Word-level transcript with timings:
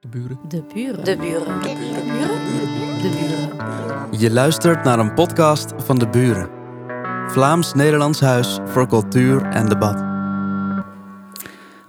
De 0.00 0.08
buren. 0.08 0.38
De 0.48 0.62
buren. 0.74 1.04
De 1.04 1.16
buren. 1.16 1.62
De 1.62 1.68
buren. 1.68 3.02
De 3.02 3.10
buren. 3.10 4.20
Je 4.20 4.30
luistert 4.30 4.84
naar 4.84 4.98
een 4.98 5.14
podcast 5.14 5.72
van 5.76 5.98
De 5.98 6.08
Buren. 6.08 6.50
Vlaams-Nederlands 7.30 8.20
Huis 8.20 8.58
voor 8.64 8.88
Cultuur 8.88 9.42
en 9.42 9.68
Debat. 9.68 10.02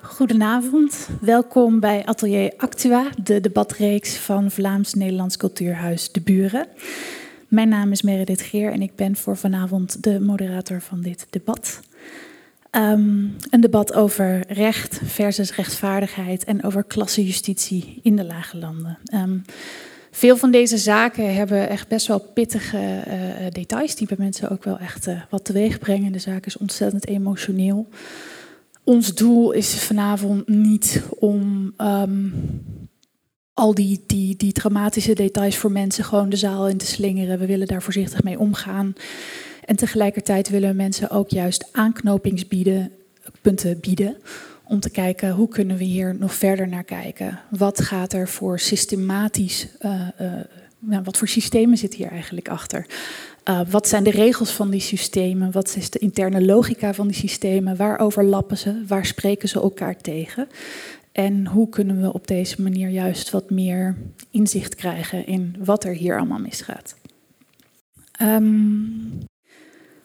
Goedenavond, 0.01 1.09
welkom 1.21 1.79
bij 1.79 2.05
Atelier 2.05 2.53
Actua, 2.57 3.09
de 3.23 3.41
debatreeks 3.41 4.17
van 4.17 4.51
Vlaams-Nederlands 4.51 5.37
Cultuurhuis 5.37 6.11
De 6.11 6.21
Buren. 6.21 6.67
Mijn 7.47 7.69
naam 7.69 7.91
is 7.91 8.01
Meredith 8.01 8.41
Geer 8.41 8.71
en 8.71 8.81
ik 8.81 8.95
ben 8.95 9.15
voor 9.15 9.37
vanavond 9.37 10.03
de 10.03 10.19
moderator 10.19 10.81
van 10.81 11.01
dit 11.01 11.27
debat. 11.29 11.79
Ehm, 12.69 13.25
een 13.49 13.61
debat 13.61 13.93
over 13.93 14.43
recht 14.47 14.99
versus 15.03 15.55
rechtvaardigheid 15.55 16.43
en 16.43 16.63
over 16.63 16.83
klassenjustitie 16.83 17.99
in 18.01 18.15
de 18.15 18.25
lage 18.25 18.57
landen. 18.57 18.97
Ehm, 19.03 19.37
veel 20.11 20.37
van 20.37 20.51
deze 20.51 20.77
zaken 20.77 21.35
hebben 21.35 21.69
echt 21.69 21.87
best 21.87 22.07
wel 22.07 22.19
pittige 22.19 22.77
eh, 22.77 23.45
eh, 23.45 23.51
details 23.51 23.95
die 23.95 24.07
bij 24.07 24.17
mensen 24.19 24.49
ook 24.49 24.63
wel 24.63 24.77
echt 24.77 25.07
uh, 25.07 25.21
wat 25.29 25.45
teweeg 25.45 25.79
brengen. 25.79 26.11
De 26.11 26.19
zaak 26.19 26.45
is 26.45 26.57
ontzettend 26.57 27.07
emotioneel. 27.07 27.87
Ons 28.83 29.15
doel 29.15 29.51
is 29.51 29.73
vanavond 29.73 30.47
niet 30.47 31.03
om 31.19 31.73
ehm, 31.77 32.27
al 33.53 33.73
die, 33.73 34.03
die, 34.05 34.35
die 34.35 34.51
dramatische 34.51 35.13
details 35.13 35.57
voor 35.57 35.71
mensen 35.71 36.03
gewoon 36.03 36.29
de 36.29 36.35
zaal 36.35 36.67
in 36.67 36.77
te 36.77 36.85
slingeren. 36.85 37.39
We 37.39 37.45
willen 37.45 37.67
daar 37.67 37.81
voorzichtig 37.83 38.23
mee 38.23 38.39
omgaan. 38.39 38.93
En 39.69 39.75
tegelijkertijd 39.75 40.49
willen 40.49 40.75
mensen 40.75 41.09
ook 41.09 41.29
juist 41.29 41.69
aanknopingspunten 41.71 43.79
bieden 43.81 44.17
om 44.63 44.79
te 44.79 44.89
kijken 44.89 45.31
hoe 45.31 45.47
kunnen 45.47 45.77
we 45.77 45.83
hier 45.83 46.15
nog 46.19 46.33
verder 46.33 46.67
naar 46.67 46.83
kijken. 46.83 47.39
Wat 47.49 47.81
gaat 47.81 48.13
er 48.13 48.27
voor 48.27 48.59
systematisch, 48.59 49.67
nou, 50.79 51.03
wat 51.03 51.17
voor 51.17 51.27
systemen 51.27 51.77
zit 51.77 51.93
hier 51.93 52.07
eigenlijk 52.07 52.49
achter? 52.49 52.85
Uh, 53.45 53.61
wat 53.69 53.87
zijn 53.87 54.03
de 54.03 54.11
regels 54.11 54.51
van 54.51 54.69
die 54.69 54.79
systemen? 54.79 55.51
Wat 55.51 55.75
is 55.75 55.89
de 55.89 55.99
interne 55.99 56.45
logica 56.45 56.93
van 56.93 57.07
die 57.07 57.15
systemen? 57.15 57.75
Waar 57.75 57.99
overlappen 57.99 58.57
ze? 58.57 58.83
Waar 58.87 59.05
spreken 59.05 59.49
ze 59.49 59.61
elkaar 59.61 59.97
tegen? 59.97 60.47
En 61.11 61.47
hoe 61.47 61.69
kunnen 61.69 62.01
we 62.01 62.13
op 62.13 62.27
deze 62.27 62.61
manier 62.61 62.89
juist 62.89 63.29
wat 63.29 63.49
meer 63.49 63.97
inzicht 64.31 64.75
krijgen 64.75 65.25
in 65.25 65.55
wat 65.59 65.83
er 65.83 65.93
hier 65.93 66.17
allemaal 66.17 66.39
misgaat? 66.39 66.95
Um, 68.21 69.27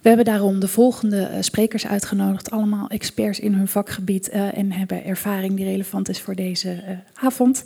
we 0.05 0.11
hebben 0.11 0.33
daarom 0.33 0.61
de 0.61 0.69
volgende 0.69 1.31
sprekers 1.41 1.87
uitgenodigd, 1.87 2.51
allemaal 2.51 2.89
experts 2.89 3.41
in 3.41 3.55
hun 3.55 3.69
vakgebied 3.69 4.31
uh, 4.35 4.59
en 4.59 4.73
hebben 4.73 5.05
ervaring 5.05 5.57
die 5.57 5.65
relevant 5.65 6.09
is 6.09 6.21
voor 6.21 6.35
deze 6.35 6.69
uh, 6.69 6.97
avond. 7.15 7.63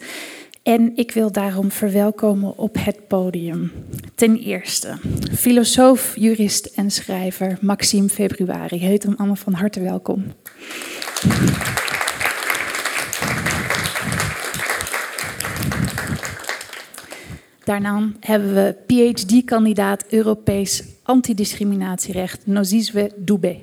En 0.63 0.97
ik 0.97 1.13
wil 1.13 1.33
daarom 1.33 1.71
verwelkomen 1.71 2.59
op 2.59 2.77
het 2.79 3.09
podium. 3.09 3.73
Ten 4.15 4.37
eerste, 4.37 4.99
filosoof, 5.33 6.13
jurist 6.17 6.67
en 6.67 6.91
schrijver 6.91 7.59
Maxime 7.61 8.09
Februari. 8.09 8.79
Heet 8.79 9.03
hem 9.03 9.15
allemaal 9.17 9.37
van 9.37 9.53
harte 9.53 9.81
welkom. 9.81 10.25
Daarna 17.65 18.09
hebben 18.21 18.55
we 18.55 18.77
PhD-kandidaat 18.87 20.05
Europees 20.09 20.83
antidiscriminatierecht 21.09 22.47
Nozizwe 22.47 23.13
Dubé. 23.17 23.57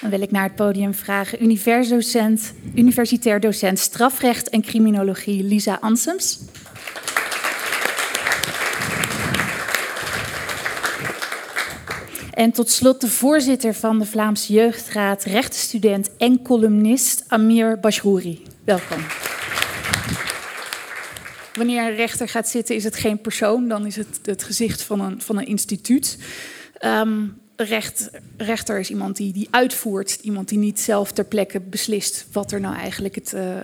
Dan 0.00 0.10
wil 0.10 0.20
ik 0.20 0.30
naar 0.30 0.42
het 0.42 0.54
podium 0.54 0.94
vragen 0.94 1.42
universitair 2.74 3.40
docent 3.40 3.78
strafrecht 3.78 4.48
en 4.48 4.62
criminologie 4.62 5.42
Lisa 5.42 5.78
Ansems. 5.80 6.40
En 12.30 12.52
tot 12.52 12.70
slot 12.70 13.00
de 13.00 13.08
voorzitter 13.08 13.74
van 13.74 13.98
de 13.98 14.06
Vlaamse 14.06 14.52
Jeugdraad, 14.52 15.24
rechtenstudent 15.24 16.16
en 16.16 16.42
columnist 16.42 17.24
Amir 17.28 17.80
Bashrouri. 17.80 18.42
Welkom. 18.64 19.27
Wanneer 21.54 21.82
een 21.82 21.96
rechter 21.96 22.28
gaat 22.28 22.48
zitten, 22.48 22.74
is 22.74 22.84
het 22.84 22.96
geen 22.96 23.20
persoon, 23.20 23.68
dan 23.68 23.86
is 23.86 23.96
het 23.96 24.18
het 24.22 24.42
gezicht 24.42 24.82
van 24.82 25.00
een, 25.00 25.22
van 25.22 25.38
een 25.38 25.46
instituut. 25.46 26.18
Um, 26.84 27.40
recht, 27.56 28.10
rechter 28.36 28.78
is 28.78 28.90
iemand 28.90 29.16
die, 29.16 29.32
die 29.32 29.48
uitvoert, 29.50 30.18
iemand 30.22 30.48
die 30.48 30.58
niet 30.58 30.80
zelf 30.80 31.12
ter 31.12 31.24
plekke 31.24 31.60
beslist 31.60 32.26
wat 32.32 32.52
er 32.52 32.60
nou 32.60 32.76
eigenlijk 32.76 33.14
het, 33.14 33.32
uh, 33.32 33.40
uh, 33.40 33.60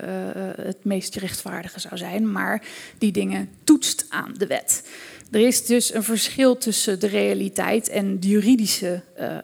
het 0.57 0.85
meest 0.85 1.15
rechtvaardige 1.15 1.81
zou 1.81 1.97
zijn, 1.97 2.33
maar 2.33 2.63
die 2.99 3.13
dingen 3.13 3.49
toetst 3.65 4.07
aan 4.09 4.35
de 4.39 4.47
wet. 4.47 4.89
Er 5.31 5.41
is 5.41 5.67
dus 5.67 5.95
een 5.95 6.03
verschil 6.03 6.59
tussen 6.59 7.01
de 7.01 7.07
realiteit 7.07 7.89
en 7.89 8.21
de 8.21 8.29
juridische 8.29 9.03
uh, 9.21 9.37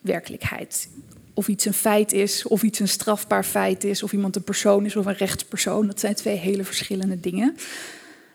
werkelijkheid. 0.00 0.88
Of 1.40 1.48
iets 1.48 1.64
een 1.64 1.74
feit 1.74 2.12
is, 2.12 2.46
of 2.46 2.62
iets 2.62 2.78
een 2.78 2.88
strafbaar 2.88 3.44
feit 3.44 3.84
is, 3.84 4.02
of 4.02 4.12
iemand 4.12 4.36
een 4.36 4.42
persoon 4.42 4.84
is 4.84 4.96
of 4.96 5.06
een 5.06 5.16
rechtspersoon. 5.16 5.86
Dat 5.86 6.00
zijn 6.00 6.14
twee 6.14 6.36
hele 6.36 6.64
verschillende 6.64 7.20
dingen. 7.20 7.56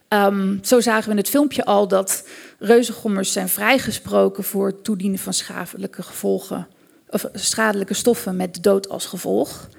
Um, 0.09 0.59
zo 0.63 0.79
zagen 0.79 1.05
we 1.05 1.11
in 1.11 1.17
het 1.17 1.29
filmpje 1.29 1.65
al 1.65 1.87
dat 1.87 2.27
reuzengommers 2.59 3.31
zijn 3.31 3.49
vrijgesproken 3.49 4.43
voor 4.43 4.67
het 4.67 4.83
toedienen 4.83 5.19
van 5.19 5.33
schadelijke 5.33 6.03
gevolgen, 6.03 6.67
of 7.09 7.25
schadelijke 7.33 7.93
stoffen 7.93 8.35
met 8.35 8.53
de 8.55 8.61
dood 8.61 8.89
als 8.89 9.05
gevolg. 9.05 9.69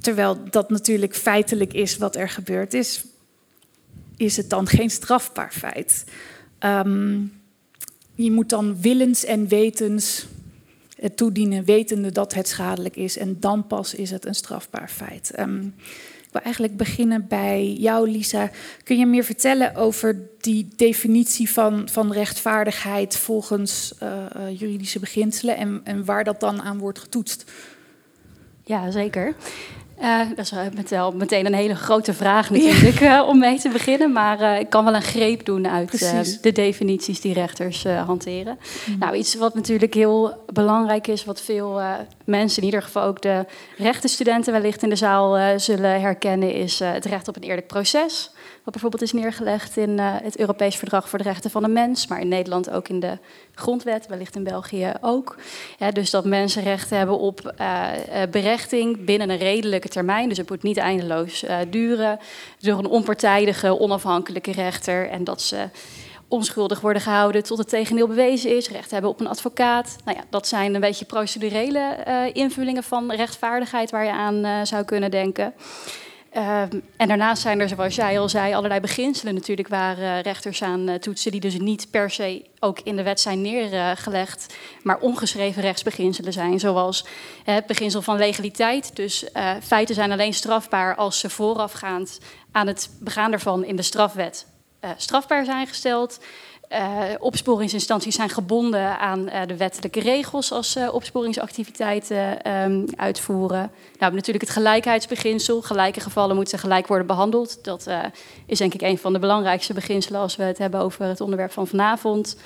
Terwijl 0.00 0.38
dat 0.50 0.70
natuurlijk 0.70 1.16
feitelijk 1.16 1.72
is 1.72 1.96
wat 1.96 2.16
er 2.16 2.28
gebeurd 2.28 2.74
is, 2.74 3.04
is 4.16 4.36
het 4.36 4.50
dan 4.50 4.66
geen 4.66 4.90
strafbaar 4.90 5.52
feit. 5.52 6.04
Um, 6.58 7.32
je 8.14 8.30
moet 8.30 8.48
dan 8.48 8.80
willens 8.80 9.24
en 9.24 9.48
wetens 9.48 10.26
het 11.00 11.16
toedienen, 11.16 11.64
wetende 11.64 12.12
dat 12.12 12.34
het 12.34 12.48
schadelijk 12.48 12.96
is, 12.96 13.18
en 13.18 13.36
dan 13.40 13.66
pas 13.66 13.94
is 13.94 14.10
het 14.10 14.26
een 14.26 14.34
strafbaar 14.34 14.88
feit. 14.88 15.38
Um, 15.38 15.74
ik 16.30 16.36
wil 16.36 16.44
eigenlijk 16.44 16.76
beginnen 16.76 17.26
bij 17.28 17.72
jou, 17.72 18.10
Lisa. 18.10 18.50
Kun 18.84 18.98
je 18.98 19.06
meer 19.06 19.24
vertellen 19.24 19.74
over 19.74 20.28
die 20.40 20.68
definitie 20.76 21.50
van, 21.50 21.88
van 21.88 22.12
rechtvaardigheid 22.12 23.16
volgens 23.16 23.94
uh, 24.02 24.08
uh, 24.36 24.60
juridische 24.60 24.98
beginselen 24.98 25.56
en, 25.56 25.80
en 25.84 26.04
waar 26.04 26.24
dat 26.24 26.40
dan 26.40 26.62
aan 26.62 26.78
wordt 26.78 26.98
getoetst? 26.98 27.50
Ja, 28.64 28.90
zeker. 28.90 29.34
Uh, 30.00 30.20
dat 30.36 30.84
is 30.84 30.90
wel 30.90 31.12
meteen 31.12 31.46
een 31.46 31.54
hele 31.54 31.74
grote 31.74 32.14
vraag 32.14 32.50
natuurlijk 32.50 32.98
ja. 32.98 33.22
uh, 33.22 33.28
om 33.28 33.38
mee 33.38 33.58
te 33.58 33.68
beginnen. 33.68 34.12
Maar 34.12 34.40
uh, 34.40 34.58
ik 34.58 34.70
kan 34.70 34.84
wel 34.84 34.94
een 34.94 35.02
greep 35.02 35.44
doen 35.44 35.68
uit 35.68 36.40
de 36.42 36.52
definities 36.52 37.20
die 37.20 37.32
rechters 37.32 37.84
hanteren. 37.84 38.58
Mm. 38.86 38.98
Nou, 38.98 39.14
iets 39.16 39.34
wat 39.34 39.54
natuurlijk 39.54 39.94
heel 39.94 40.44
belangrijk 40.52 41.06
is, 41.06 41.24
wat 41.24 41.40
veel 41.40 41.80
mensen, 42.24 42.58
in 42.62 42.64
ieder 42.64 42.82
geval 42.82 43.02
ook 43.02 43.22
de 43.22 43.46
rechtenstudenten 43.78 44.52
wellicht 44.52 44.82
in 44.82 44.88
de 44.88 44.96
zaal 44.96 45.58
zullen 45.58 46.00
herkennen, 46.00 46.52
is 46.52 46.78
het 46.78 47.04
recht 47.04 47.28
op 47.28 47.36
een 47.36 47.42
eerlijk 47.42 47.66
proces. 47.66 48.30
Wat 48.64 48.72
bijvoorbeeld 48.72 49.02
is 49.02 49.12
neergelegd 49.12 49.76
in 49.76 49.98
het 49.98 50.38
Europees 50.38 50.76
Verdrag 50.76 51.08
voor 51.08 51.18
de 51.18 51.24
Rechten 51.24 51.50
van 51.50 51.62
de 51.62 51.68
Mens, 51.68 52.06
maar 52.06 52.20
in 52.20 52.28
Nederland 52.28 52.70
ook 52.70 52.88
in 52.88 53.00
de 53.00 53.18
grondwet, 53.54 54.06
wellicht 54.06 54.36
in 54.36 54.44
België 54.44 54.92
ook. 55.00 55.36
Dus 55.92 56.10
dat 56.10 56.24
mensen 56.24 56.62
recht 56.62 56.90
hebben 56.90 57.18
op 57.18 57.54
berechting 58.30 59.04
binnen 59.04 59.30
een 59.30 59.38
redelijke 59.38 59.88
termijn. 59.88 60.28
Dus 60.28 60.38
het 60.38 60.48
moet 60.48 60.62
niet 60.62 60.76
eindeloos 60.76 61.44
uh, 61.44 61.56
duren. 61.70 62.18
Door 62.58 62.78
een 62.78 62.86
onpartijdige, 62.86 63.80
onafhankelijke 63.80 64.52
rechter. 64.52 65.08
En 65.08 65.24
dat 65.24 65.42
ze 65.42 65.68
onschuldig 66.28 66.80
worden 66.80 67.02
gehouden 67.02 67.42
tot 67.42 67.58
het 67.58 67.68
tegendeel 67.68 68.06
bewezen 68.06 68.56
is. 68.56 68.68
Recht 68.68 68.90
hebben 68.90 69.10
op 69.10 69.20
een 69.20 69.26
advocaat. 69.26 69.96
Nou 70.04 70.16
ja, 70.16 70.24
dat 70.30 70.48
zijn 70.48 70.74
een 70.74 70.80
beetje 70.80 71.04
procedurele 71.04 71.96
uh, 72.08 72.22
invullingen 72.32 72.82
van 72.82 73.12
rechtvaardigheid 73.12 73.90
waar 73.90 74.04
je 74.04 74.12
aan 74.12 74.46
uh, 74.46 74.60
zou 74.62 74.84
kunnen 74.84 75.10
denken. 75.10 75.54
Uh, 76.36 76.60
en 76.96 77.08
daarnaast 77.08 77.42
zijn 77.42 77.60
er, 77.60 77.68
zoals 77.68 77.94
jij 77.94 78.20
al 78.20 78.28
zei, 78.28 78.54
allerlei 78.54 78.80
beginselen 78.80 79.34
natuurlijk 79.34 79.68
waar 79.68 79.98
uh, 79.98 80.20
rechters 80.20 80.62
aan 80.62 80.88
uh, 80.88 80.94
toetsen, 80.94 81.30
die 81.30 81.40
dus 81.40 81.58
niet 81.58 81.90
per 81.90 82.10
se 82.10 82.44
ook 82.58 82.80
in 82.80 82.96
de 82.96 83.02
wet 83.02 83.20
zijn 83.20 83.40
neergelegd, 83.40 84.54
maar 84.82 84.98
ongeschreven 84.98 85.62
rechtsbeginselen 85.62 86.32
zijn, 86.32 86.60
zoals 86.60 87.06
het 87.44 87.66
beginsel 87.66 88.02
van 88.02 88.16
legaliteit. 88.16 88.96
Dus 88.96 89.24
feiten 89.62 89.94
zijn 89.94 90.12
alleen 90.12 90.34
strafbaar 90.34 90.94
als 90.94 91.18
ze 91.18 91.30
voorafgaand 91.30 92.18
aan 92.52 92.66
het 92.66 92.90
begaan 93.00 93.30
daarvan 93.30 93.64
in 93.64 93.76
de 93.76 93.82
strafwet 93.82 94.46
strafbaar 94.96 95.44
zijn 95.44 95.66
gesteld. 95.66 96.20
Uh, 96.72 97.02
opsporingsinstanties 97.18 98.14
zijn 98.14 98.28
gebonden 98.28 98.98
aan 98.98 99.20
uh, 99.20 99.40
de 99.46 99.56
wettelijke 99.56 100.00
regels 100.00 100.52
als 100.52 100.76
uh, 100.76 100.94
opsporingsactiviteiten 100.94 102.52
um, 102.52 102.84
uitvoeren. 102.96 103.70
Nou, 103.98 104.14
natuurlijk 104.14 104.44
het 104.44 104.54
gelijkheidsbeginsel. 104.54 105.62
Gelijke 105.62 106.00
gevallen 106.00 106.36
moeten 106.36 106.58
gelijk 106.58 106.86
worden 106.86 107.06
behandeld. 107.06 107.64
Dat 107.64 107.86
is 108.46 108.58
denk 108.58 108.74
ik 108.74 108.82
een 108.82 108.98
van 108.98 109.12
de 109.12 109.18
belangrijkste 109.18 109.72
beginselen 109.72 110.20
als 110.20 110.36
we 110.36 110.42
het 110.42 110.58
hebben 110.58 110.80
over 110.80 111.04
het 111.04 111.20
onderwerp 111.20 111.52
van 111.52 111.66
vanavond. 111.66 112.36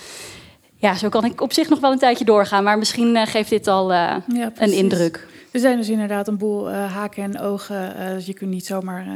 Ja, 0.84 0.94
zo 0.94 1.08
kan 1.08 1.24
ik 1.24 1.40
op 1.40 1.52
zich 1.52 1.68
nog 1.68 1.80
wel 1.80 1.92
een 1.92 1.98
tijdje 1.98 2.24
doorgaan, 2.24 2.64
maar 2.64 2.78
misschien 2.78 3.14
uh, 3.14 3.26
geeft 3.26 3.50
dit 3.50 3.66
al 3.66 3.92
ja, 3.92 4.22
een 4.56 4.72
indruk. 4.72 5.26
Er 5.50 5.60
zijn 5.60 5.76
dus 5.76 5.88
inderdaad 5.88 6.28
een 6.28 6.36
boel 6.36 6.70
uh, 6.70 6.92
haken 6.94 7.22
en 7.22 7.40
ogen. 7.40 7.94
dus 8.14 8.26
je 8.26 8.32
kunt 8.32 8.50
niet 8.50 8.66
zomaar 8.66 9.06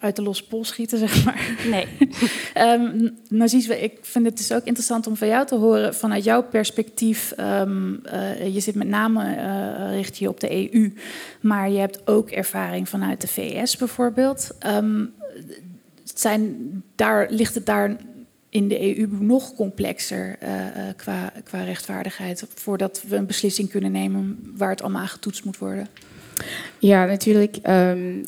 uit 0.00 0.16
de 0.16 0.22
losse 0.22 0.46
pol 0.46 0.64
schieten, 0.64 0.98
zeg 1.08 1.24
maar. 1.24 1.50
Nee. 1.70 1.86
um, 2.74 3.16
ik 3.80 3.98
vind 4.02 4.26
het 4.26 4.36
dus 4.36 4.52
ook 4.52 4.64
interessant 4.64 5.06
om 5.06 5.16
van 5.16 5.28
jou 5.28 5.46
te 5.46 5.54
horen, 5.54 5.94
vanuit 5.94 6.24
jouw 6.24 6.42
perspectief. 6.42 7.32
Um, 7.40 8.00
je 8.52 8.60
zit 8.60 8.74
met 8.74 8.88
name 8.88 9.36
richt 9.90 10.18
je 10.18 10.28
op 10.28 10.40
de 10.40 10.72
EU, 10.72 10.94
maar 11.40 11.70
je 11.70 11.78
hebt 11.78 12.06
ook 12.06 12.30
ervaring 12.30 12.88
vanuit 12.88 13.20
de 13.20 13.28
VS 13.28 13.76
bijvoorbeeld. 13.76 14.50
Um, 14.66 15.14
zijn, 16.04 16.56
daar, 16.94 17.26
ligt 17.30 17.54
het 17.54 17.66
daar 17.66 17.96
in 18.58 18.68
de 18.68 18.98
EU 18.98 19.08
nog 19.20 19.54
complexer 19.54 20.38
uh, 20.42 20.48
qua, 20.96 21.32
qua 21.44 21.62
rechtvaardigheid, 21.62 22.44
voordat 22.54 23.02
we 23.08 23.16
een 23.16 23.26
beslissing 23.26 23.70
kunnen 23.70 23.92
nemen 23.92 24.52
waar 24.56 24.70
het 24.70 24.82
allemaal 24.82 25.00
aan 25.00 25.08
getoetst 25.08 25.44
moet 25.44 25.58
worden? 25.58 25.88
Ja, 26.78 27.04
natuurlijk. 27.04 27.56
Um, 27.68 28.24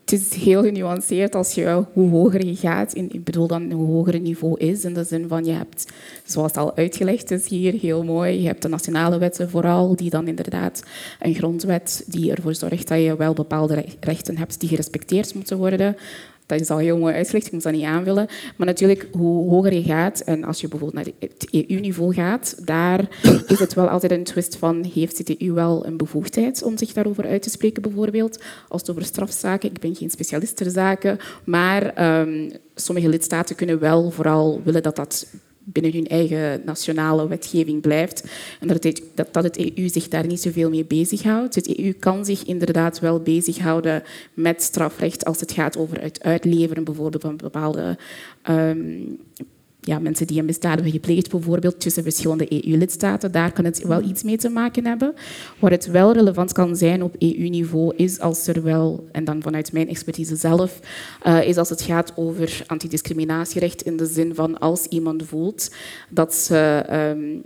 het 0.00 0.20
is 0.20 0.34
heel 0.34 0.62
genuanceerd 0.62 1.34
als 1.34 1.54
je 1.54 1.84
hoe 1.92 2.10
hoger 2.10 2.46
je 2.46 2.56
gaat. 2.56 2.96
Ik 2.96 3.24
bedoel 3.24 3.46
dan 3.46 3.70
hoe 3.72 3.86
hoger 3.86 4.12
het 4.12 4.22
niveau 4.22 4.58
is. 4.58 4.84
In 4.84 4.94
de 4.94 5.04
zin 5.04 5.28
van 5.28 5.44
je 5.44 5.52
hebt, 5.52 5.92
zoals 6.24 6.52
al 6.52 6.76
uitgelegd 6.76 7.30
is 7.30 7.48
hier, 7.48 7.72
heel 7.72 8.04
mooi. 8.04 8.40
Je 8.40 8.46
hebt 8.46 8.62
de 8.62 8.68
nationale 8.68 9.18
wetten 9.18 9.50
vooral, 9.50 9.96
die 9.96 10.10
dan 10.10 10.28
inderdaad 10.28 10.82
een 11.20 11.34
grondwet 11.34 12.04
die 12.06 12.34
ervoor 12.34 12.54
zorgt 12.54 12.88
dat 12.88 13.02
je 13.02 13.16
wel 13.16 13.32
bepaalde 13.32 13.84
rechten 14.00 14.38
hebt 14.38 14.60
die 14.60 14.68
gerespecteerd 14.68 15.34
moeten 15.34 15.56
worden 15.56 15.96
dat 16.48 16.60
is 16.60 16.70
al 16.70 16.78
heel 16.78 16.98
mooi 16.98 17.14
uitgelegd, 17.14 17.46
ik 17.46 17.52
moet 17.52 17.62
dat 17.62 17.72
niet 17.72 17.84
aanvullen. 17.84 18.26
Maar 18.56 18.66
natuurlijk, 18.66 19.08
hoe 19.12 19.50
hoger 19.50 19.72
je 19.72 19.82
gaat, 19.82 20.20
en 20.20 20.44
als 20.44 20.60
je 20.60 20.68
bijvoorbeeld 20.68 21.04
naar 21.04 21.14
het 21.18 21.48
EU-niveau 21.50 22.14
gaat, 22.14 22.66
daar 22.66 23.08
is 23.46 23.58
het 23.58 23.74
wel 23.74 23.88
altijd 23.88 24.12
een 24.12 24.24
twist 24.24 24.56
van, 24.56 24.84
heeft 24.94 25.26
de 25.26 25.42
EU 25.42 25.52
wel 25.52 25.86
een 25.86 25.96
bevoegdheid 25.96 26.62
om 26.62 26.78
zich 26.78 26.92
daarover 26.92 27.26
uit 27.26 27.42
te 27.42 27.50
spreken, 27.50 27.82
bijvoorbeeld? 27.82 28.42
Als 28.68 28.80
het 28.80 28.90
over 28.90 29.04
strafzaken, 29.04 29.70
ik 29.70 29.78
ben 29.78 29.94
geen 29.94 30.10
specialist 30.10 30.56
ter 30.56 30.70
zaken, 30.70 31.18
maar 31.44 32.18
um, 32.20 32.50
sommige 32.74 33.08
lidstaten 33.08 33.56
kunnen 33.56 33.78
wel 33.78 34.10
vooral 34.10 34.60
willen 34.64 34.82
dat 34.82 34.96
dat 34.96 35.26
binnen 35.72 35.92
hun 35.92 36.06
eigen 36.06 36.62
nationale 36.64 37.28
wetgeving 37.28 37.80
blijft. 37.80 38.24
En 38.60 38.68
dat 38.68 38.84
het, 38.84 39.02
dat, 39.14 39.32
dat 39.32 39.44
het 39.44 39.76
EU 39.76 39.88
zich 39.88 40.08
daar 40.08 40.26
niet 40.26 40.40
zoveel 40.40 40.70
mee 40.70 40.84
bezighoudt. 40.84 41.54
Het 41.54 41.78
EU 41.78 41.92
kan 41.92 42.24
zich 42.24 42.44
inderdaad 42.44 42.98
wel 42.98 43.20
bezighouden 43.20 44.02
met 44.34 44.62
strafrecht 44.62 45.24
als 45.24 45.40
het 45.40 45.52
gaat 45.52 45.76
over 45.76 46.02
het 46.02 46.22
uitleveren 46.22 46.84
bijvoorbeeld 46.84 47.22
van 47.22 47.36
bepaalde 47.36 47.98
um, 48.50 49.18
ja, 49.88 49.98
mensen 49.98 50.26
die 50.26 50.38
een 50.38 50.44
misdaad 50.44 50.74
hebben 50.74 50.92
gepleegd, 50.92 51.30
bijvoorbeeld 51.30 51.80
tussen 51.80 52.02
verschillende 52.02 52.52
EU-lidstaten. 52.52 53.32
Daar 53.32 53.52
kan 53.52 53.64
het 53.64 53.86
wel 53.86 54.02
iets 54.02 54.22
mee 54.22 54.36
te 54.36 54.48
maken 54.48 54.86
hebben. 54.86 55.14
Waar 55.58 55.70
het 55.70 55.86
wel 55.86 56.12
relevant 56.12 56.52
kan 56.52 56.76
zijn 56.76 57.02
op 57.02 57.14
EU-niveau 57.18 57.96
is 57.96 58.20
als 58.20 58.46
er 58.46 58.62
wel, 58.62 59.08
en 59.12 59.24
dan 59.24 59.42
vanuit 59.42 59.72
mijn 59.72 59.88
expertise 59.88 60.36
zelf, 60.36 60.80
uh, 61.26 61.48
is 61.48 61.56
als 61.56 61.68
het 61.68 61.82
gaat 61.82 62.12
over 62.16 62.64
antidiscriminatierecht 62.66 63.82
in 63.82 63.96
de 63.96 64.06
zin 64.06 64.34
van 64.34 64.58
als 64.58 64.86
iemand 64.86 65.22
voelt 65.24 65.70
dat 66.08 66.34
ze 66.34 66.84
um, 66.90 67.44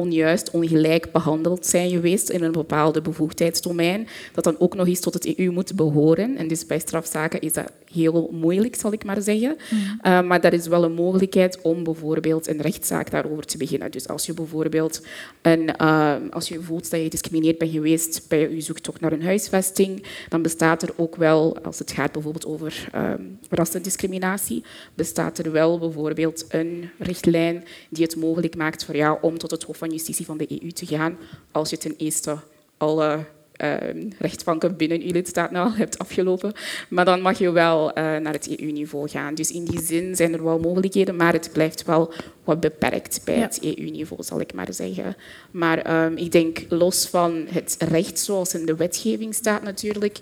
onjuist, 0.00 0.50
ongelijk 0.50 1.12
behandeld 1.12 1.66
zijn 1.66 1.90
geweest 1.90 2.30
in 2.30 2.42
een 2.42 2.52
bepaalde 2.52 3.00
bevoegdheidsdomein, 3.00 4.08
dat 4.32 4.44
dan 4.44 4.56
ook 4.58 4.74
nog 4.74 4.86
eens 4.86 5.00
tot 5.00 5.14
het 5.14 5.38
EU 5.38 5.50
moet 5.50 5.76
behoren. 5.76 6.36
En 6.36 6.48
dus 6.48 6.66
bij 6.66 6.78
strafzaken 6.78 7.40
is 7.40 7.52
dat 7.52 7.72
heel 7.92 8.28
moeilijk, 8.32 8.74
zal 8.74 8.92
ik 8.92 9.04
maar 9.04 9.22
zeggen. 9.22 9.56
Mm. 9.70 9.78
Uh, 9.78 10.22
maar 10.22 10.40
dat 10.40 10.52
is 10.52 10.66
wel 10.66 10.84
een 10.84 10.92
mogelijkheid 10.92 11.60
om 11.62 11.84
bijvoorbeeld 11.84 12.48
een 12.48 12.60
rechtszaak 12.60 13.10
daarover 13.10 13.44
te 13.44 13.56
beginnen. 13.56 13.90
Dus 13.90 14.08
als 14.08 14.26
je 14.26 14.34
bijvoorbeeld 14.34 15.02
een, 15.42 15.70
uh, 15.80 16.14
als 16.30 16.48
je 16.48 16.62
voelt 16.62 16.90
dat 16.90 16.98
je 16.98 17.04
gediscrimineerd 17.04 17.58
bent 17.58 17.70
geweest 17.70 18.24
bij 18.28 18.50
je 18.50 18.60
zoektocht 18.60 19.00
naar 19.00 19.12
een 19.12 19.22
huisvesting, 19.22 20.02
dan 20.28 20.42
bestaat 20.42 20.82
er 20.82 20.92
ook 20.96 21.16
wel, 21.16 21.58
als 21.62 21.78
het 21.78 21.92
gaat 21.92 22.12
bijvoorbeeld 22.12 22.46
over 22.46 22.88
um, 22.94 23.38
rassendiscriminatie, 23.48 24.64
bestaat 24.94 25.38
er 25.38 25.52
wel 25.52 25.78
bijvoorbeeld 25.78 26.44
een 26.48 26.90
richtlijn 26.98 27.64
die 27.88 28.04
het 28.04 28.16
mogelijk 28.16 28.56
maakt 28.56 28.84
voor 28.84 28.96
jou 28.96 29.18
om 29.20 29.38
tot 29.38 29.50
het 29.50 29.62
Hof 29.62 29.76
van 29.76 29.89
Justitie 29.90 30.26
van 30.26 30.36
de 30.36 30.62
EU 30.62 30.70
te 30.70 30.86
gaan 30.86 31.18
als 31.52 31.70
je 31.70 31.78
ten 31.78 31.94
eerste 31.96 32.36
alle 32.76 33.26
uh, 33.62 33.76
rechtbanken 34.18 34.76
binnen 34.76 35.00
uw 35.00 35.12
lidstaat 35.12 35.50
nou 35.50 35.76
hebt 35.76 35.98
afgelopen. 35.98 36.52
Maar 36.88 37.04
dan 37.04 37.20
mag 37.20 37.38
je 37.38 37.50
wel 37.50 37.88
uh, 37.88 37.94
naar 37.94 38.32
het 38.32 38.58
EU-niveau 38.58 39.08
gaan. 39.08 39.34
Dus 39.34 39.50
in 39.50 39.64
die 39.64 39.82
zin 39.82 40.16
zijn 40.16 40.32
er 40.32 40.44
wel 40.44 40.58
mogelijkheden, 40.58 41.16
maar 41.16 41.32
het 41.32 41.50
blijft 41.52 41.84
wel 41.84 42.12
wat 42.44 42.60
beperkt 42.60 43.20
bij 43.24 43.34
het 43.34 43.58
EU-niveau, 43.62 44.22
zal 44.22 44.40
ik 44.40 44.52
maar 44.54 44.72
zeggen. 44.72 45.16
Maar 45.50 46.04
um, 46.04 46.16
ik 46.16 46.32
denk 46.32 46.64
los 46.68 47.06
van 47.06 47.46
het 47.48 47.76
recht 47.78 48.18
zoals 48.18 48.54
in 48.54 48.66
de 48.66 48.76
wetgeving 48.76 49.34
staat 49.34 49.62
natuurlijk, 49.62 50.18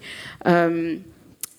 um, 0.47 1.05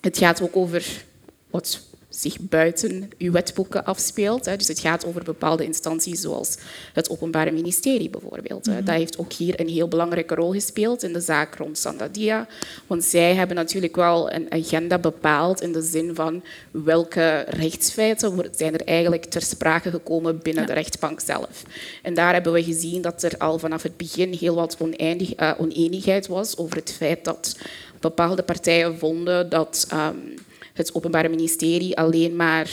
het 0.00 0.18
gaat 0.18 0.42
ook 0.42 0.56
over 0.56 1.04
wat 1.50 1.88
zich 2.10 2.40
buiten 2.40 3.10
uw 3.18 3.32
wetboeken 3.32 3.84
afspeelt. 3.84 4.44
Dus 4.44 4.68
het 4.68 4.80
gaat 4.80 5.06
over 5.06 5.22
bepaalde 5.24 5.64
instanties 5.64 6.20
zoals 6.20 6.56
het 6.92 7.10
Openbare 7.10 7.50
Ministerie 7.50 8.10
bijvoorbeeld. 8.10 8.66
Mhm. 8.66 8.84
Dat 8.84 8.94
heeft 8.94 9.18
ook 9.18 9.32
hier 9.32 9.60
een 9.60 9.68
heel 9.68 9.88
belangrijke 9.88 10.34
rol 10.34 10.52
gespeeld 10.52 11.02
in 11.02 11.12
de 11.12 11.20
zaak 11.20 11.54
rond 11.54 11.78
Sandadia. 11.78 12.46
Want 12.86 13.04
zij 13.04 13.34
hebben 13.34 13.56
natuurlijk 13.56 13.96
wel 13.96 14.32
een 14.32 14.52
agenda 14.52 14.98
bepaald 14.98 15.60
in 15.60 15.72
de 15.72 15.82
zin 15.82 16.14
van 16.14 16.42
welke 16.70 17.44
rechtsfeiten 17.48 18.48
zijn 18.56 18.74
er 18.74 18.84
eigenlijk 18.84 19.24
ter 19.24 19.42
sprake 19.42 19.90
gekomen 19.90 20.38
binnen 20.42 20.66
de 20.66 20.72
rechtbank 20.72 21.20
zelf. 21.20 21.62
En 22.02 22.14
daar 22.14 22.32
hebben 22.32 22.52
we 22.52 22.64
gezien 22.64 23.02
dat 23.02 23.22
er 23.22 23.38
al 23.38 23.58
vanaf 23.58 23.82
het 23.82 23.96
begin 23.96 24.32
heel 24.32 24.54
wat 24.54 24.76
oneindig, 24.78 25.40
uh, 25.40 25.52
oneenigheid 25.58 26.26
was 26.26 26.56
over 26.56 26.76
het 26.76 26.92
feit 26.92 27.24
dat 27.24 27.56
bepaalde 28.00 28.42
partijen 28.42 28.98
vonden 28.98 29.48
dat... 29.48 29.86
Um, 29.92 30.34
het 30.80 30.94
Openbaar 30.94 31.30
Ministerie 31.30 31.96
alleen 31.96 32.36
maar 32.36 32.70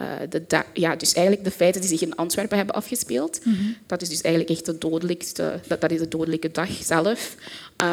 uh, 0.00 0.06
de 0.28 0.62
ja, 0.72 0.96
dus 0.96 1.12
eigenlijk 1.12 1.44
de 1.44 1.50
feiten 1.50 1.80
die 1.80 1.90
zich 1.90 2.02
in 2.02 2.16
Antwerpen 2.16 2.56
hebben 2.56 2.74
afgespeeld. 2.74 3.40
Mm 3.44 3.54
-hmm. 3.54 3.76
Dat 3.86 4.02
is 4.02 4.08
dus 4.08 4.20
eigenlijk 4.20 4.54
echt 4.54 4.66
de 4.66 4.78
dodelijkste, 4.78 5.60
dat, 5.66 5.80
dat 5.80 5.90
is 5.90 5.98
de 5.98 6.08
dodelijke 6.08 6.50
dag 6.50 6.70
zelf. 6.82 7.34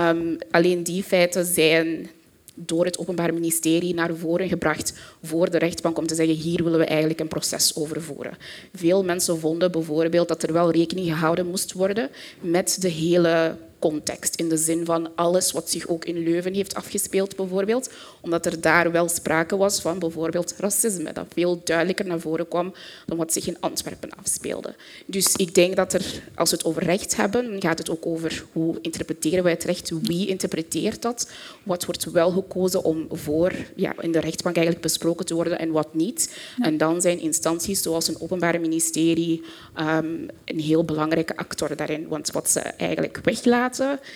Um, 0.02 0.38
alleen 0.52 0.84
die 0.84 1.04
feiten 1.04 1.46
zijn 1.46 2.10
door 2.56 2.86
het 2.86 2.98
Openbaar 2.98 3.34
Ministerie 3.34 3.94
naar 3.94 4.16
voren 4.16 4.48
gebracht 4.48 4.94
voor 5.24 5.50
de 5.50 5.58
rechtbank 5.58 5.98
om 5.98 6.08
te 6.08 6.16
zeggen 6.16 6.36
hier 6.36 6.64
willen 6.64 6.80
we 6.80 6.86
eigenlijk 6.86 7.20
een 7.20 7.28
proces 7.28 7.76
over 7.76 8.02
voeren. 8.02 8.38
Veel 8.74 9.04
mensen 9.04 9.40
vonden 9.40 9.72
bijvoorbeeld 9.72 10.28
dat 10.28 10.44
er 10.44 10.54
wel 10.54 10.72
rekening 10.72 11.08
gehouden 11.08 11.48
moest 11.48 11.74
worden 11.74 12.10
met 12.40 12.78
de 12.80 12.90
hele 12.90 13.58
context. 13.80 14.36
In 14.36 14.50
de 14.50 14.58
zin 14.58 14.86
van 14.86 15.10
alles 15.16 15.52
wat 15.52 15.70
zich 15.70 15.88
ook 15.88 16.06
in 16.06 16.24
Leuven 16.24 16.54
heeft 16.54 16.76
afgespeeld, 16.76 17.36
bijvoorbeeld. 17.36 17.90
Omdat 18.22 18.46
er 18.46 18.62
daar 18.62 18.92
wel 18.92 19.10
sprake 19.10 19.58
was 19.58 19.82
van 19.82 20.00
bijvoorbeeld 20.00 20.56
racisme, 20.58 21.14
dat 21.14 21.26
veel 21.34 21.62
duidelijker 21.64 22.06
naar 22.06 22.20
voren 22.20 22.48
kwam 22.48 22.74
dan 23.06 23.18
wat 23.18 23.34
zich 23.34 23.48
in 23.48 23.58
Antwerpen 23.60 24.10
afspeelde. 24.16 24.76
Dus 25.06 25.36
ik 25.36 25.56
denk 25.56 25.76
dat 25.76 25.94
er, 25.94 26.22
als 26.36 26.50
we 26.50 26.56
het 26.56 26.66
over 26.66 26.84
recht 26.84 27.16
hebben, 27.16 27.52
dan 27.52 27.62
gaat 27.62 27.78
het 27.78 27.90
ook 27.90 28.06
over 28.06 28.46
hoe 28.52 28.78
interpreteren 28.82 29.44
wij 29.44 29.52
het 29.52 29.64
recht, 29.64 29.92
wie 30.02 30.28
interpreteert 30.28 31.02
dat, 31.02 31.30
wat 31.64 31.86
wordt 31.86 32.12
wel 32.12 32.32
gekozen 32.32 32.84
om 32.84 33.08
voor 33.12 33.54
ja, 33.76 33.94
in 34.00 34.12
de 34.12 34.20
rechtbank 34.20 34.56
eigenlijk 34.56 34.86
besproken 34.86 35.26
te 35.26 35.34
worden 35.34 35.60
en 35.60 35.72
wat 35.72 35.94
niet. 35.94 36.38
En 36.60 36.78
dan 36.78 37.02
zijn 37.02 37.20
instanties 37.20 37.82
zoals 37.82 38.08
een 38.08 38.22
openbaar 38.22 38.62
ministerie 38.62 39.44
um, 39.80 40.28
een 40.46 40.60
heel 40.60 40.84
belangrijke 40.84 41.38
actor 41.38 41.76
daarin. 41.76 42.08
Want 42.08 42.32
wat 42.32 42.50
ze 42.50 42.60
eigenlijk 42.60 43.20
weglaten, 43.24 43.65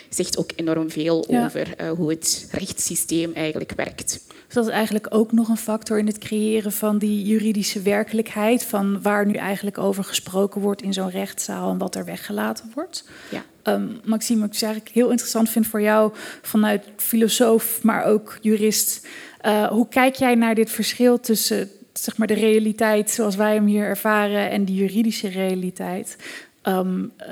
zegt 0.09 0.37
ook 0.37 0.51
enorm 0.55 0.89
veel 0.89 1.25
over 1.27 1.67
uh, 1.81 1.89
hoe 1.91 2.09
het 2.09 2.47
rechtssysteem 2.51 3.33
eigenlijk 3.33 3.73
werkt. 3.75 4.21
Dus 4.45 4.57
dat 4.57 4.67
is 4.67 4.73
eigenlijk 4.73 5.07
ook 5.09 5.31
nog 5.31 5.49
een 5.49 5.57
factor 5.57 5.99
in 5.99 6.07
het 6.07 6.17
creëren 6.17 6.71
van 6.71 6.97
die 6.97 7.23
juridische 7.23 7.81
werkelijkheid, 7.81 8.63
van 8.63 9.01
waar 9.01 9.25
nu 9.25 9.33
eigenlijk 9.33 9.77
over 9.77 10.03
gesproken 10.03 10.61
wordt 10.61 10.81
in 10.81 10.93
zo'n 10.93 11.09
rechtszaal 11.09 11.71
en 11.71 11.77
wat 11.77 11.95
er 11.95 12.05
weggelaten 12.05 12.71
wordt. 12.75 13.09
Ja. 13.31 13.73
Um, 13.73 13.99
Maxime, 14.03 14.45
ik 14.45 14.61
eigenlijk 14.61 14.89
heel 14.93 15.09
interessant 15.09 15.49
vind 15.49 15.67
voor 15.67 15.81
jou 15.81 16.11
vanuit 16.41 16.83
filosoof, 16.95 17.83
maar 17.83 18.03
ook 18.03 18.37
jurist. 18.41 19.07
Uh, 19.45 19.67
hoe 19.67 19.87
kijk 19.87 20.15
jij 20.15 20.35
naar 20.35 20.55
dit 20.55 20.71
verschil 20.71 21.19
tussen 21.19 21.69
zeg 21.93 22.17
maar, 22.17 22.27
de 22.27 22.33
realiteit 22.33 23.11
zoals 23.11 23.35
wij 23.35 23.53
hem 23.53 23.65
hier 23.65 23.83
ervaren 23.83 24.49
en 24.49 24.65
de 24.65 24.73
juridische 24.73 25.27
realiteit? 25.27 26.17
Um, 26.63 27.11
uh, 27.19 27.25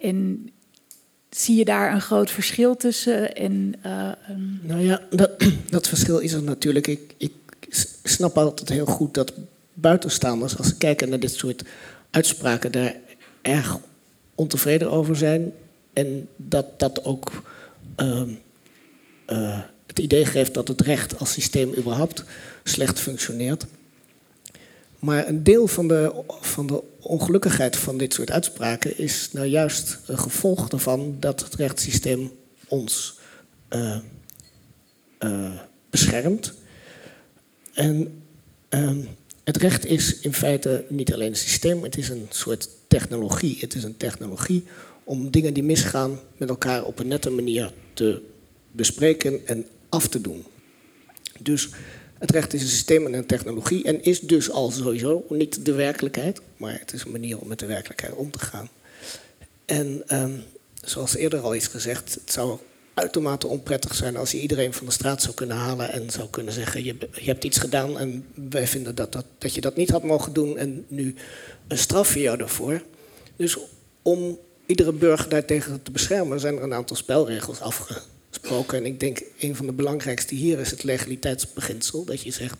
in, 0.00 0.50
zie 1.34 1.56
je 1.56 1.64
daar 1.64 1.92
een 1.92 2.00
groot 2.00 2.30
verschil 2.30 2.76
tussen? 2.76 3.34
En, 3.34 3.74
uh, 3.86 4.10
Nou 4.60 4.80
ja, 4.80 5.00
dat, 5.10 5.30
dat, 5.70 5.88
verschil 5.88 6.18
is 6.18 6.32
er 6.32 6.42
natuurlijk. 6.42 6.86
Ik, 6.86 7.14
ik 7.16 7.32
snap 8.02 8.38
altijd 8.38 8.68
heel 8.68 8.86
goed 8.86 9.14
dat 9.14 9.32
buitenstaanders, 9.74 10.58
als 10.58 10.66
ze 10.66 10.76
kijken 10.76 11.08
naar 11.08 11.20
dit 11.20 11.34
soort 11.34 11.64
uitspraken, 12.10 12.72
daar 12.72 12.94
erg 13.42 13.78
ontevreden 14.34 14.90
over 14.90 15.16
zijn. 15.16 15.52
En 15.92 16.28
dat 16.36 16.78
dat 16.78 17.04
ook 17.04 17.42
uh, 18.00 18.22
uh, 19.30 19.60
het 19.86 19.98
idee 19.98 20.24
geeft 20.24 20.54
dat 20.54 20.68
het 20.68 20.80
recht 20.80 21.18
als 21.18 21.32
systeem 21.32 21.74
überhaupt 21.76 22.24
slecht 22.64 23.00
functioneert. 23.00 23.66
Maar 25.04 25.28
een 25.28 25.42
deel 25.42 25.66
van 25.66 25.88
de, 25.88 26.22
van 26.40 26.66
de 26.66 26.82
ongelukkigheid 27.00 27.76
van 27.76 27.98
dit 27.98 28.14
soort 28.14 28.30
uitspraken 28.30 28.98
is 28.98 29.28
nou 29.32 29.46
juist 29.46 29.98
een 30.06 30.18
gevolg 30.18 30.68
ervan 30.68 31.16
dat 31.20 31.40
het 31.40 31.54
rechtssysteem 31.54 32.32
ons 32.68 33.18
uh, 33.70 33.98
uh, 35.20 35.60
beschermt. 35.90 36.54
En 37.72 38.22
uh, 38.70 38.96
het 39.44 39.56
recht 39.56 39.86
is 39.86 40.18
in 40.20 40.34
feite 40.34 40.84
niet 40.88 41.14
alleen 41.14 41.30
een 41.30 41.36
systeem, 41.36 41.82
het 41.82 41.96
is 41.96 42.08
een 42.08 42.26
soort 42.30 42.68
technologie. 42.88 43.56
Het 43.60 43.74
is 43.74 43.84
een 43.84 43.96
technologie 43.96 44.64
om 45.04 45.30
dingen 45.30 45.54
die 45.54 45.62
misgaan 45.62 46.18
met 46.36 46.48
elkaar 46.48 46.84
op 46.84 46.98
een 46.98 47.08
nette 47.08 47.30
manier 47.30 47.72
te 47.92 48.22
bespreken 48.70 49.46
en 49.46 49.66
af 49.88 50.08
te 50.08 50.20
doen. 50.20 50.44
Dus 51.40 51.68
het 52.18 52.30
recht 52.30 52.54
is 52.54 52.62
een 52.62 52.68
systeem 52.68 53.06
en 53.06 53.12
een 53.12 53.26
technologie 53.26 53.84
en 53.84 54.02
is 54.02 54.20
dus 54.20 54.50
al 54.50 54.70
sowieso 54.70 55.24
niet 55.28 55.64
de 55.64 55.72
werkelijkheid, 55.72 56.40
maar 56.56 56.78
het 56.78 56.92
is 56.92 57.04
een 57.04 57.10
manier 57.10 57.38
om 57.38 57.48
met 57.48 57.58
de 57.58 57.66
werkelijkheid 57.66 58.14
om 58.14 58.30
te 58.30 58.38
gaan. 58.38 58.68
En 59.64 60.02
um, 60.12 60.42
zoals 60.80 61.16
eerder 61.16 61.40
al 61.40 61.52
is 61.52 61.66
gezegd, 61.66 62.14
het 62.14 62.32
zou 62.32 62.58
uitermate 62.94 63.46
onprettig 63.46 63.94
zijn 63.94 64.16
als 64.16 64.30
je 64.30 64.40
iedereen 64.40 64.72
van 64.72 64.86
de 64.86 64.92
straat 64.92 65.22
zou 65.22 65.34
kunnen 65.34 65.56
halen 65.56 65.92
en 65.92 66.10
zou 66.10 66.28
kunnen 66.30 66.52
zeggen: 66.52 66.84
je, 66.84 66.96
je 67.12 67.24
hebt 67.24 67.44
iets 67.44 67.58
gedaan 67.58 67.98
en 67.98 68.26
wij 68.34 68.66
vinden 68.66 68.94
dat, 68.94 69.12
dat, 69.12 69.24
dat 69.38 69.54
je 69.54 69.60
dat 69.60 69.76
niet 69.76 69.90
had 69.90 70.02
mogen 70.02 70.32
doen 70.32 70.58
en 70.58 70.84
nu 70.88 71.14
straf 71.68 72.14
je 72.14 72.20
jou 72.20 72.36
daarvoor. 72.36 72.82
Dus 73.36 73.58
om 74.02 74.38
iedere 74.66 74.92
burger 74.92 75.28
daartegen 75.28 75.82
te 75.82 75.90
beschermen 75.90 76.40
zijn 76.40 76.56
er 76.56 76.62
een 76.62 76.74
aantal 76.74 76.96
spelregels 76.96 77.60
afgesproken. 78.44 78.78
En 78.78 78.86
ik 78.86 79.00
denk 79.00 79.22
een 79.38 79.56
van 79.56 79.66
de 79.66 79.72
belangrijkste 79.72 80.34
hier 80.34 80.58
is 80.58 80.70
het 80.70 80.82
legaliteitsbeginsel. 80.82 82.04
Dat 82.04 82.22
je 82.22 82.30
zegt: 82.30 82.56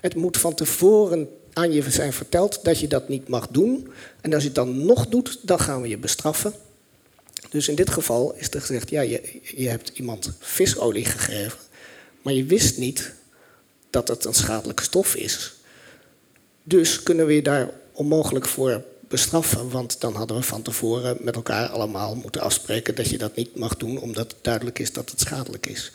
het 0.00 0.14
moet 0.14 0.36
van 0.36 0.54
tevoren 0.54 1.28
aan 1.52 1.72
je 1.72 1.90
zijn 1.90 2.12
verteld 2.12 2.64
dat 2.64 2.78
je 2.78 2.88
dat 2.88 3.08
niet 3.08 3.28
mag 3.28 3.48
doen. 3.48 3.88
En 4.20 4.32
als 4.32 4.42
je 4.42 4.48
het 4.48 4.56
dan 4.56 4.84
nog 4.84 5.08
doet, 5.08 5.38
dan 5.42 5.58
gaan 5.58 5.82
we 5.82 5.88
je 5.88 5.98
bestraffen. 5.98 6.52
Dus 7.50 7.68
in 7.68 7.74
dit 7.74 7.90
geval 7.90 8.34
is 8.34 8.50
er 8.50 8.60
gezegd, 8.60 8.90
ja, 8.90 9.00
je, 9.00 9.40
je 9.42 9.68
hebt 9.68 9.88
iemand 9.94 10.32
visolie 10.38 11.04
gegeven, 11.04 11.58
maar 12.22 12.32
je 12.32 12.44
wist 12.44 12.78
niet 12.78 13.12
dat 13.90 14.08
het 14.08 14.24
een 14.24 14.34
schadelijke 14.34 14.82
stof 14.82 15.14
is. 15.14 15.54
Dus 16.62 17.02
kunnen 17.02 17.26
we 17.26 17.34
je 17.34 17.42
daar 17.42 17.70
onmogelijk 17.92 18.46
voor 18.46 18.84
bestraffen, 19.12 19.70
want 19.70 20.00
dan 20.00 20.14
hadden 20.14 20.36
we 20.36 20.42
van 20.42 20.62
tevoren 20.62 21.16
met 21.20 21.34
elkaar 21.34 21.68
allemaal 21.68 22.14
moeten 22.14 22.40
afspreken 22.40 22.94
dat 22.94 23.08
je 23.08 23.18
dat 23.18 23.36
niet 23.36 23.56
mag 23.56 23.76
doen, 23.76 23.98
omdat 23.98 24.32
het 24.32 24.44
duidelijk 24.44 24.78
is 24.78 24.92
dat 24.92 25.10
het 25.10 25.20
schadelijk 25.20 25.66
is. 25.66 25.92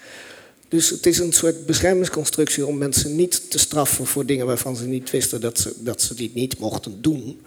Dus 0.67 0.89
het 0.89 1.05
is 1.05 1.17
een 1.17 1.33
soort 1.33 1.65
beschermingsconstructie 1.65 2.65
om 2.65 2.77
mensen 2.77 3.15
niet 3.15 3.51
te 3.51 3.59
straffen 3.59 4.05
voor 4.05 4.25
dingen 4.25 4.45
waarvan 4.45 4.75
ze 4.75 4.85
niet 4.85 5.09
wisten 5.09 5.41
dat 5.41 5.59
ze, 5.59 5.73
dat 5.77 6.01
ze 6.01 6.15
die 6.15 6.31
niet 6.33 6.59
mochten 6.59 7.01
doen. 7.01 7.41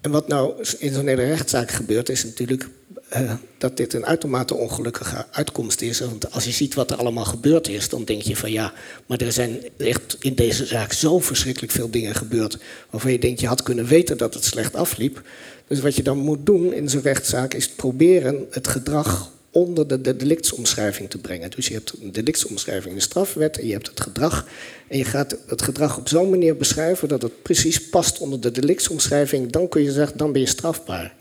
En 0.00 0.10
wat 0.10 0.28
nou 0.28 0.64
in 0.78 0.92
zo'n 0.92 1.06
hele 1.06 1.24
rechtszaak 1.24 1.70
gebeurt, 1.70 2.08
is 2.08 2.24
natuurlijk 2.24 2.68
uh, 3.16 3.32
dat 3.58 3.76
dit 3.76 3.92
een 3.92 4.06
uitermate 4.06 4.54
ongelukkige 4.54 5.26
uitkomst 5.30 5.80
is. 5.80 6.00
Want 6.00 6.32
als 6.32 6.44
je 6.44 6.50
ziet 6.50 6.74
wat 6.74 6.90
er 6.90 6.96
allemaal 6.96 7.24
gebeurd 7.24 7.68
is, 7.68 7.88
dan 7.88 8.04
denk 8.04 8.22
je 8.22 8.36
van 8.36 8.52
ja, 8.52 8.72
maar 9.06 9.18
er 9.18 9.32
zijn 9.32 9.58
echt 9.76 10.16
in 10.20 10.34
deze 10.34 10.66
zaak 10.66 10.92
zo 10.92 11.18
verschrikkelijk 11.18 11.72
veel 11.72 11.90
dingen 11.90 12.14
gebeurd. 12.14 12.58
waarvan 12.90 13.12
je 13.12 13.18
denkt 13.18 13.40
je 13.40 13.46
had 13.46 13.62
kunnen 13.62 13.86
weten 13.86 14.16
dat 14.16 14.34
het 14.34 14.44
slecht 14.44 14.76
afliep. 14.76 15.22
Dus 15.66 15.80
wat 15.80 15.96
je 15.96 16.02
dan 16.02 16.18
moet 16.18 16.46
doen 16.46 16.72
in 16.72 16.88
zo'n 16.88 17.02
rechtszaak 17.02 17.54
is 17.54 17.68
proberen 17.68 18.46
het 18.50 18.68
gedrag 18.68 19.32
onder 19.50 19.88
de, 19.88 20.00
de 20.00 20.16
delictsomschrijving 20.16 21.10
te 21.10 21.18
brengen. 21.18 21.50
Dus 21.50 21.68
je 21.68 21.74
hebt 21.74 21.94
een 22.02 22.12
delictsomschrijving, 22.12 22.94
de 22.94 23.00
strafwet, 23.00 23.58
en 23.58 23.66
je 23.66 23.72
hebt 23.72 23.88
het 23.88 24.00
gedrag. 24.00 24.46
En 24.88 24.98
je 24.98 25.04
gaat 25.04 25.36
het 25.46 25.62
gedrag 25.62 25.98
op 25.98 26.08
zo'n 26.08 26.30
manier 26.30 26.56
beschrijven 26.56 27.08
dat 27.08 27.22
het 27.22 27.42
precies 27.42 27.88
past 27.88 28.18
onder 28.18 28.40
de 28.40 28.50
delictsomschrijving. 28.50 29.50
Dan 29.52 29.68
kun 29.68 29.82
je 29.82 29.92
zeggen, 29.92 30.16
dan 30.16 30.32
ben 30.32 30.40
je 30.40 30.46
strafbaar. 30.46 31.14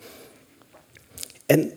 En 1.46 1.72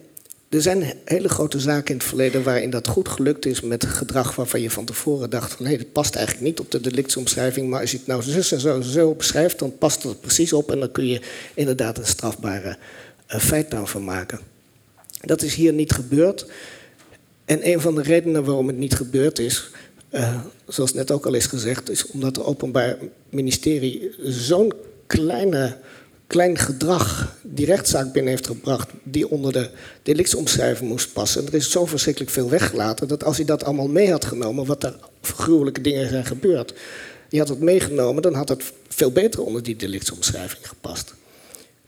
er 0.53 0.63
zijn 0.63 0.95
hele 1.05 1.29
grote 1.29 1.61
zaken 1.61 1.93
in 1.93 1.97
het 1.97 2.09
verleden 2.09 2.43
waarin 2.43 2.71
dat 2.71 2.89
goed 2.89 3.09
gelukt 3.09 3.47
is 3.47 3.61
met 3.61 3.87
gedrag 3.87 4.35
waarvan 4.35 4.61
je 4.61 4.71
van 4.71 4.85
tevoren 4.85 5.31
dacht 5.31 5.53
van 5.53 5.67
hé, 5.67 5.77
dat 5.77 5.93
past 5.93 6.15
eigenlijk 6.15 6.47
niet 6.47 6.61
op 6.61 6.71
de 6.71 6.81
delictsomschrijving, 6.81 7.69
maar 7.69 7.81
als 7.81 7.91
je 7.91 7.97
het 7.97 8.07
nou 8.07 8.23
zo, 8.43 8.81
zo 8.81 9.15
beschrijft, 9.15 9.59
dan 9.59 9.79
past 9.79 10.03
het 10.03 10.21
precies 10.21 10.53
op 10.53 10.73
en 10.73 10.81
dan 10.81 10.93
kun 10.93 11.07
je 11.07 11.21
inderdaad 11.55 11.99
een 11.99 12.07
strafbare 12.07 12.77
uh, 13.35 13.41
feit 13.41 13.71
daarvan 13.71 14.05
maken. 14.05 14.41
Dat 15.21 15.43
is 15.43 15.55
hier 15.55 15.73
niet 15.73 15.93
gebeurd. 15.93 16.47
En 17.45 17.69
een 17.69 17.81
van 17.81 17.95
de 17.95 18.03
redenen 18.03 18.45
waarom 18.45 18.67
het 18.67 18.77
niet 18.77 18.95
gebeurd 18.95 19.39
is, 19.39 19.71
uh, 20.11 20.41
zoals 20.69 20.93
net 20.93 21.11
ook 21.11 21.27
al 21.27 21.35
is 21.35 21.47
gezegd, 21.47 21.91
is 21.91 22.07
omdat 22.07 22.37
het 22.37 22.45
Openbaar 22.45 22.97
Ministerie 23.31 24.15
zo'n 24.23 24.73
kleine 25.07 25.77
klein 26.33 26.59
gedrag 26.59 27.37
die 27.43 27.67
rechtszaak 27.67 28.13
binnen 28.13 28.33
heeft 28.33 28.47
gebracht, 28.47 28.91
die 29.03 29.29
onder 29.29 29.53
de 29.53 29.71
delictsomschrijving 30.03 30.89
moest 30.89 31.13
passen. 31.13 31.41
En 31.41 31.47
er 31.47 31.55
is 31.55 31.71
zo 31.71 31.87
verschrikkelijk 31.87 32.33
veel 32.33 32.49
weggelaten 32.49 33.09
dat 33.09 33.25
als 33.25 33.37
hij 33.37 33.47
dat 33.47 33.65
allemaal 33.65 33.89
mee 33.89 34.11
had 34.11 34.25
genomen, 34.25 34.67
wat 34.67 34.85
er 34.85 34.97
gruwelijke 35.21 35.81
dingen 35.81 36.09
zijn 36.09 36.25
gebeurd, 36.25 36.75
die 37.29 37.41
had 37.41 37.49
het 37.49 37.61
meegenomen, 37.61 38.23
dan 38.23 38.35
had 38.35 38.49
het 38.49 38.73
veel 38.89 39.13
beter 39.13 39.43
onder 39.43 39.63
die 39.63 39.77
delictsomschrijving 39.77 40.69
gepast. 40.69 41.15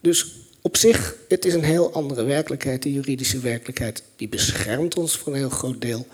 Dus 0.00 0.32
op 0.62 0.76
zich, 0.76 1.16
het 1.28 1.44
is 1.44 1.54
een 1.54 1.64
heel 1.64 1.92
andere 1.92 2.24
werkelijkheid. 2.24 2.82
De 2.82 2.92
juridische 2.92 3.38
werkelijkheid 3.38 4.02
die 4.16 4.28
beschermt 4.28 4.96
ons 4.96 5.16
voor 5.16 5.32
een 5.32 5.38
heel 5.38 5.48
groot 5.48 5.80
deel. 5.80 6.06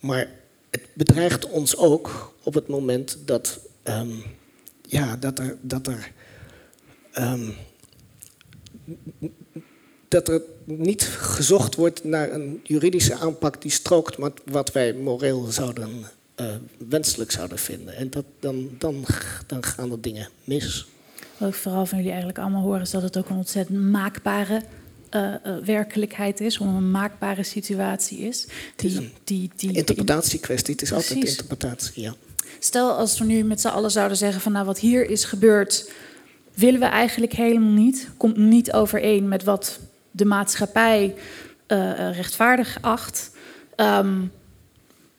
Maar 0.00 0.28
het 0.70 0.82
bedreigt 0.92 1.48
ons 1.48 1.76
ook 1.76 2.34
op 2.42 2.54
het 2.54 2.68
moment 2.68 3.18
dat, 3.24 3.58
um, 3.84 4.22
ja, 4.82 5.16
dat 5.16 5.38
er, 5.38 5.56
dat 5.60 5.86
er 5.86 6.12
um, 7.18 7.54
dat 10.08 10.28
er 10.28 10.42
niet 10.64 11.02
gezocht 11.02 11.74
wordt 11.74 12.04
naar 12.04 12.32
een 12.32 12.60
juridische 12.62 13.14
aanpak 13.14 13.62
die 13.62 13.70
strookt 13.70 14.18
met 14.18 14.32
wat 14.44 14.72
wij 14.72 14.92
moreel 14.92 15.44
zouden 15.44 15.90
uh, 16.40 16.46
wenselijk 16.88 17.30
zouden 17.30 17.58
vinden. 17.58 17.96
En 17.96 18.10
dat, 18.10 18.24
dan, 18.40 18.70
dan, 18.78 19.04
dan 19.46 19.64
gaan 19.64 19.90
er 19.90 20.00
dingen 20.00 20.28
mis. 20.44 20.86
Wat 21.38 21.48
ik 21.48 21.54
vooral 21.54 21.86
van 21.86 21.96
jullie 21.96 22.12
eigenlijk 22.12 22.40
allemaal 22.42 22.62
horen 22.62 22.80
is 22.80 22.90
dat 22.90 23.02
het 23.02 23.16
ook 23.16 23.28
een 23.28 23.36
ontzettend 23.36 23.78
maakbare 23.78 24.62
uh, 25.10 25.34
uh, 25.46 25.56
werkelijkheid 25.64 26.40
is, 26.40 26.58
om 26.58 26.76
een 26.76 26.90
maakbare 26.90 27.42
situatie 27.42 28.18
is. 28.18 28.46
Die, 28.76 28.96
een 28.96 29.12
die, 29.24 29.50
die, 29.56 29.72
interpretatiekwestie, 29.72 30.72
het 30.72 30.82
is 30.82 30.88
Precies. 30.88 31.10
altijd 31.10 31.28
interpretatie, 31.28 32.02
ja. 32.02 32.14
Stel 32.58 32.92
als 32.92 33.18
we 33.18 33.24
nu 33.24 33.44
met 33.44 33.60
z'n 33.60 33.68
allen 33.68 33.90
zouden 33.90 34.16
zeggen 34.16 34.40
van 34.40 34.52
nou 34.52 34.66
wat 34.66 34.78
hier 34.78 35.10
is 35.10 35.24
gebeurd, 35.24 35.90
willen 36.56 36.80
we 36.80 36.86
eigenlijk 36.86 37.32
helemaal 37.32 37.72
niet. 37.72 38.10
Komt 38.16 38.36
niet 38.36 38.72
overeen 38.72 39.28
met 39.28 39.44
wat 39.44 39.80
de 40.10 40.24
maatschappij 40.24 41.14
uh, 41.68 42.16
rechtvaardig 42.16 42.78
acht. 42.80 43.30
Um, 43.76 44.32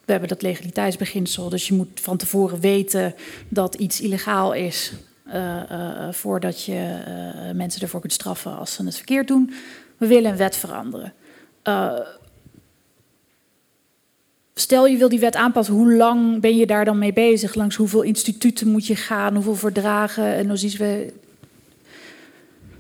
we 0.06 0.12
hebben 0.12 0.30
dat 0.30 0.42
legaliteitsbeginsel, 0.42 1.50
dus 1.50 1.68
je 1.68 1.74
moet 1.74 2.00
van 2.02 2.18
tevoren 2.18 2.60
weten 2.60 3.16
dat 3.50 3.76
iets 3.76 4.02
illegaal 4.02 4.54
is. 4.54 4.94
Uh, 5.28 5.62
uh, 5.72 6.12
voordat 6.12 6.64
je 6.64 6.98
mensen 7.54 7.82
ervoor 7.82 8.00
kunt 8.00 8.14
straffen 8.14 8.58
als 8.58 8.74
ze 8.74 8.86
het 8.86 8.96
verkeerd 8.96 9.28
doen. 9.28 9.54
We 9.98 10.08
willen 10.08 10.32
een 10.32 10.38
wet 10.38 10.56
veranderen. 10.56 11.14
Stel 14.54 14.88
je 14.88 14.98
wil 14.98 15.10
die 15.10 15.20
wet 15.20 15.36
aanpassen, 15.36 15.74
hoe 15.74 15.94
lang 15.94 16.42
ben 16.42 16.58
je 16.58 16.66
daar 16.66 16.86
dan 16.86 16.98
mee 16.98 17.14
bezig? 17.14 17.56
Langs 17.56 17.76
hoeveel 17.76 18.02
instituten 18.02 18.68
moet 18.68 18.88
je 18.88 18.96
gaan? 18.96 19.36
Hoeveel 19.36 19.56
verdragen? 19.56 20.34
En 20.34 20.48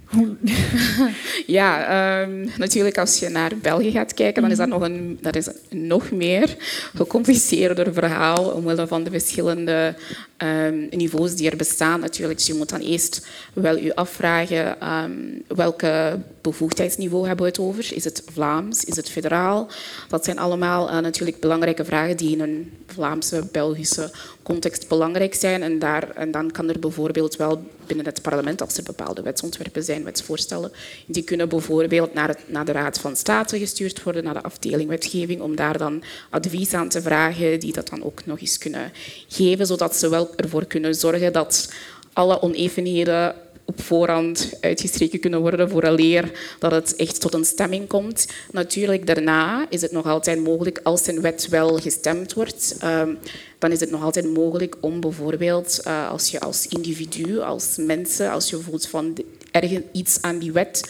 ja, 1.57 2.21
um, 2.21 2.49
natuurlijk 2.57 2.97
als 2.97 3.19
je 3.19 3.29
naar 3.29 3.57
België 3.61 3.91
gaat 3.91 4.13
kijken, 4.13 4.41
dan 4.41 4.51
is 4.51 4.57
dat 4.57 4.67
nog 4.67 4.81
een, 4.81 5.17
dat 5.21 5.35
is 5.35 5.47
een 5.47 5.87
nog 5.87 6.11
meer 6.11 6.55
gecompliceerder 6.95 7.93
verhaal 7.93 8.49
omwille 8.49 8.87
van 8.87 9.03
de 9.03 9.09
verschillende 9.09 9.95
um, 10.37 10.87
niveaus 10.89 11.35
die 11.35 11.49
er 11.49 11.57
bestaan. 11.57 11.99
Natuurlijk, 11.99 12.39
je 12.39 12.53
moet 12.53 12.69
dan 12.69 12.79
eerst 12.79 13.27
wel 13.53 13.77
je 13.77 13.95
afvragen 13.95 14.93
um, 14.93 15.43
welke 15.47 16.19
bevoegdheidsniveau 16.41 17.27
hebben 17.27 17.45
we 17.45 17.51
het 17.51 17.59
over. 17.59 17.95
Is 17.95 18.03
het 18.03 18.23
Vlaams? 18.33 18.83
Is 18.83 18.95
het 18.95 19.09
federaal? 19.09 19.67
Dat 20.07 20.25
zijn 20.25 20.39
allemaal 20.39 20.89
uh, 20.89 20.99
natuurlijk 20.99 21.39
belangrijke 21.39 21.85
vragen 21.85 22.17
die 22.17 22.31
in 22.31 22.41
een 22.41 22.71
Vlaamse, 22.85 23.47
Belgische 23.51 24.11
context 24.47 24.87
belangrijk 24.87 25.33
zijn. 25.33 25.63
En, 25.63 25.79
daar, 25.79 26.09
en 26.09 26.31
dan 26.31 26.51
kan 26.51 26.69
er 26.69 26.79
bijvoorbeeld 26.79 27.35
wel 27.35 27.63
binnen 27.85 28.05
het 28.05 28.21
parlement, 28.21 28.61
als 28.61 28.77
er 28.77 28.83
bepaalde 28.83 29.21
wetsontwerpen 29.21 29.83
zijn, 29.83 30.03
wetsvoorstellen, 30.03 30.71
die 31.05 31.23
kunnen 31.23 31.49
bijvoorbeeld 31.49 32.13
naar, 32.13 32.27
het, 32.27 32.39
naar 32.45 32.65
de 32.65 32.71
Raad 32.71 32.99
van 32.99 33.15
State 33.15 33.59
gestuurd 33.59 34.03
worden, 34.03 34.23
naar 34.23 34.33
de 34.33 34.43
afdeling 34.43 34.89
wetgeving, 34.89 35.41
om 35.41 35.55
daar 35.55 35.77
dan 35.77 36.03
advies 36.29 36.73
aan 36.73 36.89
te 36.89 37.01
vragen, 37.01 37.59
die 37.59 37.73
dat 37.73 37.89
dan 37.89 38.03
ook 38.03 38.25
nog 38.25 38.39
eens 38.39 38.57
kunnen 38.57 38.91
geven, 39.27 39.65
zodat 39.65 39.95
ze 39.95 40.09
wel 40.09 40.35
ervoor 40.35 40.65
kunnen 40.65 40.95
zorgen 40.95 41.33
dat 41.33 41.69
alle 42.13 42.41
onevenheden 42.41 43.35
op 43.67 43.81
voorhand 43.81 44.51
uitgestreken 44.61 45.19
kunnen 45.19 45.39
worden 45.39 45.69
vooraleer 45.69 46.31
dat 46.59 46.71
het 46.71 46.95
echt 46.95 47.21
tot 47.21 47.33
een 47.33 47.45
stemming 47.45 47.87
komt. 47.87 48.27
Natuurlijk, 48.51 49.07
daarna 49.07 49.65
is 49.69 49.81
het 49.81 49.91
nog 49.91 50.05
altijd 50.05 50.43
mogelijk, 50.43 50.79
als 50.83 51.07
een 51.07 51.21
wet 51.21 51.47
wel 51.47 51.77
gestemd 51.77 52.33
wordt, 52.33 52.75
ehm, 52.79 53.13
dan 53.59 53.71
is 53.71 53.79
het 53.79 53.91
nog 53.91 54.03
altijd 54.03 54.33
mogelijk 54.33 54.75
om 54.79 54.99
bijvoorbeeld, 54.99 55.81
uh, 55.87 56.09
als 56.09 56.29
je 56.29 56.39
als 56.39 56.67
individu, 56.67 57.39
als 57.39 57.75
mensen, 57.77 58.31
als 58.31 58.49
je 58.49 58.57
voelt 58.57 58.87
van 58.87 59.17
ergens 59.51 59.81
iets 59.91 60.21
aan 60.21 60.39
die 60.39 60.51
wet 60.51 60.89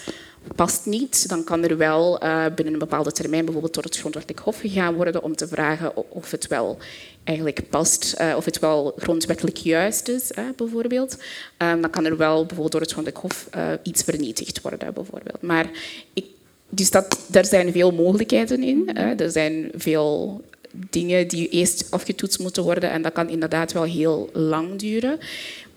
past 0.56 0.86
niet, 0.86 1.30
dan 1.30 1.44
kan 1.44 1.64
er 1.64 1.78
wel 1.78 2.24
uh, 2.24 2.46
binnen 2.56 2.74
een 2.74 2.80
bepaalde 2.80 3.12
termijn 3.12 3.44
bijvoorbeeld 3.44 3.74
door 3.74 3.84
het 3.84 3.98
grondwettelijk 3.98 4.44
hof 4.44 4.60
gegaan 4.60 4.94
worden 4.94 5.24
om 5.24 5.36
te 5.36 5.48
vragen 5.48 6.12
of 6.12 6.32
het 6.32 6.48
wel 6.48 6.78
eigenlijk 7.24 7.70
past, 7.70 8.16
uh, 8.22 8.34
of 8.38 8.46
het 8.46 8.60
wel 8.60 8.94
grondwettelijk 8.98 9.58
juist 9.58 10.08
is, 10.08 10.32
bijvoorbeeld. 10.56 11.18
Um, 11.58 11.82
dan 11.82 11.90
kan 11.90 12.06
er 12.06 12.18
wel 12.18 12.38
bijvoorbeeld 12.38 12.72
door 12.72 12.82
het 12.82 12.92
grondwettelijk 12.92 13.34
hof 13.34 13.48
uh, 13.56 13.72
iets 13.84 14.04
vernietigd 14.04 14.62
worden, 14.62 14.94
bijvoorbeeld. 14.94 15.42
Maar 15.42 15.70
ik, 16.14 16.26
dus 16.70 16.92
dat, 16.92 17.20
daar 17.28 17.46
zijn 17.46 17.72
veel 17.72 17.92
mogelijkheden 17.92 18.64
in. 18.64 18.96
Er 18.96 19.32
zijn 19.32 19.72
veel 19.76 20.42
dingen 20.90 21.28
die 21.28 21.50
eerst 21.50 21.88
afgetoetst 21.90 22.40
moeten 22.40 22.64
worden 22.64 22.92
en 22.92 23.02
dat 23.02 23.14
kan 23.14 23.30
inderdaad 23.30 23.72
wel 23.72 23.84
heel 23.84 24.30
lang 24.34 24.80
duren. 24.80 25.20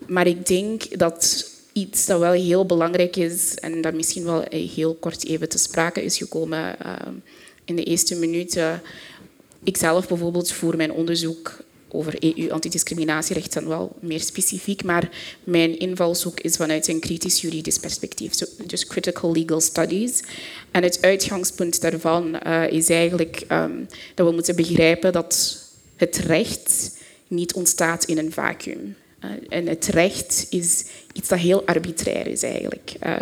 Maar 0.07 0.27
ik 0.27 0.45
denk 0.45 0.97
dat 0.99 1.50
iets 1.73 2.05
dat 2.05 2.19
wel 2.19 2.31
heel 2.31 2.65
belangrijk 2.65 3.15
is 3.15 3.55
en 3.55 3.81
dat 3.81 3.93
misschien 3.93 4.23
wel 4.23 4.45
heel 4.49 4.93
kort 4.95 5.25
even 5.25 5.49
te 5.49 5.57
sprake 5.57 6.03
is 6.03 6.17
gekomen 6.17 6.75
uh, 6.85 6.95
in 7.65 7.75
de 7.75 7.83
eerste 7.83 8.15
minuten. 8.15 8.81
Ikzelf 9.63 10.07
bijvoorbeeld 10.07 10.51
voer 10.51 10.75
mijn 10.75 10.91
onderzoek 10.91 11.63
over 11.93 12.23
EU-antidiscriminatierecht 12.23 13.53
dan 13.53 13.67
wel 13.67 13.95
meer 13.99 14.19
specifiek, 14.19 14.83
maar 14.83 15.09
mijn 15.43 15.79
invalshoek 15.79 16.39
is 16.39 16.55
vanuit 16.55 16.87
een 16.87 16.99
kritisch 16.99 17.41
juridisch 17.41 17.77
perspectief, 17.77 18.33
dus 18.65 18.85
critical 18.85 19.33
legal 19.33 19.61
studies. 19.61 20.23
En 20.71 20.83
het 20.83 21.01
uitgangspunt 21.01 21.81
daarvan 21.81 22.39
uh, 22.47 22.71
is 22.71 22.89
eigenlijk 22.89 23.43
um, 23.51 23.87
dat 24.15 24.27
we 24.27 24.33
moeten 24.33 24.55
begrijpen 24.55 25.11
dat 25.13 25.59
het 25.95 26.17
recht 26.17 26.97
niet 27.27 27.53
ontstaat 27.53 28.03
in 28.03 28.17
een 28.17 28.31
vacuüm. 28.31 28.95
Uh, 29.25 29.31
en 29.49 29.67
het 29.67 29.85
recht 29.85 30.47
is 30.49 30.85
iets 31.13 31.27
dat 31.27 31.39
heel 31.39 31.65
arbitrair 31.65 32.27
is 32.27 32.43
eigenlijk. 32.43 32.93
Uh, 33.03 33.15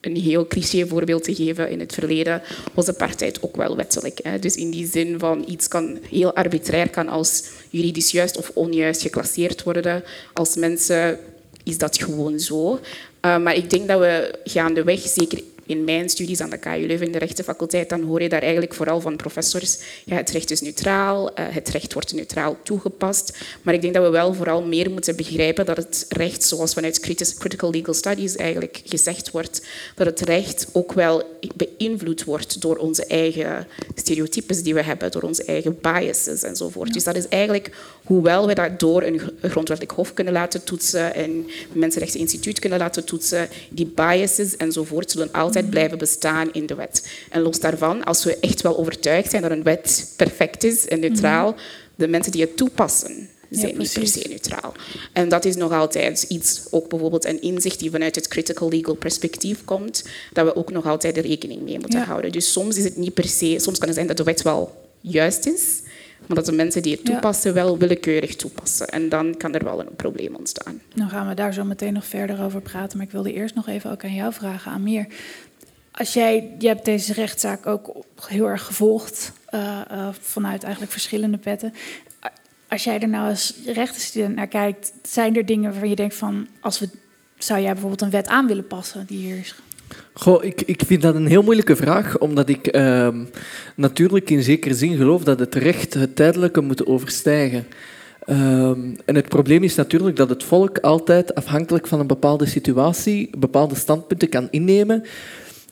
een 0.00 0.16
heel 0.16 0.46
cliché 0.46 0.86
voorbeeld 0.86 1.24
te 1.24 1.34
geven, 1.34 1.70
in 1.70 1.80
het 1.80 1.94
verleden 1.94 2.42
was 2.74 2.88
apartheid 2.88 3.42
ook 3.42 3.56
wel 3.56 3.76
wettelijk. 3.76 4.42
Dus 4.42 4.56
in 4.56 4.70
die 4.70 4.86
zin 4.86 5.18
van 5.18 5.44
iets 5.48 5.68
kan 5.68 5.98
heel 6.10 6.34
arbitrair 6.34 6.90
kan 6.90 7.08
als 7.08 7.44
juridisch 7.70 8.10
juist 8.10 8.36
of 8.36 8.50
onjuist 8.54 9.02
geclasseerd 9.02 9.62
worden. 9.62 10.04
Als 10.32 10.56
mensen 10.56 11.18
is 11.64 11.78
dat 11.78 12.02
gewoon 12.02 12.40
zo. 12.40 12.72
Uh, 12.72 13.38
maar 13.38 13.54
ik 13.54 13.70
denk 13.70 13.88
dat 13.88 14.00
we 14.00 14.38
gaandeweg, 14.44 15.00
zeker 15.00 15.42
in 15.72 15.84
mijn 15.84 16.08
studies 16.08 16.40
aan 16.40 16.50
de 16.50 16.58
KU 16.58 16.86
Leuven 16.86 17.06
in 17.06 17.12
de 17.12 17.18
rechtenfaculteit, 17.18 17.88
dan 17.88 18.02
hoor 18.02 18.22
je 18.22 18.28
daar 18.28 18.42
eigenlijk 18.42 18.74
vooral 18.74 19.00
van 19.00 19.16
professors, 19.16 19.78
ja, 20.04 20.16
het 20.16 20.30
recht 20.30 20.50
is 20.50 20.60
neutraal, 20.60 21.30
uh, 21.30 21.46
het 21.48 21.68
recht 21.68 21.92
wordt 21.92 22.12
neutraal 22.12 22.56
toegepast. 22.62 23.38
Maar 23.62 23.74
ik 23.74 23.82
denk 23.82 23.94
dat 23.94 24.04
we 24.04 24.10
wel 24.10 24.34
vooral 24.34 24.62
meer 24.62 24.90
moeten 24.90 25.16
begrijpen 25.16 25.66
dat 25.66 25.76
het 25.76 26.06
recht, 26.08 26.44
zoals 26.44 26.74
vanuit 26.74 27.00
critical 27.38 27.70
legal 27.70 27.94
studies 27.94 28.36
eigenlijk 28.36 28.80
gezegd 28.84 29.30
wordt, 29.30 29.66
dat 29.94 30.06
het 30.06 30.20
recht 30.20 30.66
ook 30.72 30.92
wel 30.92 31.22
beïnvloed 31.54 32.24
wordt 32.24 32.60
door 32.60 32.76
onze 32.76 33.06
eigen 33.06 33.66
stereotypes 33.94 34.62
die 34.62 34.74
we 34.74 34.82
hebben, 34.82 35.10
door 35.10 35.22
onze 35.22 35.44
eigen 35.44 35.78
biases 35.80 36.42
enzovoort. 36.42 36.88
Ja. 36.88 36.94
Dus 36.94 37.04
dat 37.04 37.16
is 37.16 37.28
eigenlijk, 37.28 37.70
hoewel 38.12 38.46
we 38.46 38.54
dat 38.54 38.80
door 38.80 39.02
een 39.02 39.20
grondwettelijk 39.42 39.90
hof 39.90 40.14
kunnen 40.14 40.32
laten 40.32 40.64
toetsen 40.64 41.14
en 41.14 41.30
een 41.30 41.46
Mensenrechteninstituut 41.72 42.58
kunnen 42.58 42.78
laten 42.78 43.04
toetsen, 43.04 43.48
die 43.70 43.86
biases 43.86 44.56
enzovoort 44.56 45.10
zullen 45.10 45.32
altijd 45.32 45.70
blijven 45.70 45.98
bestaan 45.98 46.52
in 46.52 46.66
de 46.66 46.74
wet. 46.74 47.08
En 47.30 47.42
los 47.42 47.60
daarvan, 47.60 48.04
als 48.04 48.24
we 48.24 48.36
echt 48.36 48.62
wel 48.62 48.78
overtuigd 48.78 49.30
zijn 49.30 49.42
dat 49.42 49.50
een 49.50 49.62
wet 49.62 50.12
perfect 50.16 50.64
is 50.64 50.88
en 50.88 51.00
neutraal, 51.00 51.50
mm 51.50 51.56
-hmm. 51.56 51.62
de 51.94 52.08
mensen 52.08 52.32
die 52.32 52.40
het 52.40 52.56
toepassen 52.56 53.28
zijn 53.50 53.72
ja, 53.72 53.78
niet 53.78 53.92
per 53.92 54.06
se 54.06 54.26
neutraal. 54.28 54.72
En 55.12 55.28
dat 55.28 55.44
is 55.44 55.56
nog 55.56 55.72
altijd 55.72 56.24
iets, 56.28 56.62
ook 56.70 56.88
bijvoorbeeld 56.88 57.24
een 57.24 57.42
inzicht 57.42 57.78
die 57.78 57.90
vanuit 57.90 58.14
het 58.14 58.28
critical 58.28 58.68
legal 58.68 58.94
perspectief 58.94 59.64
komt, 59.64 60.04
dat 60.32 60.44
we 60.46 60.56
ook 60.56 60.70
nog 60.70 60.86
altijd 60.86 61.16
rekening 61.16 61.62
mee 61.62 61.78
moeten 61.78 61.98
ja. 61.98 62.06
houden. 62.06 62.32
Dus 62.32 62.52
soms 62.52 62.76
is 62.76 62.84
het 62.84 62.96
niet 62.96 63.14
per 63.14 63.28
se, 63.28 63.56
soms 63.58 63.78
kan 63.78 63.86
het 63.86 63.96
zijn 63.96 64.06
dat 64.06 64.16
de 64.16 64.22
wet 64.22 64.42
wel 64.42 64.80
juist 65.00 65.46
is, 65.46 65.80
maar 66.26 66.36
dat 66.36 66.46
de 66.46 66.52
mensen 66.52 66.82
die 66.82 66.92
het 66.92 67.04
toepassen 67.04 67.54
wel 67.54 67.78
willekeurig 67.78 68.36
toepassen. 68.36 68.88
En 68.88 69.08
dan 69.08 69.36
kan 69.36 69.54
er 69.54 69.64
wel 69.64 69.80
een 69.80 69.96
probleem 69.96 70.34
ontstaan. 70.34 70.80
Dan 70.94 71.08
gaan 71.08 71.28
we 71.28 71.34
daar 71.34 71.54
zo 71.54 71.64
meteen 71.64 71.92
nog 71.92 72.06
verder 72.06 72.42
over 72.42 72.60
praten. 72.60 72.96
Maar 72.96 73.06
ik 73.06 73.12
wilde 73.12 73.32
eerst 73.32 73.54
nog 73.54 73.68
even 73.68 73.90
ook 73.90 74.04
aan 74.04 74.14
jou 74.14 74.32
vragen, 74.32 74.72
Amir. 74.72 75.06
Als 75.92 76.12
jij, 76.12 76.54
je 76.58 76.66
hebt 76.66 76.84
deze 76.84 77.12
rechtszaak 77.12 77.66
ook 77.66 78.04
heel 78.26 78.46
erg 78.46 78.64
gevolgd 78.64 79.32
uh, 79.54 79.80
uh, 79.92 80.08
vanuit 80.20 80.62
eigenlijk 80.62 80.92
verschillende 80.92 81.38
petten. 81.38 81.74
Als 82.68 82.84
jij 82.84 83.00
er 83.00 83.08
nou 83.08 83.28
als 83.28 83.54
rechtenstudent 83.66 84.34
naar 84.34 84.48
kijkt, 84.48 84.92
zijn 85.02 85.36
er 85.36 85.46
dingen 85.46 85.70
waarvan 85.70 85.88
je 85.88 85.96
denkt 85.96 86.14
van, 86.14 86.48
als 86.60 86.78
we, 86.78 86.88
zou 87.38 87.60
jij 87.60 87.72
bijvoorbeeld 87.72 88.02
een 88.02 88.10
wet 88.10 88.28
aan 88.28 88.46
willen 88.46 88.66
passen 88.66 89.06
die 89.06 89.18
hier 89.18 89.38
is? 89.38 89.54
Goh, 90.14 90.44
ik, 90.44 90.62
ik 90.62 90.82
vind 90.86 91.02
dat 91.02 91.14
een 91.14 91.26
heel 91.26 91.42
moeilijke 91.42 91.76
vraag, 91.76 92.18
omdat 92.18 92.48
ik 92.48 92.76
uh, 92.76 93.08
natuurlijk 93.76 94.30
in 94.30 94.42
zekere 94.42 94.74
zin 94.74 94.96
geloof 94.96 95.24
dat 95.24 95.38
het 95.38 95.54
recht 95.54 95.94
het 95.94 96.16
tijdelijke 96.16 96.60
moet 96.60 96.86
overstijgen. 96.86 97.66
Um, 98.26 98.96
en 99.04 99.14
het 99.14 99.28
probleem 99.28 99.62
is 99.62 99.74
natuurlijk 99.74 100.16
dat 100.16 100.28
het 100.28 100.44
volk 100.44 100.78
altijd 100.78 101.34
afhankelijk 101.34 101.86
van 101.86 102.00
een 102.00 102.06
bepaalde 102.06 102.46
situatie 102.46 103.30
bepaalde 103.38 103.74
standpunten 103.74 104.28
kan 104.28 104.48
innemen. 104.50 105.04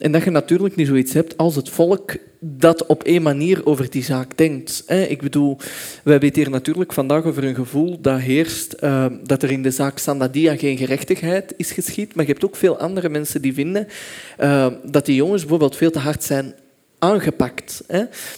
En 0.01 0.13
dat 0.13 0.25
je 0.25 0.31
natuurlijk 0.31 0.77
niet 0.77 0.87
zoiets 0.87 1.13
hebt 1.13 1.37
als 1.37 1.57
het 1.57 1.69
volk 1.69 2.17
dat 2.41 2.87
op 2.87 3.03
één 3.03 3.23
manier 3.23 3.67
over 3.67 3.91
die 3.91 4.03
zaak 4.03 4.37
denkt. 4.37 4.85
Ik 5.09 5.23
bedoel, 5.23 5.57
wij 6.05 6.19
het 6.21 6.37
hier 6.37 6.51
natuurlijk 6.51 6.93
vandaag 6.93 7.25
over 7.25 7.45
een 7.45 7.55
gevoel 7.55 8.01
dat 8.01 8.21
heerst 8.21 8.77
uh, 8.81 9.07
dat 9.25 9.43
er 9.43 9.51
in 9.51 9.63
de 9.63 9.71
zaak 9.71 9.99
Sandadia 9.99 10.57
geen 10.57 10.77
gerechtigheid 10.77 11.55
is 11.57 11.73
geschied. 11.73 12.15
Maar 12.15 12.25
je 12.25 12.33
hebt 12.33 12.45
ook 12.45 12.57
veel 12.57 12.79
andere 12.79 13.09
mensen 13.09 13.43
die 13.43 13.55
vinden 13.55 13.87
uh, 14.41 14.67
dat 14.85 15.07
die 15.07 15.15
jongens 15.15 15.41
bijvoorbeeld 15.41 15.77
veel 15.77 15.91
te 15.91 15.99
hard 15.99 16.25
zijn 16.25 16.55
aangepakt. 16.99 17.83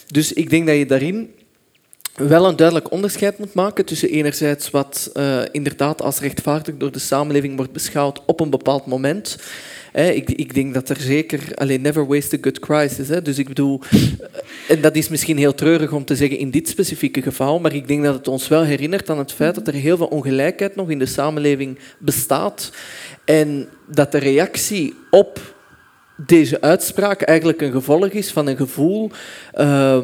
Dus 0.07 0.33
ik 0.33 0.49
denk 0.49 0.67
dat 0.67 0.77
je 0.77 0.85
daarin 0.85 1.29
wel 2.15 2.47
een 2.47 2.55
duidelijk 2.55 2.91
onderscheid 2.91 3.37
moet 3.37 3.53
maken 3.53 3.85
tussen 3.85 4.09
enerzijds 4.09 4.69
wat 4.69 5.11
uh, 5.13 5.41
inderdaad 5.51 6.01
als 6.01 6.19
rechtvaardig 6.19 6.77
door 6.77 6.91
de 6.91 6.99
samenleving 6.99 7.55
wordt 7.55 7.71
beschouwd 7.71 8.21
op 8.25 8.39
een 8.39 8.49
bepaald 8.49 8.85
moment 8.85 9.37
ik, 9.93 10.29
ik, 10.29 10.53
denk 10.53 10.73
dat 10.73 10.89
er 10.89 10.99
zeker... 10.99 11.39
Alleen 11.55 11.81
never 11.81 12.07
waste 12.07 12.35
a 12.35 12.39
good 12.41 12.59
crisis. 12.59 13.07
Hè. 13.07 13.21
Dus 13.21 13.37
ik 13.37 13.47
bedoel... 13.47 13.81
En 14.67 14.81
dat 14.81 14.95
is 14.95 15.09
misschien 15.09 15.37
heel 15.37 15.55
treurig 15.55 15.91
om 15.91 16.05
te 16.05 16.15
zeggen 16.15 16.37
in 16.37 16.51
dit 16.51 16.69
specifieke 16.69 17.21
geval, 17.21 17.59
maar 17.59 17.73
ik 17.73 17.87
denk 17.87 18.03
dat 18.03 18.13
het 18.13 18.27
ons 18.27 18.47
wel 18.47 18.63
herinnert 18.63 19.09
aan 19.09 19.17
het 19.17 19.31
feit 19.31 19.55
dat 19.55 19.67
er 19.67 19.73
heel 19.73 19.97
veel 19.97 20.07
ongelijkheid 20.07 20.75
nog 20.75 20.89
in 20.89 20.99
de 20.99 21.05
samenleving 21.05 21.79
bestaat. 21.99 22.71
En 23.25 23.69
dat 23.87 24.11
de 24.11 24.17
reactie 24.17 24.93
op 25.11 25.55
deze 26.17 26.61
uitspraak 26.61 27.21
eigenlijk 27.21 27.61
een 27.61 27.71
gevolg 27.71 28.07
is 28.07 28.31
van 28.31 28.47
een 28.47 28.57
gevoel 28.57 29.11
uh, 29.55 29.97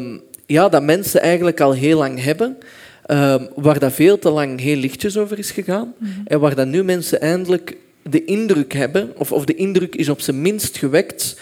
ja, 0.49 0.69
dat 0.69 0.83
mensen 0.83 1.21
eigenlijk 1.21 1.59
al 1.59 1.73
heel 1.73 1.97
lang 1.97 2.23
hebben. 2.23 2.57
Uh, 3.07 3.35
waar 3.55 3.79
dat 3.79 3.93
veel 3.93 4.19
te 4.19 4.29
lang 4.29 4.59
heel 4.59 4.75
lichtjes 4.75 5.17
over 5.17 5.37
is 5.37 5.51
gegaan. 5.51 5.93
Mm 5.97 6.07
-hmm. 6.07 6.21
En 6.27 6.39
waar 6.39 6.55
dat 6.55 6.67
nu 6.67 6.83
mensen 6.83 7.21
eindelijk 7.21 7.77
de 8.03 8.25
indruk 8.25 8.73
hebben, 8.73 9.11
of, 9.17 9.31
of 9.31 9.45
de 9.45 9.55
indruk 9.55 9.95
is 9.95 10.09
op 10.09 10.21
zijn 10.21 10.41
minst 10.41 10.77
gewekt, 10.77 11.39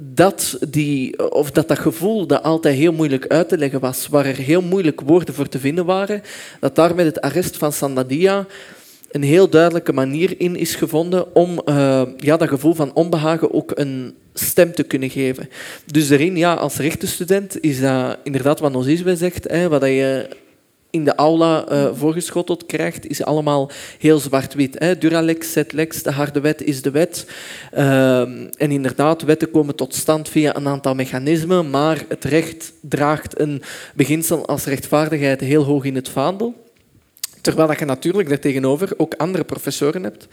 dat, 0.00 0.58
die, 0.68 1.30
of 1.32 1.50
dat 1.50 1.68
dat 1.68 1.78
gevoel 1.78 2.26
dat 2.26 2.42
altijd 2.42 2.76
heel 2.76 2.92
moeilijk 2.92 3.26
uit 3.26 3.48
te 3.48 3.58
leggen 3.58 3.80
was, 3.80 4.08
waar 4.08 4.26
er 4.26 4.36
heel 4.36 4.62
moeilijk 4.62 5.00
woorden 5.00 5.34
voor 5.34 5.48
te 5.48 5.58
vinden 5.58 5.84
waren, 5.84 6.22
dat 6.60 6.74
daar 6.74 6.94
met 6.94 7.06
het 7.06 7.20
arrest 7.20 7.56
van 7.56 7.72
Sandadia 7.72 8.46
een 9.14 9.22
heel 9.22 9.48
duidelijke 9.48 9.92
manier 9.92 10.34
in 10.40 10.56
is 10.56 10.74
gevonden 10.74 11.34
om 11.34 11.60
uh, 11.64 12.02
ja, 12.16 12.36
dat 12.36 12.48
gevoel 12.48 12.74
van 12.74 12.94
onbehagen 12.94 13.54
ook 13.54 13.72
een 13.74 14.14
stem 14.32 14.74
te 14.74 14.82
kunnen 14.82 15.10
geven. 15.10 15.48
Dus 15.86 16.08
daarin, 16.08 16.36
ja, 16.36 16.54
als 16.54 16.76
rechtenstudent, 16.76 17.62
is 17.62 17.80
dat 17.80 18.18
inderdaad 18.22 18.60
wat 18.60 18.72
Noziswe 18.72 19.16
zegt, 19.16 19.50
hè, 19.50 19.68
wat 19.68 19.82
je 19.82 20.28
in 20.90 21.04
de 21.04 21.14
aula 21.14 21.72
uh, 21.72 21.88
voorgeschoteld 21.92 22.66
krijgt, 22.66 23.06
is 23.06 23.24
allemaal 23.24 23.70
heel 23.98 24.18
zwart-wit. 24.18 25.00
Duralex, 25.00 25.52
Zetlex, 25.52 26.02
de 26.02 26.10
harde 26.10 26.40
wet 26.40 26.62
is 26.62 26.82
de 26.82 26.90
wet. 26.90 27.26
Uh, 27.74 28.20
en 28.20 28.70
inderdaad, 28.70 29.22
wetten 29.22 29.50
komen 29.50 29.74
tot 29.74 29.94
stand 29.94 30.28
via 30.28 30.56
een 30.56 30.68
aantal 30.68 30.94
mechanismen, 30.94 31.70
maar 31.70 32.04
het 32.08 32.24
recht 32.24 32.72
draagt 32.80 33.40
een 33.40 33.62
beginsel 33.94 34.46
als 34.46 34.64
rechtvaardigheid 34.64 35.40
heel 35.40 35.62
hoog 35.62 35.84
in 35.84 35.94
het 35.94 36.08
vaandel. 36.08 36.63
Terwijl 37.44 37.78
je 37.78 37.84
natuurlijk 37.84 38.28
daartegenover 38.28 38.92
ook 38.96 39.14
andere 39.14 39.44
professoren 39.44 40.02
hebt. 40.02 40.26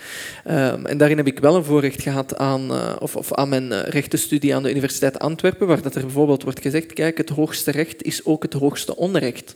Um, 0.48 0.86
en 0.86 0.98
daarin 0.98 1.18
heb 1.18 1.28
ik 1.28 1.40
wel 1.40 1.56
een 1.56 1.64
voorrecht 1.64 2.02
gehad 2.02 2.38
aan, 2.38 2.72
uh, 2.72 2.96
of, 3.00 3.16
of, 3.16 3.34
aan 3.34 3.50
mijn 3.50 3.72
uh, 3.72 3.84
rechtenstudie 3.84 4.56
aan 4.56 4.64
de 4.64 4.70
Universiteit 4.70 5.20
Antwerpen, 5.20 5.68
waar 5.68 5.82
dat 5.82 5.96
er 5.96 6.02
bijvoorbeeld 6.02 6.44
wordt 6.44 6.62
gezegd, 6.62 6.94
kijk, 6.94 7.18
het 7.18 7.30
hoogste 7.30 7.72
recht 7.72 8.04
is 8.04 8.26
ook 8.26 8.44
het 8.44 8.54
hoogste 8.54 8.96
onrecht. 8.96 9.56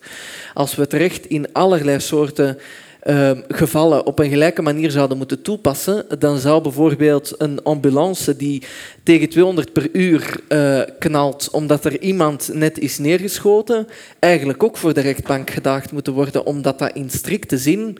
Als 0.53 0.75
we 0.75 0.81
het 0.81 0.93
recht 0.93 1.25
in 1.25 1.53
allerlei 1.53 1.99
soorten 1.99 2.57
Ehm, 3.05 3.41
gevallen 3.47 4.05
op 4.05 4.19
een 4.19 4.29
gelijke 4.29 4.61
manier 4.61 4.91
zouden 4.91 5.17
moeten 5.17 5.41
toepassen, 5.41 6.05
dan 6.19 6.37
zou 6.37 6.61
bijvoorbeeld 6.61 7.33
een 7.37 7.63
ambulance 7.63 8.35
die 8.35 8.63
tegen 9.03 9.29
200 9.29 9.73
per 9.73 9.89
uur 9.91 10.39
uh, 10.49 10.81
knalt 10.99 11.49
omdat 11.51 11.85
er 11.85 12.01
iemand 12.01 12.49
net 12.53 12.79
is 12.79 12.97
neergeschoten, 12.97 13.87
eigenlijk 14.19 14.63
ook 14.63 14.77
voor 14.77 14.93
de 14.93 15.01
rechtbank 15.01 15.49
gedaagd 15.49 15.91
moeten 15.91 16.13
worden, 16.13 16.45
omdat 16.45 16.79
dat 16.79 16.91
in 16.93 17.09
strikte 17.09 17.57
zin 17.57 17.97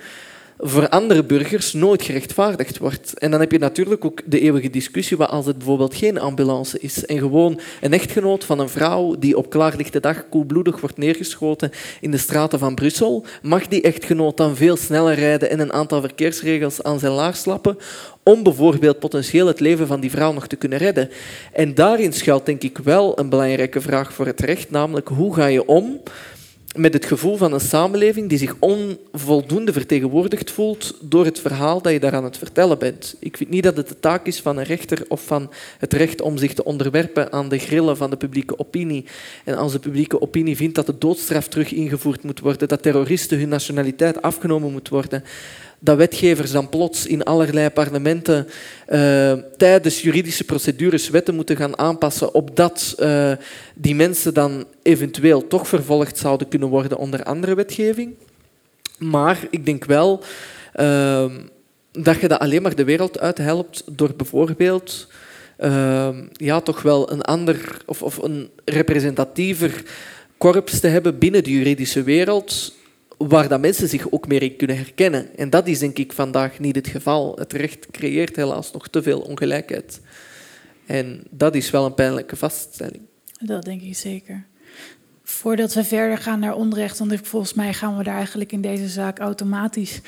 voor 0.58 0.90
andere 0.90 1.24
burgers 1.24 1.74
nooit 1.74 2.02
gerechtvaardigd 2.02 2.78
wordt. 2.78 3.20
En 3.20 3.32
dan 3.32 3.40
heb 3.40 3.52
je 3.52 3.60
natuurlijk 3.60 4.06
ook 4.06 4.22
de 4.26 4.40
eeuwige 4.40 4.70
discussie 4.70 5.18
wat 5.18 5.30
als 5.30 5.46
het 5.46 5.58
bijvoorbeeld 5.58 5.96
geen 5.96 6.20
ambulance 6.20 6.80
is 6.80 7.06
en 7.06 7.18
gewoon 7.18 7.60
een 7.82 7.94
echtgenoot 7.94 8.44
van 8.44 8.60
een 8.60 8.70
vrouw 8.70 9.16
die 9.20 9.38
op 9.38 9.50
klaarlichte 9.50 10.00
dag 10.00 10.30
koelbloedig 10.30 10.80
wordt 10.80 10.98
neergeschoten 10.98 11.72
in 12.02 12.12
de 12.12 12.18
straten 12.18 12.60
van 12.60 12.76
Brussel, 12.76 13.26
mag 13.42 13.68
die 13.68 13.82
echtgenoot 13.82 14.38
dan 14.38 14.56
veel 14.56 14.76
sneller 14.78 15.16
rijden 15.16 15.50
en 15.50 15.60
een 15.60 15.74
aantal 15.74 16.02
verkeersregels 16.02 16.84
aan 16.84 17.00
zijn 17.00 17.14
laars 17.14 17.46
lappen 17.46 17.78
om 18.24 18.44
bijvoorbeeld 18.44 19.00
potentieel 19.00 19.48
het 19.48 19.60
leven 19.60 19.88
van 19.88 20.00
die 20.00 20.12
vrouw 20.12 20.34
nog 20.34 20.48
te 20.48 20.56
kunnen 20.56 20.78
redden. 20.78 21.10
En 21.54 21.74
daarin 21.74 22.14
schuilt 22.14 22.46
denk 22.46 22.64
ik 22.64 22.78
wel 22.78 23.20
een 23.20 23.30
belangrijke 23.30 23.82
vraag 23.82 24.14
voor 24.14 24.26
het 24.26 24.40
recht, 24.40 24.72
namelijk 24.72 25.08
hoe 25.08 25.36
ga 25.36 25.46
je 25.46 25.68
om 25.68 26.02
met 26.76 26.94
het 26.94 27.06
gevoel 27.06 27.38
van 27.38 27.54
een 27.54 27.60
samenleving 27.60 28.30
die 28.30 28.38
zich 28.38 28.56
onvoldoende 28.60 29.74
vertegenwoordigd 29.74 30.52
voelt 30.52 30.98
door 31.02 31.26
het 31.26 31.40
verhaal 31.40 31.82
dat 31.82 31.92
je 31.92 32.00
daar 32.00 32.14
aan 32.14 32.24
het 32.24 32.38
vertellen 32.38 32.80
bent. 32.80 33.16
Ik 33.20 33.38
vind 33.38 33.50
niet 33.50 33.64
dat 33.64 33.78
het 33.78 33.88
de 33.88 34.00
taak 34.00 34.26
is 34.26 34.42
van 34.42 34.58
een 34.58 34.64
rechter 34.64 35.06
of 35.08 35.26
van 35.26 35.52
het 35.78 35.94
recht 35.94 36.22
om 36.22 36.38
zich 36.38 36.54
te 36.54 36.64
onderwerpen 36.64 37.32
aan 37.32 37.50
de 37.50 37.60
grillen 37.60 37.98
van 37.98 38.10
de 38.10 38.18
publieke 38.18 38.60
opinie. 38.60 39.06
En 39.44 39.56
als 39.58 39.72
de 39.72 39.80
publieke 39.80 40.22
opinie 40.22 40.56
vindt 40.56 40.76
dat 40.76 40.86
de 40.86 40.98
doodstraf 40.98 41.48
terug 41.48 41.72
ingevoerd 41.74 42.24
moet 42.24 42.40
worden, 42.40 42.68
dat 42.68 42.82
terroristen 42.82 43.40
hun 43.40 43.50
nationaliteit 43.50 44.22
afgenomen 44.22 44.72
moet 44.72 44.90
worden, 44.90 45.24
dat 45.80 45.98
wetgevers 45.98 46.52
dan 46.52 46.70
plots 46.70 47.06
in 47.06 47.24
allerlei 47.24 47.70
parlementen 47.70 48.48
uh, 48.90 49.34
tijdens 49.58 50.02
juridische 50.02 50.44
procedures 50.44 51.10
wetten 51.10 51.36
moeten 51.36 51.56
gaan 51.56 51.78
aanpassen, 51.78 52.34
opdat 52.34 52.96
uh, 53.00 53.32
die 53.76 53.96
mensen 53.96 54.34
dan 54.34 54.66
eventueel 54.82 55.48
toch 55.48 55.68
vervolgd 55.68 56.18
zouden 56.18 56.48
kunnen 56.48 56.70
worden 56.70 56.98
onder 56.98 57.24
andere 57.24 57.56
wetgeving. 57.56 58.14
Maar 58.98 59.48
ik 59.50 59.66
denk 59.66 59.86
wel 59.86 60.24
uh, 60.76 61.26
dat 61.92 62.20
je 62.20 62.28
dat 62.28 62.40
alleen 62.40 62.62
maar 62.62 62.76
de 62.76 62.84
wereld 62.84 63.20
uithelpt 63.20 63.84
door 63.92 64.14
bijvoorbeeld 64.16 65.08
ja, 66.32 66.62
toch 66.62 66.82
wel 66.82 67.12
een 67.12 67.22
ander 67.22 67.78
of, 67.86 68.02
of 68.02 68.18
een 68.18 68.50
representatiever 68.66 69.84
korps 70.38 70.80
te 70.80 70.88
hebben 70.88 71.18
binnen 71.18 71.44
de 71.44 71.52
juridische 71.52 72.04
wereld 72.04 72.74
waar 73.18 73.48
dat 73.48 73.62
mensen 73.62 73.90
zich 73.90 74.12
ook 74.12 74.28
meer 74.28 74.42
in 74.42 74.56
kunnen 74.56 74.78
herkennen. 74.78 75.38
En 75.38 75.50
dat 75.50 75.68
is 75.68 75.80
denk 75.80 75.98
ik 75.98 76.14
vandaag 76.14 76.60
niet 76.60 76.76
het 76.76 76.88
geval. 76.88 77.36
Het 77.36 77.54
recht 77.54 77.88
creëert 77.92 78.36
helaas 78.36 78.72
nog 78.72 78.88
te 78.88 79.04
veel 79.04 79.20
ongelijkheid. 79.20 80.02
En 80.86 81.24
dat 81.30 81.56
is 81.56 81.70
wel 81.72 81.86
een 81.86 81.94
pijnlijke 81.94 82.36
vaststelling. 82.36 83.02
Dat 83.40 83.64
denk 83.64 83.82
ik 83.82 83.96
zeker. 83.96 84.46
Voordat 85.24 85.74
we 85.74 85.84
verder 85.84 86.18
gaan 86.18 86.40
naar 86.40 86.56
onrecht, 86.56 87.00
want 87.00 87.20
volgens 87.24 87.54
mij 87.54 87.74
gaan 87.74 87.98
we 87.98 88.04
daar 88.04 88.16
eigenlijk 88.16 88.52
in 88.52 88.62
deze 88.62 88.88
zaak 88.88 89.20
automatisch 89.20 90.02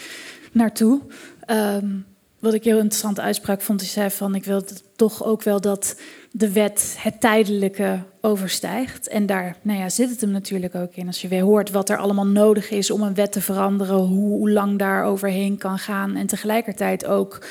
naartoe. 0.52 1.02
Um, 1.48 2.06
wat 2.40 2.54
ik 2.54 2.64
heel 2.64 2.78
interessante 2.78 3.22
uitspraak 3.22 3.62
vond, 3.62 3.82
is 3.82 3.92
zei 3.92 4.10
van 4.10 4.36
ik 4.36 4.44
wil 4.44 4.64
toch 4.96 5.24
ook 5.24 5.44
wel 5.44 5.62
dat 5.62 5.96
de 6.32 6.52
wet 6.52 6.96
het 7.00 7.20
tijdelijke 7.22 8.00
overstijgt. 8.22 9.08
En 9.08 9.26
daar 9.26 9.56
nou 9.62 9.80
ja, 9.80 9.90
zit 9.90 10.10
het 10.10 10.22
hem 10.22 10.32
natuurlijk 10.32 10.76
ook 10.76 10.96
in. 10.96 11.08
Als 11.08 11.22
je 11.22 11.28
weer 11.28 11.42
hoort 11.42 11.72
wat 11.72 11.90
er 11.90 11.98
allemaal 11.98 12.28
nodig 12.28 12.70
is 12.70 12.92
om 12.92 13.02
een 13.02 13.14
wet 13.14 13.32
te 13.32 13.42
veranderen, 13.42 13.96
hoe, 13.96 14.50
lang 14.50 14.80
daar 14.80 15.04
overheen 15.04 15.58
kan 15.58 15.80
gaan. 15.80 16.16
En 16.16 16.28
tegelijkertijd 16.28 17.06
ook 17.06 17.46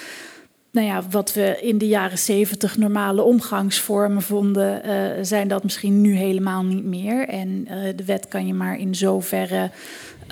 nou 0.71 0.87
ja, 0.87 1.03
wat 1.11 1.33
we 1.33 1.59
in 1.61 1.79
de 1.79 1.89
jaren 1.89 2.19
zeventig 2.19 2.77
normale 2.77 3.23
omgangsvormen 3.23 4.23
vonden, 4.23 4.87
uh, 4.87 5.25
zijn 5.25 5.49
dat 5.49 5.63
misschien 5.63 6.01
nu 6.01 6.17
helemaal 6.17 6.65
niet 6.65 6.85
meer. 6.85 7.29
En 7.29 7.49
uh, 7.49 7.97
de 7.97 8.05
wet 8.05 8.29
kan 8.29 8.47
je 8.47 8.55
maar 8.55 8.79
in 8.79 8.95
zoverre 8.95 9.71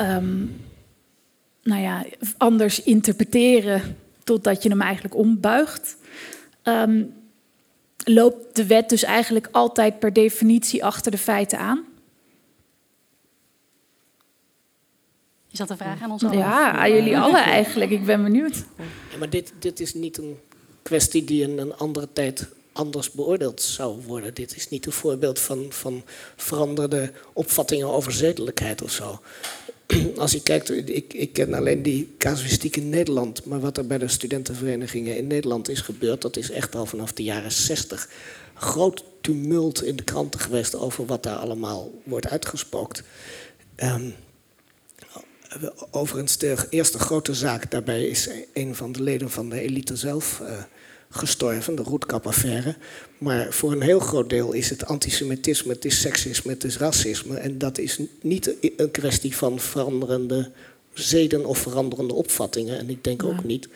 um, 0.01 0.57
nou 1.63 1.83
ja, 1.83 2.05
anders 2.37 2.83
interpreteren 2.83 3.83
totdat 4.25 4.63
je 4.63 4.69
hem 4.69 4.81
eigenlijk 4.81 5.15
ombuigt. 5.15 5.97
Um, 6.63 7.15
loopt 8.05 8.57
de 8.57 8.67
wet 8.67 8.89
dus 8.89 9.03
eigenlijk 9.03 9.49
altijd 9.51 9.99
per 9.99 10.13
definitie 10.13 10.85
achter 10.85 11.11
de 11.11 11.19
feiten 11.19 11.59
aan? 11.59 11.85
Is 15.51 15.59
dat 15.59 15.71
een 15.71 15.77
vraag 15.77 16.03
aan 16.03 16.11
ons 16.11 16.25
allen? 16.25 16.39
Ja, 16.39 16.73
aan 16.73 16.91
jullie 16.91 17.19
allen 17.19 17.43
eigenlijk. 17.43 17.91
Ik 17.91 18.05
ben 18.05 18.23
benieuwd. 18.23 18.65
Ja, 19.11 19.19
maar 19.19 19.31
dit, 19.31 19.53
dit 19.59 19.81
is 19.81 19.95
niet 19.95 20.19
een 20.19 20.39
kwestie 20.83 21.25
die 21.25 21.43
in 21.43 21.59
een 21.59 21.77
andere 21.77 22.09
tijd 22.13 22.49
anders 22.73 23.11
beoordeeld 23.11 23.63
zou 23.63 24.03
worden. 24.07 24.35
Dit 24.35 24.57
is 24.57 24.69
niet 24.69 24.87
een 24.87 24.93
voorbeeld 24.93 25.39
van, 25.39 25.67
van 25.69 26.03
veranderde 26.37 27.13
opvattingen 27.33 27.89
over 27.89 28.13
zedelijkheid 28.13 28.83
of 28.83 28.91
zo. 28.91 29.21
als 30.17 30.33
je 30.33 30.43
kijkt, 30.43 30.89
ik, 30.89 31.15
ik 31.15 31.33
ken 31.33 31.55
alleen 31.55 31.83
die 31.83 32.15
casuïstiek 32.19 32.77
in 32.77 32.89
Nederland, 32.89 33.45
maar 33.45 33.61
wat 33.61 33.77
er 33.77 33.87
bij 33.87 33.99
de 33.99 34.09
studentenverenigingen 34.09 35.17
in 35.17 35.27
Nederland 35.27 35.69
is 35.69 35.81
gebeurd, 35.81 36.23
dat 36.23 36.37
is 36.37 36.51
echt 36.51 36.75
al 36.75 36.87
vanaf 36.87 37.13
de 37.13 37.23
jaren 37.23 37.53
zestig. 37.53 38.09
Groot 38.55 39.05
tumult 39.21 39.83
in 39.83 39.97
de 39.97 40.05
kranten 40.05 40.41
geweest 40.41 40.75
over 40.75 41.07
wat 41.07 41.23
daar 41.23 41.37
allemaal 41.37 42.01
wordt 42.05 42.29
uitgespookt. 42.29 43.03
Um, 43.77 44.15
overigens, 45.91 46.39
de 46.39 46.67
eerste 46.71 46.99
grote 46.99 47.35
zaak 47.35 47.71
daarbij 47.71 48.07
is 48.07 48.29
een 48.53 48.75
van 48.75 48.93
de 48.93 49.03
leden 49.03 49.31
van 49.31 49.49
de 49.49 49.61
elite 49.61 49.97
zelf 49.97 50.41
uh, 50.43 50.63
gestorven, 51.15 51.75
de 51.75 51.83
roetkapaffaire. 51.83 52.75
Maar 53.19 53.53
voor 53.53 53.73
een 53.73 53.83
heel 53.83 54.01
groot 54.01 54.31
deel 54.31 54.53
is 54.53 54.71
het 54.71 54.87
antisemitisme, 54.87 55.73
het 55.73 55.85
is 55.85 56.01
seksisme, 56.01 56.53
het 56.53 56.65
is 56.65 56.79
racisme. 56.79 57.37
En 57.37 57.59
dat 57.59 57.79
is 57.79 57.99
niet 58.21 58.55
een 58.77 58.91
kwestie 58.91 59.37
van 59.37 59.59
veranderende 59.59 60.51
zeden 60.93 61.47
of 61.47 61.59
veranderende 61.59 62.15
opvattingen. 62.15 62.79
En 62.79 62.91
ik 62.91 63.05
denk 63.05 63.25
ook 63.25 63.45
niet. 63.45 63.69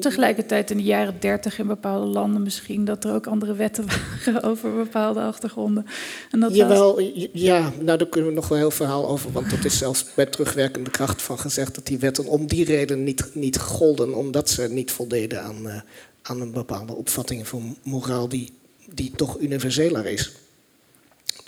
Tegelijkertijd 0.00 0.70
in 0.70 0.76
de 0.76 0.82
jaren 0.82 1.16
dertig 1.20 1.58
in 1.58 1.66
bepaalde 1.66 2.06
landen 2.06 2.42
misschien 2.42 2.84
dat 2.84 3.04
er 3.04 3.14
ook 3.14 3.26
andere 3.26 3.54
wetten 3.54 3.86
waren 4.24 4.42
over 4.42 4.74
bepaalde 4.74 5.20
achtergronden. 5.20 5.86
En 6.30 6.40
dat 6.40 6.54
Jawel, 6.54 7.00
ja, 7.32 7.72
nou 7.80 7.98
daar 7.98 8.08
kunnen 8.08 8.30
we 8.30 8.36
nog 8.36 8.48
wel 8.48 8.58
heel 8.58 8.70
verhaal 8.70 9.08
over. 9.08 9.32
Want 9.32 9.50
dat 9.50 9.64
is 9.64 9.78
zelfs 9.78 10.06
bij 10.14 10.26
terugwerkende 10.26 10.90
kracht 10.90 11.22
van 11.22 11.38
gezegd 11.38 11.74
dat 11.74 11.86
die 11.86 11.98
wetten 11.98 12.26
om 12.26 12.46
die 12.46 12.64
reden 12.64 13.04
niet, 13.04 13.30
niet 13.32 13.58
golden, 13.58 14.14
omdat 14.14 14.50
ze 14.50 14.62
niet 14.62 14.90
voldeden 14.90 15.42
aan, 15.42 15.66
uh, 15.66 15.80
aan 16.22 16.40
een 16.40 16.52
bepaalde 16.52 16.94
opvattingen 16.94 17.46
van 17.46 17.76
moraal 17.82 18.28
die, 18.28 18.52
die 18.94 19.12
toch 19.16 19.38
universeler 19.38 20.06
is. 20.06 20.32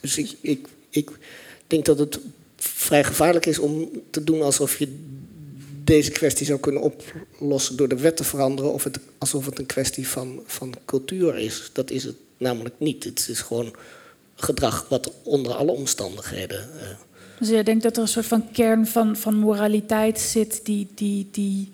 Dus 0.01 0.19
ik, 0.19 0.37
ik, 0.41 0.69
ik 0.91 1.11
denk 1.67 1.85
dat 1.85 1.99
het 1.99 2.19
vrij 2.57 3.05
gevaarlijk 3.05 3.47
is 3.47 3.59
om 3.59 3.91
te 4.11 4.25
doen 4.25 4.43
alsof 4.43 4.79
je 4.79 4.99
deze 5.87 6.11
kwestie 6.11 6.47
zou 6.47 6.61
kunnen 6.61 6.83
oplossen 6.83 7.77
door 7.77 7.89
de 7.89 7.97
wet 7.97 8.17
te 8.17 8.25
veranderen, 8.25 8.73
of 8.73 8.85
het, 8.85 8.99
alsof 9.19 9.47
het 9.47 9.59
een 9.59 9.67
kwestie 9.67 10.09
van, 10.09 10.43
van 10.47 10.75
cultuur 10.85 11.39
is. 11.39 11.71
Dat 11.73 11.91
is 11.91 12.05
het 12.05 12.17
namelijk 12.39 12.75
niet. 12.79 13.05
Het 13.05 13.27
is 13.31 13.41
gewoon 13.41 13.75
gedrag 14.35 14.87
wat 14.89 15.13
onder 15.23 15.55
alle 15.55 15.71
omstandigheden. 15.71 16.69
Uh... 16.77 16.83
Dus 17.39 17.49
jij 17.49 17.63
denkt 17.63 17.83
dat 17.83 17.97
er 17.97 18.03
een 18.03 18.09
soort 18.09 18.27
van 18.27 18.51
kern 18.53 18.87
van, 18.87 19.17
van 19.17 19.35
moraliteit 19.35 20.21
zit, 20.21 20.61
die, 20.65 20.89
die, 20.95 21.29
die 21.31 21.71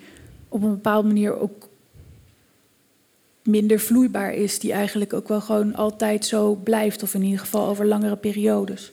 op 0.49 0.63
een 0.63 0.71
bepaalde 0.71 1.07
manier 1.07 1.39
ook 1.39 1.69
minder 3.43 3.81
vloeibaar 3.81 4.35
is, 4.35 4.59
die 4.59 4.73
eigenlijk 4.73 5.13
ook 5.13 5.29
wel 5.29 5.41
gewoon 5.41 5.75
altijd 5.75 6.27
zo 6.27 6.55
blijft, 6.55 7.03
of 7.03 7.15
in 7.15 7.23
ieder 7.23 7.39
geval 7.39 7.67
over 7.67 7.87
langere 7.87 8.17
periodes? 8.17 8.93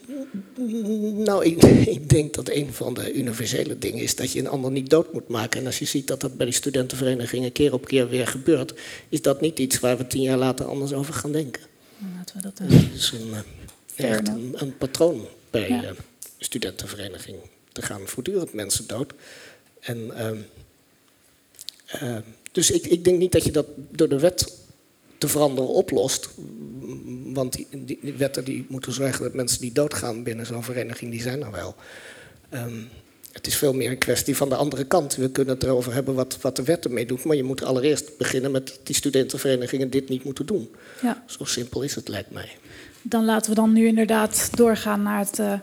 Nou, 1.13 1.45
ik, 1.45 1.63
ik, 1.87 2.09
denk 2.09 2.33
dat 2.33 2.49
een 2.49 2.73
van 2.73 2.93
de 2.93 3.13
universele 3.13 3.77
dingen 3.77 4.03
is 4.03 4.15
dat 4.15 4.31
je 4.31 4.39
een 4.39 4.47
ander 4.47 4.71
niet 4.71 4.89
dood 4.89 5.13
moet 5.13 5.27
maken. 5.27 5.59
En 5.59 5.65
als 5.65 5.79
je 5.79 5.85
ziet 5.85 6.07
dat 6.07 6.21
dat 6.21 6.37
bij 6.37 6.45
die 6.45 6.55
studentenverenigingen 6.55 7.51
keer 7.51 7.73
op 7.73 7.85
keer 7.85 8.09
weer 8.09 8.27
gebeurt, 8.27 8.73
is 9.09 9.21
dat 9.21 9.41
niet 9.41 9.59
iets 9.59 9.79
waar 9.79 9.97
we 9.97 10.07
tien 10.07 10.21
jaar 10.21 10.37
later 10.37 10.65
anders 10.65 10.93
over 10.93 11.13
gaan 11.13 11.31
denken. 11.31 11.61
Laten 12.17 12.35
we 12.35 12.41
dat, 12.41 12.59
uh, 12.59 12.93
is 12.93 13.11
een, 13.11 13.27
uh, 13.97 14.09
echt 14.09 14.27
een, 14.27 14.53
een, 14.55 14.77
patroon 14.77 15.27
bij 15.49 15.69
ja. 15.69 15.83
uh, 15.83 15.89
studentenverenigingen. 16.37 17.41
Er 17.73 17.83
gaan 17.83 18.01
voortdurend 18.05 18.53
mensen 18.53 18.87
dood. 18.87 19.13
En 19.79 20.15
ehm, 20.15 20.37
ehm, 21.85 22.21
dus 22.59 22.71
ik, 22.71 22.85
ik, 22.85 23.03
denk 23.03 23.17
niet 23.17 23.31
dat 23.31 23.43
je 23.43 23.51
dat 23.51 23.65
door 23.91 24.09
de 24.09 24.19
wet 24.19 24.53
te 25.17 25.27
veranderen 25.27 25.69
oplost. 25.69 26.29
Want 27.23 27.53
die, 27.53 27.67
die, 27.71 28.13
wetten 28.17 28.43
die 28.43 28.65
moeten 28.69 28.93
zorgen 28.93 29.23
dat 29.23 29.33
mensen 29.33 29.61
die 29.61 29.71
doodgaan 29.71 30.23
binnen 30.23 30.45
zo'n 30.45 30.63
vereniging, 30.63 31.11
die 31.11 31.21
zijn 31.21 31.43
er 31.43 31.51
wel. 31.51 31.75
Um, 32.53 32.87
het 33.31 33.47
is 33.47 33.55
veel 33.55 33.73
meer 33.73 33.91
een 33.91 33.97
kwestie 33.97 34.37
van 34.37 34.49
de 34.49 34.55
andere 34.55 34.83
kant. 34.83 35.15
We 35.15 35.31
kunnen 35.31 35.53
het 35.53 35.63
erover 35.63 35.93
hebben 35.93 36.15
wat, 36.15 36.37
wat 36.41 36.55
de 36.55 36.63
wet 36.63 36.85
ermee 36.85 37.05
doet. 37.05 37.23
Maar 37.23 37.35
je 37.35 37.43
moet 37.43 37.63
allereerst 37.63 38.17
beginnen 38.17 38.51
met 38.51 38.79
die 38.83 38.95
studentenverenigingen 38.95 39.89
dit 39.89 40.09
niet 40.09 40.23
moeten 40.23 40.45
doen. 40.45 40.69
Ja. 41.01 41.23
Zo 41.25 41.43
simpel 41.43 41.81
is 41.81 41.95
het, 41.95 42.07
lijkt 42.07 42.31
mij. 42.31 42.57
Dan 43.01 43.25
laten 43.25 43.49
we 43.49 43.55
dan 43.55 43.73
nu 43.73 43.87
inderdaad 43.87 44.49
doorgaan 44.57 45.01
naar 45.01 45.19
het 45.19 45.39
uh, 45.39 45.53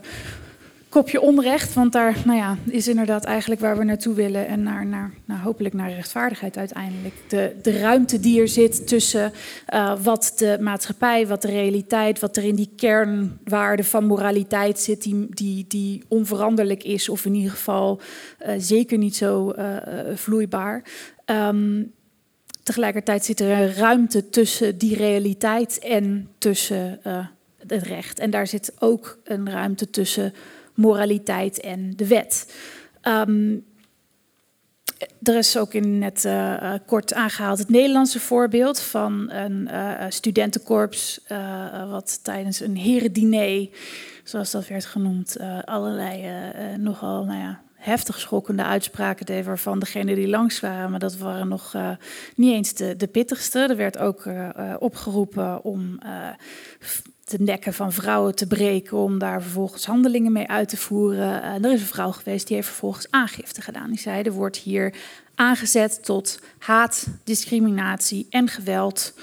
kopje 0.96 1.20
onrecht, 1.20 1.74
want 1.74 1.92
daar 1.92 2.16
nou 2.24 2.38
ja, 2.38 2.56
is 2.64 2.88
inderdaad 2.88 3.24
eigenlijk 3.24 3.61
waar 3.61 3.78
we 3.78 3.85
naartoe 3.85 4.14
willen 4.14 4.46
en 4.46 4.62
naar, 4.62 4.87
naar, 4.87 5.12
nou, 5.24 5.40
hopelijk 5.40 5.74
naar 5.74 5.90
rechtvaardigheid 5.90 6.56
uiteindelijk. 6.56 7.14
De, 7.28 7.78
ruimte 7.80 8.20
die 8.20 8.40
er 8.40 8.48
zit 8.48 8.87
tussen 8.87 9.32
uh, 9.74 10.02
wat 10.02 10.32
de 10.37 10.56
maatschappij, 10.61 11.26
wat 11.26 11.42
de 11.42 11.48
realiteit, 11.48 12.20
wat 12.20 12.37
er 12.37 12.44
in 12.44 12.54
die 12.54 12.70
kernwaarde 12.76 13.85
van 13.85 14.04
moraliteit 14.04 14.78
zit, 14.78 15.02
die, 15.02 15.26
die, 15.30 15.64
die 15.68 16.02
onveranderlijk 16.09 16.85
is, 16.85 17.09
of 17.09 17.24
in 17.24 17.35
ieder 17.35 17.50
geval 17.50 18.00
uh, 18.46 18.54
zeker 18.59 18.98
niet 18.98 19.16
zo 19.16 19.52
uh, 19.59 19.76
vloeibaar. 20.14 20.82
Um, 21.26 21.92
tegelijkertijd 22.62 23.24
zit 23.24 23.40
er 23.40 23.61
een 23.61 23.74
ruimte 23.74 24.28
tussen 24.30 24.78
die 24.78 24.96
realiteit 24.96 25.78
en 25.78 26.28
tussen 26.38 27.00
het 27.66 27.82
recht. 27.82 28.18
En 28.18 28.30
daar 28.30 28.46
zit 28.46 28.72
ook 28.78 29.18
een 29.24 29.50
ruimte 29.50 29.90
tussen 29.90 30.32
moraliteit 30.77 31.61
en 31.61 31.97
de 31.97 32.07
wet. 32.07 32.55
Um, 33.03 33.65
er 35.23 35.37
is 35.37 35.57
ook 35.57 35.75
in 35.75 35.99
net 35.99 36.25
uh, 36.25 36.75
kort 36.87 37.15
aangehaald 37.15 37.59
het 37.59 37.69
Nederlandse 37.69 38.21
voorbeeld 38.21 38.81
van 38.81 39.31
een 39.31 39.69
uh, 39.71 40.05
studentenkorps 40.09 41.21
wat 41.91 42.25
tijdens 42.25 42.61
een 42.61 42.77
herendiner, 42.77 43.69
zoals 44.25 44.51
dat 44.51 44.69
werd 44.69 44.85
genoemd, 44.85 45.37
allerlei 45.65 46.31
nogal 46.77 47.25
nou 47.25 47.41
ja, 47.41 47.61
heftig 47.75 48.21
schokkende 48.21 48.62
uitspraken 48.62 49.27
deed, 49.27 49.45
waarvan 49.45 49.79
degenen 49.79 50.15
die 50.15 50.29
langs 50.29 50.61
waren, 50.61 50.91
maar 50.91 51.01
dat 51.01 51.17
waren 51.17 51.49
nog 51.49 51.75
niet 52.35 52.55
eens 52.55 52.75
de, 52.75 52.97
de 52.97 53.07
pittigste. 53.07 53.59
Er 53.59 53.77
werd 53.77 53.99
ook 53.99 54.29
opgeroepen 54.79 55.65
om 55.65 55.99
de 57.27 57.39
nekken 57.39 57.75
van 57.75 57.93
vrouwen 57.93 58.35
te 58.35 58.47
breken 58.47 58.97
om 58.97 59.19
daar 59.19 59.43
vervolgens 59.43 59.87
handelingen 59.87 60.33
mee 60.33 60.49
uit 60.49 60.69
te 60.69 60.77
voeren. 60.77 61.45
Uh, 61.45 61.65
er 61.65 61.73
is 61.73 61.81
een 61.81 61.87
vrouw 61.87 62.12
geweest 62.12 62.47
die 62.47 62.57
heeft 62.57 62.69
vervolgens 62.69 63.11
aangifte 63.11 63.61
gedaan. 63.61 63.91
Die 63.91 63.99
zei 63.99 64.23
er 64.23 64.33
wordt 64.33 64.57
hier 64.57 64.95
aangezet 65.35 66.05
tot 66.05 66.41
haat, 66.59 67.07
discriminatie 67.25 68.27
en 68.31 68.49
geweld 68.49 69.15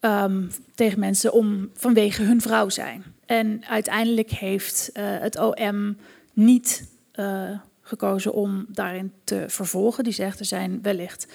um, 0.00 0.50
tegen 0.74 0.98
mensen 0.98 1.32
om 1.32 1.70
vanwege 1.74 2.22
hun 2.22 2.40
vrouw 2.40 2.68
zijn. 2.68 3.04
En 3.26 3.64
uiteindelijk 3.68 4.30
heeft 4.30 4.90
uh, 4.94 5.04
het 5.04 5.38
OM 5.38 5.96
niet 6.32 6.88
uh, 7.14 7.50
gekozen 7.80 8.32
om 8.32 8.66
daarin 8.68 9.12
te 9.24 9.44
vervolgen. 9.48 10.04
Die 10.04 10.12
zegt 10.12 10.38
er 10.38 10.44
zijn 10.44 10.82
wellicht, 10.82 11.26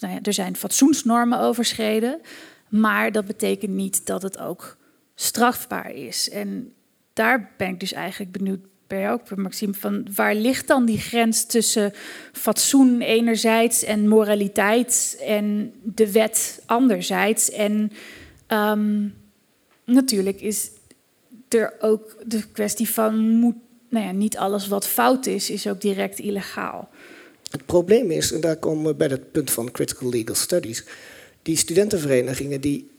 nou 0.00 0.12
ja, 0.14 0.18
er 0.22 0.32
zijn 0.32 0.56
fatsoensnormen 0.56 1.40
overschreden, 1.40 2.20
maar 2.68 3.12
dat 3.12 3.26
betekent 3.26 3.72
niet 3.72 4.06
dat 4.06 4.22
het 4.22 4.38
ook 4.38 4.76
strafbaar 5.14 5.94
is. 5.94 6.30
En 6.30 6.72
daar 7.12 7.50
ben 7.56 7.68
ik 7.68 7.80
dus 7.80 7.92
eigenlijk 7.92 8.32
benieuwd 8.32 8.60
bij 8.86 9.10
ook, 9.10 9.36
Maxime, 9.36 9.74
van 9.74 10.06
waar 10.14 10.34
ligt 10.34 10.66
dan 10.66 10.84
die 10.84 10.98
grens 10.98 11.46
tussen 11.46 11.92
fatsoen 12.32 13.00
enerzijds 13.00 13.82
en 13.82 14.08
moraliteit 14.08 15.18
en 15.26 15.72
de 15.82 16.12
wet 16.12 16.62
anderzijds? 16.66 17.50
En 17.50 17.92
um, 18.48 19.14
natuurlijk 19.84 20.40
is 20.40 20.70
er 21.48 21.74
ook 21.80 22.16
de 22.26 22.42
kwestie 22.52 22.88
van 22.88 23.28
moet, 23.28 23.56
nou 23.88 24.06
ja, 24.06 24.12
niet 24.12 24.36
alles 24.36 24.68
wat 24.68 24.86
fout 24.86 25.26
is, 25.26 25.50
is 25.50 25.66
ook 25.66 25.80
direct 25.80 26.18
illegaal. 26.18 26.90
Het 27.50 27.66
probleem 27.66 28.10
is, 28.10 28.32
en 28.32 28.40
daar 28.40 28.56
komen 28.56 28.84
we 28.84 28.94
bij 28.94 29.08
het 29.08 29.32
punt 29.32 29.50
van 29.50 29.70
critical 29.70 30.08
legal 30.08 30.34
studies, 30.34 30.84
die 31.42 31.56
studentenverenigingen 31.56 32.60
die 32.60 32.90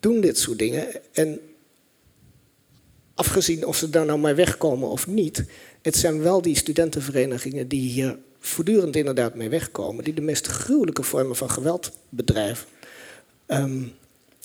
doen 0.00 0.20
dit 0.20 0.38
soort 0.38 0.58
dingen 0.58 0.86
en 1.12 1.40
afgezien 3.20 3.66
of 3.66 3.76
ze 3.76 3.90
daar 3.90 4.04
nou 4.04 4.18
maar 4.18 4.34
wegkomen 4.34 4.88
of 4.88 5.06
niet, 5.06 5.44
het 5.82 5.96
zijn 5.96 6.22
wel 6.22 6.42
die 6.42 6.56
studentenverenigingen 6.56 7.68
die 7.68 7.90
hier 7.90 8.18
voortdurend 8.38 8.96
inderdaad 8.96 9.34
mee 9.34 9.48
wegkomen, 9.48 10.04
die 10.04 10.14
de 10.14 10.20
meest 10.20 10.46
gruwelijke 10.46 11.02
vormen 11.02 11.36
van 11.36 11.50
geweld 11.50 11.90
bedrijven, 12.08 12.66
um, 13.46 13.92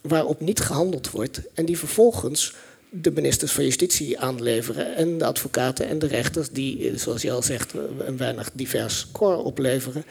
waarop 0.01 0.41
niet 0.41 0.59
gehandeld 0.59 1.11
wordt 1.11 1.41
en 1.53 1.65
die 1.65 1.77
vervolgens 1.77 2.55
de 2.89 3.11
ministers 3.11 3.51
van 3.51 3.63
Justitie 3.63 4.19
aanleveren 4.19 4.95
en 4.95 5.17
de 5.17 5.25
advocaten 5.25 5.87
en 5.87 5.99
de 5.99 6.07
rechters 6.07 6.49
die, 6.49 6.89
eh, 6.89 6.97
zoals 6.97 7.21
je 7.21 7.31
al 7.31 7.43
zegt, 7.43 7.73
een 7.99 8.17
weinig 8.17 8.51
divers 8.53 9.07
koor 9.11 9.43
opleveren. 9.43 10.05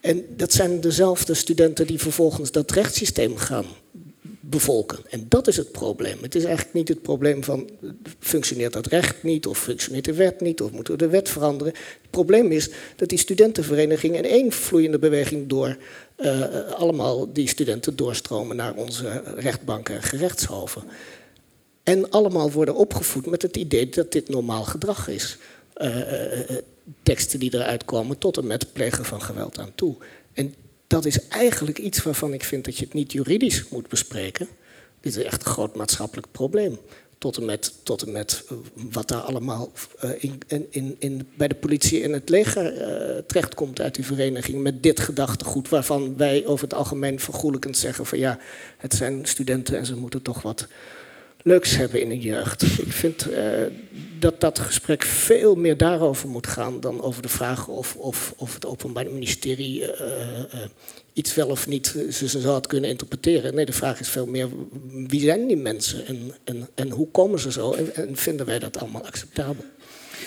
En 0.00 0.24
dat 0.36 0.52
zijn 0.52 0.80
dezelfde 0.80 1.34
studenten 1.34 1.86
die 1.86 1.98
vervolgens 1.98 2.50
dat 2.50 2.70
rechtssysteem 2.70 3.36
gaan 3.36 3.66
bevolken. 4.54 4.98
En 5.10 5.26
dat 5.28 5.46
is 5.46 5.56
het 5.56 5.72
probleem. 5.72 6.18
Het 6.22 6.34
is 6.34 6.44
eigenlijk 6.44 6.74
niet 6.74 6.88
het 6.88 7.02
probleem 7.02 7.44
van 7.44 7.70
functioneert 8.18 8.72
dat 8.72 8.86
recht 8.86 9.22
niet, 9.22 9.46
of 9.46 9.58
functioneert 9.58 10.04
de 10.04 10.14
wet 10.14 10.40
niet, 10.40 10.60
of 10.60 10.70
moeten 10.70 10.92
we 10.92 10.98
de 10.98 11.08
wet 11.08 11.28
veranderen. 11.28 11.72
Het 11.72 12.10
probleem 12.10 12.50
is 12.50 12.70
dat 12.96 13.08
die 13.08 13.18
studentenverenigingen 13.18 14.24
in 14.24 14.30
één 14.30 14.52
vloeiende 14.52 14.98
beweging 14.98 15.48
door 15.48 15.76
uh, 16.16 16.72
allemaal 16.72 17.32
die 17.32 17.48
studenten 17.48 17.96
doorstromen 17.96 18.56
naar 18.56 18.74
onze 18.74 19.22
rechtbanken 19.36 19.94
en 19.94 20.02
gerechtshoven. 20.02 20.82
En 21.82 22.10
allemaal 22.10 22.50
worden 22.50 22.74
opgevoed 22.74 23.26
met 23.26 23.42
het 23.42 23.56
idee 23.56 23.88
dat 23.88 24.12
dit 24.12 24.28
normaal 24.28 24.64
gedrag 24.64 25.08
is. 25.08 25.38
Uh, 25.76 25.96
teksten 27.02 27.38
die 27.38 27.54
eruit 27.54 27.84
komen 27.84 28.18
tot 28.18 28.36
en 28.36 28.46
met 28.46 28.72
plegen 28.72 29.04
van 29.04 29.22
geweld 29.22 29.58
aan 29.58 29.72
toe. 29.74 29.96
En 30.32 30.54
dat 30.94 31.04
is 31.04 31.28
eigenlijk 31.28 31.78
iets 31.78 32.02
waarvan 32.02 32.32
ik 32.32 32.44
vind 32.44 32.64
dat 32.64 32.76
je 32.78 32.84
het 32.84 32.94
niet 32.94 33.12
juridisch 33.12 33.68
moet 33.68 33.88
bespreken. 33.88 34.48
Dit 35.00 35.16
is 35.16 35.22
echt 35.22 35.44
een 35.44 35.52
groot 35.52 35.76
maatschappelijk 35.76 36.26
probleem. 36.30 36.78
Tot 37.18 37.36
en 37.36 37.44
met, 37.44 37.72
tot 37.82 38.02
en 38.02 38.12
met 38.12 38.44
eh, 38.48 38.56
wat 38.74 39.08
daar 39.08 39.20
allemaal 39.20 39.72
uh, 40.04 40.10
in, 40.18 40.42
in, 40.70 40.96
in, 40.98 41.28
bij 41.34 41.48
de 41.48 41.54
politie 41.54 42.02
en 42.02 42.12
het 42.12 42.28
leger 42.28 42.72
uh, 42.74 43.18
terechtkomt 43.26 43.80
uit 43.80 43.94
die 43.94 44.04
vereniging. 44.04 44.62
Met 44.62 44.82
dit 44.82 45.00
gedachtegoed, 45.00 45.68
waarvan 45.68 46.16
wij 46.16 46.46
over 46.46 46.64
het 46.64 46.74
algemeen 46.74 47.20
vergoelijkend 47.20 47.76
zeggen: 47.76 48.06
van 48.06 48.18
ja, 48.18 48.38
het 48.78 48.94
zijn 48.94 49.26
studenten 49.26 49.78
en 49.78 49.86
ze 49.86 49.96
moeten 49.96 50.22
toch 50.22 50.42
wat 50.42 50.66
leuks 51.44 51.76
hebben 51.76 52.00
in 52.00 52.08
de 52.08 52.18
jeugd. 52.18 52.62
Ik 52.62 52.92
vind 52.92 53.30
uh, 53.30 53.38
dat 54.18 54.40
dat 54.40 54.58
gesprek 54.58 55.02
veel 55.02 55.54
meer 55.54 55.76
daarover 55.76 56.28
moet 56.28 56.46
gaan 56.46 56.80
dan 56.80 57.02
over 57.02 57.22
de 57.22 57.28
vraag 57.28 57.68
of, 57.68 57.96
of, 57.96 58.34
of 58.36 58.54
het 58.54 58.66
Openbaar 58.66 59.06
Ministerie 59.10 59.80
uh, 59.80 59.88
uh, 59.88 60.60
iets 61.12 61.34
wel 61.34 61.48
of 61.48 61.66
niet 61.66 62.06
ze 62.10 62.28
zou 62.28 62.54
het 62.54 62.66
kunnen 62.66 62.90
interpreteren. 62.90 63.54
Nee, 63.54 63.64
de 63.64 63.72
vraag 63.72 64.00
is 64.00 64.08
veel 64.08 64.26
meer 64.26 64.48
wie 65.06 65.20
zijn 65.20 65.46
die 65.46 65.56
mensen 65.56 66.06
en, 66.06 66.34
en, 66.44 66.68
en 66.74 66.90
hoe 66.90 67.10
komen 67.10 67.40
ze 67.40 67.52
zo 67.52 67.72
en 67.72 68.16
vinden 68.16 68.46
wij 68.46 68.58
dat 68.58 68.78
allemaal 68.78 69.06
acceptabel? 69.06 69.64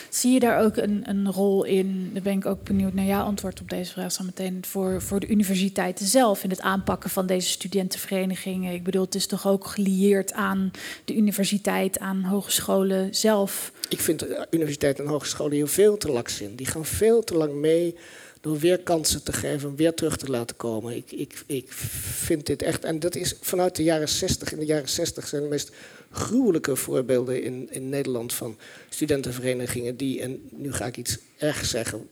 Zie 0.10 0.34
je 0.34 0.40
daar 0.40 0.64
ook 0.64 0.78
een, 0.78 1.02
een 1.10 1.32
rol 1.32 1.64
in? 1.64 2.10
Dan 2.14 2.24
ben 2.24 2.34
ik 2.34 2.46
ook 2.46 2.64
benieuwd 2.64 2.94
naar 2.94 3.06
jouw 3.06 3.24
antwoord 3.24 3.62
op 3.62 3.70
deze 3.70 3.92
vraag 3.92 4.12
zo 4.12 4.24
meteen. 4.24 4.66
Voor, 4.68 5.02
voor 5.02 5.20
de 5.20 5.28
universiteiten 5.28 6.06
zelf 6.06 6.44
in 6.44 6.50
het 6.50 6.62
aanpakken 6.62 7.10
van 7.10 7.28
deze 7.28 7.50
studentenverenigingen. 7.50 8.74
Ik 8.74 8.84
bedoel, 8.84 9.06
het 9.06 9.16
is 9.16 9.28
toch 9.28 9.48
ook 9.48 9.68
gelieerd 9.68 10.34
aan 10.34 10.72
de 11.06 11.16
universiteit, 11.16 12.00
aan 12.00 12.24
hogescholen 12.24 13.16
zelf? 13.16 13.72
Ik 13.90 14.00
vind 14.00 14.20
de 14.20 14.48
universiteit 14.50 15.00
en 15.00 15.08
hogescholen 15.08 15.54
hier 15.54 15.68
veel 15.68 15.98
te 15.98 16.12
laks 16.12 16.42
in. 16.42 16.56
Die 16.56 16.66
gaan 16.66 16.86
veel 16.86 17.24
te 17.24 17.34
lang 17.34 17.54
mee 17.54 17.96
door 18.42 18.60
weer 18.60 18.80
kansen 18.80 19.24
te 19.24 19.34
geven, 19.34 19.76
weer 19.76 19.94
terug 19.94 20.18
te 20.18 20.28
laten 20.28 20.56
komen. 20.56 20.96
Ik, 20.96 21.12
ik, 21.12 21.44
ik 21.46 21.66
vind 21.72 22.46
dit 22.46 22.62
echt, 22.62 22.84
en 22.84 23.00
dat 23.00 23.16
is 23.16 23.36
vanuit 23.42 23.76
de 23.76 23.84
jaren 23.84 24.10
60. 24.10 24.52
In 24.52 24.60
de 24.60 24.66
jaren 24.66 24.90
60 24.90 25.28
zijn 25.28 25.42
de 25.42 25.48
meest 25.48 25.72
gruwelijke 26.12 26.76
voorbeelden 26.76 27.44
in, 27.44 27.68
in 27.72 27.90
Nederland 27.90 28.34
van 28.34 28.58
studentenverenigingen 28.90 29.98
die, 29.98 30.22
en 30.22 30.50
nu 30.52 30.74
ga 30.74 30.86
ik 30.86 30.98
iets 30.98 31.18
erg 31.38 31.66
zeggen, 31.66 32.10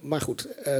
maar 0.00 0.20
goed, 0.20 0.48
uh, 0.66 0.78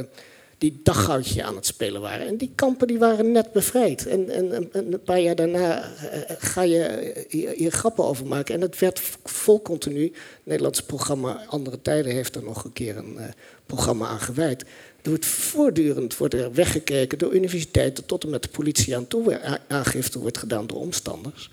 die 0.57 0.79
daggoudje 0.83 1.43
aan 1.43 1.55
het 1.55 1.65
spelen 1.65 2.01
waren. 2.01 2.27
En 2.27 2.37
die 2.37 2.51
kampen 2.55 2.87
die 2.87 2.99
waren 2.99 3.31
net 3.31 3.51
bevrijd. 3.51 4.07
En, 4.07 4.29
en, 4.29 4.51
en 4.73 4.93
een 4.93 5.03
paar 5.03 5.19
jaar 5.19 5.35
daarna 5.35 5.83
uh, 5.83 6.19
ga 6.27 6.61
je 6.61 7.13
hier 7.55 7.71
grappen 7.71 8.03
over 8.03 8.25
maken. 8.25 8.55
En 8.55 8.61
het 8.61 8.79
werd 8.79 9.01
vol 9.23 9.61
continu. 9.61 10.03
Het 10.03 10.13
Nederlandse 10.43 10.85
programma 10.85 11.43
Andere 11.47 11.81
Tijden 11.81 12.11
heeft 12.11 12.35
er 12.35 12.43
nog 12.43 12.63
een 12.63 12.73
keer 12.73 12.97
een 12.97 13.17
programma 13.65 14.07
aan 14.07 14.19
gewijd. 14.19 14.61
Er 15.01 15.09
wordt 15.09 15.25
voortdurend 15.25 16.17
wordt 16.17 16.33
er 16.33 16.53
weggekeken 16.53 17.17
door 17.17 17.33
universiteiten 17.33 18.05
tot 18.05 18.23
en 18.23 18.29
met 18.29 18.43
de 18.43 18.49
politie 18.49 18.95
aan 18.95 19.07
toe. 19.07 19.59
Aangifte 19.67 20.19
wordt 20.19 20.37
gedaan 20.37 20.67
door 20.67 20.79
omstanders. 20.79 21.49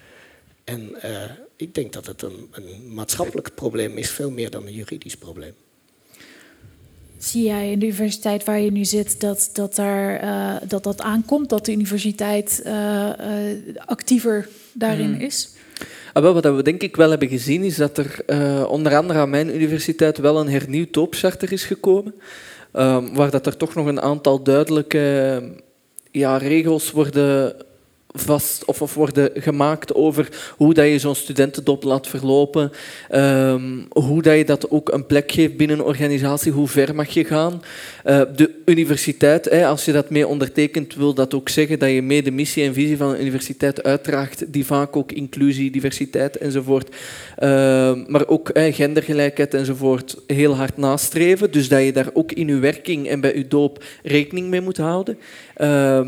En 0.66 0.96
uh, 1.04 1.22
ik 1.56 1.74
denk 1.74 1.92
dat 1.92 2.06
het 2.06 2.22
een, 2.22 2.48
een, 2.52 2.94
maatschappelijk 2.94 3.54
probleem 3.54 3.98
is, 3.98 4.10
veel 4.10 4.30
meer 4.30 4.50
dan 4.50 4.66
een 4.66 4.72
juridisch 4.72 5.16
probleem. 5.16 5.52
Zie 7.18 7.44
jij 7.44 7.70
in 7.70 7.78
de 7.78 7.86
universiteit 7.86 8.44
waar 8.44 8.60
je 8.60 8.72
nu 8.72 8.84
zit 8.84 9.20
dat 9.20 9.50
dat, 9.52 9.74
daar, 9.74 10.24
uh, 10.24 10.68
dat, 10.68 10.84
dat 10.84 11.00
aankomt, 11.00 11.48
dat 11.48 11.64
de 11.64 11.72
universiteit 11.72 12.62
uh, 12.66 13.10
actiever 13.84 14.48
daarin 14.72 15.12
hmm. 15.12 15.20
is? 15.20 15.50
Ah, 16.12 16.22
wel, 16.22 16.34
wat 16.34 16.44
we 16.44 16.62
denk 16.62 16.82
ik 16.82 16.96
wel 16.96 17.10
hebben 17.10 17.28
gezien 17.28 17.62
is 17.62 17.76
dat 17.76 17.98
er 17.98 18.24
onder 18.68 18.96
andere 18.96 19.18
aan 19.18 19.30
mijn 19.30 19.54
universiteit 19.54 20.18
wel 20.18 20.40
een 20.40 20.48
hernieuwd 20.48 20.92
toopcharter 20.92 21.52
is 21.52 21.64
gekomen. 21.64 22.14
waar 23.12 23.30
dat 23.30 23.46
er 23.46 23.56
toch 23.56 23.74
nog 23.74 23.86
een 23.86 24.00
aantal 24.00 24.42
duidelijke 24.42 25.42
ja, 26.10 26.36
regels 26.36 26.90
worden 26.90 27.65
vast 28.18 28.64
of, 28.64 28.94
worden 28.94 29.30
gemaakt 29.34 29.94
over 29.94 30.28
hoe 30.56 30.74
dat 30.74 30.86
je 30.86 30.98
zo'n 30.98 31.14
studentendop 31.14 31.82
laat 31.82 32.06
verlopen, 32.06 32.72
ehm, 33.08 33.62
hoe 33.88 34.22
dat 34.22 34.36
je 34.36 34.44
dat 34.44 34.70
ook 34.70 34.92
een 34.92 35.06
plek 35.06 35.32
geeft 35.32 35.56
binnen 35.56 35.78
een 35.78 35.84
organisatie, 35.84 36.52
hoe 36.52 36.68
ver 36.68 36.94
mag 36.94 37.08
je 37.08 37.24
gaan. 37.24 37.62
Uh, 38.04 38.20
de 38.36 38.50
universiteit, 38.64 39.44
hè, 39.44 39.66
als 39.66 39.84
je 39.84 39.92
dat 39.92 40.10
mee 40.10 40.26
ondertekent, 40.26 40.94
wil 40.94 41.14
dat 41.14 41.34
ook 41.34 41.48
zeggen 41.48 41.78
dat 41.78 41.90
je 41.90 42.02
mee 42.02 42.22
de 42.22 42.30
missie 42.30 42.64
en 42.64 42.74
visie 42.74 42.96
van 42.96 43.10
een 43.10 43.20
universiteit 43.20 43.82
uitdraagt, 43.82 44.52
die 44.52 44.66
vaak 44.66 44.96
ook 44.96 45.12
inclusie, 45.12 45.70
diversiteit 45.70 46.36
enzovoort, 46.36 46.88
uh, 46.88 47.48
maar 48.06 48.26
ook 48.26 48.50
hè, 48.52 48.72
gendergelijkheid 48.72 49.54
enzovoort 49.54 50.16
heel 50.26 50.56
hard 50.56 50.76
nastreven. 50.76 51.50
Dus 51.50 51.68
dat 51.68 51.84
je 51.84 51.92
daar 51.92 52.10
ook 52.12 52.32
in 52.32 52.48
je 52.48 52.58
werking 52.58 53.08
en 53.08 53.20
bij 53.20 53.36
je 53.36 53.48
doop 53.48 53.84
rekening 54.02 54.48
mee 54.48 54.60
moet 54.60 54.76
houden. 54.76 55.18
Uh, 55.56 56.00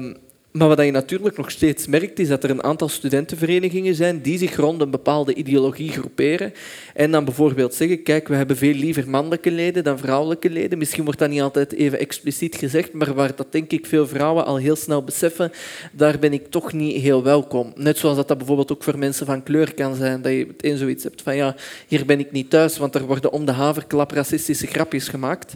maar 0.59 0.68
wat 0.68 0.85
je 0.85 0.90
natuurlijk 0.90 1.37
nog 1.37 1.51
steeds 1.51 1.87
merkt, 1.87 2.18
is 2.18 2.29
dat 2.29 2.44
er 2.44 2.51
een 2.51 2.62
aantal 2.62 2.88
studentenverenigingen 2.88 3.94
zijn 3.94 4.21
die 4.23 4.38
zich 4.38 4.57
rond 4.57 4.81
een 4.81 4.90
bepaalde 4.90 5.35
ideologie 5.35 5.90
groeperen. 5.90 6.53
En 6.94 7.11
dan 7.11 7.25
bijvoorbeeld 7.25 7.75
zeggen, 7.75 8.03
kijk, 8.03 8.29
we 8.29 8.35
hebben 8.35 8.57
veel 8.57 8.75
liever 8.75 9.11
mannelijke 9.11 9.51
leden 9.51 9.85
dan 9.85 9.99
vrouwelijke 9.99 10.51
leden. 10.51 10.79
Misschien 10.79 11.05
wordt 11.05 11.18
dat 11.18 11.31
niet 11.31 11.40
altijd 11.40 11.73
even 11.73 11.99
expliciet 11.99 12.57
gezegd, 12.57 12.92
maar 12.92 13.14
waar 13.14 13.37
dat 13.37 13.53
denk 13.53 13.71
ik 13.71 13.87
veel 13.87 14.07
vrouwen 14.07 14.47
al 14.47 14.57
heel 14.57 14.77
snel 14.77 15.05
beseffen, 15.05 15.53
daar 15.92 16.18
ben 16.18 16.33
ik 16.33 16.47
toch 16.47 16.73
niet 16.73 17.03
heel 17.03 17.23
welkom. 17.23 17.73
Net 17.75 17.99
zoals 17.99 18.16
dat, 18.16 18.29
dat 18.29 18.38
bijvoorbeeld 18.38 18.73
ook 18.73 18.83
voor 18.83 18.99
mensen 18.99 19.27
van 19.27 19.42
kleur 19.42 19.75
kan 19.75 19.94
zijn, 19.94 20.23
dat 20.23 20.33
je 20.33 20.47
meteen 20.47 20.77
zoiets 20.77 21.05
hebt 21.05 21.23
van, 21.23 21.37
ja, 21.37 21.55
hier 21.87 22.07
ben 22.07 22.18
ik 22.18 22.33
niet 22.33 22.51
thuis, 22.51 22.79
want 22.79 22.94
er 22.94 23.07
worden 23.07 23.33
om 23.33 23.44
de 23.44 23.53
haverklap 23.53 24.11
racistische 24.11 24.66
grapjes 24.66 25.09
gemaakt. 25.09 25.55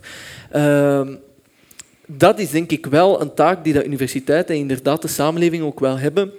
Uh, 0.57 1.09
dat 2.17 2.39
is 2.39 2.51
denk 2.51 2.71
ik 2.71 2.87
wel 2.87 3.21
een 3.21 3.35
taak 3.35 3.65
die 3.65 3.73
de 3.73 3.85
universiteiten 3.85 4.55
en 4.55 4.61
inderdaad 4.61 5.03
de 5.03 5.09
samenleving 5.09 5.63
ook 5.63 5.81
wel 5.81 5.99
hebben 5.99 6.33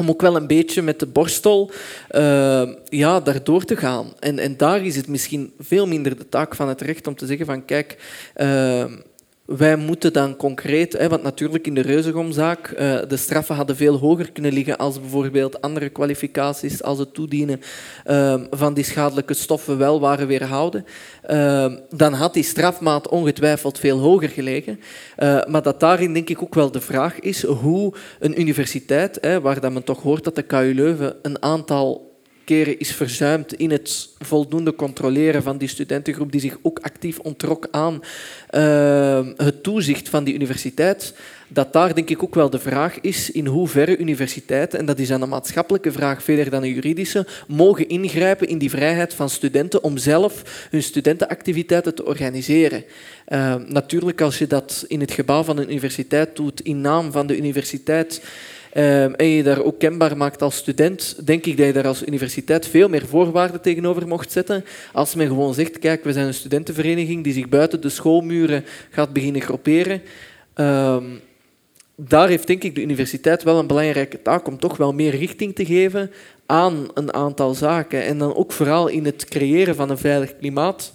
om 0.00 0.08
ook 0.08 0.20
wel 0.20 0.36
een 0.36 0.46
beetje 0.46 0.82
met 0.82 0.98
de 0.98 1.06
borstel 1.06 1.70
uh, 2.10 2.68
ja, 2.88 3.20
daardoor 3.20 3.64
te 3.64 3.76
gaan. 3.76 4.12
En, 4.18 4.38
en 4.38 4.56
daar 4.56 4.84
is 4.84 4.96
het 4.96 5.08
misschien 5.08 5.52
veel 5.58 5.86
minder 5.86 6.16
de 6.16 6.28
taak 6.28 6.54
van 6.54 6.68
het 6.68 6.80
recht 6.80 7.06
om 7.06 7.14
te 7.14 7.26
zeggen 7.26 7.46
van 7.46 7.64
kijk, 7.64 7.96
uh, 8.36 8.84
wij 9.56 9.76
moeten 9.76 10.12
dan 10.12 10.36
concreet, 10.36 10.92
hè, 10.92 11.08
want 11.08 11.22
natuurlijk 11.22 11.66
in 11.66 11.74
de 11.74 11.80
Reuzegomzaak, 11.80 12.70
uh, 12.70 12.98
de 13.08 13.16
straffen 13.16 13.54
hadden 13.54 13.76
veel 13.76 13.96
hoger 13.96 14.32
kunnen 14.32 14.52
liggen 14.52 14.78
als 14.78 15.00
bijvoorbeeld 15.00 15.60
andere 15.60 15.88
kwalificaties 15.88 16.82
als 16.82 16.98
het 16.98 17.14
toedienen 17.14 17.60
uh, 18.06 18.34
van 18.50 18.74
die 18.74 18.84
schadelijke 18.84 19.34
stoffen 19.34 19.78
wel 19.78 20.00
waren 20.00 20.26
weerhouden. 20.26 20.84
Uh, 21.30 21.72
dan 21.90 22.12
had 22.12 22.34
die 22.34 22.42
strafmaat 22.42 23.08
ongetwijfeld 23.08 23.78
veel 23.78 23.98
hoger 23.98 24.28
gelegen. 24.28 24.80
Eh, 25.16 25.44
maar 25.46 25.62
dat 25.62 25.80
daarin 25.80 26.12
denk 26.12 26.28
ik 26.28 26.42
ook 26.42 26.54
wel 26.54 26.70
de 26.70 26.80
vraag 26.80 27.20
is 27.20 27.44
hoe 27.44 27.94
een 28.18 28.40
universiteit, 28.40 29.18
hè, 29.20 29.40
waar 29.40 29.60
dat 29.60 29.72
men 29.72 29.84
toch 29.84 30.02
hoort 30.02 30.24
dat 30.24 30.34
de 30.34 30.42
KU 30.42 30.74
Leuven 30.74 31.14
een 31.22 31.42
aantal 31.42 32.09
is 32.56 32.92
verzuimd 32.92 33.54
in 33.54 33.70
het 33.70 34.08
voldoende 34.18 34.74
controleren 34.74 35.42
van 35.42 35.58
die 35.58 35.68
studentengroep 35.68 36.32
die 36.32 36.40
zich 36.40 36.58
ook 36.62 36.78
actief 36.78 37.18
ontrok 37.18 37.68
aan 37.70 38.02
uh, 38.50 39.26
het 39.36 39.62
toezicht 39.62 40.08
van 40.08 40.24
die 40.24 40.34
universiteit, 40.34 41.14
dat 41.48 41.72
daar 41.72 41.94
denk 41.94 42.10
ik 42.10 42.22
ook 42.22 42.34
wel 42.34 42.50
de 42.50 42.58
vraag 42.58 43.00
is 43.00 43.30
in 43.30 43.46
hoeverre 43.46 43.96
universiteiten, 43.96 44.78
en 44.78 44.86
dat 44.86 44.98
is 44.98 45.08
dan 45.08 45.22
een 45.22 45.28
maatschappelijke 45.28 45.92
vraag 45.92 46.22
verder 46.22 46.50
dan 46.50 46.62
een 46.62 46.74
juridische, 46.74 47.26
mogen 47.48 47.88
ingrijpen 47.88 48.48
in 48.48 48.58
die 48.58 48.70
vrijheid 48.70 49.14
van 49.14 49.30
studenten 49.30 49.82
om 49.82 49.96
zelf 49.96 50.66
hun 50.70 50.82
studentenactiviteiten 50.82 51.94
te 51.94 52.04
organiseren. 52.04 52.84
Uh, 53.28 53.54
natuurlijk, 53.54 54.20
als 54.20 54.38
je 54.38 54.46
dat 54.46 54.84
in 54.88 55.00
het 55.00 55.12
gebouw 55.12 55.42
van 55.42 55.58
een 55.58 55.70
universiteit 55.70 56.36
doet, 56.36 56.60
in 56.60 56.80
naam 56.80 57.12
van 57.12 57.26
de 57.26 57.36
universiteit, 57.36 58.22
en 58.72 59.26
je 59.26 59.42
daar 59.42 59.62
ook 59.62 59.78
kenbaar 59.78 60.16
maakt 60.16 60.42
als 60.42 60.56
student, 60.56 61.26
denk 61.26 61.46
ik 61.46 61.56
dat 61.56 61.66
je 61.66 61.72
daar 61.72 61.86
als 61.86 62.06
universiteit 62.06 62.66
veel 62.66 62.88
meer 62.88 63.06
voorwaarden 63.06 63.60
tegenover 63.60 64.08
mocht 64.08 64.32
zetten. 64.32 64.64
Als 64.92 65.14
men 65.14 65.26
gewoon 65.26 65.54
zegt, 65.54 65.78
kijk, 65.78 66.04
we 66.04 66.12
zijn 66.12 66.26
een 66.26 66.34
studentenvereniging 66.34 67.24
die 67.24 67.32
zich 67.32 67.48
buiten 67.48 67.80
de 67.80 67.88
schoolmuren 67.88 68.64
gaat 68.90 69.12
beginnen 69.12 69.42
groeperen. 69.42 70.02
Ehm, 70.54 71.04
daar 71.96 72.28
heeft 72.28 72.46
denk 72.46 72.62
ik 72.62 72.74
de 72.74 72.82
universiteit 72.82 73.42
wel 73.42 73.58
een 73.58 73.66
belangrijke 73.66 74.22
taak 74.22 74.46
om 74.46 74.58
toch 74.58 74.76
wel 74.76 74.92
meer 74.92 75.16
richting 75.16 75.54
te 75.54 75.64
geven 75.64 76.10
aan 76.46 76.88
een 76.94 77.14
aantal 77.14 77.54
zaken. 77.54 78.02
En 78.02 78.18
dan 78.18 78.34
ook 78.34 78.52
vooral 78.52 78.88
in 78.88 79.04
het 79.04 79.24
creëren 79.24 79.74
van 79.74 79.90
een 79.90 79.98
veilig 79.98 80.36
klimaat 80.36 80.92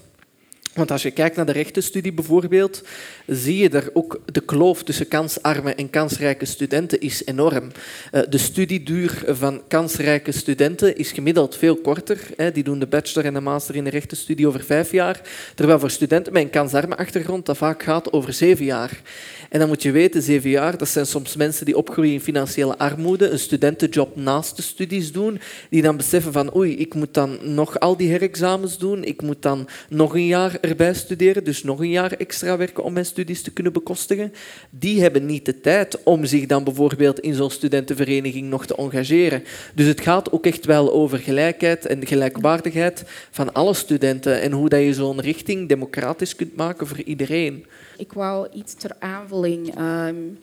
want 0.75 0.91
als 0.91 1.03
je 1.03 1.11
kijkt 1.11 1.35
naar 1.35 1.45
de 1.45 1.51
rechtenstudie 1.51 2.13
bijvoorbeeld, 2.13 2.83
zie 3.27 3.57
je 3.57 3.69
daar 3.69 3.89
ook 3.93 4.21
de 4.31 4.41
kloof 4.41 4.83
tussen 4.83 5.07
kansarme 5.07 5.73
en 5.73 5.89
kansrijke 5.89 6.45
studenten 6.45 6.99
is 6.99 7.25
enorm. 7.25 7.71
Eh, 8.11 8.21
de 8.29 8.37
studieduur 8.37 9.23
van 9.27 9.61
kansrijke 9.67 10.31
studenten 10.31 10.97
is 10.97 11.11
gemiddeld 11.11 11.55
veel 11.55 11.75
korter. 11.75 12.19
Die 12.53 12.63
doen 12.63 12.79
de 12.79 12.87
bachelor 12.87 13.25
en 13.25 13.33
de 13.33 13.39
master 13.39 13.75
in 13.75 13.83
de 13.83 13.89
rechtenstudie 13.89 14.47
over 14.47 14.63
vijf 14.63 14.91
jaar, 14.91 15.21
terwijl 15.55 15.79
voor 15.79 15.89
studenten 15.89 16.33
met 16.33 16.41
een 16.41 16.49
kansarme 16.49 16.97
achtergrond 16.97 17.45
dat 17.45 17.57
vaak 17.57 17.83
gaat 17.83 18.13
over 18.13 18.33
zeven 18.33 18.65
jaar. 18.65 19.01
En 19.49 19.59
dan 19.59 19.67
moet 19.67 19.83
je 19.83 19.91
weten, 19.91 20.21
zeven 20.21 20.49
jaar, 20.49 20.77
dat 20.77 20.89
zijn 20.89 21.05
soms 21.05 21.35
mensen 21.35 21.65
die 21.65 21.77
opgroeien 21.77 22.13
in 22.13 22.21
financiële 22.21 22.77
armoede, 22.77 23.29
een 23.29 23.39
studentenjob 23.39 24.15
naast 24.15 24.55
de 24.55 24.61
studies 24.61 25.11
doen, 25.11 25.39
die 25.69 25.81
dan 25.81 25.97
beseffen 25.97 26.31
van 26.31 26.55
oei, 26.55 26.77
ik 26.77 26.93
moet 26.93 27.13
dan 27.13 27.37
nog 27.41 27.79
al 27.79 27.97
die 27.97 28.09
herexamens 28.09 28.77
doen, 28.77 29.03
ik 29.03 29.21
moet 29.21 29.41
dan 29.41 29.67
nog 29.89 30.13
een 30.13 30.25
jaar 30.25 30.57
erbij 30.67 30.93
studeren, 30.93 31.43
dus 31.43 31.63
nog 31.63 31.79
een 31.79 31.89
jaar 31.89 32.11
extra 32.11 32.57
werken 32.57 32.83
om 32.83 32.93
mijn 32.93 33.05
studies 33.05 33.41
te 33.41 33.51
kunnen 33.51 33.73
bekostigen. 33.73 34.33
Die 34.69 35.01
hebben 35.01 35.25
niet 35.25 35.45
de 35.45 35.61
tijd 35.61 36.03
om 36.03 36.25
zich 36.25 36.45
dan 36.45 36.63
bijvoorbeeld 36.63 37.19
in 37.19 37.33
zo'n 37.33 37.49
studentenvereniging 37.49 38.49
nog 38.49 38.65
te 38.65 38.75
engageren. 38.75 39.43
Dus 39.73 39.87
het 39.87 40.01
gaat 40.01 40.31
ook 40.31 40.45
echt 40.45 40.65
wel 40.65 40.93
over 40.93 41.17
gelijkheid 41.17 41.85
en 41.85 42.07
gelijkwaardigheid 42.07 43.03
van 43.31 43.53
alle 43.53 43.73
studenten 43.73 44.41
en 44.41 44.51
hoe 44.51 44.69
dat 44.69 44.81
je 44.81 44.93
zo'n 44.93 45.21
richting 45.21 45.69
democratisch 45.69 46.35
kunt 46.35 46.55
maken 46.55 46.87
voor 46.87 47.01
iedereen. 47.01 47.65
Ik 47.97 48.13
wou 48.13 48.47
iets 48.53 48.73
ter 48.73 48.91
aanvulling 48.99 49.79
um, 49.79 50.37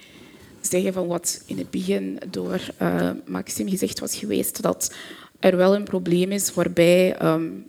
zeggen 0.61 0.93
van 0.93 1.07
wat 1.07 1.43
in 1.47 1.59
het 1.59 1.71
begin 1.71 2.19
door 2.31 2.61
uh, 2.83 3.11
Maxim 3.27 3.69
gezegd 3.69 4.01
was 4.01 4.17
geweest, 4.17 4.63
dat 4.63 4.95
er 5.41 5.57
wel 5.57 5.75
een 5.75 5.85
probleem 5.85 6.33
is 6.33 6.55
waarbij 6.55 7.23
um, 7.23 7.65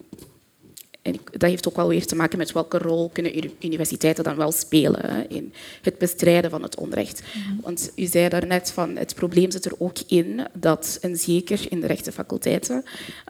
en 1.04 1.16
dat 1.32 1.50
heeft 1.50 1.68
ook 1.68 1.76
wel 1.76 1.88
weer 1.88 2.06
te 2.06 2.16
maken 2.16 2.38
met 2.38 2.52
welke 2.52 2.78
rol 2.78 3.10
kunnen 3.10 3.52
universiteiten 3.60 4.24
dan 4.24 4.36
wel 4.36 4.52
spelen 4.52 5.30
in 5.30 5.54
het 5.82 5.98
bestrijden 5.98 6.50
van 6.50 6.64
het 6.64 6.78
onrecht. 6.78 7.22
Mhm. 7.22 7.62
Want 7.62 7.92
u 7.96 8.06
zei 8.06 8.30
daarnet 8.30 8.72
van 8.72 8.96
het 8.96 9.16
probleem 9.16 9.52
zit 9.52 9.66
er 9.66 9.74
ook 9.78 9.98
in 10.08 10.48
dat, 10.54 10.98
en 11.02 11.18
zeker 11.18 11.66
in 11.70 11.80
de 11.80 11.88
rechtenfaculteiten, 11.88 12.84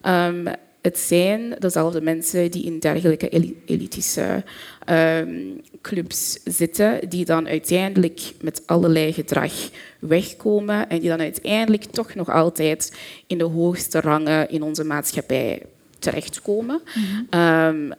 um, 0.08 0.48
het 0.82 1.00
zijn 1.00 1.56
dezelfde 1.60 2.02
mensen 2.02 2.52
die 2.52 2.64
in 2.64 2.80
dergelijke 2.80 3.56
elitische 3.66 4.44
um, 4.90 5.62
clubs 5.82 6.40
zitten, 6.44 7.10
die 7.10 7.26
dan 7.26 7.48
uiteindelijk 7.48 8.22
met 8.42 8.62
allerlei 8.66 9.14
gedrag 9.14 9.54
wegkomen 10.00 10.90
en 10.90 11.00
die 11.00 11.10
dan 11.10 11.20
uiteindelijk 11.20 11.84
toch 11.84 12.16
nog 12.16 12.30
altijd 12.30 12.98
in 13.28 13.38
de 13.38 13.44
hoogste 13.44 14.02
rangen 14.02 14.50
in 14.50 14.64
onze 14.64 14.84
maatschappij 14.84 15.62
terechtkomen. 16.04 16.82
Mm 16.94 17.40
um, 17.40 17.94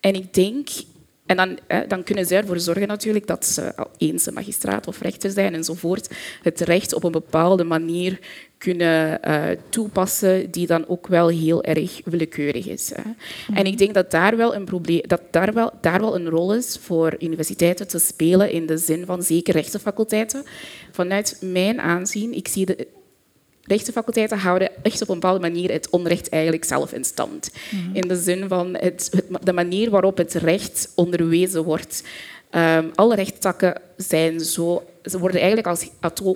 en 0.00 0.14
ik 0.14 0.34
denk 0.34 0.68
en 1.26 1.36
dan, 1.36 1.58
dan, 1.88 2.02
kunnen 2.02 2.26
zij 2.26 2.38
ervoor 2.38 2.60
zorgen 2.60 2.88
natuurlijk 2.88 3.26
dat 3.26 3.46
ze 3.46 3.74
eens 3.96 4.26
een 4.26 4.34
magistraat 4.34 4.86
of 4.86 5.00
rechter 5.00 5.30
zijn 5.30 5.54
enzovoort, 5.54 6.10
het 6.42 6.60
recht 6.60 6.94
op 6.94 7.04
een 7.04 7.12
bepaalde 7.12 7.64
manier 7.64 8.18
kunnen 8.58 9.20
uh, 9.28 9.44
toepassen 9.68 10.50
die 10.50 10.66
dan 10.66 10.88
ook 10.88 11.06
wel 11.06 11.28
heel 11.28 11.62
erg 11.64 12.00
willekeurig 12.04 12.66
is. 12.66 12.92
Hè. 12.94 13.02
Mhm. 13.48 13.58
En 13.58 13.64
ik 13.64 13.78
denk 13.78 13.94
dat 13.94 14.10
daar 14.10 14.36
wel 14.36 14.54
een 14.54 14.64
probleem, 14.64 15.02
dat 15.06 15.22
daar 15.30 15.52
wel, 15.52 15.70
daar 15.80 16.00
wel 16.00 16.14
een 16.14 16.28
rol 16.28 16.54
is 16.54 16.78
voor 16.80 17.14
universiteiten 17.18 17.88
te 17.88 17.98
spelen 17.98 18.50
in 18.50 18.66
de 18.66 18.76
zin 18.76 19.06
van 19.06 19.22
zeker 19.22 19.54
rechtenfaculteiten. 19.54 20.44
Vanuit 20.92 21.38
mijn 21.40 21.80
aanzien, 21.80 22.32
ik 22.32 22.48
zie 22.48 22.66
de, 22.66 22.86
rechtenfaculteiten 23.62 24.38
houden 24.38 24.70
echt 24.82 25.02
op 25.02 25.08
een 25.08 25.14
bepaalde 25.14 25.40
manier 25.40 25.70
het 25.70 25.90
onrecht 25.90 26.28
eigenlijk 26.28 26.64
zelf 26.64 26.92
in 26.92 27.04
stand. 27.04 27.50
Mhm. 27.70 27.96
In 27.96 28.08
de 28.08 28.16
zin 28.16 28.48
van 28.48 28.76
het, 28.76 29.22
de 29.42 29.52
manier 29.52 29.90
waarop 29.90 30.16
het 30.16 30.34
recht 30.34 30.92
onderwezen 30.94 31.64
wordt. 31.64 32.02
Um, 32.54 32.90
alle 32.94 33.14
rechtstakken 33.14 33.80
zijn 33.96 34.40
zo, 34.40 34.84
ze 35.04 35.18
worden 35.18 35.40
eigenlijk 35.40 35.68
als 35.68 35.90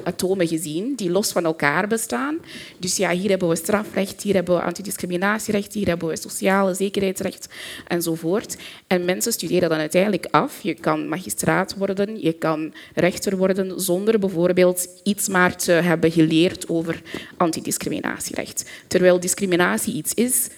atomen 0.05 0.49
gezien 0.49 0.95
die 0.95 1.11
los 1.11 1.33
van 1.33 1.45
elkaar 1.45 1.89
bestaan. 1.89 2.39
Dus 2.79 2.97
ja, 2.97 3.11
hier 3.11 3.31
hebben 3.31 3.49
we 3.49 3.57
strafrecht, 3.57 4.23
hier 4.23 4.35
hebben 4.35 4.57
we 4.57 4.63
antidiscriminatierecht, 4.63 5.73
hier 5.73 5.87
hebben 5.87 6.09
we 6.09 6.17
sociale 6.17 6.75
zekerheidsrecht 6.75 7.49
enzovoort. 7.89 8.57
En 8.87 9.05
mensen 9.05 9.33
studeren 9.33 9.69
dan 9.69 9.79
uiteindelijk 9.79 10.27
af. 10.31 10.63
Je 10.63 10.75
kan 10.75 11.09
magistraat 11.09 11.75
worden, 11.77 12.21
je 12.21 12.33
kan 12.33 12.75
rechter 12.95 13.37
worden 13.37 13.81
zonder 13.81 14.19
bijvoorbeeld 14.19 14.89
iets 15.03 15.29
maar 15.29 15.57
te 15.57 15.73
hebben 15.73 16.13
geleerd 16.13 16.69
over 16.69 17.03
antidiscriminatierecht. 17.37 18.71
Terwijl 18.87 19.21
discriminatie 19.21 19.95
iets 19.95 20.15
is 20.15 20.49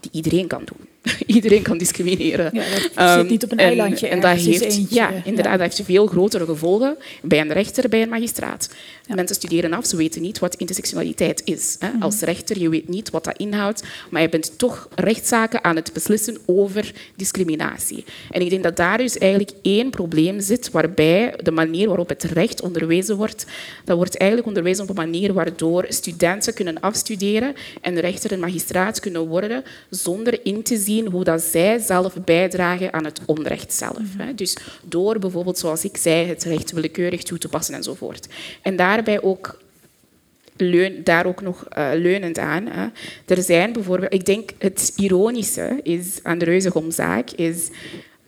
die 0.00 0.10
iedereen 0.12 0.46
kan 0.46 0.62
doen. 0.64 0.88
iedereen 1.26 1.62
kan 1.62 1.78
discrimineren. 1.78 2.50
Ja, 2.52 2.62
dat 2.70 2.90
Ehm, 2.94 3.18
zit 3.20 3.30
niet 3.30 3.44
op 3.44 3.52
een 3.52 3.58
en- 3.58 3.66
eilandje 3.66 4.08
En, 4.08 4.20
dat 4.20 4.36
heeft, 4.36 4.60
eentje. 4.62 4.94
ja, 4.94 5.10
inderdaad, 5.24 5.58
dat 5.58 5.60
heeft 5.76 5.82
veel 5.88 6.06
grotere 6.06 6.44
gevolgen 6.44 6.96
bij 7.22 7.40
een 7.40 7.52
rechter, 7.52 7.88
bij 7.88 8.02
een 8.02 8.08
magistraat. 8.08 8.68
Mensen 9.14 9.36
studeren 9.36 9.72
af, 9.72 9.86
ze 9.86 9.96
weten 9.96 10.22
niet 10.22 10.38
wat 10.38 10.54
intersectionaliteit 10.54 11.42
is. 11.44 11.76
Hè. 11.78 11.88
Mhm. 11.88 12.02
Als 12.02 12.20
rechter, 12.20 12.58
je 12.58 12.68
weet 12.68 12.88
niet 12.88 13.10
wat 13.10 13.24
dat 13.24 13.36
inhoudt, 13.38 13.82
maar 14.10 14.22
je 14.22 14.28
bent 14.28 14.58
toch 14.58 14.88
rechtszaken 14.94 15.64
aan 15.64 15.76
het 15.76 15.92
beslissen 15.92 16.36
over 16.46 16.92
discriminatie. 17.16 18.04
En 18.30 18.40
ik 18.40 18.50
denk 18.50 18.62
dat 18.62 18.76
daar 18.76 18.98
dus 18.98 19.18
eigenlijk 19.18 19.52
één 19.62 19.90
probleem 19.90 20.40
zit, 20.40 20.70
waarbij 20.70 21.34
de 21.42 21.50
manier 21.50 21.86
waarop 21.88 22.08
het 22.08 22.22
recht 22.24 22.60
onderwezen 22.62 23.16
wordt, 23.16 23.46
dat 23.84 23.96
wordt 23.96 24.16
eigenlijk 24.16 24.48
onderwezen 24.48 24.82
op 24.82 24.88
een 24.88 24.94
manier 25.10 25.32
waardoor 25.32 25.86
studenten 25.88 26.54
kunnen 26.54 26.80
afstuderen 26.80 27.54
en 27.80 28.00
rechter 28.00 28.32
en 28.32 28.40
magistraat 28.40 29.00
kunnen 29.00 29.26
worden 29.26 29.64
zonder 29.90 30.40
in 30.42 30.62
te 30.62 30.76
zien 30.76 30.97
hoe 31.06 31.24
dat 31.24 31.42
zij 31.42 31.78
zelf 31.78 32.14
bijdragen 32.24 32.92
aan 32.92 33.04
het 33.04 33.20
onrecht 33.26 33.72
zelf. 33.72 34.02
hè. 34.16 34.34
Dus 34.34 34.56
door 34.82 35.18
bijvoorbeeld, 35.18 35.58
zoals 35.58 35.84
ik 35.84 35.96
zei, 35.96 36.26
het 36.26 36.44
recht 36.44 36.72
willekeurig 36.72 37.22
toe 37.22 37.38
te 37.38 37.48
passen 37.48 37.74
enzovoort. 37.74 38.26
En 38.62 38.76
daarbij 38.76 39.22
ook 39.22 39.58
leun, 40.56 41.04
daar 41.04 41.26
ook 41.26 41.42
nog 41.42 41.64
eh, 41.64 41.88
leunend 41.94 42.38
aan. 42.38 42.66
Hè. 42.66 42.86
Er 43.34 43.42
zijn 43.42 43.72
bijvoorbeeld, 43.72 44.12
ik 44.12 44.24
denk 44.24 44.50
het 44.58 44.92
ironische 44.96 45.80
is 45.82 46.18
aan 46.22 46.38
de 46.38 46.44
Reuzegomzaak 46.44 47.30
is 47.30 47.68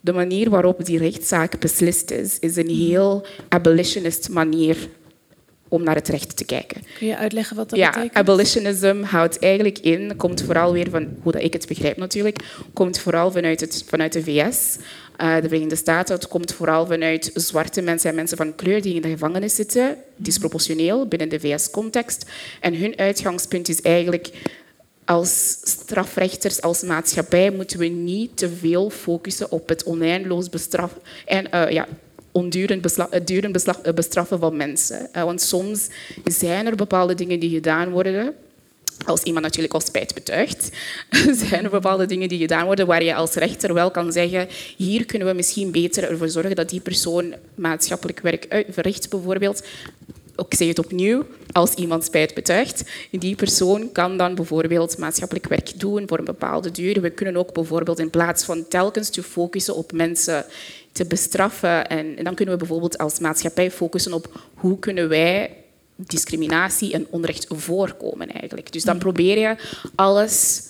de 0.00 0.12
manier 0.12 0.50
waarop 0.50 0.84
die 0.84 0.98
rechtszaak 0.98 1.58
beslist 1.60 2.10
is, 2.10 2.38
is 2.38 2.56
een 2.56 2.68
heel 2.68 3.26
abolitionist 3.48 4.28
manier 4.28 4.76
om 5.70 5.82
naar 5.82 5.94
het 5.94 6.08
recht 6.08 6.36
te 6.36 6.44
kijken. 6.44 6.82
Kun 6.98 7.06
je 7.06 7.16
uitleggen 7.16 7.56
wat 7.56 7.70
dat 7.70 7.78
Ja, 7.78 7.90
betekent? 7.90 8.14
abolitionism 8.14 9.02
houdt 9.02 9.38
eigenlijk 9.38 9.78
in, 9.78 10.16
komt 10.16 10.42
vooral 10.42 10.72
weer 10.72 10.90
van 10.90 11.08
hoe 11.22 11.32
dat 11.32 11.42
ik 11.42 11.52
het 11.52 11.66
begrijp 11.66 11.96
natuurlijk, 11.96 12.38
komt 12.72 12.98
vooral 12.98 13.30
vanuit, 13.30 13.60
het, 13.60 13.84
vanuit 13.86 14.12
de 14.12 14.22
VS, 14.22 14.76
eh, 15.16 15.34
de 15.34 15.48
Verenigde 15.48 15.76
Staten. 15.76 16.14
Het 16.14 16.28
komt 16.28 16.52
vooral 16.54 16.86
vanuit 16.86 17.30
zwarte 17.34 17.82
mensen 17.82 18.10
en 18.10 18.16
mensen 18.16 18.36
van 18.36 18.54
kleur 18.54 18.82
die 18.82 18.94
in 18.94 19.02
de 19.02 19.08
gevangenis 19.08 19.54
zitten, 19.54 19.96
disproportioneel 20.16 21.06
binnen 21.06 21.28
de 21.28 21.40
VS-context. 21.40 22.30
En 22.60 22.74
hun 22.74 22.98
uitgangspunt 22.98 23.68
is 23.68 23.80
eigenlijk 23.80 24.30
als 25.04 25.58
strafrechters, 25.62 26.60
als 26.62 26.82
maatschappij, 26.82 27.50
moeten 27.50 27.78
we 27.78 27.86
niet 27.86 28.36
te 28.36 28.48
veel 28.48 28.90
focussen 28.90 29.50
op 29.50 29.68
het 29.68 29.84
oneindeloos 29.84 30.48
bestraffen 30.48 31.00
en 31.26 31.50
eh, 31.50 31.70
ja, 31.70 31.86
ondurend 32.32 32.82
besla- 32.82 33.08
het 33.10 33.26
durend 33.26 33.64
eh, 33.64 33.92
bestraffen 33.94 34.38
van 34.38 34.56
mensen. 34.56 35.12
Eh, 35.12 35.24
want 35.24 35.40
soms 35.40 35.88
zijn 36.24 36.66
er 36.66 36.76
bepaalde 36.76 37.14
dingen 37.14 37.40
die 37.40 37.50
gedaan 37.50 37.90
worden. 37.90 38.34
Als 39.06 39.22
iemand 39.22 39.44
natuurlijk 39.44 39.74
al 39.74 39.80
spijt 39.80 40.14
betuigt, 40.14 40.70
zijn 41.48 41.64
er 41.64 41.70
bepaalde 41.70 42.06
dingen 42.06 42.28
die 42.28 42.38
gedaan 42.38 42.64
worden 42.64 42.86
waar 42.86 43.04
je 43.04 43.14
als 43.14 43.34
rechter 43.34 43.74
wel 43.74 43.90
kan 43.90 44.12
zeggen, 44.12 44.48
hier 44.76 45.04
kunnen 45.06 45.28
we 45.28 45.34
misschien 45.34 45.70
beter 45.70 46.10
ervoor 46.10 46.28
zorgen 46.28 46.56
dat 46.56 46.70
die 46.70 46.80
persoon 46.80 47.34
maatschappelijk 47.54 48.20
werk 48.20 48.64
verricht, 48.70 49.10
bijvoorbeeld 49.10 49.62
ik 50.46 50.54
zeg 50.54 50.68
het 50.68 50.78
opnieuw, 50.78 51.24
als 51.52 51.74
iemand 51.74 52.04
spijt 52.04 52.34
betuigt, 52.34 52.84
die 53.10 53.34
persoon 53.34 53.92
kan 53.92 54.16
dan 54.16 54.34
bijvoorbeeld 54.34 54.98
maatschappelijk 54.98 55.48
werk 55.48 55.80
doen 55.80 56.08
voor 56.08 56.18
een 56.18 56.24
bepaalde 56.24 56.70
duur. 56.70 57.00
We 57.00 57.10
kunnen 57.10 57.36
ook 57.36 57.52
bijvoorbeeld 57.52 57.98
in 57.98 58.10
plaats 58.10 58.44
van 58.44 58.68
telkens 58.68 59.10
te 59.10 59.22
focussen 59.22 59.76
op 59.76 59.92
mensen 59.92 60.44
te 60.92 61.04
bestraffen, 61.06 61.88
en, 61.88 62.16
en 62.16 62.24
dan 62.24 62.34
kunnen 62.34 62.54
we 62.54 62.60
bijvoorbeeld 62.60 62.98
als 62.98 63.18
maatschappij 63.18 63.70
focussen 63.70 64.12
op 64.12 64.40
hoe 64.54 64.78
kunnen 64.78 65.08
wij 65.08 65.56
discriminatie 65.96 66.92
en 66.92 67.06
onrecht 67.10 67.46
voorkomen 67.48 68.32
eigenlijk. 68.32 68.72
Dus 68.72 68.84
dan 68.84 68.98
probeer 68.98 69.38
je 69.38 69.56
alles 69.94 70.62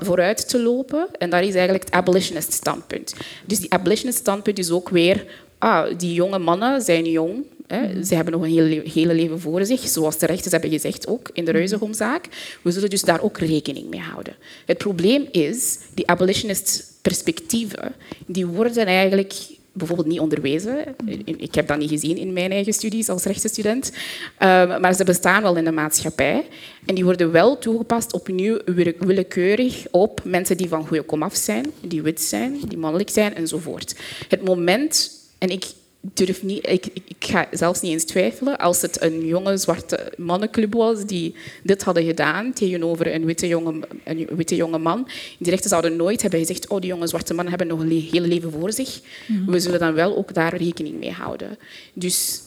vooruit 0.00 0.48
te 0.48 0.62
lopen. 0.62 1.08
En 1.18 1.30
dat 1.30 1.40
is 1.40 1.54
eigenlijk 1.54 1.84
het 1.84 1.92
abolitionist 1.92 2.52
standpunt. 2.52 3.14
Dus 3.46 3.58
die 3.58 3.72
abolitionist 3.72 4.18
standpunt 4.18 4.58
is 4.58 4.70
ook 4.70 4.88
weer... 4.88 5.26
Ah, 5.58 5.98
die 5.98 6.12
jonge 6.12 6.38
mannen 6.38 6.82
zijn 6.82 7.04
jong. 7.04 7.44
Hè. 7.66 8.04
Ze 8.04 8.14
hebben 8.14 8.32
nog 8.32 8.42
een 8.42 8.50
hele, 8.50 8.82
hele 8.94 9.14
leven 9.14 9.40
voor 9.40 9.64
zich, 9.64 9.80
zoals 9.80 10.18
de 10.18 10.26
rechters 10.26 10.52
hebben 10.52 10.70
gezegd 10.70 11.06
ook 11.06 11.30
in 11.32 11.44
de 11.44 11.52
Ruizegomzaak. 11.52 12.28
We 12.62 12.70
zullen 12.70 12.90
dus 12.90 13.02
daar 13.02 13.22
ook 13.22 13.38
rekening 13.38 13.90
mee 13.90 14.00
houden. 14.00 14.36
Het 14.66 14.78
probleem 14.78 15.28
is, 15.30 15.78
die 15.94 16.06
abolitionist 16.06 16.92
perspectieven, 17.02 17.94
die 18.26 18.46
worden 18.46 18.86
eigenlijk 18.86 19.34
bijvoorbeeld 19.72 20.08
niet 20.08 20.20
onderwezen. 20.20 20.78
Ik 21.24 21.54
heb 21.54 21.66
dat 21.66 21.78
niet 21.78 21.90
gezien 21.90 22.16
in 22.16 22.32
mijn 22.32 22.50
eigen 22.50 22.72
studies 22.72 23.08
als 23.08 23.24
rechtenstudent. 23.24 23.92
Um, 24.38 24.80
maar 24.80 24.94
ze 24.94 25.04
bestaan 25.04 25.42
wel 25.42 25.56
in 25.56 25.64
de 25.64 25.72
maatschappij. 25.72 26.46
En 26.86 26.94
die 26.94 27.04
worden 27.04 27.32
wel 27.32 27.58
toegepast 27.58 28.12
opnieuw 28.12 28.58
wille- 28.64 28.94
willekeurig 28.98 29.84
op 29.90 30.20
mensen 30.24 30.56
die 30.56 30.68
van 30.68 30.86
goede 30.86 31.02
komaf 31.02 31.34
zijn, 31.34 31.72
die 31.80 32.02
wit 32.02 32.20
zijn, 32.20 32.60
die 32.68 32.78
mannelijk 32.78 33.10
zijn 33.10 33.34
enzovoort. 33.34 33.94
Het 34.28 34.44
moment, 34.44 35.10
en 35.38 35.48
ik 35.48 35.64
durf 36.12 36.42
niet, 36.42 36.68
ik, 36.68 36.86
ga 37.18 37.48
zelfs 37.50 37.80
niet 37.80 37.92
eens 37.92 38.04
twijfelen, 38.04 38.58
als 38.58 38.82
het 38.82 39.02
een 39.02 39.26
jonge 39.26 39.56
zwarte 39.56 40.12
mannenclub 40.16 40.74
was 40.74 41.06
die 41.06 41.34
dit 41.62 41.82
hadden 41.82 42.04
gedaan 42.04 42.52
tegenover 42.52 43.14
een 43.14 43.24
witte 43.24 43.48
jonge, 43.48 43.88
een 44.04 44.28
witte 44.30 44.56
jonge 44.56 44.78
man, 44.78 45.08
die 45.38 45.50
rechten 45.50 45.70
zouden 45.70 45.96
nooit 45.96 46.22
hebben 46.22 46.40
gezegd, 46.40 46.68
oh, 46.68 46.80
die 46.80 46.90
jonge 46.90 47.06
zwarte 47.06 47.34
mannen 47.34 47.54
hebben 47.54 47.76
nog 47.76 47.80
een 47.80 47.94
le- 47.94 48.08
hele 48.10 48.26
leven 48.26 48.52
voor 48.52 48.72
zich. 48.72 49.00
We 49.46 49.60
zullen 49.60 49.78
dan 49.80 49.94
wel 49.94 50.16
ook 50.16 50.34
daar 50.34 50.56
rekening 50.56 50.98
mee 50.98 51.12
houden. 51.12 51.58
Dus 51.92 52.40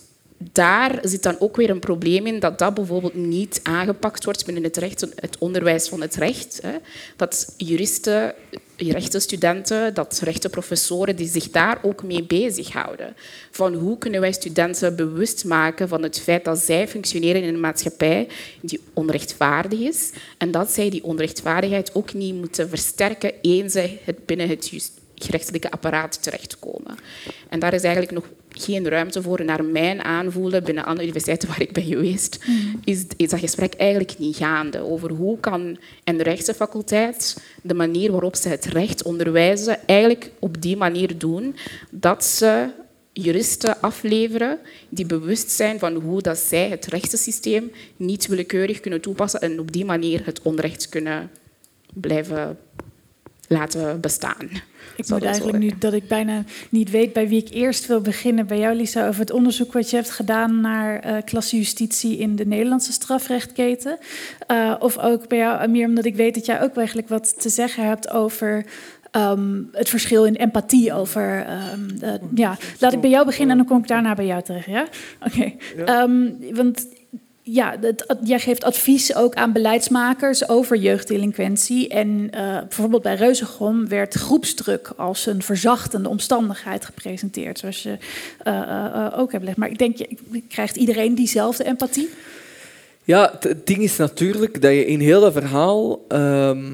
daar 0.52 1.00
zit 1.02 1.24
dan 1.24 1.40
ook 1.40 1.56
weer 1.56 1.70
een 1.70 1.80
probleem 1.80 2.26
in 2.26 2.40
dat 2.40 2.60
dat 2.60 2.74
bijvoorbeeld 2.74 3.16
niet 3.16 3.60
aangepakt 3.64 4.26
wordt 4.26 4.46
binnen 4.46 4.64
het, 4.64 4.78
recht, 4.78 5.08
het 5.16 5.38
onderwijs 5.40 5.88
van 5.88 6.02
het 6.02 6.16
recht. 6.16 6.60
Hè. 6.62 6.76
Dat 7.16 7.54
juristen, 7.58 8.34
rechtenstudenten, 8.78 9.94
dat 9.94 10.20
rechtenprofessoren 10.24 11.16
die 11.16 11.28
zich 11.28 11.52
daar 11.52 11.80
ook 11.82 12.04
mee 12.04 12.24
bezighouden. 12.24 13.16
Van 13.52 13.74
hoe 13.74 13.98
kunnen 13.98 14.22
wij 14.22 14.32
studenten 14.32 14.96
bewust 14.96 15.46
maken 15.46 15.88
van 15.88 16.04
het 16.04 16.20
feit 16.20 16.46
dat 16.46 16.60
zij 16.60 16.88
functioneren 16.88 17.42
in 17.42 17.54
een 17.54 17.60
maatschappij 17.60 18.28
die 18.62 18.80
onrechtvaardig 18.94 19.80
is 19.80 20.12
en 20.38 20.52
dat 20.52 20.72
zij 20.72 20.90
die 20.90 21.04
onrechtvaardigheid 21.04 21.96
ook 21.96 22.14
niet 22.14 22.36
moeten 22.36 22.70
versterken 22.70 23.32
eens 23.42 23.74
zij 23.74 24.00
het 24.04 24.26
binnen 24.26 24.50
het 24.50 24.92
gerechtelijke 25.16 25.72
apparaat 25.72 26.24
terechtkomen. 26.24 26.98
En 27.50 27.60
daar 27.60 27.74
is 27.74 27.84
eigenlijk 27.84 28.14
nog 28.14 28.26
geen 28.62 28.90
ruimte 28.90 29.22
voor. 29.22 29.46
Naar 29.46 29.66
mijn 29.66 30.04
aanvoelen 30.04 30.64
binnen 30.64 30.86
andere 30.86 31.04
universiteiten 31.04 31.48
waar 31.48 31.62
ik 31.62 31.74
ben 31.74 31.84
geweest, 31.84 32.40
is, 32.84 33.06
is 33.18 33.30
dat 33.30 33.40
gesprek 33.40 33.74
eigenlijk 33.74 34.18
niet 34.18 34.36
gaande 34.36 34.80
over 34.80 35.12
hoe 35.12 35.40
kan 35.40 35.78
een 36.04 36.22
rechtenfaculteit 36.22 37.38
de 37.64 37.74
manier 37.74 38.12
waarop 38.12 38.36
ze 38.36 38.50
het 38.50 38.66
recht 38.66 39.04
onderwijzen 39.04 39.88
eigenlijk 39.88 40.32
op 40.40 40.62
die 40.62 40.78
manier 40.78 41.18
doen 41.18 41.56
dat 41.90 42.26
ze 42.26 42.70
juristen 43.14 43.82
afleveren 43.82 44.60
die 44.90 45.06
bewust 45.06 45.52
zijn 45.52 45.80
van 45.80 45.96
hoe 45.96 46.22
dat 46.22 46.38
zij 46.38 46.70
het 46.70 46.86
rechtssysteem 46.86 47.72
niet 47.96 48.28
willekeurig 48.28 48.80
kunnen 48.80 49.02
toepassen 49.02 49.42
en 49.42 49.60
op 49.60 49.72
die 49.72 49.86
manier 49.86 50.22
het 50.26 50.42
onrecht 50.42 50.90
kunnen 50.90 51.32
blijven 51.94 52.58
laten 53.48 54.02
bestaan. 54.02 54.50
Ik 54.96 55.10
moet 55.10 55.24
eigenlijk 55.24 55.58
nu 55.58 55.72
dat 55.80 55.94
ik 55.94 56.08
bijna 56.08 56.44
niet 56.70 56.92
weet 56.92 57.14
bij 57.14 57.28
wie 57.28 57.42
ik 57.42 57.50
eerst 57.50 57.86
wil 57.86 58.02
beginnen. 58.02 58.48
Bij 58.48 58.60
jou, 58.60 58.76
Lisa, 58.76 59.08
over 59.08 59.20
het 59.20 59.32
onderzoek 59.32 59.74
wat 59.74 59.90
je 59.90 59.96
hebt 59.96 60.12
gedaan 60.12 60.62
naar 60.62 61.00
eh 61.00 61.16
klassejustitie 61.26 62.18
in 62.18 62.36
de 62.36 62.46
Nederlandse 62.46 62.92
strafrechtketen. 62.92 63.98
Eh, 64.48 64.76
of 64.80 64.98
ook 64.98 65.28
bij 65.28 65.38
jou, 65.38 65.60
Amir, 65.60 65.88
omdat 65.88 66.06
ik 66.06 66.16
weet 66.16 66.36
dat 66.36 66.46
jij 66.46 66.62
ook 66.62 66.78
eigenlijk 66.78 67.08
wat 67.08 67.42
te 67.42 67.50
zeggen 67.50 67.86
hebt 67.86 68.10
over 68.10 68.66
ehm, 69.12 69.64
het 69.72 69.90
verschil 69.90 70.26
in 70.26 70.36
empathie. 70.36 70.94
Over, 70.94 71.46
ehm, 71.46 71.90
eh, 72.02 72.14
ja, 72.36 72.58
laat 72.80 72.94
ik 72.94 73.02
bij 73.02 73.10
jou 73.10 73.26
beginnen 73.26 73.52
en 73.52 73.58
dan 73.58 73.68
kom 73.68 73.78
ik 73.78 73.88
daarna 73.88 74.16
bij 74.16 74.26
jou 74.26 74.44
terug. 74.44 74.66
Ja? 74.66 74.88
Oké. 75.26 75.54
Ehm, 75.86 76.30
want 76.54 76.88
ja, 77.50 77.76
jij 78.24 78.40
geeft 78.40 78.64
advies 78.64 79.16
ook 79.16 79.36
aan 79.36 79.52
beleidsmakers 79.52 80.50
over 80.50 80.78
jeugddelinquentie. 80.78 81.88
En 81.88 82.28
eh, 82.32 82.60
bijvoorbeeld 82.60 83.02
bij 83.02 83.16
Reuzegom 83.16 83.88
werd 83.88 84.14
groepsdruk 84.14 84.92
als 84.98 85.26
een 85.26 85.42
verzachtende 85.42 86.10
omstandigheid 86.10 86.86
gepresenteerd, 86.86 87.60
zoals 87.60 87.84
je 87.84 87.98
eh, 88.44 88.60
eh, 88.62 89.20
ook 89.20 89.32
hebt 89.32 89.40
gelegd. 89.44 89.58
Maar 89.58 89.70
ik 89.70 89.78
denk, 89.78 89.98
krijgt 90.50 90.76
iedereen 90.76 91.16
diezelfde 91.16 91.64
empathie? 91.64 92.10
Ja, 93.04 93.30
het- 93.34 93.44
het 93.44 93.68
ding 93.68 93.80
is 93.82 93.98
natuurlijk 93.98 94.62
dat 94.62 94.72
je 94.72 94.86
in 94.86 95.00
heel 95.00 95.22
dat 95.22 95.34
verhaal, 95.34 96.06
ehm, 96.08 96.66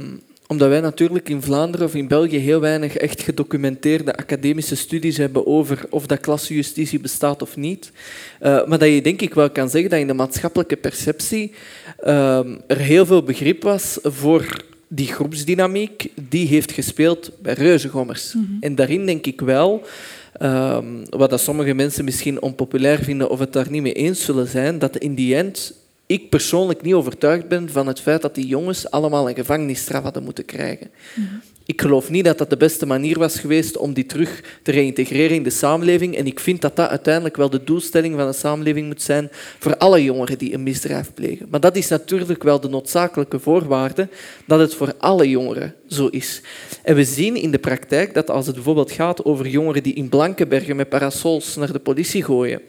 omdat 0.47 0.69
wij 0.69 0.81
natuurlijk 0.81 1.29
in 1.29 1.41
Vlaanderen 1.41 1.85
of 1.87 1.95
in 1.95 2.07
België 2.07 2.37
heel 2.37 2.59
weinig 2.59 2.97
echt 2.97 3.21
gedocumenteerde 3.21 4.15
academische 4.15 4.75
studies 4.75 5.17
hebben 5.17 5.47
over 5.47 5.85
of 5.89 6.05
dat 6.05 6.19
klassenjustitie 6.19 6.99
bestaat 6.99 7.41
of 7.41 7.55
niet, 7.55 7.91
eh, 8.39 8.65
maar 8.65 8.79
dat 8.79 8.89
je 8.89 9.01
denk 9.01 9.21
ik 9.21 9.33
wel 9.33 9.49
kan 9.49 9.69
zeggen 9.69 9.89
dat 9.89 9.99
in 9.99 10.07
de 10.07 10.13
maatschappelijke 10.13 10.77
perceptie 10.77 11.51
ehm, 11.99 12.55
er 12.67 12.77
heel 12.77 13.05
veel 13.05 13.23
begrip 13.23 13.63
was 13.63 13.99
voor 14.03 14.63
die 14.87 15.07
groepsdynamiek 15.07 16.07
die 16.29 16.47
heeft 16.47 16.71
gespeeld 16.71 17.31
bij 17.41 17.53
reuzengommers. 17.53 18.35
En 18.59 18.75
daarin 18.75 19.05
denk 19.05 19.25
ik 19.25 19.41
wel 19.41 19.85
Ehm, 20.33 21.05
wat 21.09 21.29
dat 21.29 21.41
sommige 21.41 21.73
mensen 21.73 22.05
misschien 22.05 22.41
onpopulair 22.41 23.03
vinden 23.03 23.29
of 23.29 23.39
het 23.39 23.53
daar 23.53 23.69
niet 23.69 23.81
mee 23.81 23.93
eens 23.93 24.25
zullen 24.25 24.47
zijn, 24.47 24.79
dat 24.79 24.97
in 24.97 25.15
die 25.15 25.35
end 25.35 25.73
ik 26.06 26.30
persoonlijk 26.30 26.82
niet 26.82 26.93
overtuigd 26.93 27.47
ben 27.47 27.70
van 27.70 27.88
het 27.88 27.99
feit 27.99 28.22
dat 28.22 28.36
die 28.36 28.47
jongens 28.47 28.91
allemaal 28.91 29.30
een 29.30 29.36
gevangenisstraf 29.36 30.04
hadden 30.04 30.24
moeten 30.24 30.45
krijgen. 30.45 30.91
Ik 31.66 31.82
geloof 31.82 32.09
niet 32.09 32.26
dat 32.26 32.38
dat 32.38 32.49
de 32.49 32.57
beste 32.57 32.86
manier 32.86 33.20
was 33.20 33.39
geweest 33.39 33.78
om 33.78 33.93
die 33.93 34.05
terug 34.05 34.59
te 34.64 34.72
reïntegreren 34.72 35.36
in 35.36 35.43
de 35.43 35.49
samenleving. 35.49 36.16
En 36.18 36.26
ik 36.26 36.39
vind 36.39 36.61
dat 36.61 36.76
dat 36.76 36.89
uiteindelijk 36.89 37.38
wel 37.38 37.49
de 37.49 37.64
doelstelling 37.64 38.16
van 38.16 38.28
een 38.28 38.34
samenleving 38.34 38.88
moet 38.88 39.01
zijn 39.01 39.30
voor 39.59 39.78
alle 39.78 40.03
jongeren 40.03 40.38
die 40.38 40.53
een 40.53 40.64
misdrijf 40.64 41.14
plegen. 41.14 41.47
Maar 41.49 41.59
dat 41.59 41.76
is 41.76 41.88
natuurlijk 41.88 42.43
wel 42.43 42.59
de 42.59 42.70
noodzakelijke 42.70 43.39
voorwaarde 43.39 44.07
dat 44.45 44.59
het 44.59 44.76
voor 44.76 44.93
alle 44.97 45.30
jongeren 45.30 45.76
zo 45.88 46.07
is. 46.07 46.41
En 46.84 46.95
we 46.95 47.03
zien 47.03 47.36
in 47.36 47.51
de 47.51 47.59
praktijk 47.59 48.14
dat 48.14 48.30
als 48.30 48.45
het 48.45 48.55
bijvoorbeeld 48.55 48.91
gaat 48.91 49.26
over 49.26 49.47
jongeren 49.47 49.84
die 49.84 49.93
in 49.93 50.09
Blankenbergen 50.09 50.76
met 50.76 50.89
parasols 50.89 51.55
naar 51.55 51.72
de 51.72 51.80
politie 51.80 52.24
gooien, 52.24 52.61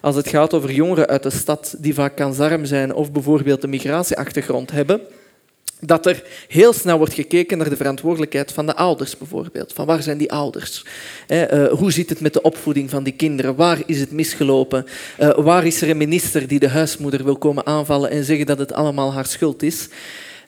als 0.00 0.16
het 0.16 0.28
gaat 0.28 0.54
over 0.54 0.72
jongeren 0.72 1.06
uit 1.06 1.22
de 1.22 1.30
stad 1.30 1.74
die 1.78 1.94
vaak 1.94 2.16
kansarm 2.16 2.64
zijn 2.64 2.94
of 2.94 3.12
bijvoorbeeld 3.12 3.62
een 3.62 3.70
migratieachtergrond 3.70 4.70
hebben, 4.70 5.00
dat 5.80 6.06
er 6.06 6.22
heel 6.48 6.72
snel 6.72 6.98
wordt 6.98 7.14
gekeken 7.14 7.58
naar 7.58 7.68
de 7.68 7.76
verantwoordelijkheid 7.76 8.52
van 8.52 8.66
de 8.66 8.76
ouders, 8.76 9.18
bijvoorbeeld. 9.18 9.72
Van 9.72 9.86
waar 9.86 10.02
zijn 10.02 10.18
die 10.18 10.32
ouders? 10.32 10.84
Eh, 11.26 11.66
hoe 11.66 11.92
zit 11.92 12.08
het 12.08 12.20
met 12.20 12.32
de 12.32 12.42
opvoeding 12.42 12.90
van 12.90 13.02
die 13.02 13.12
kinderen? 13.12 13.54
Waar 13.54 13.78
is 13.86 14.00
het 14.00 14.12
misgelopen? 14.12 14.86
Eh, 15.16 15.30
waar 15.38 15.66
is 15.66 15.82
er 15.82 15.90
een 15.90 15.96
minister 15.96 16.48
die 16.48 16.58
de 16.58 16.68
huismoeder 16.68 17.24
wil 17.24 17.36
komen 17.36 17.66
aanvallen 17.66 18.10
en 18.10 18.24
zeggen 18.24 18.46
dat 18.46 18.58
het 18.58 18.72
allemaal 18.72 19.12
haar 19.12 19.26
schuld 19.26 19.62
is? 19.62 19.88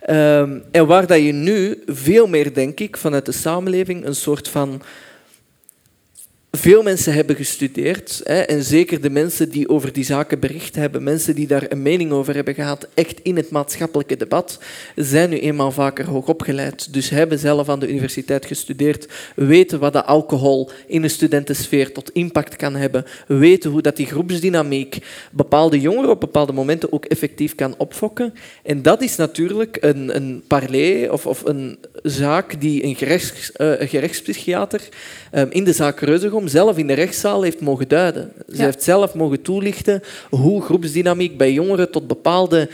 Ehm, 0.00 0.58
en 0.70 0.86
waar 0.86 1.06
dat 1.06 1.18
je 1.18 1.32
nu 1.32 1.82
veel 1.86 2.26
meer, 2.26 2.54
denk 2.54 2.80
ik, 2.80 2.96
vanuit 2.96 3.26
de 3.26 3.32
samenleving 3.32 4.06
een 4.06 4.14
soort 4.14 4.48
van 4.48 4.82
veel 6.56 6.82
mensen 6.82 7.12
hebben 7.12 7.36
gestudeerd, 7.36 8.20
hè, 8.24 8.40
en 8.40 8.62
zeker 8.62 9.00
de 9.00 9.10
mensen 9.10 9.48
die 9.50 9.68
over 9.68 9.92
die 9.92 10.04
zaken 10.04 10.40
bericht 10.40 10.74
hebben, 10.74 11.02
mensen 11.02 11.34
die 11.34 11.46
daar 11.46 11.64
een 11.68 11.82
mening 11.82 12.12
over 12.12 12.34
hebben 12.34 12.54
gehad, 12.54 12.88
echt 12.94 13.20
in 13.22 13.36
het 13.36 13.50
maatschappelijke 13.50 14.16
debat, 14.16 14.58
zijn 14.96 15.30
nu 15.30 15.38
eenmaal 15.38 15.72
vaker 15.72 16.04
hoogopgeleid. 16.04 16.92
Dus 16.92 17.10
hebben 17.10 17.38
zelf 17.38 17.68
aan 17.68 17.78
de 17.78 17.88
universiteit 17.88 18.46
gestudeerd, 18.46 19.08
weten 19.36 19.78
wat 19.78 19.92
de 19.92 20.04
alcohol 20.04 20.70
in 20.86 21.02
een 21.02 21.10
studentensfeer 21.10 21.92
tot 21.92 22.10
impact 22.10 22.56
kan 22.56 22.74
hebben, 22.74 23.04
weten 23.26 23.70
hoe 23.70 23.82
dat 23.82 23.96
die 23.96 24.06
groepsdynamiek 24.06 24.98
bepaalde 25.30 25.80
jongeren 25.80 26.10
op 26.10 26.20
bepaalde 26.20 26.52
momenten 26.52 26.92
ook 26.92 27.04
effectief 27.04 27.54
kan 27.54 27.74
opfokken. 27.78 28.34
En 28.62 28.82
dat 28.82 29.02
is 29.02 29.16
natuurlijk 29.16 29.78
een, 29.80 30.16
een 30.16 30.42
parley 30.46 31.10
of, 31.10 31.26
of 31.26 31.44
een 31.44 31.78
zaak 32.02 32.60
die 32.60 32.84
een, 32.84 32.94
gerechts, 32.94 33.50
uh, 33.56 33.80
een 33.80 33.88
gerechtspsychiater 33.88 34.88
in 35.50 35.64
de 35.64 35.72
zaak 35.72 36.00
Reuzegom 36.00 36.48
zelf 36.48 36.78
in 36.78 36.86
de 36.86 36.92
rechtszaal 36.92 37.42
heeft 37.42 37.60
mogen 37.60 37.88
duiden. 37.88 38.32
Ze 38.54 38.62
heeft 38.62 38.82
zelf 38.82 39.14
mogen 39.14 39.42
toelichten 39.42 40.02
hoe 40.30 40.62
groepsdynamiek 40.62 41.36
bij 41.36 41.52
jongeren 41.52 41.90
tot 41.90 42.06
bepaalde 42.06 42.68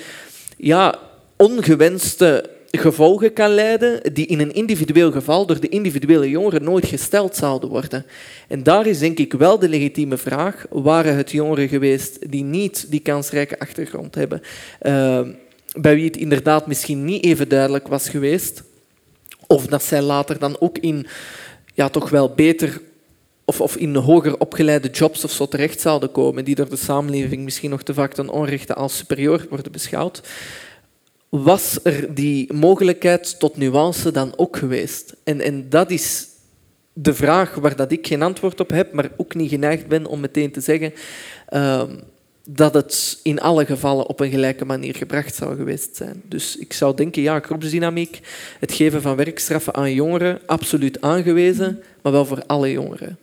ja, 0.57 0.99
ongewenste 1.37 2.51
gevolgen 2.71 3.33
kan 3.33 3.51
leiden 3.51 4.15
die 4.15 4.27
in 4.27 4.41
een 4.41 4.53
individueel 4.53 5.13
geval 5.13 5.47
door 5.47 5.61
de 5.61 5.69
individuele 5.69 6.31
jongeren 6.31 6.63
nooit 6.63 6.87
gesteld 6.87 7.37
zouden 7.37 7.69
worden. 7.69 8.07
En 8.49 8.63
daar 8.63 8.87
is 8.87 8.99
denk 8.99 9.19
ik 9.19 9.33
wel 9.33 9.59
de 9.59 9.69
legitieme 9.69 10.17
vraag, 10.17 10.67
waren 10.71 11.17
het 11.17 11.31
jongeren 11.31 11.69
geweest 11.69 12.31
die 12.31 12.45
niet 12.45 12.87
die 12.91 13.01
kansrijke 13.01 13.59
achtergrond 13.59 14.15
hebben, 14.15 14.43
uh, 14.83 15.21
bij 15.81 15.95
wie 15.95 16.05
het 16.05 16.17
inderdaad 16.17 16.67
misschien 16.67 17.05
niet 17.05 17.25
even 17.25 17.49
duidelijk 17.49 17.89
was 17.89 18.09
geweest, 18.09 18.63
of 19.47 19.67
dat 19.67 19.83
zij 19.83 20.03
later 20.03 20.39
dan 20.39 20.57
ook 20.61 20.79
in 20.79 21.07
ja, 21.79 21.89
toch 21.89 22.11
wel 22.11 22.35
beter 22.35 22.81
of, 23.45 23.61
of 23.61 23.77
in 23.77 23.95
hoger 23.95 24.39
opgeleide 24.39 24.89
jobs 24.89 25.25
of 25.25 25.31
zo 25.31 25.47
terecht 25.47 25.81
zouden 25.81 26.13
komen, 26.13 26.45
die 26.45 26.55
door 26.55 26.69
de 26.69 26.77
samenleving 26.77 27.45
misschien 27.45 27.71
nog 27.71 27.83
te 27.83 27.95
vaak 27.95 28.13
ten 28.15 28.29
onrechte 28.29 28.75
als 28.75 28.97
superieur 28.97 29.47
worden 29.51 29.73
beschouwd, 29.73 30.23
was 31.29 31.79
er 31.83 32.15
die 32.15 32.53
mogelijkheid 32.53 33.39
tot 33.39 33.57
nuance 33.57 34.11
dan 34.11 34.33
ook 34.37 34.57
geweest? 34.57 35.17
En, 35.25 35.41
en 35.41 35.69
dat 35.69 35.91
is 35.91 36.27
de 36.93 37.15
vraag 37.15 37.55
waar 37.55 37.77
dat 37.77 37.93
ik 37.93 38.07
geen 38.07 38.23
antwoord 38.23 38.61
op 38.61 38.71
heb, 38.71 38.93
maar 38.93 39.11
ook 39.17 39.35
niet 39.35 39.51
geneigd 39.51 39.87
ben 39.87 40.07
om 40.07 40.21
meteen 40.21 40.53
te 40.53 40.61
zeggen 40.61 40.93
uh, 41.51 41.83
dat 42.51 42.75
het 42.75 43.21
in 43.23 43.41
alle 43.41 43.67
gevallen 43.67 44.07
op 44.07 44.21
een 44.21 44.31
gelijke 44.31 44.65
manier 44.65 44.95
gebracht 44.95 45.35
zou 45.35 45.57
geweest 45.57 45.97
zijn. 45.97 46.23
Dus 46.25 46.57
ik 46.57 46.73
zou 46.73 46.97
denken, 46.97 47.23
ja, 47.23 47.41
groepsdynamiek, 47.41 48.21
het 48.61 48.73
geven 48.73 49.03
van 49.03 49.17
werkstraffen 49.17 49.75
aan 49.75 49.95
jongeren, 49.95 50.41
absoluut 50.47 51.01
aangewezen, 51.01 51.83
maar 52.03 52.13
wel 52.13 52.25
voor 52.25 52.43
alle 52.47 52.73
jongeren 52.73 53.19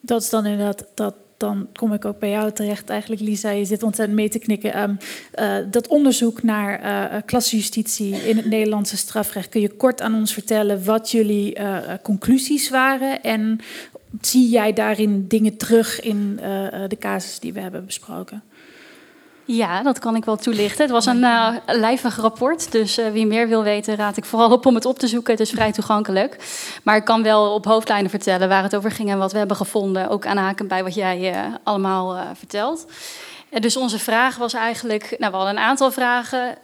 dat 0.00 0.22
is 0.22 0.30
dan 0.30 0.46
inderdaad, 0.46 0.86
dat, 0.94 1.14
dan 1.36 1.68
kom 1.72 1.92
ik 1.92 2.04
ook 2.04 2.18
bij 2.18 2.30
jou 2.30 2.52
terecht 2.52 2.90
eigenlijk, 2.90 3.20
Lisa. 3.20 3.50
Je 3.50 3.64
zit 3.64 3.82
ontzettend 3.82 4.18
mee 4.18 4.28
te 4.28 4.38
knikken. 4.38 4.82
Um, 4.82 4.98
uh, 5.38 5.56
dat 5.70 5.88
onderzoek 5.88 6.42
naar 6.42 6.82
uh, 6.82 7.20
klassejustitie 7.26 8.14
in 8.14 8.36
het 8.36 8.46
Nederlandse 8.46 8.96
strafrecht... 8.96 9.48
kun 9.48 9.60
je 9.60 9.76
kort 9.76 10.00
aan 10.00 10.14
ons 10.14 10.32
vertellen 10.32 10.84
wat 10.84 11.10
jullie 11.10 11.56
conclusies 12.02 12.70
waren... 12.70 13.22
en 13.22 13.58
zie 14.20 14.48
jij 14.48 14.72
daarin 14.72 15.28
dingen 15.28 15.56
terug 15.56 16.00
in 16.00 16.36
de 16.88 16.96
casus 16.98 17.38
die 17.38 17.52
we 17.52 17.60
hebben 17.60 17.86
besproken? 17.86 18.42
Ja, 19.44 19.82
dat 19.82 19.98
kan 19.98 20.16
ik 20.16 20.24
wel 20.24 20.36
toelichten. 20.36 20.82
Het 20.82 20.90
was 20.90 21.06
een 21.06 21.20
uh, 21.20 21.54
lijvig 21.66 22.16
rapport, 22.16 22.72
dus 22.72 22.96
wie 23.12 23.26
meer 23.26 23.48
wil 23.48 23.62
weten 23.62 23.96
raad 23.96 24.16
ik 24.16 24.24
vooral 24.24 24.52
op 24.52 24.66
om 24.66 24.74
het 24.74 24.84
op 24.84 24.98
te 24.98 25.06
zoeken. 25.06 25.32
Het 25.32 25.40
is 25.40 25.50
vrij 25.50 25.72
toegankelijk. 25.72 26.36
Maar 26.82 26.96
ik 26.96 27.04
kan 27.04 27.22
wel 27.22 27.54
op 27.54 27.64
hoofdlijnen 27.64 28.10
vertellen 28.10 28.48
waar 28.48 28.62
het 28.62 28.76
over 28.76 28.90
ging 28.90 29.10
en 29.10 29.18
wat 29.18 29.32
we 29.32 29.38
hebben 29.38 29.56
gevonden. 29.56 30.08
Ook 30.08 30.26
aanhaken 30.26 30.68
bij 30.68 30.82
wat 30.82 30.94
jij 30.94 31.34
allemaal 31.62 32.16
vertelt. 32.34 32.86
dus 33.50 33.76
onze 33.76 33.98
vraag 33.98 34.36
was 34.36 34.52
eigenlijk, 34.52 35.16
nou 35.18 35.30
we 35.30 35.36
hadden 35.36 35.56
een 35.56 35.62
aantal 35.62 35.92
vragen. 35.92 36.56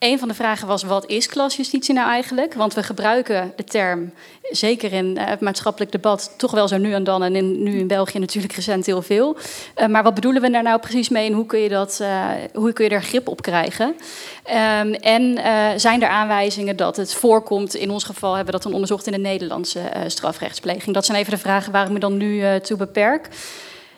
Een 0.00 0.18
van 0.18 0.28
de 0.28 0.34
vragen 0.34 0.66
was: 0.66 0.82
wat 0.82 1.06
is 1.06 1.26
klasjustitie 1.26 1.94
nou 1.94 2.08
eigenlijk? 2.08 2.54
Want 2.54 2.74
we 2.74 2.82
gebruiken 2.82 3.52
de 3.56 3.64
term, 3.64 4.12
zeker 4.50 4.92
in 4.92 5.16
eh, 5.16 5.26
het 5.26 5.40
maatschappelijk 5.40 5.92
debat, 5.92 6.34
toch 6.36 6.50
wel 6.50 6.68
zo 6.68 6.76
nu 6.76 6.92
en 6.92 7.04
dan. 7.04 7.22
En 7.22 7.62
nu 7.62 7.78
in 7.78 7.86
België 7.86 8.18
natuurlijk 8.18 8.54
recent 8.54 8.86
heel 8.86 9.02
veel. 9.02 9.36
Uh, 9.76 9.86
maar 9.86 10.02
wat 10.02 10.14
bedoelen 10.14 10.42
we 10.42 10.50
daar 10.50 10.62
nou 10.62 10.80
precies 10.80 11.08
mee 11.08 11.26
en 11.26 11.32
hoe 11.32 11.46
kun 11.46 11.58
je, 11.58 11.68
dat, 11.68 11.98
uh, 12.02 12.28
hoe 12.52 12.72
kun 12.72 12.84
je 12.84 12.90
daar 12.90 13.02
grip 13.02 13.28
op 13.28 13.42
krijgen? 13.42 13.86
Um, 13.86 14.94
en 14.94 15.38
zijn 15.80 16.02
er 16.02 16.08
aanwijzingen 16.08 16.76
dat 16.76 16.96
het 16.96 17.14
voorkomt? 17.14 17.74
In 17.74 17.90
ons 17.90 18.04
geval 18.04 18.34
hebben 18.34 18.46
we 18.46 18.52
dat 18.52 18.62
dan 18.62 18.72
onderzocht 18.72 19.06
in 19.06 19.12
de 19.12 19.18
Nederlandse 19.18 19.80
strafrechtspleging. 20.06 20.94
Dat 20.94 21.04
zijn 21.04 21.18
even 21.18 21.32
de 21.32 21.38
vragen 21.38 21.72
waar 21.72 21.84
ik 21.84 21.92
me 21.92 21.98
dan 21.98 22.16
nu 22.16 22.60
toe 22.60 22.76
beperk. 22.76 23.28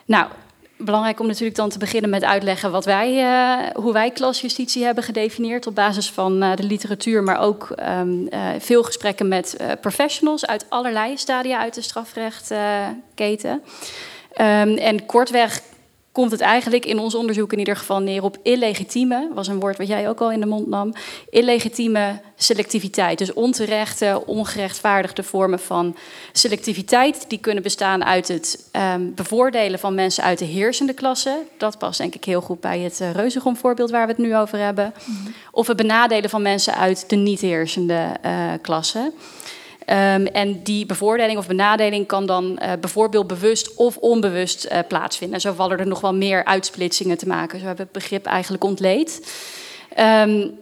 Nou, 0.05 0.27
belangrijk 0.85 1.21
om 1.21 1.27
natuurlijk 1.27 1.57
dan 1.57 1.69
te 1.69 1.79
beginnen 1.79 2.11
met 2.11 2.25
uitleggen 2.25 2.71
wat 2.71 2.85
wij, 2.85 3.15
uh, 3.15 3.59
hoe 3.75 3.93
wij 3.93 4.11
klasjustitie 4.11 4.85
hebben 4.85 5.05
gedefinieerd 5.05 5.67
op 5.67 5.75
basis 5.75 6.11
van 6.11 6.43
uh, 6.43 6.57
de 6.57 6.63
literatuur, 6.63 7.23
maar 7.23 7.41
ook 7.41 7.69
um, 8.01 8.29
uh, 8.31 8.49
veel 8.59 8.83
gesprekken 8.83 9.29
met 9.29 9.57
professionals 9.81 10.47
uit 10.47 10.67
allerlei 10.69 11.19
stadia 11.19 11.59
uit 11.59 11.75
de 11.75 11.83
strafrechtketen. 11.83 13.63
Um, 14.41 14.77
en 14.77 15.07
kortweg 15.07 15.61
komt 16.13 16.31
het 16.31 16.41
eigenlijk 16.41 16.85
in 16.87 16.99
ons 16.99 17.15
onderzoek 17.15 17.53
in 17.53 17.59
ieder 17.59 17.77
geval 17.77 18.01
neer 18.01 18.23
op 18.23 18.39
illegitieme, 18.43 19.31
was 19.35 19.49
een 19.49 19.61
woord 19.61 19.79
wat 19.79 19.87
jij 19.87 20.09
ook 20.09 20.21
al 20.21 20.33
in 20.33 20.41
de 20.41 20.47
mond 20.47 20.67
nam, 20.67 20.93
illegitieme 21.31 22.21
selectiviteit. 22.37 23.19
Dus 23.19 23.33
onterechte, 23.33 24.23
ongerechtvaardigde 24.27 25.23
vormen 25.23 25.59
van 25.59 25.97
selectiviteit, 26.33 27.25
die 27.29 27.39
kunnen 27.39 27.63
bestaan 27.63 28.05
uit 28.05 28.29
het 28.29 28.71
um, 28.95 29.15
bevoordelen 29.15 29.79
van 29.79 29.95
mensen 29.95 30.25
uit 30.25 30.39
de 30.39 30.45
heersende 30.45 30.93
klasse. 30.93 31.39
Dat 31.59 31.79
past 31.79 31.99
denk 31.99 32.15
ik 32.15 32.25
heel 32.25 32.41
goed 32.41 32.61
bij 32.61 32.81
het 32.81 33.01
uh, 33.01 33.11
Reuzegom 33.11 33.57
voorbeeld 33.57 33.91
waar 33.91 34.07
we 34.07 34.13
het 34.13 34.23
nu 34.23 34.37
over 34.37 34.59
hebben. 34.59 34.95
Mm 35.05 35.17
-hmm. 35.17 35.35
Of 35.51 35.67
het 35.67 35.77
benadelen 35.77 36.31
van 36.31 36.43
mensen 36.43 36.75
uit 36.75 37.11
de 37.11 37.17
niet 37.17 37.41
heersende 37.41 38.17
uh, 38.27 38.53
klasse. 38.61 39.13
Um, 39.87 40.27
en 40.27 40.63
die 40.63 40.87
bevoordeling 40.87 41.39
of 41.39 41.47
benadeling 41.47 42.07
kan 42.07 42.27
dan 42.27 42.59
uh, 42.63 42.73
bijvoorbeeld 42.81 43.27
bewust 43.27 43.75
of 43.75 43.97
onbewust 43.97 44.65
uh, 44.65 44.79
plaatsvinden. 44.89 45.41
Zo 45.41 45.53
vallen 45.53 45.79
er 45.79 45.87
nog 45.87 46.01
wel 46.01 46.15
meer 46.15 46.45
uitsplitsingen 46.45 47.19
te 47.19 47.27
maken. 47.27 47.59
Zo 47.59 47.67
hebben 47.67 47.87
we 47.87 47.91
het 47.93 48.03
begrip 48.03 48.27
eigenlijk 48.27 48.65
ontleed. 48.65 49.33
Um, 49.99 50.61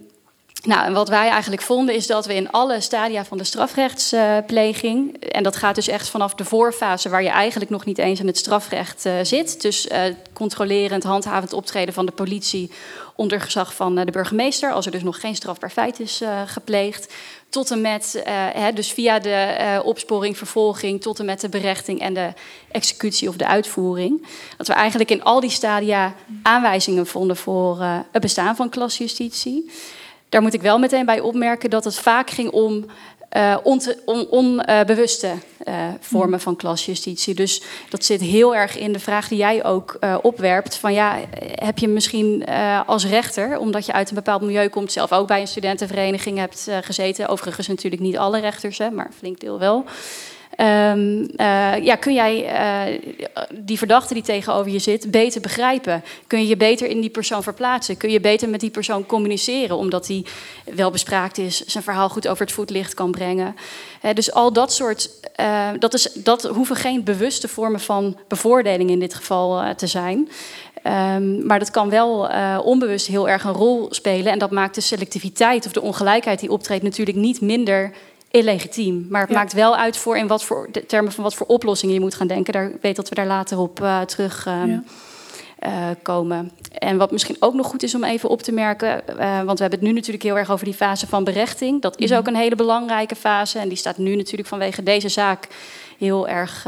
nou, 0.64 0.84
en 0.84 0.92
wat 0.92 1.08
wij 1.08 1.28
eigenlijk 1.28 1.62
vonden 1.62 1.94
is 1.94 2.06
dat 2.06 2.26
we 2.26 2.34
in 2.34 2.50
alle 2.50 2.80
stadia 2.80 3.24
van 3.24 3.38
de 3.38 3.44
strafrechtspleging, 3.44 5.14
uh, 5.14 5.28
en 5.36 5.42
dat 5.42 5.56
gaat 5.56 5.74
dus 5.74 5.88
echt 5.88 6.08
vanaf 6.08 6.34
de 6.34 6.44
voorfase 6.44 7.08
waar 7.08 7.22
je 7.22 7.28
eigenlijk 7.28 7.70
nog 7.70 7.84
niet 7.84 7.98
eens 7.98 8.20
in 8.20 8.26
het 8.26 8.38
strafrecht 8.38 9.08
zit, 9.22 9.62
dus 9.62 9.86
uh, 9.86 9.98
controlerend, 10.32 11.02
handhavend 11.02 11.52
optreden 11.52 11.94
van 11.94 12.06
de 12.06 12.12
politie 12.12 12.70
onder 13.16 13.40
gezag 13.40 13.74
van 13.74 13.94
de 13.94 14.10
burgemeester, 14.10 14.72
als 14.72 14.86
er 14.86 14.92
dus 14.92 15.02
nog 15.02 15.20
geen 15.20 15.34
strafbaar 15.34 15.70
feit 15.70 16.00
is 16.00 16.22
gepleegd, 16.46 17.12
tot 17.50 17.70
en 17.70 17.80
met, 17.80 18.22
hè, 18.54 18.72
dus 18.72 18.92
via 18.92 19.18
de 19.18 19.82
opsporing, 19.84 20.36
vervolging, 20.36 21.02
tot 21.02 21.18
en 21.18 21.24
met 21.24 21.40
de 21.40 21.48
berechting 21.48 22.00
en 22.00 22.14
de 22.14 22.32
executie 22.70 23.28
of 23.28 23.36
de 23.36 23.46
uitvoering. 23.46 24.26
Dat 24.56 24.66
we 24.66 24.72
eigenlijk 24.72 25.10
in 25.10 25.22
al 25.22 25.40
die 25.40 25.50
stadia 25.50 26.14
aanwijzingen 26.42 27.06
vonden 27.06 27.36
voor 27.36 27.82
het 28.10 28.22
bestaan 28.22 28.56
van 28.56 28.68
klasjustitie. 28.68 29.70
Daar 30.28 30.42
moet 30.42 30.54
ik 30.54 30.62
wel 30.62 30.78
meteen 30.78 31.06
bij 31.06 31.20
opmerken 31.20 31.70
dat 31.70 31.84
het 31.84 31.98
vaak 31.98 32.30
ging 32.30 32.50
om 32.50 32.86
uh, 33.36 33.56
onbewuste 34.28 35.28
on, 35.28 35.74
uh, 35.74 35.88
vormen 36.00 36.40
van 36.40 36.56
klasjustitie. 36.56 37.34
Dus 37.34 37.62
dat 37.88 38.04
zit 38.04 38.20
heel 38.20 38.54
erg 38.54 38.78
in 38.78 38.92
de 38.92 38.98
vraag 38.98 39.28
die 39.28 39.38
jij 39.38 39.64
ook 39.64 39.96
uh, 40.00 40.16
opwerpt: 40.22 40.76
van 40.76 40.92
ja, 40.92 41.18
heb 41.54 41.78
je 41.78 41.88
misschien 41.88 42.44
als 42.86 43.06
rechter, 43.06 43.58
omdat 43.58 43.86
je 43.86 43.92
uit 43.92 44.08
een 44.08 44.14
bepaald 44.14 44.42
milieu 44.42 44.68
komt, 44.68 44.92
zelf 44.92 45.12
ook 45.12 45.26
bij 45.26 45.40
een 45.40 45.48
studentenvereniging 45.48 46.38
hebt 46.38 46.68
gezeten, 46.80 47.28
overigens 47.28 47.66
natuurlijk 47.66 48.02
niet 48.02 48.18
alle 48.18 48.40
rechters, 48.40 48.78
hè, 48.78 48.90
maar 48.90 49.10
flink 49.18 49.40
deel 49.40 49.58
wel. 49.58 49.84
Um, 50.60 51.20
uh, 51.20 51.84
ja, 51.84 51.96
kun 51.96 52.14
jij 52.14 52.44
uh, 52.44 52.98
die 53.50 53.78
verdachte 53.78 54.14
die 54.14 54.22
tegenover 54.22 54.72
je 54.72 54.78
zit 54.78 55.10
beter 55.10 55.40
begrijpen? 55.40 56.04
Kun 56.26 56.40
je 56.40 56.48
je 56.48 56.56
beter 56.56 56.88
in 56.88 57.00
die 57.00 57.10
persoon 57.10 57.42
verplaatsen? 57.42 57.96
Kun 57.96 58.10
je 58.10 58.20
beter 58.20 58.48
met 58.48 58.60
die 58.60 58.70
persoon 58.70 59.06
communiceren, 59.06 59.76
omdat 59.76 60.08
hij 60.08 60.24
wel 60.74 60.90
bespraakt 60.90 61.38
is, 61.38 61.64
zijn 61.64 61.84
verhaal 61.84 62.08
goed 62.08 62.28
over 62.28 62.44
het 62.44 62.54
voetlicht 62.54 62.94
kan 62.94 63.10
brengen? 63.10 63.56
Uh, 64.04 64.12
dus 64.14 64.32
al 64.32 64.52
dat 64.52 64.72
soort, 64.72 65.10
dat, 65.78 65.94
is, 65.94 66.12
dat 66.12 66.42
hoeven 66.42 66.76
geen 66.76 67.04
bewuste 67.04 67.48
vormen 67.48 67.80
van 67.80 68.16
bevoordeling 68.28 68.90
in 68.90 68.98
dit 68.98 69.14
geval 69.14 69.74
te 69.74 69.86
zijn. 69.86 70.28
Um, 70.84 71.46
maar 71.46 71.58
dat 71.58 71.70
kan 71.70 71.90
wel 71.90 72.28
onbewust 72.62 73.06
heel 73.06 73.28
erg 73.28 73.44
een 73.44 73.52
rol 73.52 73.86
spelen. 73.90 74.32
En 74.32 74.38
dat 74.38 74.50
maakt 74.50 74.74
de 74.74 74.80
selectiviteit 74.80 75.66
of 75.66 75.72
de 75.72 75.80
ongelijkheid 75.82 76.40
die 76.40 76.50
optreedt 76.50 76.82
natuurlijk 76.82 77.18
niet 77.18 77.40
minder 77.40 77.92
illegitiem. 78.30 79.06
Maar 79.10 79.20
het 79.20 79.30
maakt 79.30 79.52
wel 79.52 79.76
uit 79.76 79.96
voor 79.96 80.16
in 80.16 80.26
wat 80.26 80.44
voor 80.44 80.68
de 80.72 80.86
termen 80.86 81.12
van 81.12 81.24
wat 81.24 81.34
voor 81.34 81.46
oplossingen 81.46 81.94
je 81.94 82.00
moet 82.00 82.14
gaan 82.14 82.26
denken. 82.26 82.52
Daar 82.52 82.72
weet 82.80 82.96
dat 82.96 83.08
we 83.08 83.14
daar 83.14 83.26
later 83.26 83.58
op 83.58 83.80
uh, 83.80 84.00
terug 84.00 84.46
um, 84.46 84.84
uh, 85.66 85.86
komen. 86.02 86.50
En 86.78 86.96
wat 86.96 87.10
misschien 87.10 87.36
ook 87.40 87.54
nog 87.54 87.66
goed 87.66 87.82
is 87.82 87.94
om 87.94 88.04
even 88.04 88.28
op 88.28 88.42
te 88.42 88.52
merken, 88.52 89.02
uh, 89.08 89.42
want 89.42 89.58
we 89.58 89.62
hebben 89.62 89.78
het 89.78 89.88
nu 89.88 89.92
natuurlijk 89.92 90.22
heel 90.22 90.38
erg 90.38 90.50
over 90.50 90.64
die 90.64 90.74
fase 90.74 91.06
van 91.06 91.24
berechting. 91.24 91.82
Dat 91.82 91.98
is 91.98 92.10
mhm. 92.10 92.18
ook 92.18 92.26
een 92.26 92.36
hele 92.36 92.56
belangrijke 92.56 93.16
fase 93.16 93.58
en 93.58 93.68
die 93.68 93.78
staat 93.78 93.98
nu 93.98 94.16
natuurlijk 94.16 94.48
vanwege 94.48 94.82
deze 94.82 95.08
zaak 95.08 95.48
heel 95.98 96.28
erg 96.28 96.66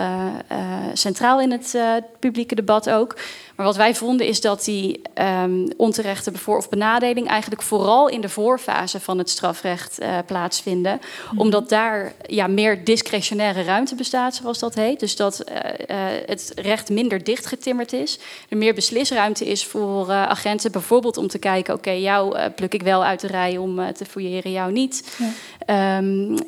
centraal 0.93 1.41
in 1.41 1.51
het 1.51 1.77
publieke 2.19 2.55
debat 2.55 2.91
ook. 2.91 3.17
Maar 3.63 3.71
wat 3.71 3.81
wij 3.81 3.95
vonden 3.95 4.27
is 4.27 4.41
dat 4.41 4.65
die 4.65 5.01
um, 5.43 5.69
onterechte 5.77 6.31
bevoor- 6.31 6.57
of 6.57 6.69
benadeling 6.69 7.29
eigenlijk 7.29 7.63
vooral 7.63 8.09
in 8.09 8.21
de 8.21 8.29
voorfase 8.29 9.01
van 9.01 9.19
het 9.19 9.31
strafrecht 9.31 10.01
uh, 10.01 10.19
plaatsvinden. 10.27 11.01
Mm. 11.31 11.39
Omdat 11.39 11.69
daar 11.69 12.13
ja, 12.27 12.47
meer 12.47 12.85
discretionaire 12.85 13.63
ruimte 13.63 13.95
bestaat, 13.95 14.35
zoals 14.35 14.59
dat 14.59 14.75
heet. 14.75 15.01
Dus 15.01 15.17
dat 15.17 15.45
uh, 15.49 15.57
uh, 15.57 15.97
het 16.27 16.53
recht 16.57 16.91
minder 16.91 17.25
dichtgetimmerd 17.25 17.93
is. 17.93 18.19
Er 18.49 18.57
meer 18.57 18.75
beslisruimte 18.75 19.47
is 19.47 19.65
voor 19.65 20.11
agenten, 20.11 20.73
bijvoorbeeld 20.73 21.17
om 21.17 21.29
te 21.29 21.39
kijken: 21.39 21.75
oké, 21.75 21.89
okay, 21.89 22.01
jou 22.01 22.49
pluk 22.49 22.75
ik 22.75 22.83
wel 22.83 23.05
uit 23.05 23.21
de 23.21 23.27
rij 23.27 23.57
om 23.57 23.93
te 23.93 24.05
fouilleren, 24.05 24.53
jou 24.53 24.73
niet. 24.73 25.19
Ja. 25.67 25.97
Um, 25.99 26.39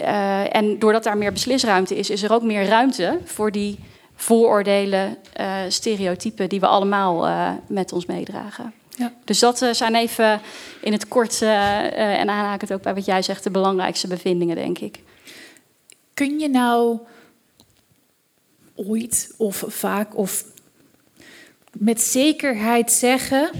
en 0.50 0.78
doordat 0.78 1.04
daar 1.04 1.18
meer 1.18 1.32
beslisruimte 1.32 1.96
is, 1.96 2.10
is 2.10 2.22
er 2.22 2.32
ook 2.32 2.42
meer 2.42 2.66
ruimte 2.66 3.18
voor 3.24 3.50
die 3.50 3.78
vooroordelen, 4.24 5.16
uh, 5.40 5.56
stereotypen 5.68 6.48
die 6.48 6.60
we 6.60 6.66
allemaal 6.66 7.26
uh, 7.28 7.52
met 7.66 7.92
ons 7.92 8.06
meedragen. 8.06 8.72
Ja. 8.96 9.12
Dus 9.24 9.38
dat 9.38 9.62
uh, 9.62 9.72
zijn 9.72 9.94
even 9.94 10.40
in 10.80 10.92
het 10.92 11.08
kort, 11.08 11.42
en 11.42 12.28
aanhaak 12.28 12.60
het 12.60 12.72
ook 12.72 12.82
bij 12.82 12.94
wat 12.94 13.04
jij 13.04 13.22
zegt, 13.22 13.44
de 13.44 13.50
belangrijkste 13.50 14.06
bevindingen, 14.06 14.56
denk 14.56 14.78
ik. 14.78 14.98
Kun 16.14 16.38
je 16.38 16.48
nou 16.48 16.98
ooit 18.74 19.34
of 19.36 19.64
vaak 19.66 20.16
of 20.16 20.44
met 21.72 22.00
zekerheid 22.00 22.92
zeggen: 22.92 23.50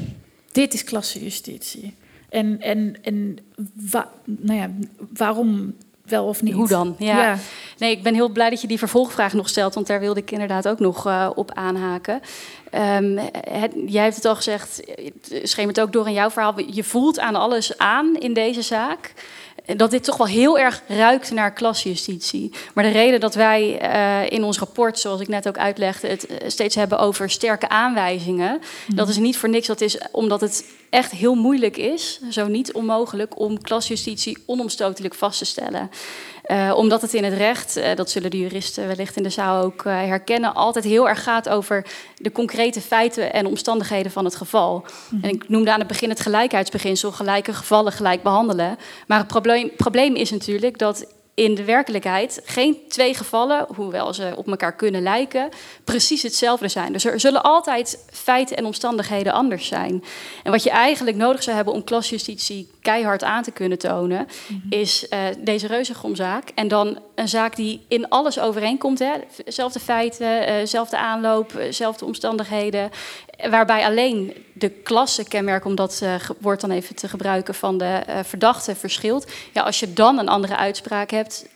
dit 0.53 0.75
is 0.75 0.85
klassejustitie? 0.85 1.95
En, 2.29 2.61
en, 2.61 2.97
en 3.03 3.39
wa 3.91 4.11
nou 4.25 4.59
ja, 4.59 4.71
waarom 5.13 5.75
wel 6.05 6.25
of 6.25 6.43
niet. 6.43 6.55
Hoe 6.55 6.69
dan? 6.69 6.95
Ja. 6.99 7.39
Nee, 7.79 7.91
ik 7.91 8.03
ben 8.03 8.15
heel 8.15 8.29
blij 8.29 8.51
dat 8.51 8.61
je 8.61 8.67
die 8.67 8.79
vervolgvraag 8.79 9.33
nog 9.33 9.49
stelt, 9.49 9.75
want 9.75 9.87
daar 9.87 10.01
wilde 10.01 10.21
ik 10.21 10.31
inderdaad 10.31 10.69
ook 10.69 10.79
nog 10.79 11.07
uh, 11.07 11.31
op 11.35 11.53
aanhaken. 11.53 12.21
Um, 12.73 13.19
het, 13.49 13.73
jij 13.87 14.03
hebt 14.03 14.17
het 14.17 14.25
al 14.25 14.37
gezegd, 14.37 14.83
het 15.31 15.49
schemert 15.49 15.81
ook 15.81 15.93
door 15.93 16.07
in 16.07 16.13
jouw 16.13 16.31
verhaal. 16.31 16.61
Je 16.61 16.85
voelt 16.85 17.19
aan 17.21 17.35
alles 17.35 17.79
aan 17.79 18.17
in 18.17 18.35
deze 18.35 18.63
zaak 18.63 19.13
dat 19.65 19.91
dit 19.91 20.05
toch 20.05 20.17
wel 20.17 20.27
heel 20.27 20.59
erg 20.59 20.83
ruikt 20.89 21.31
naar 21.31 21.53
klasjustitie. 21.53 22.53
Maar 22.75 22.85
de 22.85 22.91
reden 22.91 23.21
dat 23.21 23.35
wij 23.35 23.83
uh, 23.83 24.31
in 24.33 24.45
ons 24.45 24.59
rapport, 24.59 24.99
zoals 24.99 25.21
ik 25.21 25.29
net 25.29 25.49
ook 25.49 25.59
uitlegde, 25.59 26.09
het 26.09 26.31
uh, 26.31 26.37
steeds 26.47 26.75
hebben 26.75 26.99
over 26.99 27.31
sterke 27.31 27.69
aanwijzingen, 27.69 28.61
mm. 28.87 28.97
dat 28.97 29.09
is 29.09 29.17
niet 29.17 29.37
voor 29.37 29.49
niks. 29.49 29.67
Dat 29.67 29.81
is 29.81 29.99
omdat 30.11 30.41
het 30.41 30.65
echt 30.91 31.11
heel 31.11 31.35
moeilijk 31.35 31.77
is, 31.77 32.21
zo 32.31 32.47
niet 32.47 32.73
onmogelijk, 32.73 33.39
om 33.39 33.63
klasjustitie 33.63 34.39
onomstotelijk 34.47 35.15
vast 35.15 35.39
te 35.39 35.45
stellen. 35.45 35.91
Uh, 36.47 36.73
omdat 36.77 37.03
het 37.03 37.15
in 37.15 37.25
het 37.25 37.33
recht, 37.33 37.77
uh, 37.77 37.95
dat 37.95 38.11
zullen 38.11 38.31
de 38.31 38.39
juristen 38.39 38.87
wellicht 38.87 39.17
in 39.17 39.23
de 39.23 39.31
zaal 39.31 39.63
ook 39.63 39.85
uh, 39.85 39.93
herkennen, 39.93 40.55
altijd 40.55 40.85
heel 40.85 41.09
erg 41.09 41.23
gaat 41.23 41.49
over 41.49 41.87
de 42.17 42.33
concrete 42.33 42.81
feiten 42.81 43.33
en 43.33 43.47
omstandigheden 43.47 44.13
van 44.13 44.25
het 44.25 44.37
geval. 44.37 44.85
Mm. 45.11 45.23
En 45.23 45.31
ik 45.31 45.49
noemde 45.49 45.73
aan 45.73 45.79
het 45.79 45.89
begin 45.89 46.09
het 46.09 46.21
gelijkheidsbeginsel, 46.21 47.13
gelijke 47.13 47.53
gevallen 47.53 47.93
gelijk 47.93 48.23
behandelen. 48.23 48.79
Maar 49.07 49.19
het 49.19 49.27
probleem, 49.27 49.71
probleem 49.77 50.15
is 50.15 50.31
natuurlijk 50.31 50.79
dat 50.79 51.07
in 51.35 51.55
de 51.55 51.65
werkelijkheid 51.65 52.41
geen 52.45 52.79
twee 52.89 53.15
gevallen, 53.15 53.67
hoewel 53.77 54.15
ze 54.15 54.33
op 54.37 54.49
elkaar 54.49 54.75
kunnen 54.75 55.03
lijken, 55.03 55.49
precies 55.85 56.23
hetzelfde 56.23 56.69
zijn. 56.69 56.93
Dus 56.93 57.05
er 57.05 57.21
zullen 57.21 57.43
altijd 57.43 58.05
feiten 58.11 58.57
en 58.57 58.65
omstandigheden 58.65 59.33
anders 59.33 59.67
zijn. 59.67 60.05
En 60.43 60.51
wat 60.51 60.63
je 60.63 60.71
eigenlijk 60.71 61.17
nodig 61.17 61.43
zou 61.43 61.57
hebben 61.57 61.75
om 61.75 61.85
klasjustitie 61.85 62.71
keihard 62.85 63.25
aan 63.25 63.43
te 63.43 63.51
kunnen 63.51 63.79
tonen, 63.79 64.19
mm 64.19 64.61
-hmm. 64.63 64.81
is 64.81 65.07
uh, 65.11 65.19
deze 65.39 65.67
reuzegomzaak. 65.67 66.51
En 66.55 66.69
dan 66.69 66.99
een 67.15 67.29
zaak 67.29 67.57
die 67.57 67.85
in 67.89 68.09
alles 68.09 68.39
overeenkomt. 68.39 68.99
Hè? 68.99 69.13
Zelfde 69.47 69.81
feiten, 69.81 70.49
uh, 70.49 70.55
zelfde 70.65 70.99
aanloop, 70.99 71.53
zelfde 71.71 72.05
omstandigheden. 72.05 72.91
Waarbij 73.51 73.85
alleen 73.85 74.45
de 74.53 74.69
klasse 74.69 75.25
kenmerk, 75.25 75.65
om 75.65 75.75
dat 75.75 76.03
woord 76.41 76.61
dan 76.61 76.71
even 76.71 76.95
te 76.95 77.09
gebruiken, 77.09 77.55
van 77.55 77.79
de 77.79 78.01
verdachte 78.25 78.75
verschilt. 78.75 79.33
Ja, 79.53 79.63
als 79.63 79.81
je 79.81 79.93
dan 79.93 80.19
een 80.19 80.29
andere 80.29 80.57
uitspraak 80.57 81.11
hebt, 81.11 81.47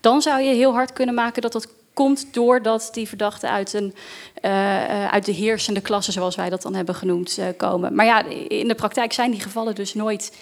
dan 0.00 0.22
zou 0.22 0.42
je 0.42 0.54
heel 0.54 0.72
hard 0.72 0.92
kunnen 0.92 1.14
maken 1.14 1.42
dat 1.42 1.52
dat 1.52 1.68
komt 1.94 2.34
doordat 2.34 2.88
die 2.92 3.08
verdachten 3.08 3.50
uit, 3.50 3.72
een, 3.72 3.94
uh, 4.42 5.08
uit 5.08 5.24
de 5.24 5.32
heersende 5.32 5.80
klasse, 5.80 6.12
zoals 6.12 6.36
wij 6.36 6.50
dat 6.50 6.62
dan 6.62 6.74
hebben 6.74 6.94
genoemd, 6.94 7.38
komen. 7.56 7.94
Maar 7.94 8.06
ja, 8.06 8.24
in 8.48 8.68
de 8.68 8.74
praktijk 8.74 9.12
zijn 9.12 9.30
die 9.30 9.40
gevallen 9.40 9.74
dus 9.74 9.94
nooit 9.94 10.32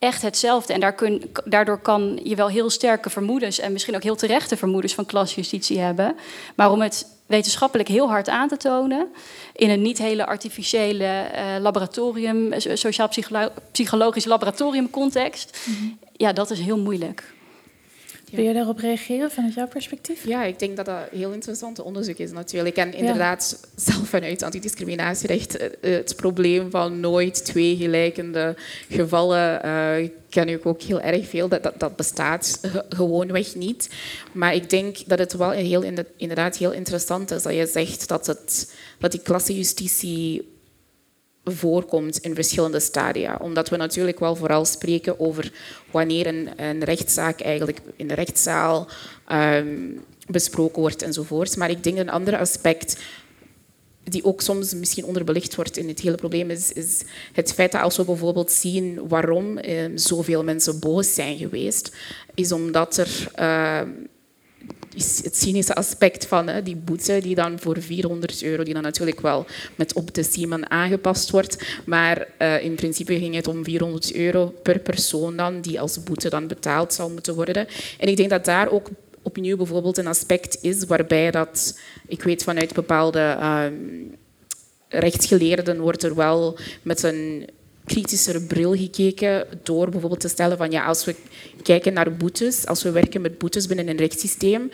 echt 0.00 0.22
hetzelfde. 0.22 0.72
En 0.72 0.80
daar 0.80 0.94
kun, 0.94 1.30
daardoor 1.44 1.78
kan 1.78 2.20
je 2.22 2.34
wel 2.34 2.48
heel 2.48 2.70
sterke 2.70 3.10
vermoedens 3.10 3.58
en 3.58 3.72
misschien 3.72 3.94
ook 3.94 4.02
heel 4.02 4.16
terechte 4.16 4.56
vermoedens 4.56 4.94
van 4.94 5.06
klasjustitie 5.06 5.78
hebben. 5.78 6.16
Maar 6.56 6.70
om 6.70 6.80
het 6.80 7.06
wetenschappelijk 7.26 7.88
heel 7.88 8.08
hard 8.08 8.28
aan 8.28 8.48
te 8.48 8.56
tonen 8.56 9.08
in 9.54 9.70
een 9.70 9.82
niet 9.82 9.98
hele 9.98 10.26
artificiële 10.26 11.04
uh, 11.04 11.60
laboratorium, 11.60 12.52
sociaal-psychologisch 12.56 14.24
laboratoriumcontext, 14.24 15.58
mm 15.66 15.74
-hmm. 15.74 15.98
ja, 16.16 16.32
dat 16.32 16.50
is 16.50 16.58
heel 16.58 16.78
moeilijk. 16.78 17.32
Wil 18.30 18.44
je 18.44 18.52
daarop 18.52 18.78
reageren 18.78 19.30
vanuit 19.30 19.54
jouw 19.54 19.68
perspectief? 19.68 20.26
Ja, 20.26 20.44
ik 20.44 20.58
denk 20.58 20.76
dat 20.76 20.86
dat 20.86 20.96
een 21.10 21.18
heel 21.18 21.32
interessant 21.32 21.80
onderzoek 21.80 22.16
is 22.16 22.32
natuurlijk. 22.32 22.76
En 22.76 22.94
inderdaad, 22.94 23.58
ja. 23.62 23.68
zelf 23.92 24.08
vanuit 24.08 24.42
antidiscriminatierecht, 24.42 25.56
eh, 25.56 25.92
het 25.92 26.16
probleem 26.16 26.70
van 26.70 27.00
nooit 27.00 27.44
twee 27.44 27.76
gelijkende 27.76 28.56
gevallen 28.88 29.60
uh, 29.64 30.08
ken 30.28 30.48
ik 30.48 30.66
ook 30.66 30.82
heel 30.82 31.00
erg 31.00 31.28
veel. 31.28 31.48
Dat, 31.48 31.62
dat, 31.62 31.80
dat 31.80 31.96
bestaat 31.96 32.60
gewoonweg 32.88 33.54
niet. 33.54 33.90
Maar 34.32 34.54
ik 34.54 34.70
denk 34.70 34.96
dat 35.06 35.18
het 35.18 35.32
wel 35.32 35.50
heel, 35.50 35.82
inderdaad 36.16 36.56
heel 36.56 36.72
interessant 36.72 37.30
is 37.30 37.42
dat 37.42 37.54
je 37.54 37.66
zegt 37.66 38.08
dat, 38.08 38.26
het, 38.26 38.74
dat 38.98 39.10
die 39.10 39.20
klassejustitie 39.20 40.49
voorkomt 41.44 42.18
in 42.18 42.34
verschillende 42.34 42.80
stadia. 42.80 43.38
Omdat 43.42 43.68
we 43.68 43.76
natuurlijk 43.76 44.18
wel 44.18 44.36
vooral 44.36 44.64
spreken 44.64 45.20
over 45.20 45.52
wanneer 45.90 46.26
een, 46.26 46.48
een 46.56 46.84
rechtszaak 46.84 47.40
eigenlijk 47.40 47.80
in 47.96 48.08
de 48.08 48.14
rechtszaal 48.14 48.88
um, 49.32 50.00
besproken 50.26 50.80
wordt 50.80 51.02
enzovoort. 51.02 51.56
Maar 51.56 51.70
ik 51.70 51.84
denk 51.84 51.98
een 51.98 52.10
ander 52.10 52.38
aspect 52.38 52.96
die 54.04 54.24
ook 54.24 54.40
soms 54.40 54.74
misschien 54.74 55.04
onderbelicht 55.04 55.54
wordt 55.54 55.76
in 55.76 55.88
het 55.88 56.00
hele 56.00 56.16
probleem, 56.16 56.50
is, 56.50 56.72
is 56.72 57.02
het 57.32 57.52
feit 57.52 57.72
dat 57.72 57.82
als 57.82 57.96
we 57.96 58.04
bijvoorbeeld 58.04 58.52
zien 58.52 59.08
waarom 59.08 59.58
eh, 59.58 59.84
zoveel 59.94 60.44
mensen 60.44 60.78
boos 60.80 61.14
zijn 61.14 61.36
geweest, 61.36 61.96
is 62.34 62.52
omdat 62.52 62.96
er 62.96 63.30
uh, 64.94 65.00
het 65.22 65.36
cynische 65.36 65.74
aspect 65.74 66.26
van 66.26 66.50
die 66.64 66.76
boete 66.76 67.18
die 67.22 67.34
dan 67.34 67.58
voor 67.58 67.80
400 67.80 68.42
euro, 68.42 68.62
die 68.62 68.74
dan 68.74 68.82
natuurlijk 68.82 69.20
wel 69.20 69.46
met 69.74 69.92
op 69.92 70.14
de 70.14 70.22
Siemen 70.22 70.70
aangepast 70.70 71.30
wordt, 71.30 71.64
maar 71.86 72.28
uh, 72.38 72.62
in 72.62 72.74
principe 72.74 73.18
ging 73.18 73.34
het 73.34 73.48
om 73.48 73.64
400 73.64 74.14
euro 74.14 74.54
per 74.62 74.78
persoon 74.78 75.36
dan, 75.36 75.60
die 75.60 75.80
als 75.80 76.02
boete 76.02 76.28
dan 76.28 76.46
betaald 76.46 76.92
zou 76.92 77.12
moeten 77.12 77.34
worden. 77.34 77.66
En 77.98 78.08
ik 78.08 78.16
denk 78.16 78.30
dat 78.30 78.44
daar 78.44 78.70
ook 78.70 78.88
opnieuw 79.22 79.56
bijvoorbeeld 79.56 79.98
een 79.98 80.06
aspect 80.06 80.58
is 80.60 80.84
waarbij 80.84 81.30
dat, 81.30 81.78
ik 82.06 82.22
weet 82.22 82.42
vanuit 82.42 82.74
bepaalde 82.74 83.38
um, 83.42 84.14
rechtsgeleerden 84.88 85.80
wordt 85.80 86.02
er 86.02 86.14
wel 86.14 86.58
met 86.82 87.02
een 87.02 87.48
kritischer 87.84 88.42
bril 88.42 88.76
gekeken 88.76 89.46
door 89.62 89.90
bijvoorbeeld 89.90 90.20
te 90.20 90.28
stellen 90.28 90.56
van 90.56 90.70
ja, 90.70 90.84
als 90.84 91.04
we 91.04 91.14
kijken 91.62 91.92
naar 91.92 92.16
boetes, 92.16 92.66
als 92.66 92.82
we 92.82 92.90
werken 92.90 93.20
met 93.20 93.38
boetes 93.38 93.66
binnen 93.66 93.88
een 93.88 93.96
rechtssysteem, 93.96 94.70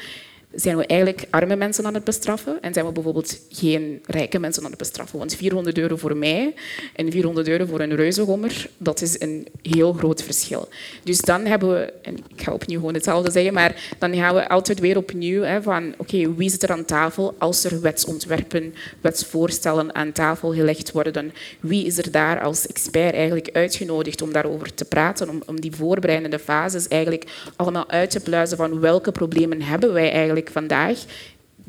zijn 0.56 0.76
we 0.76 0.86
eigenlijk 0.86 1.26
arme 1.30 1.56
mensen 1.56 1.86
aan 1.86 1.94
het 1.94 2.04
bestraffen 2.04 2.58
en 2.60 2.72
zijn 2.72 2.86
we 2.86 2.92
bijvoorbeeld 2.92 3.40
geen 3.50 4.02
rijke 4.06 4.38
mensen 4.38 4.64
aan 4.64 4.70
het 4.70 4.78
bestraffen. 4.78 5.18
Want 5.18 5.34
400 5.34 5.78
euro 5.78 5.96
voor 5.96 6.16
mij 6.16 6.54
en 6.94 7.10
400 7.10 7.48
euro 7.48 7.64
voor 7.64 7.80
een 7.80 7.94
reuzegommer, 7.94 8.68
dat 8.78 9.00
is 9.00 9.20
een 9.20 9.46
heel 9.62 9.92
groot 9.92 10.22
verschil. 10.22 10.68
Dus 11.02 11.20
dan 11.20 11.44
hebben 11.44 11.68
we, 11.68 11.92
en 12.02 12.16
ik 12.16 12.42
ga 12.42 12.52
opnieuw 12.52 12.78
gewoon 12.78 12.94
hetzelfde 12.94 13.30
zeggen, 13.30 13.54
maar 13.54 13.94
dan 13.98 14.14
gaan 14.14 14.34
we 14.34 14.48
altijd 14.48 14.80
weer 14.80 14.96
opnieuw 14.96 15.42
hè, 15.42 15.62
van 15.62 15.94
oké, 15.96 16.34
wie 16.34 16.50
zit 16.50 16.62
er 16.62 16.72
aan 16.72 16.84
tafel 16.84 17.34
als 17.38 17.64
er 17.64 17.80
wetsontwerpen, 17.80 18.74
wetsvoorstellen 19.00 19.94
aan 19.94 20.12
tafel 20.12 20.52
gelegd 20.54 20.92
worden? 20.92 21.32
Wie 21.60 21.86
is 21.86 21.98
er 21.98 22.10
daar 22.10 22.40
als 22.40 22.66
expert 22.66 23.14
eigenlijk 23.14 23.50
uitgenodigd 23.52 24.22
om 24.22 24.32
daarover 24.32 24.74
te 24.74 24.84
praten, 24.84 25.28
om, 25.28 25.42
om 25.46 25.60
die 25.60 25.74
voorbereidende 25.74 26.38
fases 26.38 26.88
eigenlijk 26.88 27.24
allemaal 27.56 27.88
uit 27.88 28.10
te 28.10 28.20
pluizen 28.20 28.56
van 28.56 28.80
welke 28.80 29.12
problemen 29.12 29.62
hebben 29.62 29.92
wij 29.92 30.12
eigenlijk 30.12 30.45
vandaag 30.50 31.04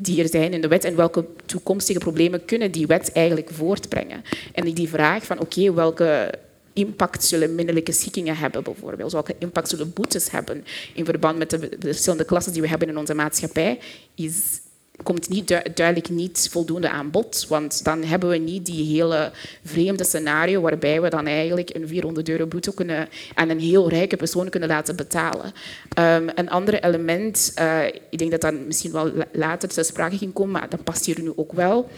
die 0.00 0.22
er 0.22 0.28
zijn 0.28 0.52
in 0.52 0.60
de 0.60 0.68
wet 0.68 0.84
en 0.84 0.96
welke 0.96 1.26
toekomstige 1.46 1.98
problemen 1.98 2.44
kunnen 2.44 2.70
die 2.70 2.86
wet 2.86 3.12
eigenlijk 3.12 3.50
voortbrengen. 3.50 4.22
En 4.52 4.74
die 4.74 4.88
vraag 4.88 5.24
van 5.24 5.40
oké, 5.40 5.74
welke 5.74 6.32
impact 6.72 7.24
zullen 7.24 7.54
minderlijke 7.54 7.92
schikkingen 7.92 8.36
hebben 8.36 8.62
bijvoorbeeld? 8.62 9.12
Welke 9.12 9.34
impact 9.38 9.68
zullen 9.68 9.92
boetes 9.92 10.30
hebben 10.30 10.64
in 10.94 11.04
verband 11.04 11.38
met 11.38 11.50
de 11.50 11.76
verschillende 11.80 12.24
klassen 12.24 12.52
die 12.52 12.62
we 12.62 12.68
hebben 12.68 12.88
in 12.88 12.98
onze 12.98 13.14
maatschappij? 13.14 13.78
Is 14.14 14.60
komt 15.02 15.28
niet 15.28 15.48
duidelijk 15.74 16.08
niet 16.08 16.48
voldoende 16.50 16.90
aan 16.90 17.10
bod. 17.10 17.46
Want 17.48 17.84
dan 17.84 18.02
hebben 18.02 18.28
we 18.28 18.36
niet 18.36 18.66
die 18.66 18.96
hele 18.96 19.30
vreemde 19.64 20.04
scenario 20.04 20.60
waarbij 20.60 21.00
we 21.00 21.08
dan 21.08 21.26
eigenlijk 21.26 21.74
een 21.74 21.88
400 21.88 22.28
euro 22.28 22.46
boete 22.46 22.74
kunnen 22.74 23.08
aan 23.34 23.48
een 23.48 23.60
heel 23.60 23.88
rijke 23.88 24.16
persoon 24.16 24.48
kunnen 24.48 24.68
laten 24.68 24.96
betalen. 24.96 25.52
Um, 25.98 26.30
een 26.34 26.50
ander 26.50 26.82
element, 26.84 27.52
uh, 27.58 27.86
ik 27.86 28.18
denk 28.18 28.30
dat 28.30 28.40
dat 28.40 28.54
misschien 28.66 28.92
wel 28.92 29.12
later 29.32 29.68
ter 29.68 29.84
sprake 29.84 30.16
ging 30.16 30.32
komen, 30.32 30.52
maar 30.52 30.68
dat 30.68 30.84
past 30.84 31.06
hier 31.06 31.20
nu 31.20 31.32
ook 31.36 31.52
wel. 31.52 31.88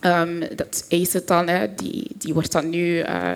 Um, 0.00 0.40
dat 0.56 0.86
ACET 0.88 1.26
dan, 1.26 1.48
hè, 1.48 1.74
die, 1.74 2.10
die 2.18 2.34
wordt 2.34 2.52
dan 2.52 2.70
nu 2.70 2.98
uh, 2.98 3.30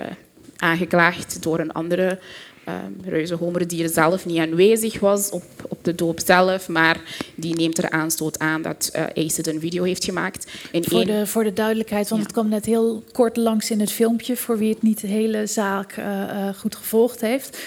aangeklaagd 0.57 1.43
door 1.43 1.59
een 1.59 1.71
andere 1.71 2.19
um, 2.67 2.97
Reuze 3.05 3.37
er 3.83 3.89
zelf 3.89 4.25
niet 4.25 4.39
aanwezig 4.39 4.99
was 4.99 5.29
op, 5.29 5.43
op 5.67 5.83
de 5.83 5.95
doop 5.95 6.19
zelf, 6.25 6.67
maar 6.67 7.01
die 7.35 7.55
neemt 7.55 7.77
er 7.77 7.89
aanstoot 7.89 8.39
aan 8.39 8.61
dat 8.61 8.91
uh, 8.95 9.25
Acid 9.25 9.47
een 9.47 9.59
video 9.59 9.83
heeft 9.83 10.03
gemaakt. 10.03 10.51
En 10.71 10.83
voor, 10.83 11.05
de, 11.05 11.27
voor 11.27 11.43
de 11.43 11.53
duidelijkheid, 11.53 12.09
want 12.09 12.21
het 12.21 12.31
kwam 12.31 12.49
net 12.49 12.65
heel 12.65 13.03
kort 13.11 13.37
langs 13.37 13.71
in 13.71 13.79
het 13.79 13.91
filmpje, 13.91 14.37
voor 14.37 14.57
wie 14.57 14.69
het 14.69 14.81
niet 14.81 15.01
de 15.01 15.07
hele 15.07 15.47
zaak 15.47 15.97
uh, 15.97 16.05
uh, 16.05 16.49
goed 16.55 16.75
gevolgd 16.75 17.21
heeft. 17.21 17.57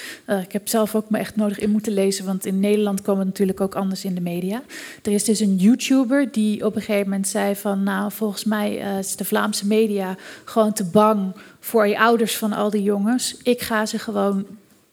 ik 0.41 0.51
heb 0.51 0.67
zelf 0.67 0.95
ook 0.95 1.09
me 1.09 1.17
echt 1.17 1.35
nodig 1.35 1.59
in 1.59 1.69
moeten 1.69 1.93
lezen, 1.93 2.25
want 2.25 2.45
in 2.45 2.59
Nederland 2.59 3.01
kwam 3.01 3.17
het 3.17 3.27
natuurlijk 3.27 3.61
ook 3.61 3.75
anders 3.75 4.05
in 4.05 4.15
de 4.15 4.21
media. 4.21 4.61
Er 5.03 5.11
is 5.11 5.23
dus 5.23 5.39
een 5.39 5.55
YouTuber 5.55 6.31
die 6.31 6.65
op 6.65 6.75
een 6.75 6.81
gegeven 6.81 7.09
moment 7.09 7.27
zei 7.27 7.55
van, 7.55 7.83
nou, 7.83 8.11
volgens 8.11 8.43
mij 8.43 8.75
is 8.99 9.15
de 9.15 9.25
Vlaamse 9.25 9.67
media 9.67 10.15
gewoon 10.43 10.73
te 10.73 10.83
bang 10.83 11.35
voor 11.59 11.87
je 11.87 11.99
ouders 11.99 12.37
van 12.37 12.53
al 12.53 12.69
die 12.69 12.83
jongens. 12.83 13.35
Ik 13.43 13.61
ga 13.61 13.85
ze 13.85 13.99
gewoon 13.99 14.45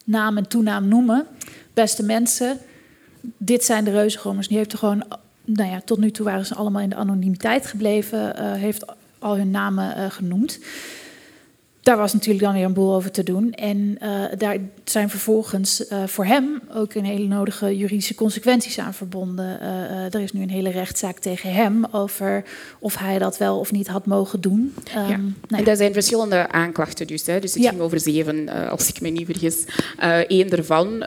naam 0.05 0.37
en 0.37 0.49
toenaam 0.49 0.89
noemen. 0.89 1.27
Beste 1.75 2.03
mensen, 2.03 2.59
dit 3.21 3.65
zijn 3.65 3.85
de 3.85 3.91
reuzengommers. 3.91 4.49
Die 4.49 4.57
heeft 4.57 4.73
er 4.73 4.79
gewoon, 4.79 5.05
nou 5.45 5.71
ja, 5.71 5.81
tot 5.81 5.99
nu 5.99 6.11
toe 6.11 6.25
waren 6.25 6.47
ze 6.47 6.55
allemaal 6.55 6.83
in 6.83 6.89
de 6.89 6.95
anonimiteit 6.95 7.67
gebleven. 7.67 8.35
Uh, 8.39 8.53
heeft 8.53 8.85
al 9.19 9.37
hun 9.37 9.51
namen 9.51 9.99
uh, 9.99 10.05
genoemd 10.11 10.59
daar 11.85 11.97
was 11.97 12.13
natuurlijk 12.13 12.45
dan 12.45 12.55
weer 12.55 12.65
een 12.65 12.73
boel 12.73 12.95
over 12.95 13.11
te 13.11 13.23
doen. 13.23 13.53
En 13.53 13.99
uh, 14.03 14.25
daar 14.39 14.57
zijn 14.85 15.11
vervolgens 15.11 15.85
uh, 15.91 16.07
voor 16.07 16.25
hem 16.25 16.61
ook 16.75 16.95
een 16.95 17.05
hele 17.05 17.27
nodige 17.27 17.77
juridische 17.77 18.15
consequenties 18.15 18.79
aan 18.79 18.95
verbonden. 18.95 19.59
Uh, 19.63 20.15
er 20.15 20.21
is 20.21 20.33
nu 20.33 20.43
een 20.43 20.51
hele 20.51 20.71
rechtszaak 20.71 21.19
tegen 21.19 21.53
hem 21.53 21.85
over 21.91 22.45
of 22.79 22.97
hij 22.97 23.19
dat 23.19 23.39
wel 23.39 23.59
of 23.59 23.73
niet 23.73 23.87
had 23.87 24.07
mogen 24.07 24.41
doen. 24.41 24.75
Um, 24.97 25.09
ja. 25.09 25.17
nou 25.17 25.33
ja. 25.49 25.57
En 25.59 25.67
er 25.67 25.77
zijn 25.77 25.93
verschillende 25.93 26.49
aanklachten 26.49 27.07
dus. 27.07 27.27
Hè. 27.27 27.41
Dus 27.41 27.55
het 27.55 27.63
ja. 27.63 27.69
ging 27.69 27.81
over 27.81 28.01
zeven, 28.01 28.49
als 28.71 28.89
ik 28.89 29.01
me 29.01 29.09
niet 29.09 29.27
vergis. 29.27 29.65
Eén 30.29 30.49
daarvan, 30.49 31.07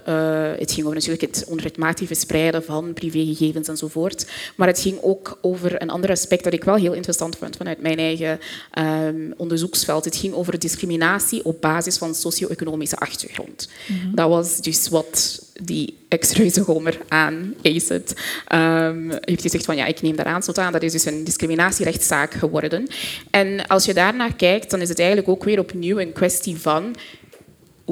het 0.58 0.72
ging 0.72 0.86
over 0.86 0.94
natuurlijk 0.94 1.22
het 1.22 1.46
onrechtmatig 1.48 2.08
verspreiden 2.08 2.64
van 2.64 2.94
privégegevens 2.94 3.68
enzovoort. 3.68 4.28
Maar 4.56 4.68
het 4.68 4.80
ging 4.80 4.98
ook 5.02 5.38
over 5.42 5.82
een 5.82 5.90
ander 5.90 6.10
aspect 6.10 6.44
dat 6.44 6.54
ik 6.54 6.64
wel 6.64 6.76
heel 6.76 6.94
interessant 6.94 7.38
vond 7.38 7.56
vanuit 7.58 7.82
mijn 7.82 7.98
eigen 7.98 8.40
um, 8.80 9.34
onderzoeksveld. 9.38 10.06
Het 10.06 10.16
ging 10.16 10.34
over 10.34 10.54
discriminatie 10.68 11.44
op 11.46 11.62
basis 11.62 11.98
van 11.98 12.16
socio-economische 12.16 12.96
achtergrond. 12.96 13.70
Mm 13.88 14.00
-hmm. 14.00 14.16
Dat 14.16 14.30
was 14.30 14.62
dus 14.62 14.90
wat 14.90 15.42
die 15.62 15.98
ex-reuzengomer 16.10 16.98
aan 17.08 17.54
ACID 17.64 18.16
um, 18.54 19.12
heeft 19.22 19.42
gezegd 19.42 19.66
van 19.66 19.76
ja, 19.76 19.86
ik 19.86 20.02
neem 20.02 20.16
daar 20.16 20.26
aanstoot 20.26 20.58
aan. 20.58 20.72
Dat 20.72 20.84
is 20.84 20.92
dus 20.92 21.06
een 21.06 21.24
discriminatierechtszaak 21.24 22.34
geworden. 22.34 22.88
En 23.32 23.68
als 23.68 23.86
je 23.86 23.94
daarnaar 23.94 24.36
kijkt, 24.36 24.70
dan 24.72 24.82
is 24.82 24.90
het 24.90 25.00
eigenlijk 25.00 25.30
ook 25.30 25.44
weer 25.44 25.60
opnieuw 25.60 26.00
een 26.00 26.14
kwestie 26.14 26.58
van 26.58 26.96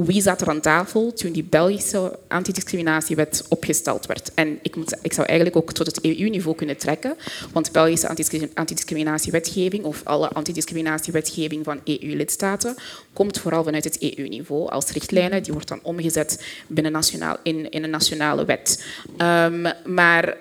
wie 0.04 0.22
zat 0.22 0.42
er 0.42 0.50
aan 0.50 0.62
tafel 0.62 1.14
toen 1.14 1.32
die 1.32 1.44
Belgische 1.44 2.20
antidiscriminatiewet 2.28 3.46
opgesteld 3.50 4.06
werd. 4.06 4.32
En 4.34 4.60
ik, 4.62 4.76
moet, 4.76 4.98
ik 5.02 5.14
zou 5.14 5.28
eigenlijk 5.28 5.58
ook 5.58 5.74
tot 5.74 5.86
het 5.86 6.02
EU-niveau 6.02 6.56
kunnen 6.56 6.78
trekken, 6.78 7.16
want 7.52 7.72
Belgische 7.72 8.08
antidiscriminatiewetgeving 8.54 9.84
of 9.84 10.02
alle 10.04 10.30
antidiscriminatiewetgeving 10.30 11.64
van 11.64 11.80
EU-lidstaten 11.84 12.76
komt 13.14 13.40
vooral 13.40 13.64
vanuit 13.64 13.84
het 13.84 14.02
EU-niveau 14.02 14.70
als 14.70 14.92
richtlijnen. 14.92 15.44
Die 15.44 15.54
wordt 15.54 15.68
dan 15.68 15.80
omgezet 15.84 16.46
binnen 16.68 16.92
nationaal, 16.92 17.38
in, 17.44 17.70
in 17.70 17.84
een 17.84 17.90
nationale 17.90 18.46
wet. 18.46 18.86
Um, 19.18 19.66
maar 19.86 20.38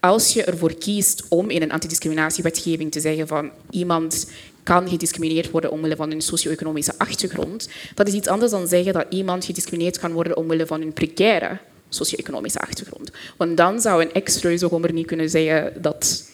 als 0.00 0.32
je 0.32 0.44
ervoor 0.44 0.74
kiest 0.74 1.24
om 1.28 1.50
in 1.50 1.62
een 1.62 1.72
antidiscriminatiewetgeving 1.72 2.92
te 2.92 3.00
zeggen 3.00 3.26
van 3.26 3.50
iemand 3.70 4.30
kan 4.62 4.88
gediscrimineerd 4.88 5.50
worden 5.50 5.70
omwille 5.70 5.96
van 5.96 6.10
hun 6.10 6.20
socio-economische 6.20 6.92
achtergrond. 6.98 7.68
Dat 7.94 8.08
is 8.08 8.14
iets 8.14 8.28
anders 8.28 8.50
dan 8.50 8.68
zeggen 8.68 8.92
dat 8.92 9.06
iemand 9.08 9.44
gediscrimineerd 9.44 9.98
kan 9.98 10.12
worden 10.12 10.36
omwille 10.36 10.66
van 10.66 10.80
hun 10.80 10.92
precaire 10.92 11.58
socio-economische 11.88 12.58
achtergrond. 12.58 13.10
Want 13.36 13.56
dan 13.56 13.80
zou 13.80 14.02
een 14.02 14.12
ex-reuzegommer 14.12 14.92
niet 14.92 15.06
kunnen 15.06 15.30
zeggen 15.30 15.72
dat 15.82 16.26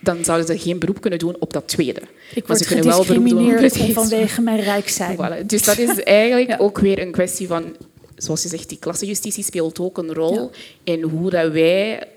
dan 0.00 0.24
zouden 0.24 0.46
ze 0.46 0.58
geen 0.58 0.78
beroep 0.78 1.00
kunnen 1.00 1.18
doen 1.18 1.36
op 1.38 1.52
dat 1.52 1.68
tweede. 1.68 2.00
Ik 2.34 2.46
word 2.46 2.66
gediscrimineerd 2.66 3.76
vanwege 3.92 4.40
mijn 4.40 4.60
rijk 4.60 4.88
zijn. 4.88 5.16
Voilà. 5.16 5.46
Dus 5.46 5.62
dat 5.62 5.78
is 5.78 6.02
eigenlijk 6.02 6.48
ja. 6.54 6.56
ook 6.56 6.78
weer 6.78 6.98
een 6.98 7.10
kwestie 7.10 7.46
van, 7.46 7.76
zoals 8.16 8.42
je 8.42 8.48
zegt, 8.48 8.68
die 8.68 8.78
klassenjustitie 8.78 9.44
speelt 9.44 9.78
ook 9.78 9.98
een 9.98 10.14
rol 10.14 10.34
ja. 10.34 10.48
in 10.92 11.02
hoe 11.02 11.30
dat 11.30 11.52
wij 11.52 12.08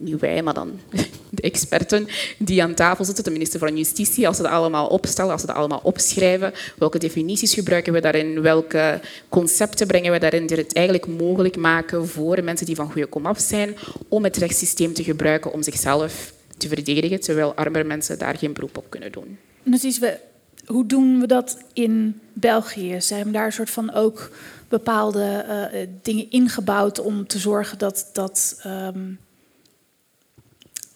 niet 0.00 0.20
wij, 0.20 0.42
maar 0.42 0.54
dan 0.54 0.70
de 1.30 1.42
experten 1.42 2.06
die 2.38 2.62
aan 2.62 2.74
tafel 2.74 3.04
zitten, 3.04 3.24
de 3.24 3.30
minister 3.30 3.58
van 3.58 3.76
Justitie, 3.76 4.26
als 4.26 4.36
ze 4.36 4.42
dat 4.42 4.52
allemaal 4.52 4.86
opstellen, 4.86 5.32
als 5.32 5.40
ze 5.40 5.46
dat 5.46 5.56
allemaal 5.56 5.80
opschrijven, 5.82 6.52
welke 6.78 6.98
definities 6.98 7.54
gebruiken 7.54 7.92
we 7.92 8.00
daarin, 8.00 8.40
welke 8.42 9.00
concepten 9.28 9.86
brengen 9.86 10.12
we 10.12 10.18
daarin 10.18 10.46
die 10.46 10.56
het 10.56 10.74
eigenlijk 10.74 11.06
mogelijk 11.06 11.56
maken 11.56 12.08
voor 12.08 12.44
mensen 12.44 12.66
die 12.66 12.76
van 12.76 12.90
goede 12.92 13.06
komaf 13.06 13.38
zijn 13.38 13.76
om 14.08 14.24
het 14.24 14.36
rechtssysteem 14.36 14.94
te 14.94 15.04
gebruiken 15.04 15.52
om 15.52 15.62
zichzelf 15.62 16.32
te 16.56 16.68
verdedigen, 16.68 17.20
terwijl 17.20 17.54
armere 17.54 17.84
mensen 17.84 18.18
daar 18.18 18.36
geen 18.36 18.52
beroep 18.52 18.76
op 18.76 18.86
kunnen 18.88 19.12
doen. 19.12 19.38
Precies, 19.62 19.98
we, 19.98 20.18
hoe 20.66 20.86
doen 20.86 21.20
we 21.20 21.26
dat 21.26 21.58
in 21.72 22.20
België? 22.32 23.00
Zijn 23.00 23.32
daar 23.32 23.46
een 23.46 23.52
soort 23.52 23.70
van 23.70 23.92
ook 23.92 24.30
bepaalde 24.68 25.44
uh, 25.48 25.86
dingen 26.02 26.30
ingebouwd 26.30 27.00
om 27.00 27.26
te 27.26 27.38
zorgen 27.38 27.78
dat, 27.78 28.10
dat 28.12 28.62
um, 28.66 29.18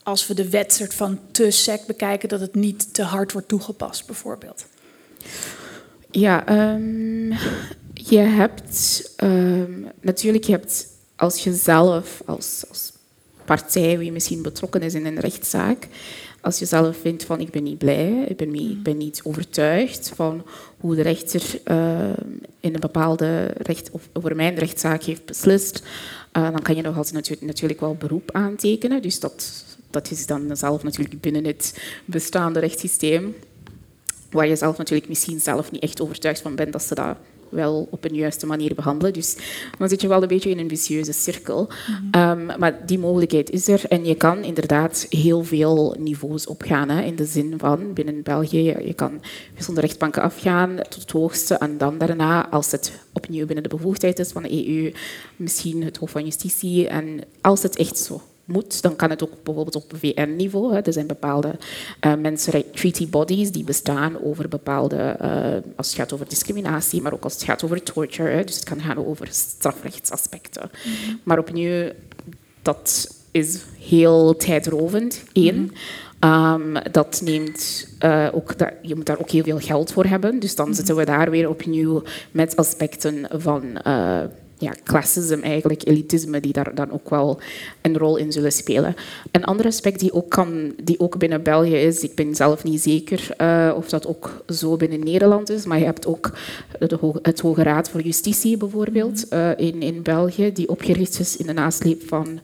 als 0.06 0.26
we 0.26 0.34
de 0.34 0.50
wet 0.50 0.72
soort 0.72 0.94
van 0.94 1.20
te 1.30 1.50
sec 1.50 1.86
bekijken, 1.86 2.28
dat 2.28 2.40
het 2.40 2.54
niet 2.54 2.94
te 2.94 3.02
hard 3.02 3.32
wordt 3.32 3.48
toegepast, 3.48 4.06
bijvoorbeeld? 4.06 4.66
Ja, 6.10 6.70
um, 6.74 7.32
je 7.94 8.18
hebt 8.18 9.02
um, 9.22 9.86
natuurlijk, 10.00 10.44
je 10.44 10.52
hebt 10.52 10.86
als 11.16 11.44
je 11.44 11.54
zelf, 11.54 12.22
als, 12.24 12.64
als 12.68 12.92
partij 13.44 13.98
wie 13.98 14.12
misschien 14.12 14.42
betrokken 14.42 14.82
is 14.82 14.94
in 14.94 15.06
een 15.06 15.20
rechtszaak, 15.20 15.88
als 16.40 16.58
je 16.58 16.64
zelf 16.64 16.96
vindt 16.96 17.24
van 17.24 17.40
ik 17.40 17.50
ben 17.50 17.62
niet 17.62 17.78
blij, 17.78 18.24
ik 18.28 18.36
ben, 18.36 18.50
niet, 18.50 18.70
ik 18.70 18.82
ben 18.82 18.96
niet 18.96 19.20
overtuigd 19.24 20.12
van 20.14 20.42
hoe 20.80 20.94
de 20.94 21.02
rechter 21.02 21.42
uh, 21.64 22.08
in 22.60 22.74
een 22.74 22.80
bepaalde 22.80 23.44
recht, 23.56 23.90
of 23.90 24.08
over 24.12 24.36
mijn 24.36 24.54
rechtszaak 24.54 25.02
heeft 25.02 25.24
beslist, 25.24 25.82
uh, 26.32 26.50
dan 26.50 26.62
kan 26.62 26.76
je 26.76 26.82
nog 26.82 26.96
altijd 26.96 27.14
natuurlijk, 27.14 27.46
natuurlijk 27.46 27.80
wel 27.80 27.94
beroep 27.94 28.30
aantekenen. 28.32 29.02
Dus 29.02 29.20
dat, 29.20 29.64
dat 29.90 30.10
is 30.10 30.26
dan 30.26 30.56
zelf 30.56 30.82
natuurlijk 30.82 31.20
binnen 31.20 31.44
het 31.44 31.78
bestaande 32.04 32.60
rechtssysteem, 32.60 33.34
waar 34.30 34.48
je 34.48 34.56
zelf 34.56 34.76
natuurlijk 34.76 35.08
misschien 35.08 35.40
zelf 35.40 35.70
niet 35.70 35.82
echt 35.82 36.00
overtuigd 36.00 36.40
van 36.40 36.54
bent 36.54 36.72
dat 36.72 36.82
ze 36.82 36.94
dat 36.94 37.16
wel 37.48 37.88
op 37.90 38.04
een 38.04 38.14
juiste 38.14 38.46
manier 38.46 38.74
behandelen. 38.74 39.12
Dus 39.12 39.36
dan 39.78 39.88
zit 39.88 40.00
je 40.00 40.08
wel 40.08 40.22
een 40.22 40.28
beetje 40.28 40.50
in 40.50 40.58
een 40.58 40.68
vicieuze 40.68 41.12
cirkel. 41.12 41.68
Ehm, 42.10 42.58
maar 42.58 42.86
die 42.86 42.98
mogelijkheid 42.98 43.50
is 43.50 43.68
er. 43.68 43.84
En 43.88 44.04
je 44.04 44.14
kan 44.14 44.44
inderdaad 44.44 45.06
heel 45.10 45.44
veel 45.44 45.96
niveaus 45.98 46.46
opgaan. 46.46 46.88
Hè, 46.88 47.02
in 47.02 47.16
de 47.16 47.24
zin 47.24 47.54
van 47.58 47.92
binnen 47.92 48.22
België, 48.22 48.62
je 48.84 48.94
kan 48.94 49.20
van 49.54 49.74
de 49.74 49.80
rechtbanken 49.80 50.22
afgaan 50.22 50.76
tot 50.88 51.00
het 51.00 51.10
hoogste. 51.10 51.54
En 51.54 51.78
dan 51.78 51.98
daarna, 51.98 52.48
als 52.48 52.70
het 52.70 52.92
opnieuw 53.12 53.46
binnen 53.46 53.62
de 53.68 53.76
bevoegdheid 53.76 54.18
is 54.18 54.32
van 54.32 54.42
de 54.42 54.68
EU, 54.68 54.92
misschien 55.36 55.84
het 55.84 55.96
Hof 55.96 56.10
van 56.10 56.24
Justitie. 56.24 56.88
En 56.88 57.20
als 57.40 57.62
het 57.62 57.76
echt 57.76 57.98
zo 57.98 58.20
moet, 58.46 58.82
dan 58.82 58.96
kan 58.96 59.10
het 59.10 59.22
ook 59.22 59.42
bijvoorbeeld 59.42 59.76
op 59.76 59.92
VN-niveau. 59.94 60.74
Er 60.74 60.92
zijn 60.92 61.06
bepaalde 61.06 61.58
uh, 62.06 62.14
mensenrechten 62.14 62.72
treaty 62.72 63.08
bodies 63.08 63.50
die 63.50 63.64
bestaan 63.64 64.22
over 64.22 64.48
bepaalde, 64.48 65.16
uh, 65.22 65.72
als 65.76 65.86
het 65.86 65.96
gaat 65.96 66.12
over 66.12 66.28
discriminatie, 66.28 67.02
maar 67.02 67.12
ook 67.12 67.24
als 67.24 67.32
het 67.32 67.42
gaat 67.42 67.64
over 67.64 67.82
torture. 67.82 68.30
Hè, 68.30 68.44
dus 68.44 68.54
het 68.54 68.64
kan 68.64 68.80
gaan 68.80 69.06
over 69.06 69.28
strafrechtsaspecten. 69.30 70.70
Mhm. 70.84 71.16
Maar 71.22 71.38
opnieuw, 71.38 71.90
dat 72.62 73.14
is 73.30 73.64
heel 73.78 74.36
tijdrovend, 74.36 75.22
één. 75.32 75.62
Mhm. 75.62 75.74
Um, 76.20 76.76
dat 76.92 77.20
neemt 77.24 77.88
uh, 78.04 78.28
ook, 78.32 78.58
dat, 78.58 78.72
je 78.82 78.94
moet 78.94 79.06
daar 79.06 79.18
ook 79.18 79.30
heel 79.30 79.44
veel 79.44 79.58
geld 79.58 79.92
voor 79.92 80.04
hebben. 80.04 80.40
Dus 80.40 80.54
dan 80.54 80.66
mhm. 80.66 80.76
zitten 80.76 80.96
we 80.96 81.04
daar 81.04 81.30
weer 81.30 81.48
opnieuw 81.48 82.02
met 82.30 82.56
aspecten 82.56 83.28
van 83.30 83.62
ja, 84.58 84.74
classism, 84.84 85.40
eigenlijk, 85.42 85.86
elitisme, 85.86 86.40
die 86.40 86.52
daar 86.52 86.74
dan 86.74 86.90
ook 86.90 87.10
wel 87.10 87.38
een 87.80 87.98
rol 87.98 88.16
in 88.16 88.32
zullen 88.32 88.52
spelen. 88.52 88.94
Een 89.30 89.44
ander 89.44 89.66
aspect 89.66 90.00
die 90.00 90.12
ook, 90.12 90.30
kan, 90.30 90.74
die 90.82 91.00
ook 91.00 91.18
binnen 91.18 91.42
België 91.42 91.76
is, 91.76 92.00
ik 92.00 92.14
ben 92.14 92.34
zelf 92.34 92.64
niet 92.64 92.80
zeker 92.82 93.28
uh, 93.40 93.72
of 93.76 93.88
dat 93.88 94.06
ook 94.06 94.44
zo 94.48 94.76
binnen 94.76 95.04
Nederland 95.04 95.50
is, 95.50 95.64
maar 95.64 95.78
je 95.78 95.84
hebt 95.84 96.06
ook 96.06 96.32
de, 96.78 97.18
het 97.22 97.40
Hoge 97.40 97.62
Raad 97.62 97.90
voor 97.90 98.00
Justitie 98.00 98.56
bijvoorbeeld 98.56 99.32
uh, 99.32 99.50
in, 99.56 99.82
in 99.82 100.02
België, 100.02 100.52
die 100.52 100.68
opgericht 100.68 101.20
is 101.20 101.36
in 101.36 101.46
de 101.46 101.52
nasleep 101.52 102.08
van 102.08 102.40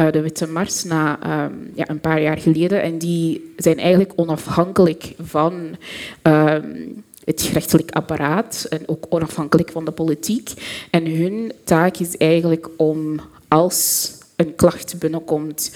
uh, 0.00 0.12
de 0.12 0.20
Witte 0.20 0.46
Mars 0.46 0.84
na 0.84 1.18
um, 1.44 1.70
ja, 1.74 1.88
een 1.88 2.00
paar 2.00 2.22
jaar 2.22 2.38
geleden. 2.38 2.82
En 2.82 2.98
die 2.98 3.52
zijn 3.56 3.78
eigenlijk 3.78 4.12
onafhankelijk 4.16 5.14
van... 5.18 5.76
Um, 6.22 7.03
het 7.24 7.42
gerechtelijk 7.42 7.90
apparaat 7.90 8.66
en 8.70 8.88
ook 8.88 9.06
onafhankelijk 9.08 9.70
van 9.70 9.84
de 9.84 9.90
politiek. 9.90 10.52
En 10.90 11.06
hun 11.06 11.52
taak 11.64 11.96
is 11.96 12.16
eigenlijk 12.16 12.68
om 12.76 13.20
als 13.48 14.12
een 14.36 14.54
klacht 14.54 14.98
binnenkomt, 14.98 15.74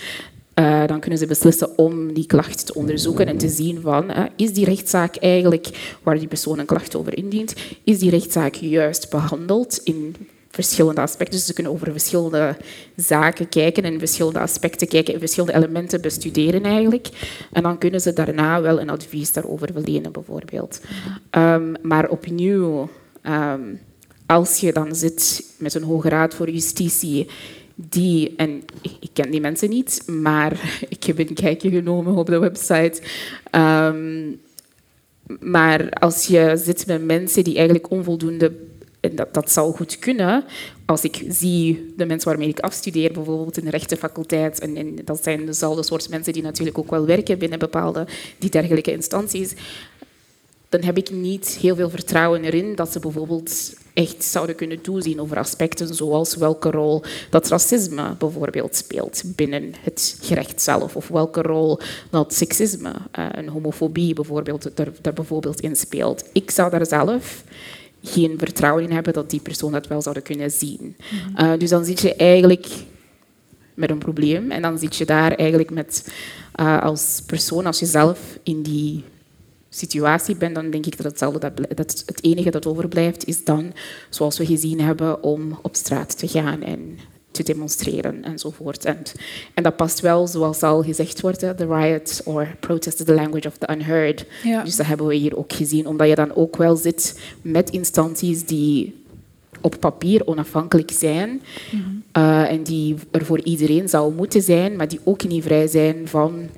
uh, 0.55 0.87
dan 0.87 1.01
kunnen 1.01 1.19
ze 1.19 1.27
beslissen 1.27 1.79
om 1.79 2.13
die 2.13 2.27
klacht 2.27 2.67
te 2.67 2.75
onderzoeken 2.75 3.27
en 3.27 3.39
te 3.39 3.49
zien 3.49 3.81
van, 3.81 4.11
is 4.37 4.53
die 4.53 4.65
rechtszaak 4.65 5.17
eigenlijk 5.17 5.97
waar 6.03 6.19
die 6.19 6.29
persoon 6.29 6.59
een 6.59 6.67
klacht 6.67 6.97
over 6.97 7.17
indient, 7.17 7.55
is 7.85 7.99
die 7.99 8.11
rechtszaak 8.11 8.55
juist 8.55 9.11
behandeld 9.11 9.81
in 9.85 10.17
verschillende 10.51 11.01
aspecten. 11.01 11.37
Dus 11.37 11.47
ze 11.47 11.53
kunnen 11.53 11.73
over 11.73 11.93
verschillende 11.93 12.57
zaken 12.97 13.49
kijken 13.49 13.83
en 13.83 13.99
verschillende 13.99 14.39
aspecten 14.39 14.89
kijken 14.89 15.15
en 15.15 15.21
verschillende 15.21 15.57
elementen 15.57 16.01
bestuderen 16.01 16.63
eigenlijk. 16.63 17.09
En 17.53 17.63
dan 17.63 17.79
kunnen 17.79 18.01
ze 18.01 18.13
daarna 18.13 18.61
wel 18.61 18.81
een 18.81 18.91
advies 18.91 19.33
daarover 19.33 19.69
verlenen, 19.73 20.13
bijvoorbeeld. 20.13 20.81
Um, 21.31 21.75
maar 21.83 22.09
opnieuw, 22.09 22.89
um, 23.23 23.81
als 24.27 24.59
je 24.59 24.73
dan 24.73 24.95
zit 24.95 25.45
met 25.59 25.75
een 25.75 25.83
hoge 25.83 26.09
raad 26.09 26.35
voor 26.35 26.51
justitie 26.51 27.27
die, 27.75 28.35
en 28.37 28.63
ik 29.01 29.11
ken 29.13 29.31
die 29.31 29.41
mensen 29.41 29.69
niet, 29.69 30.03
maar 30.07 30.53
ik 30.89 31.05
heb 31.05 31.19
een 31.19 31.35
kijkje 31.35 31.71
genomen 31.71 32.15
op 32.15 32.27
de 32.27 32.39
website. 32.39 33.03
Um, 33.53 34.41
maar 35.41 35.91
als 35.91 36.27
je 36.27 36.61
zit 36.65 36.87
met 36.87 37.05
mensen 37.05 37.45
die 37.45 37.57
eigenlijk 37.57 37.91
onvoldoende 37.91 38.53
en 39.11 39.17
dat, 39.17 39.35
dat 39.35 39.51
zou 39.51 39.75
goed 39.75 39.99
kunnen 39.99 40.45
als 40.87 41.03
ik 41.03 41.25
zie 41.29 41.93
de 41.97 42.07
mensen 42.07 42.29
waarmee 42.29 42.49
ik 42.49 42.61
afstudeer, 42.61 43.13
bijvoorbeeld 43.13 43.59
in 43.59 43.65
de 43.65 43.71
rechtenfaculteit, 43.71 44.61
en, 44.61 44.77
en 44.77 44.99
dat 45.05 45.23
zijn 45.23 45.47
dezelfde 45.47 45.83
soort 45.83 46.09
mensen 46.09 46.33
die 46.33 46.43
natuurlijk 46.43 46.79
ook 46.79 46.91
wel 46.91 47.07
werken 47.07 47.39
binnen 47.39 47.59
bepaalde 47.59 48.07
die 48.39 48.51
dergelijke 48.51 48.93
instanties, 48.93 49.55
dan 50.69 50.83
heb 50.83 50.97
ik 50.97 51.11
niet 51.11 51.49
heel 51.61 51.77
veel 51.77 51.91
vertrouwen 51.91 52.45
erin 52.45 52.75
dat 52.75 52.93
ze 52.93 53.01
bijvoorbeeld 53.01 53.75
echt 53.95 54.25
zouden 54.25 54.57
kunnen 54.57 54.81
toezien 54.81 55.21
over 55.21 55.37
aspecten 55.37 55.95
zoals 55.95 56.37
welke 56.37 56.71
rol 56.71 57.03
dat 57.31 57.49
racisme 57.49 58.15
bijvoorbeeld 58.19 58.77
speelt 58.77 59.23
binnen 59.27 59.75
het 59.81 60.19
gerecht 60.21 60.63
zelf, 60.63 60.97
of 60.97 61.09
welke 61.09 61.43
rol 61.43 61.79
dat 62.11 62.35
seksisme 62.35 62.93
eh, 63.13 63.27
en 63.33 63.49
homofobie 63.49 64.15
bijvoorbeeld 64.15 64.71
daar 65.03 65.13
bijvoorbeeld 65.15 65.61
in 65.61 65.77
speelt. 65.77 66.25
Ik 66.33 66.51
zou 66.51 66.71
daar 66.71 66.87
zelf 66.87 67.45
geen 68.03 68.39
vertrouwen 68.39 68.85
in 68.85 68.91
hebben 68.91 69.13
dat 69.13 69.31
die 69.31 69.41
persoon 69.41 69.73
dat 69.73 69.87
wel 69.87 70.03
zouden 70.03 70.23
kunnen 70.23 70.51
zien. 70.51 70.97
Mhm. 71.33 71.45
uh, 71.45 71.59
dus 71.59 71.71
dan 71.71 71.85
zit 71.85 72.01
je 72.01 72.15
eigenlijk 72.15 72.67
met 73.75 73.91
een 73.91 73.99
probleem 73.99 74.51
en 74.51 74.63
dan 74.63 74.79
zit 74.79 74.97
je 74.97 75.05
daar 75.05 75.33
eigenlijk 75.33 75.71
met 75.71 76.13
uh, 76.61 76.83
als 76.83 77.23
persoon, 77.27 77.67
als 77.67 77.79
je 77.79 77.87
zelf 77.87 78.39
in 78.43 78.63
die 78.63 79.05
situatie 79.69 80.37
bent, 80.37 80.55
dan 80.55 80.71
denk 80.71 80.87
ik 80.87 80.97
dat, 80.97 81.07
hetzelfde, 81.07 81.39
dat, 81.39 81.77
dat 81.77 82.03
het 82.07 82.25
enige 82.25 82.51
dat 82.51 82.67
overblijft 82.67 83.25
is 83.25 83.45
dan, 83.45 83.73
zoals 84.11 84.39
we 84.39 84.47
gezien 84.47 84.81
hebben, 84.81 85.23
om 85.23 85.59
op 85.63 85.77
straat 85.77 86.19
te 86.19 86.29
gaan 86.29 86.63
en 86.63 86.99
te 87.45 87.53
demonstreren 87.53 88.25
enzovoort. 88.25 88.85
En, 88.85 88.97
en 89.55 89.63
dat 89.63 89.77
past 89.77 90.01
wel, 90.01 90.27
zoals 90.27 90.63
al 90.63 90.83
gezegd 90.83 91.21
wordt, 91.21 91.39
the 91.39 91.67
riot 91.69 92.21
or 92.25 92.57
protest 92.61 92.99
is 92.99 93.07
the 93.07 93.15
language 93.15 93.49
of 93.49 93.57
the 93.57 93.73
unheard. 93.73 94.25
Ja. 94.45 94.65
Dus 94.65 94.77
dat 94.77 94.87
hebben 94.87 95.07
we 95.07 95.15
hier 95.15 95.39
ook 95.39 95.53
gezien, 95.53 95.87
omdat 95.87 96.09
je 96.09 96.15
dan 96.15 96.35
ook 96.35 96.57
wel 96.57 96.77
zit 96.77 97.21
met 97.43 97.71
instanties 97.71 98.45
die 98.45 98.95
op 99.61 99.77
papier 99.81 100.27
onafhankelijk 100.27 100.91
zijn 100.91 101.29
mm 101.31 101.81
-hmm. 101.81 102.03
uh, 102.23 102.51
en 102.51 102.63
die 102.63 102.97
er 103.11 103.25
voor 103.25 103.41
iedereen 103.43 103.89
zou 103.89 104.15
moeten 104.15 104.43
zijn, 104.43 104.77
maar 104.77 104.89
die 104.89 105.01
ook 105.05 105.25
niet 105.29 105.45
vrij 105.45 105.67
zijn 105.67 106.09
van 106.09 106.49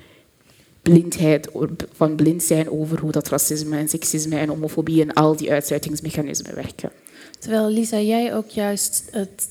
blindheid, 0.81 1.49
van 1.93 2.15
blind 2.15 2.43
zijn 2.43 2.69
over 2.69 2.99
hoe 2.99 3.11
dat 3.11 3.29
racisme 3.29 3.77
en 3.77 3.89
seksisme 3.89 4.35
en 4.35 4.49
homofobie 4.49 5.01
en 5.01 5.13
al 5.13 5.35
die 5.35 5.51
uitsluitingsmechanismen 5.51 6.55
werken. 6.55 6.91
Terwijl 7.39 7.69
Lisa, 7.69 7.99
jij 7.99 8.35
ook 8.35 8.49
juist 8.49 9.07
het 9.11 9.49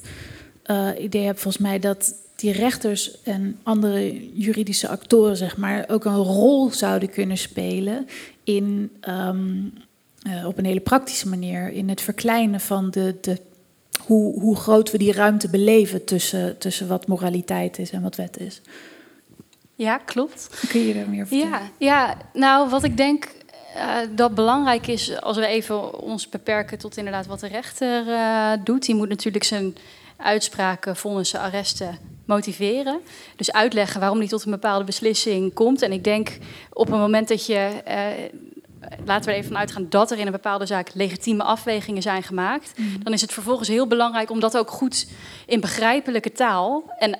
idee 0.98 1.24
heb 1.24 1.38
volgens 1.38 1.62
mij 1.62 1.78
dat 1.78 2.14
die 2.36 2.52
rechters 2.52 3.22
en 3.22 3.58
andere 3.62 4.30
juridische 4.32 4.88
actoren, 4.88 5.36
zeg 5.36 5.56
maar, 5.56 5.84
ook 5.88 6.04
een 6.04 6.16
rol 6.16 6.70
zouden 6.70 7.10
kunnen 7.10 7.38
spelen 7.38 8.08
in, 8.44 8.92
um, 9.08 9.72
uh, 10.26 10.46
op 10.46 10.58
een 10.58 10.64
hele 10.64 10.80
praktische 10.80 11.28
manier, 11.28 11.72
in 11.72 11.88
het 11.88 12.00
verkleinen 12.00 12.60
van 12.60 12.90
de, 12.90 13.16
de, 13.20 13.40
hoe, 14.04 14.40
hoe 14.40 14.56
groot 14.56 14.90
we 14.90 14.98
die 14.98 15.12
ruimte 15.12 15.48
beleven 15.48 16.04
tussen, 16.04 16.58
tussen 16.58 16.88
wat 16.88 17.06
moraliteit 17.06 17.78
is 17.78 17.90
en 17.90 18.02
wat 18.02 18.16
wet 18.16 18.38
is. 18.38 18.60
Ja, 19.74 19.98
klopt. 19.98 20.66
Kun 20.68 20.80
je 20.80 20.94
er 20.94 21.08
meer 21.08 21.26
vertellen? 21.26 21.50
Ja, 21.50 21.70
ja 21.78 22.16
nou, 22.32 22.68
wat 22.70 22.84
ik 22.84 22.96
denk 22.96 23.28
uh, 23.76 23.96
dat 24.14 24.34
belangrijk 24.34 24.86
is, 24.86 25.20
als 25.20 25.36
we 25.36 25.46
even 25.46 26.00
ons 26.00 26.28
beperken 26.28 26.78
tot 26.78 26.96
inderdaad 26.96 27.26
wat 27.26 27.40
de 27.40 27.48
rechter 27.48 28.06
uh, 28.06 28.52
doet. 28.64 28.86
Die 28.86 28.94
moet 28.94 29.08
natuurlijk 29.08 29.44
zijn 29.44 29.76
uitspraken, 30.22 30.96
vonnissen, 30.96 31.40
arresten 31.40 31.98
motiveren. 32.24 33.00
Dus 33.36 33.52
uitleggen 33.52 34.00
waarom 34.00 34.18
hij 34.18 34.28
tot 34.28 34.44
een 34.44 34.50
bepaalde 34.50 34.84
beslissing 34.84 35.54
komt. 35.54 35.82
En 35.82 35.92
ik 35.92 36.04
denk 36.04 36.38
op 36.72 36.86
het 36.86 36.98
moment 36.98 37.28
dat 37.28 37.46
je 37.46 37.70
uh, 37.88 38.40
laten 39.04 39.24
we 39.24 39.30
er 39.30 39.36
even 39.36 39.50
van 39.50 39.60
uitgaan 39.60 39.86
dat 39.88 40.10
er 40.10 40.18
in 40.18 40.26
een 40.26 40.32
bepaalde 40.32 40.66
zaak 40.66 40.90
legitieme 40.94 41.42
afwegingen 41.42 42.02
zijn 42.02 42.22
gemaakt, 42.22 42.72
mhm. 42.76 43.02
dan 43.02 43.12
is 43.12 43.20
het 43.20 43.32
vervolgens 43.32 43.68
heel 43.68 43.86
belangrijk 43.86 44.30
om 44.30 44.40
dat 44.40 44.56
ook 44.56 44.70
goed 44.70 45.06
in 45.46 45.60
begrijpelijke 45.60 46.32
taal 46.32 46.90
en 46.98 47.18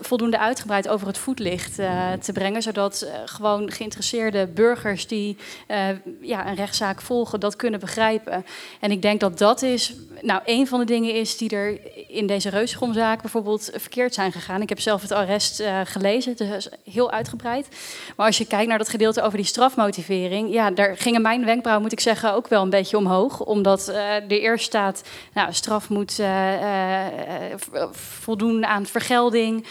voldoende 0.00 0.38
uitgebreid 0.38 0.88
over 0.88 1.06
het 1.06 1.18
voetlicht 1.18 1.78
uh, 1.78 2.12
te 2.12 2.32
brengen, 2.32 2.62
zodat 2.62 3.02
uh, 3.04 3.10
gewoon 3.24 3.70
geïnteresseerde 3.70 4.46
burgers 4.46 5.06
die 5.06 5.36
uh, 5.68 5.88
ja, 6.20 6.48
een 6.48 6.54
rechtszaak 6.54 7.00
volgen 7.00 7.40
dat 7.40 7.56
kunnen 7.56 7.80
begrijpen. 7.80 8.44
En 8.80 8.90
ik 8.90 9.02
denk 9.02 9.20
dat 9.20 9.38
dat 9.38 9.62
is, 9.62 9.94
nou, 10.20 10.40
een 10.44 10.66
van 10.66 10.78
de 10.78 10.86
dingen 10.86 11.14
is 11.14 11.36
die 11.36 11.50
er 11.50 11.78
in 12.08 12.26
deze 12.26 12.48
reusgromzaak 12.48 13.20
bijvoorbeeld 13.20 13.70
verkeerd 13.74 14.14
zijn 14.14 14.32
gegaan. 14.32 14.62
Ik 14.62 14.68
heb 14.68 14.80
zelf 14.80 15.02
het 15.02 15.12
arrest 15.12 15.62
gelezen, 15.84 16.36
dus 16.36 16.68
heel 16.90 17.10
uitgebreid. 17.10 17.68
Maar 18.16 18.26
als 18.26 18.38
je 18.38 18.46
kijkt 18.46 18.68
naar 18.68 18.78
dat 18.78 18.88
gedeelte 18.88 19.22
over 19.22 19.38
die 19.38 19.46
strafmotivering, 19.46 20.52
ja, 20.52 20.70
daar 20.70 20.96
gingen 21.00 21.22
mijn 21.22 21.44
wenkbrauwen, 21.44 21.82
moet 21.82 21.92
ik 21.92 22.00
zeggen, 22.00 22.34
ook 22.34 22.48
wel 22.48 22.62
een 22.62 22.70
beetje 22.70 22.96
omhoog. 22.96 23.40
Omdat 23.40 23.88
er 23.88 24.30
eerst 24.30 24.64
staat, 24.64 25.02
nou, 25.34 25.52
straf 25.52 25.88
moet 25.88 26.18
uh, 26.18 26.54
uh, 26.54 27.84
voldoen 27.90 28.66
aan 28.66 28.86
vergelding, 28.86 29.66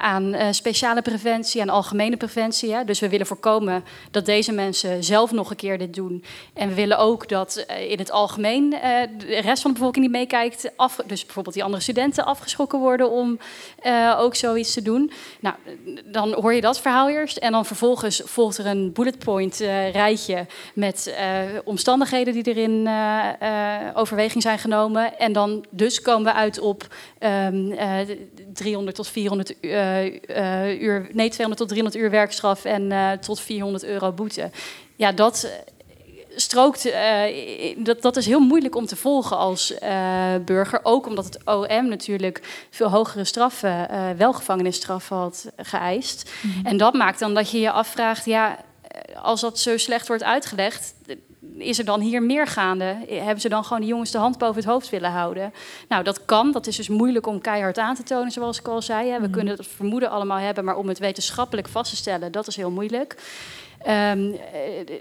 aan 0.00 0.36
speciale 0.50 1.02
preventie, 1.02 1.60
aan 1.60 1.68
algemene 1.68 2.16
preventie. 2.16 2.68
Ja? 2.68 2.84
Dus 2.84 3.00
we 3.00 3.08
willen 3.08 3.26
voorkomen 3.26 3.84
dat 4.10 4.26
deze 4.26 4.52
mensen 4.52 5.04
zelf 5.04 5.32
nog 5.32 5.50
een 5.50 5.56
keer 5.56 5.78
dit 5.78 5.94
doen. 5.94 6.24
En 6.54 6.68
we 6.68 6.74
willen 6.74 6.98
ook 6.98 7.28
dat 7.28 7.66
in 7.88 7.98
het 7.98 8.10
algemeen 8.10 8.70
de 9.18 9.40
rest 9.40 9.62
van 9.62 9.70
de 9.70 9.78
bevolking 9.78 10.04
die 10.04 10.14
meekijkt, 10.14 10.70
af, 10.76 10.98
dus 11.06 11.24
bijvoorbeeld 11.24 11.54
die 11.54 11.64
andere 11.64 11.82
studenten 11.82 12.24
afgeschrokken 12.24 12.78
worden 12.78 13.10
om 13.10 13.38
ook 14.18 14.34
zoiets 14.34 14.72
te 14.72 14.82
doen. 14.82 15.12
Nou, 15.40 15.54
dan 16.04 16.32
hoor 16.32 16.54
je 16.54 16.60
dat 16.60 16.80
verhaal 16.80 17.08
eerst. 17.08 17.36
En 17.36 17.52
dan 17.52 17.66
vervolgens 17.66 18.22
volgt 18.24 18.58
er 18.58 18.66
een 18.66 18.92
bullet 18.92 19.18
point 19.18 19.56
rijtje 19.92 20.45
met 20.74 21.14
uh, 21.18 21.58
omstandigheden 21.64 22.32
die 22.32 22.54
erin 22.54 22.86
uh, 22.86 23.90
overweging 23.94 24.42
zijn 24.42 24.58
genomen. 24.58 25.18
En 25.18 25.32
dan 25.32 25.64
dus 25.70 26.00
komen 26.00 26.24
we 26.24 26.32
uit 26.32 26.58
op 26.58 26.86
um, 27.48 27.74
300 28.52 28.96
tot 28.96 29.08
400 29.08 29.54
uur, 30.80 31.08
nee, 31.12 31.28
200 31.28 31.56
tot 31.56 31.68
300 31.68 31.96
uur 31.96 32.10
werkstraf 32.10 32.64
en 32.64 33.18
tot 33.20 33.40
400 33.40 33.84
euro 33.84 34.12
boete. 34.12 34.50
Ja, 34.96 35.12
dat 35.12 35.48
strookt, 36.36 36.86
uh, 36.86 37.22
dat, 37.76 38.02
dat 38.02 38.16
is 38.16 38.26
heel 38.26 38.40
moeilijk 38.40 38.74
om 38.74 38.86
te 38.86 38.96
volgen 38.96 39.36
als 39.36 39.72
uh, 39.82 40.34
burger. 40.44 40.80
Ook 40.82 41.06
omdat 41.06 41.24
het 41.24 41.38
OM 41.44 41.88
natuurlijk 41.88 42.66
veel 42.70 42.90
hogere 42.90 43.24
straffen, 43.24 43.88
uh, 43.90 44.10
wel 44.16 44.32
gevangenisstraffen 44.32 45.16
had 45.16 45.46
geëist. 45.56 46.30
Mm-hmm. 46.42 46.66
En 46.66 46.76
dat 46.76 46.94
maakt 46.94 47.18
dan 47.18 47.34
dat 47.34 47.50
je 47.50 47.60
je 47.60 47.70
afvraagt, 47.70 48.24
ja, 48.24 48.58
als 49.22 49.40
dat 49.40 49.58
zo 49.58 49.76
slecht 49.76 50.08
wordt 50.08 50.22
uitgelegd, 50.22 50.94
is 51.58 51.78
er 51.78 51.84
dan 51.84 52.00
hier 52.00 52.22
meer 52.22 52.46
gaande? 52.46 52.96
Hebben 53.08 53.40
ze 53.40 53.48
dan 53.48 53.64
gewoon 53.64 53.80
de 53.80 53.88
jongens 53.88 54.10
de 54.10 54.18
hand 54.18 54.38
boven 54.38 54.56
het 54.56 54.64
hoofd 54.64 54.88
willen 54.88 55.10
houden? 55.10 55.52
Nou, 55.88 56.04
dat 56.04 56.24
kan. 56.24 56.52
Dat 56.52 56.66
is 56.66 56.76
dus 56.76 56.88
moeilijk 56.88 57.26
om 57.26 57.40
keihard 57.40 57.78
aan 57.78 57.94
te 57.94 58.02
tonen, 58.02 58.30
zoals 58.30 58.58
ik 58.58 58.68
al 58.68 58.82
zei. 58.82 59.04
We 59.04 59.16
mm-hmm. 59.16 59.30
kunnen 59.30 59.56
het 59.56 59.66
vermoeden 59.66 60.10
allemaal 60.10 60.38
hebben, 60.38 60.64
maar 60.64 60.76
om 60.76 60.88
het 60.88 60.98
wetenschappelijk 60.98 61.68
vast 61.68 61.90
te 61.90 61.96
stellen, 61.96 62.32
dat 62.32 62.46
is 62.46 62.56
heel 62.56 62.70
moeilijk. 62.70 63.16
Um, 63.88 64.36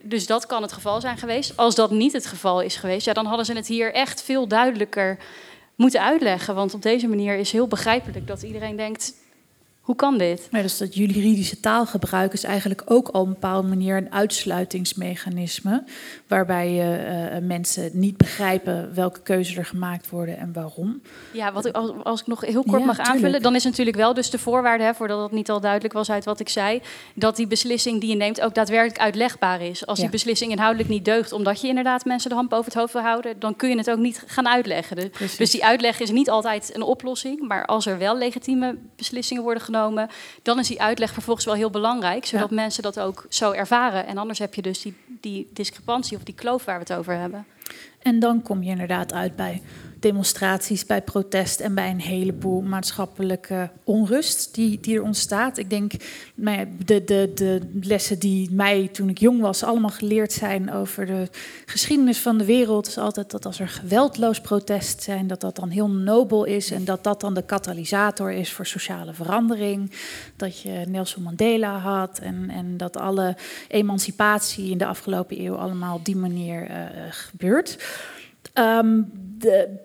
dus 0.01 0.27
dat 0.27 0.45
kan 0.45 0.61
het 0.61 0.71
geval 0.71 1.01
zijn 1.01 1.17
geweest. 1.17 1.57
Als 1.57 1.75
dat 1.75 1.91
niet 1.91 2.13
het 2.13 2.25
geval 2.25 2.61
is 2.61 2.75
geweest, 2.75 3.05
ja, 3.05 3.13
dan 3.13 3.25
hadden 3.25 3.45
ze 3.45 3.53
het 3.53 3.67
hier 3.67 3.93
echt 3.93 4.21
veel 4.23 4.47
duidelijker 4.47 5.17
moeten 5.75 6.01
uitleggen. 6.01 6.55
Want 6.55 6.73
op 6.73 6.81
deze 6.81 7.07
manier 7.07 7.35
is 7.35 7.51
heel 7.51 7.67
begrijpelijk 7.67 8.27
dat 8.27 8.41
iedereen 8.41 8.75
denkt: 8.75 9.13
hoe 9.85 9.95
kan 9.95 10.17
dit? 10.17 10.47
Ja, 10.51 10.61
dus 10.61 10.77
dat 10.77 10.95
juridische 10.95 11.59
taalgebruik 11.59 12.33
is 12.33 12.43
eigenlijk 12.43 12.81
ook 12.85 13.07
al 13.07 13.21
op 13.21 13.27
een 13.27 13.33
bepaalde 13.33 13.67
manier 13.67 13.97
een 13.97 14.11
uitsluitingsmechanisme. 14.11 15.83
Waarbij 16.27 16.69
uh, 16.71 17.47
mensen 17.47 17.89
niet 17.93 18.17
begrijpen 18.17 18.93
welke 18.93 19.21
keuzes 19.21 19.57
er 19.57 19.65
gemaakt 19.65 20.09
worden 20.09 20.37
en 20.37 20.53
waarom. 20.53 21.01
Ja, 21.31 21.53
wat 21.53 21.65
ik, 21.65 21.75
als, 21.75 21.91
als 22.03 22.21
ik 22.21 22.27
nog 22.27 22.41
heel 22.41 22.63
kort 22.63 22.85
mag 22.85 22.99
aanvullen, 22.99 23.41
dan 23.41 23.55
is 23.55 23.63
natuurlijk 23.63 23.97
wel 23.97 24.13
dus 24.13 24.29
de 24.29 24.39
voorwaarde, 24.39 24.83
hè, 24.83 24.93
voordat 24.93 25.21
het 25.21 25.31
niet 25.31 25.49
al 25.49 25.59
duidelijk 25.59 25.93
was 25.93 26.11
uit 26.11 26.25
wat 26.25 26.39
ik 26.39 26.49
zei, 26.49 26.81
dat 27.13 27.35
die 27.35 27.47
beslissing 27.47 27.99
die 28.01 28.09
je 28.09 28.15
neemt 28.15 28.41
ook 28.41 28.55
daadwerkelijk 28.55 28.99
uitlegbaar 28.99 29.61
is. 29.61 29.85
Als 29.85 29.99
die 29.99 30.09
beslissing 30.09 30.51
inhoudelijk 30.51 30.89
niet 30.89 31.05
deugt, 31.05 31.31
omdat 31.31 31.61
je 31.61 31.67
inderdaad 31.67 32.05
mensen 32.05 32.29
de 32.29 32.35
hand 32.35 32.49
boven 32.49 32.65
het 32.65 32.73
hoofd 32.73 32.93
wil 32.93 33.01
houden, 33.01 33.39
dan 33.39 33.55
kun 33.55 33.69
je 33.69 33.77
het 33.77 33.89
ook 33.89 33.99
niet 33.99 34.23
gaan 34.25 34.47
uitleggen. 34.47 35.11
dus 35.37 35.51
die 35.51 35.65
uitleg 35.65 35.99
is 35.99 36.11
niet 36.11 36.29
altijd 36.29 36.75
een 36.75 36.83
oplossing, 36.83 37.47
maar 37.47 37.65
als 37.65 37.85
er 37.85 37.97
wel 37.97 38.17
legitieme 38.17 38.77
beslissingen 38.95 39.43
worden 39.43 39.61
genomen 39.61 39.73
dan 40.41 40.59
is 40.59 40.67
die 40.67 40.81
uitleg 40.81 41.13
vervolgens 41.13 41.45
wel 41.45 41.55
heel 41.55 41.69
belangrijk, 41.69 42.25
zodat 42.25 42.51
mensen 42.51 42.83
dat 42.83 42.99
ook 42.99 43.25
zo 43.29 43.51
ervaren. 43.51 44.05
En 44.05 44.17
anders 44.17 44.39
heb 44.39 44.53
je 44.53 44.61
dus 44.61 44.81
die, 44.81 44.95
die 45.21 45.49
discrepantie 45.53 46.17
of 46.17 46.23
die 46.23 46.35
kloof 46.35 46.65
waar 46.65 46.75
we 46.75 46.85
het 46.87 46.93
over 46.93 47.17
hebben. 47.17 47.45
En 48.01 48.19
dan 48.19 48.41
kom 48.41 48.63
je 48.63 48.69
inderdaad 48.69 49.13
uit 49.13 49.35
bij 49.35 49.61
demonstraties, 50.05 50.85
bij 50.85 51.01
protest 51.01 51.59
en 51.59 51.75
bij 51.75 51.89
een 51.89 52.01
heleboel 52.01 52.61
maatschappelijke 52.61 53.69
onrust 53.83 54.55
die, 54.55 54.79
die 54.79 54.95
er 54.95 55.03
ontstaat. 55.03 55.57
Ik 55.57 55.69
denk, 55.69 55.93
nou 56.35 56.67
de, 56.85 57.03
de, 57.03 57.31
de 57.35 57.61
lessen 57.81 58.19
die 58.19 58.51
mij 58.51 58.89
toen 58.91 59.09
ik 59.09 59.17
jong 59.17 59.41
was 59.41 59.63
allemaal 59.63 59.89
geleerd 59.89 60.33
zijn 60.33 60.73
over 60.73 61.05
de 61.05 61.27
geschiedenis 61.65 62.19
van 62.19 62.37
de 62.37 62.45
wereld, 62.45 62.87
is 62.87 62.97
altijd 62.97 63.31
dat 63.31 63.45
als 63.45 63.59
er 63.59 63.67
geweldloos 63.67 64.41
protest 64.41 65.03
zijn, 65.03 65.27
dat 65.27 65.41
dat 65.41 65.55
dan 65.55 65.69
heel 65.69 65.89
nobel 65.89 66.43
is 66.43 66.71
en 66.71 66.85
dat 66.85 67.03
dat 67.03 67.21
dan 67.21 67.33
de 67.33 67.45
katalysator 67.45 68.31
is 68.31 68.51
voor 68.51 68.65
sociale 68.65 69.13
verandering. 69.13 69.91
Dat 70.35 70.61
je 70.61 70.83
Nelson 70.87 71.23
Mandela 71.23 71.77
had 71.77 72.19
en, 72.19 72.49
en 72.49 72.77
dat 72.77 72.97
alle 72.97 73.35
emancipatie 73.67 74.69
in 74.69 74.77
de 74.77 74.85
afgelopen 74.85 75.41
eeuw 75.41 75.55
allemaal 75.55 75.95
op 75.95 76.05
die 76.05 76.15
manier 76.15 76.69
uh, 76.69 76.77
gebeurt. 77.09 77.77
Um, 78.53 79.11
de 79.37 79.83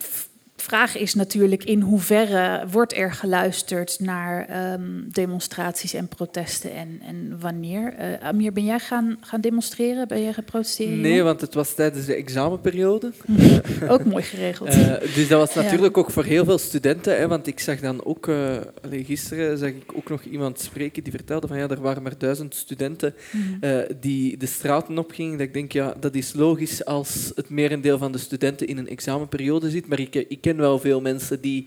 f- 0.00 0.29
vraag 0.60 0.96
is 0.96 1.14
natuurlijk 1.14 1.64
in 1.64 1.80
hoeverre 1.80 2.66
wordt 2.70 2.96
er 2.96 3.12
geluisterd 3.12 3.96
naar 4.00 4.72
um, 4.72 5.06
demonstraties 5.12 5.94
en 5.94 6.08
protesten 6.08 6.72
en, 6.74 7.00
en 7.06 7.36
wanneer. 7.40 7.94
Uh, 7.98 8.26
Amir, 8.26 8.52
ben 8.52 8.64
jij 8.64 8.78
gaan, 8.78 9.18
gaan 9.20 9.40
demonstreren? 9.40 10.08
Ben 10.08 10.22
jij 10.22 10.32
gaan 10.32 10.44
protesteren? 10.44 11.00
Nee, 11.00 11.22
want 11.22 11.40
het 11.40 11.54
was 11.54 11.74
tijdens 11.74 12.06
de 12.06 12.14
examenperiode. 12.14 13.12
ook 13.88 14.04
mooi 14.04 14.22
geregeld. 14.22 14.74
Uh, 14.74 14.98
dus 15.14 15.28
dat 15.28 15.38
was 15.38 15.54
natuurlijk 15.54 15.98
ook 15.98 16.10
voor 16.10 16.24
heel 16.24 16.44
veel 16.44 16.58
studenten. 16.58 17.18
Hè, 17.18 17.28
want 17.28 17.46
ik 17.46 17.60
zag 17.60 17.80
dan 17.80 18.04
ook, 18.04 18.26
uh, 18.26 18.56
gisteren 18.90 19.58
zag 19.58 19.68
ik 19.68 19.92
ook 19.94 20.08
nog 20.08 20.22
iemand 20.22 20.60
spreken 20.60 21.02
die 21.02 21.12
vertelde 21.12 21.46
van 21.46 21.58
ja, 21.58 21.68
er 21.68 21.80
waren 21.80 22.02
maar 22.02 22.18
duizend 22.18 22.54
studenten 22.54 23.14
mm. 23.30 23.58
die 24.00 24.36
de 24.36 24.46
straten 24.46 24.98
opgingen. 24.98 25.38
Dat 25.38 25.46
ik 25.46 25.54
denk, 25.54 25.72
ja, 25.72 25.94
dat 26.00 26.14
is 26.14 26.32
logisch 26.32 26.84
als 26.84 27.32
het 27.34 27.48
merendeel 27.50 27.98
van 27.98 28.12
de 28.12 28.18
studenten 28.18 28.66
in 28.66 28.78
een 28.78 28.88
examenperiode 28.88 29.70
zit. 29.70 29.86
Maar 29.86 30.00
ik, 30.00 30.14
ik 30.14 30.42
ken 30.50 30.60
wel 30.60 30.78
veel 30.78 31.00
mensen 31.00 31.40
die 31.40 31.66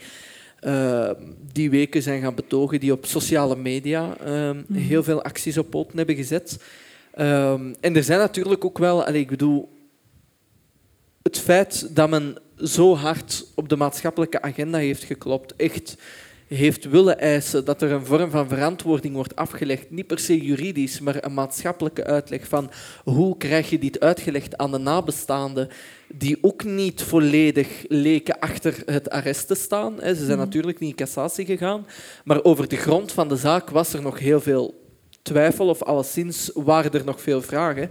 uh, 0.61 1.09
die 1.51 1.69
weken 1.69 2.01
zijn 2.01 2.21
gaan 2.21 2.35
betogen, 2.35 2.79
die 2.79 2.91
op 2.91 3.05
sociale 3.05 3.55
media 3.55 4.15
uh, 4.25 4.49
heel 4.73 5.03
veel 5.03 5.23
acties 5.23 5.57
op 5.57 5.69
poten 5.69 5.97
hebben 5.97 6.15
gezet. 6.15 6.63
Uh, 7.17 7.51
en 7.79 7.95
er 7.95 8.03
zijn 8.03 8.19
natuurlijk 8.19 8.65
ook 8.65 8.77
wel, 8.77 9.05
allez, 9.05 9.21
ik 9.21 9.29
bedoel, 9.29 9.69
het 11.21 11.39
feit 11.39 11.95
dat 11.95 12.09
men 12.09 12.37
zo 12.57 12.95
hard 12.95 13.45
op 13.55 13.69
de 13.69 13.75
maatschappelijke 13.75 14.41
agenda 14.41 14.77
heeft 14.77 15.03
geklopt, 15.03 15.55
echt 15.55 15.97
heeft 16.53 16.89
willen 16.89 17.19
eisen 17.19 17.65
dat 17.65 17.81
er 17.81 17.91
een 17.91 18.05
vorm 18.05 18.29
van 18.29 18.47
verantwoording 18.47 19.13
wordt 19.13 19.35
afgelegd, 19.35 19.91
niet 19.91 20.07
per 20.07 20.19
se 20.19 20.37
juridisch, 20.37 20.99
maar 20.99 21.23
een 21.23 21.33
maatschappelijke 21.33 22.03
uitleg 22.03 22.47
van 22.47 22.71
hoe 23.03 23.37
krijg 23.37 23.69
je 23.69 23.79
dit 23.79 23.99
uitgelegd 23.99 24.57
aan 24.57 24.71
de 24.71 24.77
nabestaanden, 24.77 25.69
die 26.07 26.37
ook 26.41 26.63
niet 26.63 27.01
volledig 27.01 27.67
leken 27.87 28.39
achter 28.39 28.81
het 28.85 29.09
arrest 29.09 29.47
te 29.47 29.55
staan. 29.55 29.95
Ze 29.99 30.15
zijn 30.15 30.27
mhm. 30.27 30.37
natuurlijk 30.37 30.79
niet 30.79 30.89
in 30.89 30.95
cassatie 30.95 31.45
gegaan, 31.45 31.87
maar 32.23 32.43
over 32.43 32.67
de 32.67 32.77
grond 32.77 33.11
van 33.11 33.27
de 33.27 33.35
zaak 33.35 33.69
was 33.69 33.93
er 33.93 34.01
nog 34.01 34.19
heel 34.19 34.41
veel 34.41 34.81
twijfel, 35.21 35.67
of 35.67 35.83
alleszins 35.83 36.51
waren 36.53 36.91
er 36.91 37.05
nog 37.05 37.21
veel 37.21 37.41
vragen. 37.41 37.89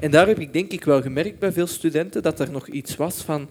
En 0.00 0.10
daar 0.10 0.26
heb 0.26 0.38
ik 0.38 0.52
denk 0.52 0.72
ik 0.72 0.84
wel 0.84 1.02
gemerkt 1.02 1.38
bij 1.38 1.52
veel 1.52 1.66
studenten 1.66 2.22
dat 2.22 2.40
er 2.40 2.50
nog 2.50 2.68
iets 2.68 2.96
was 2.96 3.16
van 3.16 3.48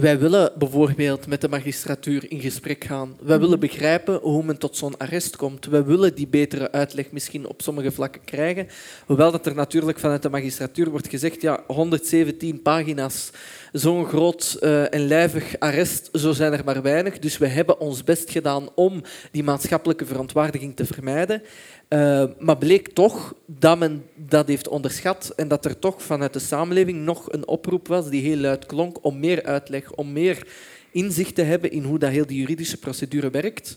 wij 0.00 0.18
willen 0.18 0.52
bijvoorbeeld 0.58 1.26
met 1.26 1.40
de 1.40 1.48
magistratuur 1.48 2.30
in 2.30 2.40
gesprek 2.40 2.84
gaan. 2.84 3.16
Wij 3.20 3.38
willen 3.38 3.58
mhm. 3.58 3.66
begrijpen 3.66 4.18
hoe 4.22 4.44
men 4.44 4.58
tot 4.58 4.76
zo'n 4.76 4.96
arrest 4.96 5.36
komt. 5.36 5.66
Wij 5.66 5.84
willen 5.84 6.14
die 6.14 6.26
betere 6.26 6.72
uitleg 6.72 7.10
misschien 7.10 7.46
op 7.46 7.62
sommige 7.62 7.92
vlakken 7.92 8.24
krijgen. 8.24 8.68
Hoewel 9.06 9.30
dat 9.30 9.46
er 9.46 9.54
natuurlijk 9.54 9.98
vanuit 9.98 10.22
de 10.22 10.28
magistratuur 10.28 10.90
wordt 10.90 11.08
gezegd, 11.08 11.42
ja, 11.42 11.62
117 11.66 12.62
pagina's, 12.62 13.30
zo'n 13.78 14.06
groot 14.06 14.56
uh, 14.60 14.94
en 14.94 15.06
lijvig 15.06 15.58
arrest, 15.58 16.08
zo 16.12 16.32
zijn 16.32 16.52
er 16.52 16.64
maar 16.64 16.82
weinig. 16.82 17.18
Dus 17.18 17.38
we 17.38 17.46
hebben 17.46 17.80
ons 17.80 18.04
best 18.04 18.30
gedaan 18.30 18.68
om 18.74 19.02
die 19.30 19.42
maatschappelijke 19.42 20.06
verontwaardiging 20.06 20.76
te 20.76 20.86
vermijden. 20.86 21.42
Uh, 21.88 22.24
maar 22.38 22.58
bleek 22.58 22.88
toch 22.88 23.34
dat 23.46 23.78
men 23.78 24.04
dat 24.14 24.48
heeft 24.48 24.68
onderschat 24.68 25.32
en 25.36 25.48
dat 25.48 25.64
er 25.64 25.78
toch 25.78 26.02
vanuit 26.02 26.32
de 26.32 26.38
samenleving 26.38 26.98
nog 26.98 27.32
een 27.32 27.46
oproep 27.48 27.88
was 27.88 28.08
die 28.08 28.22
heel 28.22 28.36
luid 28.36 28.66
klonk 28.66 29.04
om 29.04 29.20
meer 29.20 29.42
uitleg, 29.42 29.92
om 29.92 30.12
meer 30.12 30.46
inzicht 30.90 31.34
te 31.34 31.42
hebben 31.42 31.70
in 31.70 31.82
hoe 31.82 31.98
dat 31.98 32.10
heel 32.10 32.30
juridische 32.30 32.78
procedure 32.78 33.30
werkt. 33.30 33.76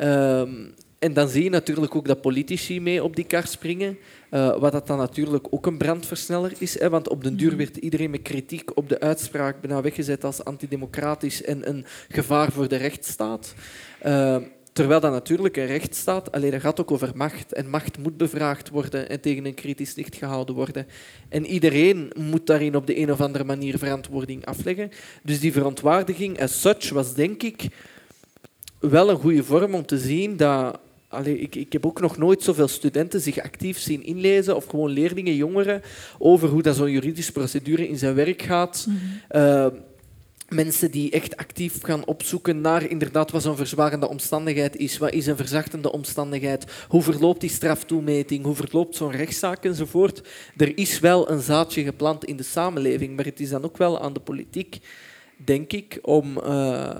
Uh, 0.00 0.42
en 0.98 1.12
dan 1.12 1.28
zie 1.28 1.42
je 1.42 1.50
natuurlijk 1.50 1.94
ook 1.94 2.06
dat 2.06 2.20
politici 2.20 2.80
mee 2.80 3.04
op 3.04 3.16
die 3.16 3.24
kar 3.24 3.46
springen, 3.46 3.98
uh, 4.34 4.58
wat 4.58 4.72
dat 4.72 4.86
dan 4.86 4.98
natuurlijk 4.98 5.46
ook 5.50 5.66
een 5.66 5.78
brandversneller 5.78 6.52
is. 6.58 6.78
Hè, 6.78 6.90
want 6.90 7.08
op 7.08 7.24
den 7.24 7.36
duur 7.36 7.56
werd 7.56 7.76
iedereen 7.76 8.10
met 8.10 8.22
kritiek 8.22 8.76
op 8.76 8.88
de 8.88 9.00
uitspraak 9.00 9.60
bijna 9.60 9.80
weggezet 9.80 10.24
als 10.24 10.44
antidemocratisch 10.44 11.42
en 11.42 11.68
een 11.68 11.84
gevaar 12.08 12.52
voor 12.52 12.68
de 12.68 12.76
rechtsstaat. 12.76 13.54
Uh, 14.06 14.36
Terwijl 14.74 15.00
dat 15.00 15.12
natuurlijk 15.12 15.56
een 15.56 15.66
rechtsstaat, 15.66 16.32
alleen 16.32 16.50
dat 16.50 16.60
gaat 16.60 16.80
ook 16.80 16.90
over 16.90 17.10
macht. 17.14 17.52
En 17.52 17.70
macht 17.70 17.98
moet 17.98 18.16
bevraagd 18.16 18.68
worden 18.68 19.08
en 19.08 19.20
tegen 19.20 19.46
een 19.46 19.54
kritisch 19.54 19.94
licht 19.94 20.16
gehouden 20.16 20.54
worden. 20.54 20.86
En 21.28 21.46
iedereen 21.46 22.12
moet 22.18 22.46
daarin 22.46 22.76
op 22.76 22.86
de 22.86 22.98
een 22.98 23.12
of 23.12 23.20
andere 23.20 23.44
manier 23.44 23.78
verantwoording 23.78 24.44
afleggen. 24.46 24.90
Dus 25.22 25.40
die 25.40 25.52
verontwaardiging 25.52 26.40
as 26.40 26.60
such 26.60 26.90
was 26.90 27.14
denk 27.14 27.42
ik 27.42 27.66
wel 28.78 29.10
een 29.10 29.18
goede 29.18 29.44
vorm 29.44 29.74
om 29.74 29.86
te 29.86 29.98
zien 29.98 30.36
dat 30.36 30.78
Allee, 31.14 31.38
ik, 31.38 31.54
ik, 31.54 31.72
heb 31.72 31.86
ook 31.86 32.00
nog 32.00 32.16
nooit 32.16 32.42
zoveel 32.42 32.68
studenten 32.68 33.20
zich 33.20 33.38
actief 33.38 33.78
zien 33.78 34.04
inlezen, 34.04 34.56
of 34.56 34.66
gewoon 34.66 34.90
leerlingen, 34.90 35.34
jongeren, 35.34 35.82
over 36.18 36.48
hoe 36.48 36.62
dat 36.62 36.76
zo'n 36.76 36.90
juridische 36.90 37.32
procedure 37.32 37.88
in 37.88 37.98
zijn 37.98 38.14
werk 38.14 38.42
gaat. 38.42 38.86
Mm 38.88 39.82
mensen 40.54 40.90
die 40.90 41.10
echt 41.10 41.36
actief 41.36 41.82
gaan 41.82 42.06
opzoeken 42.06 42.60
naar 42.60 42.90
inderdaad 42.90 43.30
wat 43.30 43.42
zo'n 43.42 43.56
verzwarende 43.56 44.08
omstandigheid 44.08 44.76
is, 44.76 44.98
wat 44.98 45.12
is 45.12 45.26
een 45.26 45.36
verzachtende 45.36 45.92
omstandigheid, 45.92 46.84
hoe 46.88 47.02
verloopt 47.02 47.40
die 47.40 47.50
straftoemeting, 47.50 48.44
hoe 48.44 48.54
verloopt 48.54 48.96
zo'n 48.96 49.10
rechtszaak 49.10 49.64
enzovoort. 49.64 50.28
Er 50.56 50.78
is 50.78 51.00
wel 51.00 51.30
een 51.30 51.40
zaadje 51.40 51.82
geplant 51.82 52.24
in 52.24 52.36
de 52.36 52.42
samenleving, 52.42 53.16
maar 53.16 53.24
het 53.24 53.40
is 53.40 53.48
dan 53.48 53.64
ook 53.64 53.76
wel 53.76 54.00
aan 54.00 54.12
de 54.12 54.20
politiek, 54.20 54.78
denk 55.44 55.72
ik, 55.72 55.98
om 56.02 56.38
uh, 56.38 56.90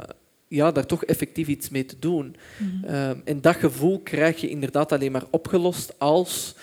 ja, 0.49 0.73
daar 0.73 0.87
toch 0.87 1.05
effectief 1.05 1.49
iets 1.49 1.69
mee 1.69 1.85
te 1.85 1.97
doen. 1.99 2.37
Mm 2.59 3.23
en 3.25 3.41
dat 3.41 3.57
gevoel 3.57 4.01
krijg 4.01 4.41
je 4.41 4.49
inderdaad 4.49 4.93
alleen 4.93 5.13
maar 5.13 5.25
opgelost 5.31 5.99
als 5.99 6.55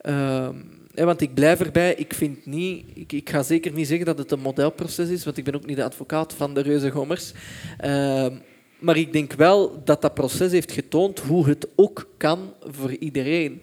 Ehm, 0.00 0.56
want 0.94 1.20
ik 1.20 1.34
blijf 1.34 1.60
erbij, 1.60 1.94
ik 1.94 2.14
vind 2.14 2.46
niet, 2.46 2.86
ik, 2.94 3.12
ik, 3.12 3.30
ga 3.30 3.42
zeker 3.42 3.72
niet 3.72 3.86
zeggen 3.86 4.06
dat 4.06 4.18
het 4.18 4.30
een 4.30 4.40
modelproces 4.40 5.08
is, 5.08 5.24
want 5.24 5.36
ik 5.36 5.44
ben 5.44 5.54
ook 5.54 5.66
niet 5.66 5.76
de 5.76 5.84
advocaat 5.84 6.34
van 6.34 6.54
de 6.54 6.60
reuzengommers. 6.60 7.32
Ehm, 7.78 8.36
maar 8.78 8.96
ik 8.96 9.12
denk 9.12 9.32
wel 9.32 9.84
dat 9.84 10.02
dat 10.02 10.14
proces 10.14 10.52
heeft 10.52 10.72
getoond 10.72 11.18
hoe 11.18 11.48
het 11.48 11.68
ook 11.76 12.08
kan 12.16 12.52
voor 12.60 12.92
iedereen. 12.92 13.62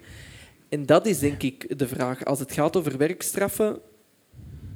En 0.69 0.85
dat 0.85 1.05
is 1.05 1.19
denk 1.19 1.43
ik 1.43 1.79
de 1.79 1.87
vraag. 1.87 2.25
Als 2.25 2.39
het 2.39 2.51
gaat 2.51 2.77
over 2.77 2.97
werkstraffen, 2.97 3.79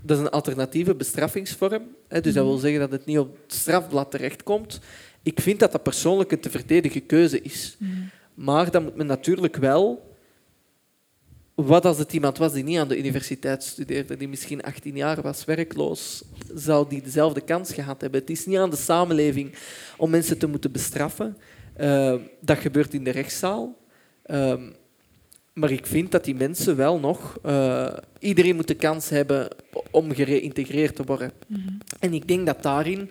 dat 0.02 0.18
is 0.18 0.24
een 0.24 0.30
alternatieve 0.30 0.96
bestraffingsvorm. 0.96 1.84
Dus 2.08 2.22
dat 2.22 2.34
wil 2.34 2.52
mhm. 2.52 2.62
zeggen 2.62 2.80
dat 2.80 2.92
het 2.92 3.06
niet 3.06 3.20
op 3.20 3.38
het 3.44 3.54
strafblad 3.54 4.12
terechtkomt. 4.12 4.80
Ik 5.24 5.42
vind 5.42 5.60
dat 5.60 5.72
dat 5.72 5.84
persoonlijk 5.84 6.32
een 6.32 6.40
te 6.40 6.50
verdedigen 6.50 7.06
keuze 7.06 7.42
is. 7.42 7.76
Mhm. 7.80 7.92
Maar 8.34 8.72
dan 8.72 8.84
moet 8.84 8.96
men 8.96 9.06
natuurlijk 9.06 9.56
wel... 9.56 10.10
Wat 11.56 11.86
als 11.86 11.98
het 11.98 12.14
iemand 12.14 12.38
was 12.38 12.54
die 12.54 12.64
niet 12.64 12.78
aan 12.78 12.88
de 12.88 12.98
universiteit 12.98 13.64
studeerde, 13.64 14.18
die 14.18 14.28
misschien 14.28 14.62
18 14.62 14.96
jaar 14.96 15.22
was, 15.22 15.46
werkloos, 15.46 16.24
zou 16.54 16.90
die 16.90 17.02
dezelfde 17.02 17.42
kans 17.42 17.74
gehad 17.74 18.02
hebben? 18.02 18.20
Het 18.20 18.30
is 18.30 18.46
niet 18.46 18.58
aan 18.58 18.70
de 18.70 18.76
samenleving 18.76 19.56
om 19.98 20.10
mensen 20.10 20.38
te 20.38 20.48
moeten 20.48 20.72
bestraffen. 20.72 21.38
Uh, 21.80 22.16
dat 22.40 22.58
gebeurt 22.58 22.94
in 22.94 23.04
de 23.04 23.10
rechtszaal. 23.10 23.78
Uh, 24.26 24.54
maar 25.54 25.72
ik 25.72 25.86
vind 25.86 26.12
dat 26.12 26.24
die 26.24 26.36
mensen 26.36 26.76
wel 26.76 27.00
nog... 27.00 27.38
Uh, 27.46 27.94
iedereen 28.20 28.56
moet 28.56 28.68
de 28.68 28.74
kans 28.74 29.10
hebben 29.10 29.48
om 29.92 30.14
gereïntegreerd 30.14 30.96
te 30.96 31.04
worden. 31.04 31.32
Mhm. 31.48 31.70
En 32.00 32.14
ik 32.14 32.28
denk 32.28 32.46
dat 32.46 32.64
daarin 32.64 33.10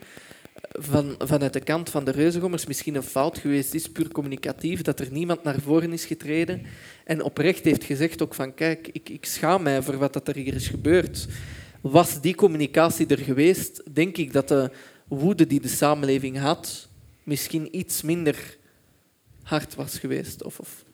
van, 0.73 1.15
vanuit 1.19 1.53
de 1.53 1.61
kant 1.61 1.91
van 1.91 2.05
de 2.05 2.11
reuzengommers 2.11 2.67
misschien 2.67 2.95
een 2.95 3.03
fout 3.03 3.39
geweest 3.39 3.75
is, 3.75 3.89
puur 3.89 4.09
communicatief, 4.09 4.83
dat 4.83 5.01
er 5.01 5.09
niemand 5.11 5.43
naar 5.43 5.61
voren 5.61 5.93
is 5.93 6.05
getreden 6.05 6.63
en 7.05 7.23
oprecht 7.23 7.65
heeft 7.65 7.85
gezegd 7.85 8.23
ook 8.23 8.35
van 8.35 8.55
kijk, 8.55 8.89
ik, 8.93 9.09
ik 9.09 9.25
schaam 9.25 9.63
mij 9.63 9.83
voor 9.83 9.99
wat 9.99 10.13
dat 10.13 10.29
er 10.29 10.37
hier 10.37 10.55
is 10.55 10.69
gebeurd. 10.69 11.29
Was 11.81 12.21
die 12.21 12.35
communicatie 12.35 13.07
er 13.07 13.19
geweest, 13.19 13.83
denk 13.93 14.17
ik 14.17 14.33
dat 14.33 14.49
de 14.49 14.71
woede 15.09 15.47
die 15.47 15.61
de 15.61 15.69
samenleving 15.69 16.39
had 16.39 16.89
misschien 17.23 17.77
iets 17.77 18.03
minder 18.03 18.57
hard 19.43 19.75
was 19.75 19.99
geweest. 19.99 20.43
Of, 20.43 20.59
of 20.59 20.85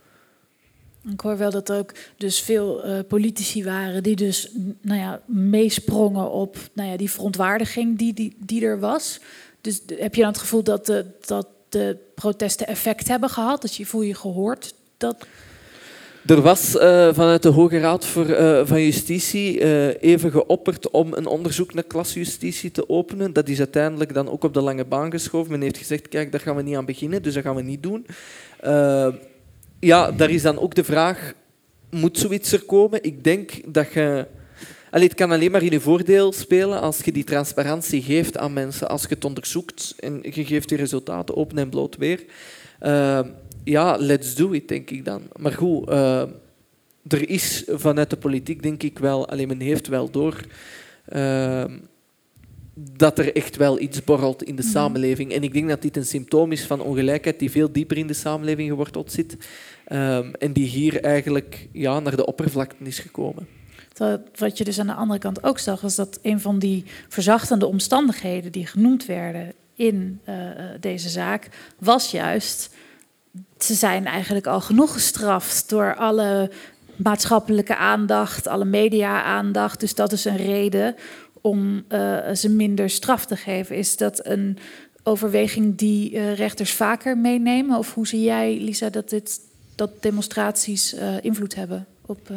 ik 1.12 1.20
hoor 1.20 1.36
wel 1.36 1.50
dat 1.50 1.68
er 1.68 1.78
ook 1.78 1.92
dus 2.16 2.40
veel 2.40 2.86
uh, 2.86 2.98
politici 3.08 3.64
waren 3.64 4.02
die 4.02 4.16
dus 4.16 4.50
nou 4.80 5.00
ja, 5.00 5.20
meesprongen 5.24 6.30
op 6.30 6.56
nou 6.72 6.90
ja, 6.90 6.96
die 6.96 7.10
verontwaardiging 7.10 7.98
die, 7.98 8.14
die, 8.14 8.36
die 8.38 8.64
er 8.64 8.80
was. 8.80 9.20
Dus 9.60 9.80
heb 9.96 10.14
je 10.14 10.20
dan 10.20 10.30
het 10.30 10.40
gevoel 10.40 10.62
dat 10.62 10.86
de, 10.86 11.04
dat 11.26 11.46
de 11.68 11.96
protesten 12.14 12.66
effect 12.66 13.08
hebben 13.08 13.30
gehad? 13.30 13.62
Dat 13.62 13.74
je 13.74 13.86
voel 13.86 14.02
je 14.02 14.14
gehoord? 14.14 14.74
Dat... 14.96 15.26
Er 16.26 16.40
was 16.40 16.74
uh, 16.74 16.80
vanuit 17.14 17.42
de 17.42 17.48
Hoge 17.48 17.78
Raad 17.78 18.06
voor, 18.06 18.26
uh, 18.26 18.60
van 18.64 18.82
Justitie 18.82 19.60
even 20.00 20.30
geopperd 20.30 20.90
om 20.90 21.12
een 21.12 21.26
onderzoek 21.26 21.74
naar 21.74 21.84
klasjustitie 21.84 22.70
te 22.70 22.88
openen. 22.88 23.32
Dat 23.32 23.48
is 23.48 23.58
uiteindelijk 23.58 24.14
dan 24.14 24.30
ook 24.30 24.44
op 24.44 24.54
de 24.54 24.60
lange 24.60 24.84
baan 24.84 25.10
geschoven. 25.10 25.50
Men 25.50 25.60
heeft 25.60 25.78
gezegd, 25.78 26.08
kijk, 26.08 26.32
daar 26.32 26.40
gaan 26.40 26.56
we 26.56 26.62
niet 26.62 26.76
aan 26.76 26.84
beginnen, 26.84 27.22
dus 27.22 27.34
dat 27.34 27.42
gaan 27.42 27.54
we 27.54 27.62
niet 27.62 27.82
doen 27.82 28.06
ja, 29.80 30.12
daar 30.12 30.30
is 30.30 30.42
dan 30.42 30.58
ook 30.58 30.74
de 30.74 30.84
vraag, 30.84 31.32
moet 31.90 32.18
zoiets 32.18 32.52
er 32.52 32.62
komen? 32.62 33.02
Ik 33.02 33.24
denk 33.24 33.74
dat 33.74 33.92
je... 33.92 34.26
Allee, 34.90 35.06
het 35.08 35.16
kan 35.16 35.30
alleen 35.30 35.50
maar 35.50 35.62
in 35.62 35.70
je 35.70 35.80
voordeel 35.80 36.32
spelen 36.32 36.80
als 36.80 37.00
je 37.00 37.12
die 37.12 37.24
transparantie 37.24 38.02
geeft 38.02 38.36
aan 38.36 38.52
mensen, 38.52 38.88
als 38.88 39.02
je 39.02 39.08
het 39.08 39.24
onderzoekt 39.24 39.94
en 39.98 40.18
je 40.22 40.44
geeft 40.44 40.68
die 40.68 40.78
resultaten 40.78 41.36
open 41.36 41.58
en 41.58 41.68
bloot 41.68 41.96
weer. 41.96 42.24
Uh, 42.82 43.20
ja, 43.64 43.96
let's 43.96 44.34
do 44.34 44.52
it, 44.52 44.68
denk 44.68 44.90
ik 44.90 45.04
dan. 45.04 45.22
Maar 45.36 45.52
goed, 45.52 45.88
uh, 45.88 46.20
er 47.06 47.28
is 47.28 47.64
vanuit 47.68 48.10
de 48.10 48.16
politiek, 48.16 48.62
denk 48.62 48.82
ik 48.82 48.98
wel, 48.98 49.28
alleen 49.28 49.48
men 49.48 49.60
heeft 49.60 49.88
wel 49.88 50.10
door... 50.10 50.40
Uh, 51.12 51.64
dat 52.78 53.18
er 53.18 53.36
echt 53.36 53.56
wel 53.56 53.80
iets 53.80 54.04
borrelt 54.04 54.42
in 54.42 54.56
de 54.56 54.62
mhm. 54.62 54.70
samenleving. 54.70 55.32
En 55.32 55.42
ik 55.42 55.52
denk 55.52 55.68
dat 55.68 55.82
dit 55.82 55.96
een 55.96 56.06
symptoom 56.06 56.52
is 56.52 56.64
van 56.64 56.80
ongelijkheid 56.80 57.38
die 57.38 57.50
veel 57.50 57.72
dieper 57.72 57.96
in 57.96 58.06
de 58.06 58.14
samenleving 58.14 58.68
geworteld 58.68 59.12
zit 59.12 59.36
um, 59.92 60.34
en 60.34 60.52
die 60.52 60.66
hier 60.66 61.00
eigenlijk 61.00 61.68
ja, 61.72 62.00
naar 62.00 62.16
de 62.16 62.26
oppervlakte 62.26 62.84
is 62.84 62.98
gekomen. 62.98 63.46
Wat 64.36 64.58
je 64.58 64.64
dus 64.64 64.78
aan 64.78 64.86
de 64.86 64.94
andere 64.94 65.18
kant 65.18 65.44
ook 65.44 65.58
zag, 65.58 65.82
is 65.82 65.94
dat 65.94 66.18
een 66.22 66.40
van 66.40 66.58
die 66.58 66.84
verzachtende 67.08 67.66
omstandigheden 67.66 68.52
die 68.52 68.66
genoemd 68.66 69.06
werden 69.06 69.52
in 69.74 70.20
uh, 70.28 70.34
deze 70.80 71.08
zaak, 71.08 71.48
was 71.78 72.10
juist, 72.10 72.74
ze 73.58 73.74
zijn 73.74 74.06
eigenlijk 74.06 74.46
al 74.46 74.60
genoeg 74.60 74.92
gestraft 74.92 75.68
door 75.68 75.94
alle 75.94 76.50
maatschappelijke 76.96 77.76
aandacht, 77.76 78.46
alle 78.46 78.64
media-aandacht. 78.64 79.80
Dus 79.80 79.94
dat 79.94 80.12
is 80.12 80.24
een 80.24 80.36
reden 80.36 80.94
om 81.46 81.84
uh, 81.88 82.18
ze 82.34 82.48
minder 82.48 82.90
straf 82.90 83.26
te 83.26 83.36
geven. 83.36 83.76
Is 83.76 83.96
dat 83.96 84.26
een 84.26 84.58
overweging 85.02 85.76
die 85.76 86.12
uh, 86.12 86.34
rechters 86.34 86.72
vaker 86.72 87.18
meenemen? 87.18 87.78
Of 87.78 87.94
hoe 87.94 88.06
zie 88.06 88.22
jij, 88.22 88.58
Lisa, 88.60 88.90
dat, 88.90 89.10
dit, 89.10 89.40
dat 89.74 90.02
demonstraties 90.02 90.94
uh, 90.94 91.14
invloed 91.20 91.54
hebben 91.54 91.86
op. 92.06 92.30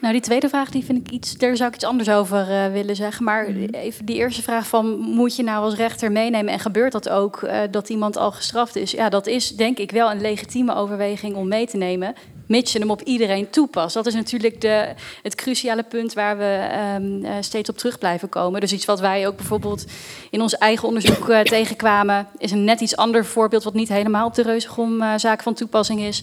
Nou, 0.00 0.12
die 0.12 0.22
tweede 0.22 0.48
vraag 0.48 0.70
die 0.70 0.84
vind 0.84 1.06
ik 1.06 1.12
iets, 1.12 1.36
daar 1.36 1.56
zou 1.56 1.68
ik 1.68 1.74
iets 1.74 1.84
anders 1.84 2.08
over 2.08 2.48
uh, 2.48 2.72
willen 2.72 2.96
zeggen. 2.96 3.24
Maar 3.24 3.50
mhm. 3.50 3.74
even 3.74 4.04
die 4.04 4.16
eerste 4.16 4.42
vraag 4.42 4.68
van 4.68 4.98
moet 4.98 5.36
je 5.36 5.42
nou 5.42 5.64
als 5.64 5.74
rechter 5.74 6.12
meenemen 6.12 6.52
en 6.52 6.60
gebeurt 6.60 6.92
dat 6.92 7.08
ook 7.08 7.42
uh, 7.42 7.60
dat 7.70 7.88
iemand 7.88 8.16
al 8.16 8.32
gestraft 8.32 8.76
is? 8.76 8.90
Ja, 8.90 9.08
dat 9.08 9.26
is 9.26 9.56
denk 9.56 9.78
ik 9.78 9.90
wel 9.90 10.10
een 10.10 10.20
legitieme 10.20 10.74
overweging 10.74 11.34
om 11.34 11.48
mee 11.48 11.66
te 11.66 11.76
nemen 11.76 12.14
mits 12.48 12.72
je 12.72 12.78
hem 12.78 12.90
op 12.90 13.02
iedereen 13.02 13.50
toepast. 13.50 13.94
Dat 13.94 14.06
is 14.06 14.14
natuurlijk 14.14 14.60
de, 14.60 14.94
het 15.22 15.34
cruciale 15.34 15.82
punt 15.82 16.12
waar 16.12 16.38
we 16.38 16.68
um, 16.96 17.24
uh, 17.24 17.30
steeds 17.40 17.68
op 17.68 17.78
terug 17.78 17.98
blijven 17.98 18.28
komen. 18.28 18.60
Dus 18.60 18.72
iets 18.72 18.84
wat 18.84 19.00
wij 19.00 19.26
ook 19.26 19.36
bijvoorbeeld 19.36 19.84
in 20.30 20.40
ons 20.40 20.58
eigen 20.58 20.88
onderzoek 20.88 21.28
uh, 21.28 21.40
tegenkwamen, 21.54 22.26
is 22.38 22.50
een 22.50 22.64
net 22.64 22.80
iets 22.80 22.96
ander 22.96 23.24
voorbeeld, 23.24 23.64
wat 23.64 23.74
niet 23.74 23.88
helemaal 23.88 24.26
op 24.26 24.34
de 24.34 24.42
Reuzegom-zaak 24.42 25.38
uh, 25.38 25.44
van 25.44 25.54
toepassing 25.54 26.00
is. 26.00 26.22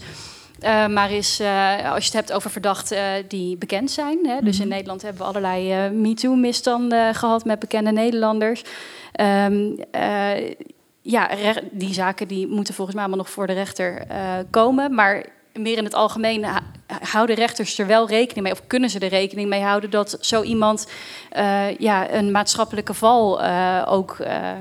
Uh, 0.63 0.87
maar 0.87 1.11
is, 1.11 1.41
uh, 1.41 1.91
als 1.91 2.05
je 2.05 2.11
het 2.11 2.13
hebt 2.13 2.31
over 2.31 2.51
verdachten 2.51 2.97
uh, 2.97 3.23
die 3.27 3.57
bekend 3.57 3.91
zijn. 3.91 4.19
Hè, 4.27 4.41
dus 4.41 4.55
in 4.55 4.61
mhm. 4.61 4.73
Nederland 4.73 5.01
hebben 5.01 5.21
we 5.21 5.27
allerlei 5.27 5.89
MeToo-misstanden 5.89 7.15
gehad 7.15 7.45
met 7.45 7.59
bekende 7.59 7.91
Nederlanders. 7.91 8.63
Um, 9.21 9.75
ja, 11.01 11.29
die 11.71 11.93
zaken 11.93 12.27
die 12.27 12.47
moeten 12.47 12.73
volgens 12.73 12.95
mij 12.95 13.05
allemaal 13.05 13.23
nog 13.23 13.33
voor 13.33 13.47
de 13.47 13.53
rechter 13.53 14.07
komen. 14.49 14.93
Maar 14.93 15.25
meer 15.59 15.77
in 15.77 15.83
het 15.83 15.93
algemeen 15.93 16.45
houden 17.01 17.35
rechters 17.35 17.79
er 17.79 17.87
wel 17.87 18.07
rekening 18.07 18.43
mee, 18.43 18.51
of 18.51 18.67
kunnen 18.67 18.89
ze 18.89 18.99
er 18.99 19.07
rekening 19.07 19.49
mee 19.49 19.61
houden 19.61 19.89
dat 19.89 20.17
zo 20.19 20.41
iemand 20.41 20.87
uh, 21.37 21.77
ja, 21.77 22.11
een 22.11 22.31
maatschappelijke 22.31 22.93
val 22.93 23.43
uh, 23.43 23.81
ook 23.87 24.17
uh, 24.21 24.51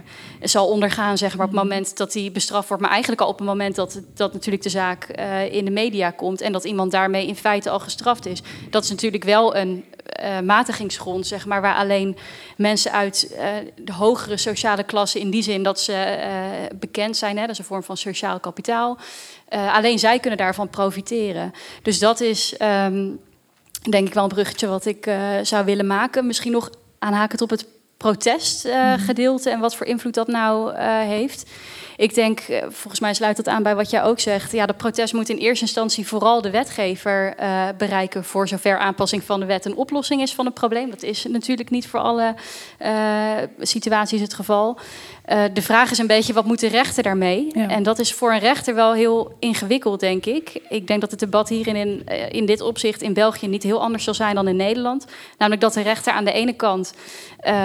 zal 0.44 0.68
ondergaan, 0.68 1.18
zeg 1.18 1.36
maar, 1.36 1.46
op 1.46 1.52
het 1.52 1.60
mhm. 1.60 1.68
moment 1.68 1.96
dat 1.96 2.12
hij 2.12 2.30
bestraft 2.32 2.68
wordt. 2.68 2.82
Maar 2.82 2.92
eigenlijk 2.92 3.22
al 3.22 3.28
op 3.28 3.38
het 3.38 3.46
moment 3.46 3.74
dat, 3.74 4.00
dat 4.14 4.32
natuurlijk 4.32 4.62
de 4.62 4.68
zaak 4.68 5.06
in 5.50 5.64
de 5.64 5.70
media 5.70 6.10
komt 6.10 6.40
en 6.40 6.52
dat 6.52 6.64
iemand 6.64 6.90
daarmee 6.90 7.26
in 7.26 7.36
feite 7.36 7.70
al 7.70 7.80
gestraft 7.80 8.26
is. 8.26 8.42
Dat 8.70 8.84
is 8.84 8.90
natuurlijk 8.90 9.24
wel 9.24 9.56
een 9.56 9.84
matigingsgrond, 10.44 11.26
zeg 11.26 11.46
maar, 11.46 11.60
waar 11.60 11.74
alleen 11.74 12.16
mensen 12.56 12.92
uit 12.92 13.36
de 13.76 13.92
hogere 13.92 14.36
sociale 14.36 14.82
klasse, 14.82 15.20
in 15.20 15.30
die 15.30 15.42
zin 15.42 15.62
dat 15.62 15.80
ze 15.80 16.18
bekend 16.74 17.16
zijn, 17.16 17.36
hè, 17.36 17.42
dat 17.42 17.50
is 17.50 17.58
een 17.58 17.64
vorm 17.64 17.82
van 17.82 17.96
sociaal 17.96 18.40
kapitaal. 18.40 18.98
Alleen 19.48 19.98
zij 19.98 20.18
kunnen 20.18 20.38
daarvan 20.38 20.68
profiteren. 20.68 21.52
Dus 21.82 21.98
dat 21.98 22.20
is 22.20 22.54
um, 22.62 23.20
denk 23.90 24.06
ik 24.06 24.14
wel 24.14 24.22
een 24.22 24.28
bruggetje 24.28 24.66
wat 24.66 24.86
ik 24.86 25.10
zou 25.42 25.64
willen 25.64 25.86
maken. 25.86 26.26
Misschien 26.26 26.52
nog 26.52 26.70
aanhakend 26.98 27.40
op 27.40 27.50
het 27.50 27.66
protestgedeelte 28.04 29.50
en 29.50 29.60
wat 29.60 29.76
voor 29.76 29.86
invloed 29.86 30.14
dat 30.14 30.26
nou 30.26 30.78
heeft. 30.82 31.50
Ik 31.96 32.14
denk, 32.14 32.40
volgens 32.68 33.00
mij 33.00 33.14
sluit 33.14 33.36
dat 33.36 33.48
aan 33.48 33.62
bij 33.62 33.74
wat 33.74 33.90
jij 33.90 34.02
ook 34.02 34.20
zegt. 34.20 34.52
Ja, 34.52 34.66
de 34.66 34.72
protest 34.72 35.12
moet 35.12 35.28
in 35.28 35.36
eerste 35.36 35.64
instantie 35.64 36.06
vooral 36.06 36.40
de 36.40 36.50
wetgever 36.50 37.34
uh, 37.40 37.68
bereiken. 37.78 38.24
voor 38.24 38.48
zover 38.48 38.78
aanpassing 38.78 39.24
van 39.24 39.40
de 39.40 39.46
wet 39.46 39.64
een 39.64 39.76
oplossing 39.76 40.22
is 40.22 40.34
van 40.34 40.44
het 40.44 40.54
probleem. 40.54 40.90
Dat 40.90 41.02
is 41.02 41.24
natuurlijk 41.24 41.70
niet 41.70 41.86
voor 41.86 42.00
alle 42.00 42.34
uh, 42.82 42.88
situaties 43.60 44.20
het 44.20 44.34
geval. 44.34 44.78
Uh, 45.28 45.42
de 45.52 45.62
vraag 45.62 45.90
is 45.90 45.98
een 45.98 46.06
beetje, 46.06 46.32
wat 46.32 46.44
moet 46.44 46.60
de 46.60 46.68
rechter 46.68 47.02
daarmee? 47.02 47.50
Ja. 47.52 47.68
En 47.68 47.82
dat 47.82 47.98
is 47.98 48.12
voor 48.12 48.32
een 48.32 48.38
rechter 48.38 48.74
wel 48.74 48.92
heel 48.92 49.36
ingewikkeld, 49.38 50.00
denk 50.00 50.26
ik. 50.26 50.60
Ik 50.68 50.86
denk 50.86 51.00
dat 51.00 51.10
het 51.10 51.20
debat 51.20 51.48
hier 51.48 51.66
in, 51.66 52.06
in 52.30 52.46
dit 52.46 52.60
opzicht 52.60 53.02
in 53.02 53.12
België 53.12 53.48
niet 53.48 53.62
heel 53.62 53.80
anders 53.80 54.04
zal 54.04 54.14
zijn 54.14 54.34
dan 54.34 54.48
in 54.48 54.56
Nederland. 54.56 55.06
Namelijk 55.38 55.62
dat 55.62 55.74
de 55.74 55.82
rechter 55.82 56.12
aan 56.12 56.24
de 56.24 56.32
ene 56.32 56.52
kant 56.52 56.94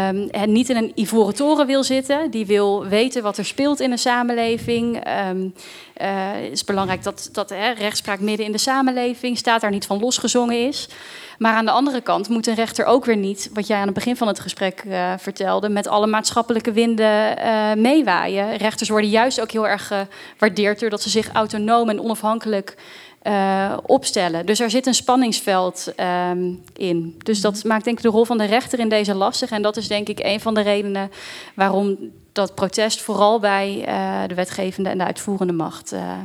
um, 0.09 0.29
niet 0.45 0.69
in 0.69 0.75
een 0.75 0.91
ivoren 0.95 1.35
toren 1.35 1.67
wil 1.67 1.83
zitten. 1.83 2.31
Die 2.31 2.45
wil 2.45 2.85
weten 2.85 3.23
wat 3.23 3.37
er 3.37 3.45
speelt 3.45 3.79
in 3.79 3.91
een 3.91 3.99
samenleving. 4.19 5.07
Um, 5.29 5.53
uh, 6.01 6.07
het 6.43 6.51
is 6.51 6.63
belangrijk 6.63 7.03
dat, 7.03 7.29
dat 7.31 7.49
hè, 7.49 7.71
rechtspraak 7.71 8.19
midden 8.19 8.45
in 8.45 8.51
de 8.51 8.57
samenleving 8.57 9.37
staat, 9.37 9.61
daar 9.61 9.71
niet 9.71 9.85
van 9.85 9.99
losgezongen 9.99 10.67
is. 10.67 10.89
Maar 11.37 11.53
aan 11.53 11.65
de 11.65 11.71
andere 11.71 12.01
kant 12.01 12.29
moet 12.29 12.47
een 12.47 12.55
rechter 12.55 12.85
ook 12.85 13.05
weer 13.05 13.17
niet, 13.17 13.49
wat 13.53 13.67
jij 13.67 13.77
aan 13.77 13.85
het 13.85 13.93
begin 13.93 14.15
van 14.15 14.27
het 14.27 14.39
gesprek 14.39 14.83
uh, 14.87 15.13
vertelde, 15.17 15.69
met 15.69 15.87
alle 15.87 16.07
maatschappelijke 16.07 16.71
winden 16.71 17.37
uh, 17.37 17.73
meewaaien. 17.73 18.57
Rechters 18.57 18.89
worden 18.89 19.09
juist 19.09 19.41
ook 19.41 19.51
heel 19.51 19.67
erg 19.67 19.91
gewaardeerd 20.37 20.79
doordat 20.79 21.01
ze 21.01 21.09
zich 21.09 21.29
autonoom 21.33 21.89
en 21.89 22.01
onafhankelijk 22.01 22.75
uh, 23.23 23.77
opstellen. 23.85 24.45
Dus 24.45 24.59
er 24.59 24.69
zit 24.69 24.85
een 24.85 24.93
spanningsveld 24.93 25.93
um, 26.29 26.63
in. 26.75 27.15
Dus 27.17 27.41
dat 27.41 27.63
maakt 27.63 27.83
denk 27.83 27.97
ik 27.97 28.03
de 28.03 28.09
rol 28.09 28.25
van 28.25 28.37
de 28.37 28.45
rechter 28.45 28.79
in 28.79 28.89
deze 28.89 29.13
lastig. 29.13 29.51
En 29.51 29.61
dat 29.61 29.77
is 29.77 29.87
denk 29.87 30.09
ik 30.09 30.19
een 30.19 30.39
van 30.39 30.53
de 30.53 30.61
redenen 30.61 31.11
waarom 31.55 31.97
dat 32.31 32.55
protest 32.55 33.01
vooral 33.01 33.39
bij 33.39 33.85
uh, 33.87 34.27
de 34.27 34.35
wetgevende 34.35 34.89
en 34.89 34.97
de 34.97 35.03
uitvoerende 35.03 35.53
macht 35.53 35.93
uh, 35.93 36.17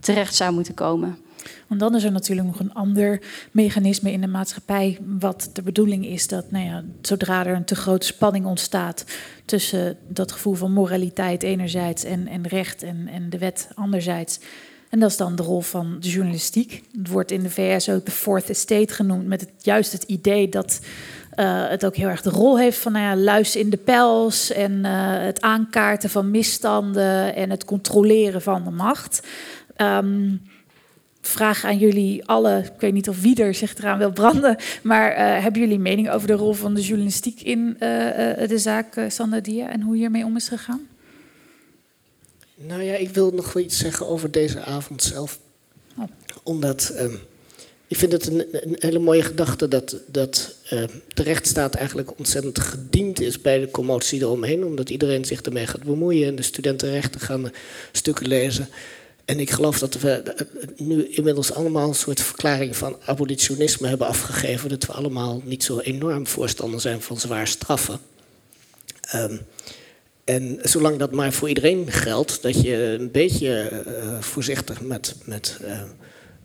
terecht 0.00 0.34
zou 0.34 0.52
moeten 0.52 0.74
komen. 0.74 1.18
Want 1.66 1.80
dan 1.80 1.94
is 1.94 2.04
er 2.04 2.12
natuurlijk 2.12 2.46
nog 2.46 2.58
een 2.58 2.74
ander 2.74 3.20
mechanisme 3.50 4.12
in 4.12 4.20
de 4.20 4.26
maatschappij. 4.26 4.98
Wat 5.18 5.50
de 5.52 5.62
bedoeling 5.62 6.06
is 6.06 6.28
dat 6.28 6.50
nou 6.50 6.64
ja, 6.64 6.84
zodra 7.02 7.46
er 7.46 7.54
een 7.54 7.64
te 7.64 7.74
grote 7.74 8.06
spanning 8.06 8.46
ontstaat 8.46 9.04
tussen 9.44 9.98
dat 10.08 10.32
gevoel 10.32 10.54
van 10.54 10.72
moraliteit 10.72 11.42
enerzijds 11.42 12.04
en, 12.04 12.26
en 12.26 12.46
recht 12.46 12.82
en, 12.82 13.08
en 13.08 13.30
de 13.30 13.38
wet 13.38 13.68
anderzijds. 13.74 14.40
En 14.94 15.00
dat 15.00 15.10
is 15.10 15.16
dan 15.16 15.36
de 15.36 15.42
rol 15.42 15.60
van 15.60 15.96
de 16.00 16.08
journalistiek. 16.08 16.82
Het 16.96 17.08
wordt 17.08 17.30
in 17.30 17.42
de 17.42 17.50
VS 17.50 17.88
ook 17.88 18.04
de 18.04 18.10
Fourth 18.10 18.48
Estate 18.48 18.94
genoemd, 18.94 19.26
met 19.26 19.40
het, 19.40 19.50
juist 19.58 19.92
het 19.92 20.02
idee 20.02 20.48
dat 20.48 20.80
uh, 21.36 21.68
het 21.68 21.86
ook 21.86 21.96
heel 21.96 22.08
erg 22.08 22.22
de 22.22 22.30
rol 22.30 22.58
heeft 22.58 22.78
van 22.78 22.92
nou 22.92 23.24
ja, 23.24 23.42
in 23.54 23.70
de 23.70 23.76
pels 23.76 24.52
en 24.52 24.72
uh, 24.72 24.90
het 25.18 25.40
aankaarten 25.40 26.10
van 26.10 26.30
misstanden 26.30 27.34
en 27.34 27.50
het 27.50 27.64
controleren 27.64 28.42
van 28.42 28.64
de 28.64 28.70
macht. 28.70 29.26
Um, 29.76 30.42
vraag 31.20 31.64
aan 31.64 31.78
jullie 31.78 32.26
alle, 32.26 32.58
ik 32.58 32.80
weet 32.80 32.92
niet 32.92 33.08
of 33.08 33.20
wie 33.20 33.42
er 33.42 33.54
zich 33.54 33.76
eraan 33.76 33.98
wil 33.98 34.12
branden, 34.12 34.56
maar 34.82 35.10
uh, 35.10 35.42
hebben 35.42 35.60
jullie 35.60 35.78
mening 35.78 36.10
over 36.10 36.26
de 36.26 36.32
rol 36.32 36.52
van 36.52 36.74
de 36.74 36.82
journalistiek 36.82 37.40
in 37.40 37.76
de 37.78 38.58
zaak 38.58 38.96
uh, 38.96 39.42
Dia 39.42 39.68
en 39.68 39.80
hoe 39.80 39.96
hiermee 39.96 40.24
om 40.24 40.36
is 40.36 40.48
gegaan? 40.48 40.80
Nou 42.54 42.82
ja, 42.82 42.94
ik 42.94 43.10
wil 43.10 43.30
nog 43.30 43.52
wel 43.52 43.62
iets 43.62 43.78
zeggen 43.78 44.06
over 44.06 44.30
deze 44.30 44.60
avond 44.60 45.02
zelf. 45.02 45.38
Oh. 45.98 46.04
Omdat 46.42 46.94
um, 46.98 47.20
ik 47.86 47.96
vind 47.96 48.12
het 48.12 48.26
een, 48.26 48.46
een, 48.50 48.76
hele 48.78 48.98
mooie 48.98 49.22
gedachte 49.22 49.68
dat, 49.68 49.96
dat 50.06 50.54
uh, 50.64 50.84
de 51.14 51.22
rechtsstaat 51.22 51.74
eigenlijk 51.74 52.18
ontzettend 52.18 52.58
gediend 52.58 53.20
is 53.20 53.40
bij 53.40 53.58
de 53.58 53.70
commotie 53.70 54.20
eromheen. 54.20 54.64
Omdat 54.64 54.90
iedereen 54.90 55.24
zich 55.24 55.40
ermee 55.40 55.66
gaat 55.66 55.82
bemoeien 55.82 56.28
en 56.28 56.36
de 56.36 56.42
studentenrechten 56.42 57.20
gaan 57.20 57.52
stukken 57.92 58.26
lezen. 58.26 58.68
En 59.24 59.40
ik 59.40 59.50
geloof 59.50 59.78
dat 59.78 60.00
we 60.00 60.10
eh, 60.10 60.46
nu 60.76 61.08
inmiddels 61.08 61.52
allemaal 61.52 61.88
een 61.88 61.94
soort 61.94 62.20
verklaring 62.20 62.76
van 62.76 62.96
abolitionisme 63.04 63.88
hebben 63.88 64.06
afgegeven. 64.06 64.68
Dat 64.68 64.86
we 64.86 64.92
allemaal 64.92 65.42
niet 65.44 65.64
zo 65.64 65.78
enorm 65.78 66.26
voorstander 66.26 66.80
zijn 66.80 67.02
van 67.02 67.20
zwaar 67.20 67.46
straffen. 67.46 67.98
Um, 69.14 69.40
en 70.24 70.58
zolang 70.62 70.98
dat 70.98 71.12
maar 71.12 71.32
voor 71.32 71.48
iedereen 71.48 71.90
geldt, 71.90 72.42
dat 72.42 72.62
je 72.62 72.76
een 72.76 73.10
beetje 73.10 73.82
uh, 73.86 74.20
voorzichtig 74.20 74.80
met, 74.80 75.14
met, 75.24 75.58
uh, 75.62 75.82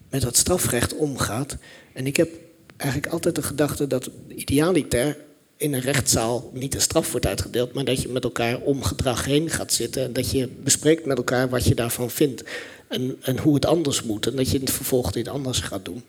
met 0.10 0.22
dat 0.22 0.38
strafrecht 0.38 0.95
omgaat. 0.95 1.57
En 1.93 2.07
ik 2.07 2.18
heb 2.18 2.30
eigenlijk 2.77 3.14
altijd 3.14 3.35
de 3.35 3.43
gedachte 3.43 3.88
dat 3.88 4.10
idealiter 4.27 5.18
in 5.57 5.73
een 5.73 5.81
rechtszaal 5.81 6.51
niet 6.53 6.76
een 6.76 6.81
straf 6.81 7.11
wordt 7.11 7.26
uitgedeeld, 7.26 7.73
maar 7.73 7.84
dat 7.84 8.01
je 8.01 8.10
met 8.10 8.23
elkaar 8.23 8.60
om 8.60 8.84
gedrag 8.84 9.26
heen 9.26 9.49
gaat 9.49 9.73
zitten 9.73 10.03
en 10.03 10.14
dat 10.14 10.31
je 10.31 10.47
bespreekt 10.47 11.06
met 11.06 11.18
elkaar 11.18 11.49
wat 11.49 11.65
je 11.65 11.76
daarvan 11.76 12.10
vindt 12.10 12.43
en, 12.88 13.18
en 13.22 13.38
hoe 13.38 13.53
het 13.53 13.65
anders 13.65 14.03
moet 14.03 14.27
en 14.27 14.35
dat 14.35 14.49
je 14.49 14.56
in 14.56 14.64
het 14.64 14.73
vervolg 14.73 15.11
dit 15.11 15.27
anders 15.27 15.60
gaat 15.60 15.85
doen. 15.85 16.03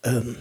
Um, 0.00 0.36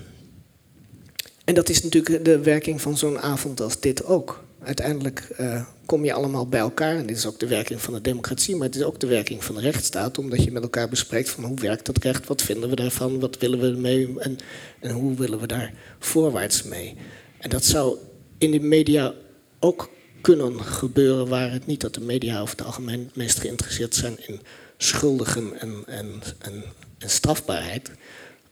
en 1.46 1.54
dat 1.54 1.70
is 1.70 1.84
natuurlijk 1.84 2.26
de 2.26 2.40
werking 2.40 2.82
van 2.82 2.98
zo'n 2.98 3.20
avond 3.20 3.62
als 3.62 3.80
dit 3.80 4.06
ook. 4.06 4.44
Uiteindelijk 4.64 5.36
uh, 5.40 5.66
kom 5.86 6.06
je 6.06 6.14
allemaal 6.14 6.48
bij 6.48 6.60
elkaar. 6.60 6.96
En 6.96 7.06
dit 7.06 7.18
is 7.18 7.26
ook 7.26 7.40
de 7.40 7.48
werking 7.48 7.82
van 7.82 7.94
de 7.94 8.02
democratie, 8.02 8.56
maar 8.56 8.68
het 8.68 8.76
is 8.76 8.84
ook 8.84 9.00
de 9.00 9.08
werking 9.08 9.44
van 9.44 9.56
de 9.56 9.62
rechtsstaat. 9.62 10.18
Omdat 10.18 10.44
je 10.44 10.52
met 10.52 10.64
elkaar 10.64 10.90
bespreekt 10.90 11.30
van 11.30 11.44
hoe 11.44 11.60
werkt 11.60 11.86
dat 11.86 12.04
recht, 12.04 12.28
wat 12.28 12.42
vinden 12.42 12.70
we 12.70 12.76
daarvan, 12.76 13.20
wat 13.20 13.38
willen 13.38 13.60
we 13.60 13.68
ermee 13.68 14.20
en, 14.20 14.38
en 14.80 14.92
hoe 14.92 15.16
willen 15.16 15.40
we 15.40 15.48
daar 15.48 15.74
voorwaarts 16.00 16.64
mee. 16.64 16.96
En 17.38 17.50
dat 17.50 17.66
zou 17.66 17.98
in 18.38 18.52
de 18.52 18.60
media 18.60 19.14
ook 19.60 19.90
kunnen 20.22 20.64
gebeuren, 20.64 21.28
waar 21.28 21.52
het 21.52 21.66
niet 21.66 21.82
dat 21.82 21.94
de 21.94 22.02
media 22.02 22.42
over 22.42 22.58
het 22.58 22.66
algemeen 22.66 23.00
het 23.00 23.16
meest 23.16 23.40
geïnteresseerd 23.40 23.96
zijn 23.96 24.28
in 24.28 24.40
schuldigen 24.78 25.60
en, 25.60 25.84
en, 25.86 26.22
en, 26.40 26.64
en 26.98 27.10
strafbaarheid. 27.10 27.92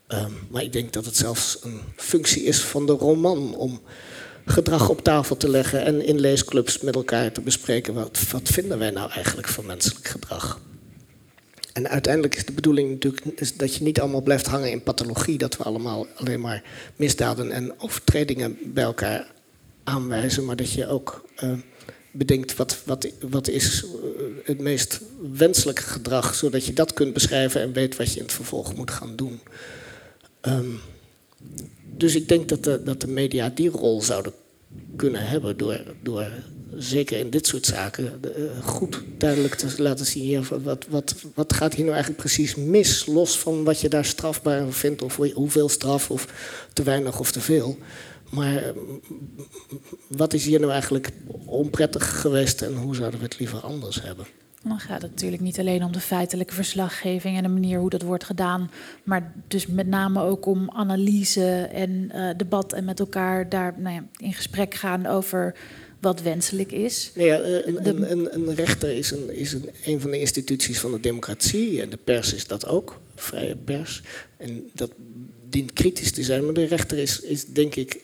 Um, 0.08 0.46
maar 0.50 0.62
ik 0.62 0.72
denk 0.72 0.92
dat 0.92 1.04
het 1.04 1.16
zelfs 1.16 1.58
een 1.62 1.80
functie 1.96 2.42
is 2.42 2.60
van 2.60 2.86
de 2.86 2.92
roman 2.92 3.54
om 3.54 3.80
gedrag 4.48 4.88
op 4.88 5.02
tafel 5.02 5.36
te 5.36 5.48
leggen 5.48 5.84
en 5.84 6.04
in 6.04 6.20
leesclubs 6.20 6.80
met 6.80 6.94
elkaar 6.94 7.32
te 7.32 7.40
bespreken 7.40 7.94
wat, 7.94 8.20
wat 8.30 8.48
vinden 8.48 8.78
wij 8.78 8.90
nou 8.90 9.10
eigenlijk 9.10 9.48
van 9.48 9.66
menselijk 9.66 10.08
gedrag. 10.08 10.60
En 11.72 11.88
uiteindelijk 11.88 12.34
is 12.34 12.44
de 12.44 12.52
bedoeling 12.52 12.90
natuurlijk 12.90 13.24
is 13.40 13.56
dat 13.56 13.74
je 13.74 13.84
niet 13.84 14.00
allemaal 14.00 14.22
blijft 14.22 14.46
hangen 14.46 14.70
in 14.70 14.82
pathologie, 14.82 15.38
dat 15.38 15.56
we 15.56 15.64
allemaal 15.64 16.06
alleen 16.14 16.40
maar 16.40 16.62
misdaden 16.96 17.50
en 17.50 17.80
overtredingen 17.80 18.58
bij 18.64 18.84
elkaar 18.84 19.32
aanwijzen, 19.84 20.44
maar 20.44 20.56
dat 20.56 20.72
je 20.72 20.86
ook 20.86 21.24
uh, 21.42 21.52
bedenkt 22.10 22.56
wat, 22.56 22.82
wat, 22.84 23.08
wat 23.20 23.48
is 23.48 23.84
eh, 23.84 23.90
het 24.44 24.58
meest 24.58 25.00
wenselijke 25.32 25.82
gedrag, 25.82 26.34
zodat 26.34 26.64
je 26.64 26.72
dat 26.72 26.92
kunt 26.92 27.12
beschrijven 27.12 27.60
en 27.60 27.72
weet 27.72 27.96
wat 27.96 28.12
je 28.12 28.18
in 28.18 28.24
het 28.24 28.34
vervolg 28.34 28.74
moet 28.74 28.90
gaan 28.90 29.16
doen. 29.16 29.40
Um, 30.42 30.80
dus 31.96 32.14
ik 32.14 32.28
denk 32.28 32.48
dat 32.48 32.64
de, 32.64 32.82
dat 32.82 33.00
de 33.00 33.08
media 33.08 33.50
die 33.54 33.68
rol 33.68 34.02
zouden 34.02 34.32
kunnen 34.96 35.26
hebben 35.26 35.56
door, 35.56 35.80
door 36.02 36.30
zeker 36.74 37.18
in 37.18 37.30
dit 37.30 37.46
soort 37.46 37.66
zaken 37.66 38.20
uh, 38.24 38.64
goed 38.64 39.02
duidelijk 39.18 39.54
te 39.54 39.82
laten 39.82 40.06
zien 40.06 40.44
wat, 40.62 40.86
wat, 40.88 41.14
wat 41.34 41.52
gaat 41.52 41.72
hier 41.72 41.84
nou 41.84 41.94
eigenlijk 41.94 42.22
precies 42.22 42.54
mis, 42.54 43.06
los 43.06 43.38
van 43.38 43.64
wat 43.64 43.80
je 43.80 43.88
daar 43.88 44.04
strafbaar 44.04 44.72
vindt 44.72 45.02
of 45.02 45.16
hoeveel 45.16 45.68
straf 45.68 46.10
of 46.10 46.28
te 46.72 46.82
weinig 46.82 47.20
of 47.20 47.32
te 47.32 47.40
veel. 47.40 47.78
Maar 48.30 48.54
uh, 48.54 48.68
wat 50.06 50.32
is 50.32 50.44
hier 50.44 50.60
nou 50.60 50.72
eigenlijk 50.72 51.10
onprettig 51.44 52.20
geweest 52.20 52.62
en 52.62 52.76
hoe 52.76 52.94
zouden 52.94 53.18
we 53.18 53.24
het 53.24 53.38
liever 53.38 53.60
anders 53.60 54.02
hebben? 54.02 54.26
Dan 54.62 54.80
gaat 54.80 55.02
het 55.02 55.10
natuurlijk 55.10 55.42
niet 55.42 55.58
alleen 55.58 55.84
om 55.84 55.92
de 55.92 56.00
feitelijke 56.00 56.54
verslaggeving 56.54 57.36
en 57.36 57.42
de 57.42 57.48
manier 57.48 57.78
hoe 57.78 57.90
dat 57.90 58.02
wordt 58.02 58.24
gedaan, 58.24 58.70
maar 59.02 59.32
dus 59.48 59.66
met 59.66 59.86
name 59.86 60.22
ook 60.22 60.46
om 60.46 60.70
analyse 60.70 61.68
en 61.72 62.10
uh, 62.14 62.30
debat 62.36 62.72
en 62.72 62.84
met 62.84 63.00
elkaar 63.00 63.48
daar 63.48 63.74
nou 63.76 63.94
ja, 63.94 64.04
in 64.16 64.32
gesprek 64.32 64.74
gaan 64.74 65.06
over 65.06 65.54
wat 66.00 66.22
wenselijk 66.22 66.72
is. 66.72 67.10
Nee, 67.14 67.26
ja, 67.26 67.40
eh, 67.40 67.66
een, 67.66 67.88
een, 67.88 68.10
een, 68.10 68.34
een, 68.34 68.54
rechter 68.54 68.90
is, 68.90 69.10
een, 69.10 69.36
is 69.36 69.52
een, 69.52 69.70
een 69.84 70.00
van 70.00 70.10
de 70.10 70.20
instituties 70.20 70.78
van 70.78 70.92
de 70.92 71.00
democratie 71.00 71.82
en 71.82 71.90
de 71.90 71.98
pers 72.04 72.34
is 72.34 72.46
dat 72.46 72.66
ook, 72.66 73.00
vrije 73.14 73.56
pers. 73.56 74.02
En 74.36 74.70
dat 74.72 74.90
dient 75.48 75.72
kritisch 75.72 76.12
te 76.12 76.22
zijn, 76.22 76.44
maar 76.44 76.54
de 76.54 76.64
rechter 76.64 76.98
is, 76.98 77.20
is 77.20 77.44
denk 77.44 77.74
ik 77.74 78.00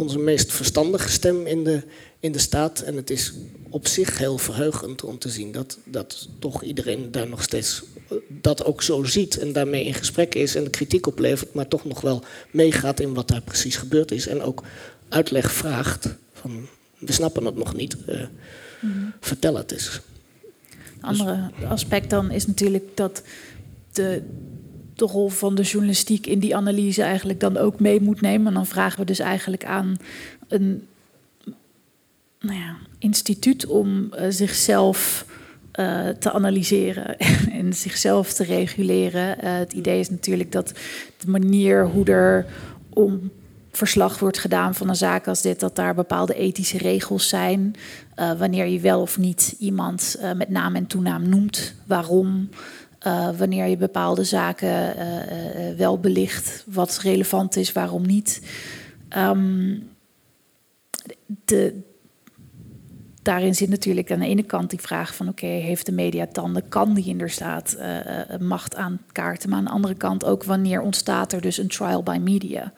onze 0.00 0.18
meest 0.18 0.52
verstandige 0.52 1.08
stem 1.08 1.46
in 1.46 1.64
de, 1.64 1.82
in 2.20 2.32
de 2.32 2.38
staat. 2.38 2.80
En 2.80 2.96
het 2.96 3.10
is 3.10 3.32
op 3.70 3.86
zich 3.86 4.18
heel 4.18 4.38
verheugend 4.38 5.04
om 5.04 5.18
te 5.18 5.28
zien 5.28 5.52
dat, 5.52 5.78
dat 5.84 6.28
toch 6.38 6.62
iedereen 6.62 7.10
daar 7.10 7.28
nog 7.28 7.42
steeds 7.42 7.82
eh, 8.08 8.16
dat 8.28 8.64
ook 8.64 8.82
zo 8.82 9.04
ziet 9.04 9.38
en 9.38 9.52
daarmee 9.52 9.84
in 9.84 9.94
gesprek 9.94 10.34
is 10.34 10.54
en 10.54 10.64
de 10.64 10.70
kritiek 10.70 11.06
oplevert, 11.06 11.54
maar 11.54 11.68
toch 11.68 11.84
nog 11.84 12.00
wel 12.00 12.24
meegaat 12.50 13.00
in 13.00 13.14
wat 13.14 13.28
daar 13.28 13.42
precies 13.42 13.76
gebeurd 13.76 14.10
is 14.10 14.26
en 14.26 14.42
ook 14.42 14.62
uitleg 15.08 15.52
vraagt 15.52 16.14
van 16.32 16.68
we 16.98 17.12
snappen 17.12 17.44
het 17.44 17.56
nog 17.56 17.74
niet, 17.74 17.96
uh, 18.08 18.26
mm. 18.80 19.12
vertel 19.20 19.56
het 19.56 19.72
eens. 19.72 20.00
Een 21.00 21.02
andere 21.02 21.50
aspect 21.68 22.10
dan 22.10 22.30
is 22.30 22.46
natuurlijk 22.46 22.84
dat 22.94 23.22
de, 23.92 24.22
de 25.00 25.06
rol 25.06 25.28
van 25.28 25.54
de 25.54 25.62
journalistiek 25.62 26.26
in 26.26 26.38
die 26.38 26.56
analyse 26.56 27.02
eigenlijk 27.02 27.40
dan 27.40 27.56
ook 27.56 27.80
mee 27.80 28.00
moet 28.00 28.20
nemen. 28.20 28.46
En 28.46 28.54
dan 28.54 28.66
vragen 28.66 28.98
we 28.98 29.04
dus 29.04 29.18
eigenlijk 29.18 29.64
aan 29.64 29.96
een 30.48 30.86
nou 32.40 32.58
ja, 32.58 32.76
instituut 32.98 33.66
om 33.66 34.10
uh, 34.14 34.26
zichzelf 34.28 35.26
uh, 35.80 36.08
te 36.08 36.32
analyseren 36.32 37.18
en 37.60 37.72
zichzelf 37.72 38.32
te 38.32 38.44
reguleren. 38.44 39.36
Uh, 39.44 39.58
het 39.58 39.72
idee 39.72 40.00
is 40.00 40.10
natuurlijk 40.10 40.52
dat 40.52 40.72
de 41.18 41.30
manier 41.30 41.86
hoe 41.86 42.04
er 42.04 42.46
om 42.88 43.30
verslag 43.72 44.18
wordt 44.18 44.38
gedaan 44.38 44.74
van 44.74 44.88
een 44.88 44.96
zaak 44.96 45.28
als 45.28 45.42
dit, 45.42 45.60
dat 45.60 45.76
daar 45.76 45.94
bepaalde 45.94 46.34
ethische 46.34 46.78
regels 46.78 47.28
zijn. 47.28 47.74
Wanneer 48.38 48.66
je 48.66 48.80
wel 48.80 49.00
of 49.00 49.18
niet 49.18 49.54
iemand 49.58 50.20
met 50.36 50.48
naam 50.48 50.74
en 50.76 50.86
toenaam 50.86 51.28
noemt, 51.28 51.74
waarom. 51.86 52.48
Wanneer 53.36 53.66
je 53.66 53.76
bepaalde 53.76 54.24
zaken 54.24 54.94
wel 55.76 55.98
belicht, 55.98 56.64
wat 56.70 56.98
relevant 56.98 57.56
is, 57.56 57.72
waarom 57.72 58.06
niet. 58.06 58.42
Um, 59.16 59.88
de, 61.44 61.80
daarin 63.22 63.54
zit 63.54 63.68
natuurlijk 63.68 64.12
aan 64.12 64.18
de 64.18 64.26
ene 64.26 64.42
kant 64.42 64.70
die 64.70 64.80
vraag 64.80 65.14
van 65.14 65.28
oké, 65.28 65.46
heeft 65.46 65.86
de 65.86 65.92
media 65.92 66.26
tanden, 66.26 66.68
kan 66.68 66.94
die 66.94 67.06
inderdaad 67.06 67.76
macht 68.40 68.76
aankaarten, 68.76 69.48
maar 69.48 69.58
aan 69.58 69.64
de 69.64 69.70
andere 69.70 69.94
kant 69.94 70.24
ook 70.24 70.44
wanneer 70.44 70.80
ontstaat 70.80 71.32
er 71.32 71.40
dus 71.40 71.58
een 71.58 71.68
trial 71.68 72.02
by 72.02 72.18
media. 72.20 72.72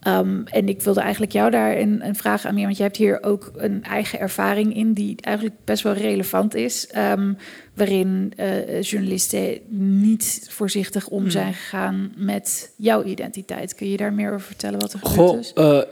Ehm, 0.00 0.42
en 0.44 0.68
ik 0.68 0.82
wilde 0.82 1.00
eigenlijk 1.00 1.32
jou 1.32 1.50
daar 1.50 1.76
een, 1.76 2.06
een 2.06 2.14
vraag 2.14 2.44
aan 2.44 2.54
meer, 2.54 2.64
want 2.64 2.76
je 2.76 2.82
hebt 2.82 2.96
hier 2.96 3.22
ook 3.22 3.52
een 3.56 3.84
eigen 3.84 4.20
ervaring 4.20 4.76
in 4.76 4.92
die 4.92 5.16
eigenlijk 5.20 5.56
best 5.64 5.82
wel 5.82 5.92
relevant 5.92 6.54
is, 6.54 6.88
um, 6.96 7.36
waarin 7.74 8.32
uh, 8.36 8.82
journalisten 8.82 9.60
niet 10.08 10.46
voorzichtig 10.50 11.08
om 11.08 11.20
hmm. 11.20 11.30
zijn 11.30 11.54
gegaan 11.54 12.12
met 12.16 12.72
jouw 12.76 13.04
identiteit. 13.04 13.74
Kun 13.74 13.90
je 13.90 13.96
daar 13.96 14.12
meer 14.12 14.28
over 14.32 14.46
vertellen 14.46 14.80
wat 14.80 14.92
er 14.92 14.98
gebeurd 15.02 15.38
is? 15.38 15.52
Uh, 15.54 15.82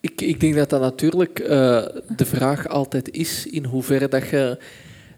ik, 0.00 0.20
ik, 0.20 0.40
denk 0.40 0.54
dat 0.54 0.70
dat 0.70 0.80
natuurlijk 0.80 1.40
uh, 1.40 1.48
de 2.16 2.24
vraag 2.24 2.68
altijd 2.68 3.10
is 3.10 3.46
in 3.46 3.64
hoeverre 3.64 4.08
dat 4.08 4.28
je 4.28 4.58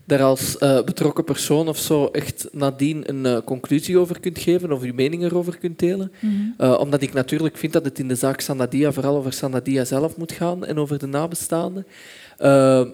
daar 0.08 0.22
als 0.22 0.56
uh, 0.60 0.82
betrokken 0.82 1.24
persoon 1.24 1.68
of 1.68 1.78
zo 1.78 2.06
echt 2.06 2.48
nadien 2.52 3.08
een 3.08 3.24
uh, 3.24 3.38
conclusie 3.44 3.98
over 3.98 4.20
kunt 4.20 4.38
geven 4.38 4.72
of 4.72 4.84
je 4.84 4.92
mening 4.92 5.22
erover 5.22 5.58
kunt 5.58 5.78
delen. 5.78 6.12
Mm 6.20 6.30
-hmm. 6.30 6.66
uh, 6.66 6.78
omdat 6.80 7.02
ik 7.02 7.12
natuurlijk 7.12 7.56
vind 7.56 7.72
dat 7.72 7.84
het 7.84 7.98
in 7.98 8.08
de 8.08 8.14
zaak 8.14 8.40
Sanadia 8.40 8.92
vooral 8.92 9.16
over 9.16 9.32
Sanadia 9.32 9.84
zelf 9.84 10.16
moet 10.16 10.32
gaan 10.32 10.64
en 10.64 10.78
over 10.78 10.98
de 10.98 11.06
nabestaanden. 11.06 11.86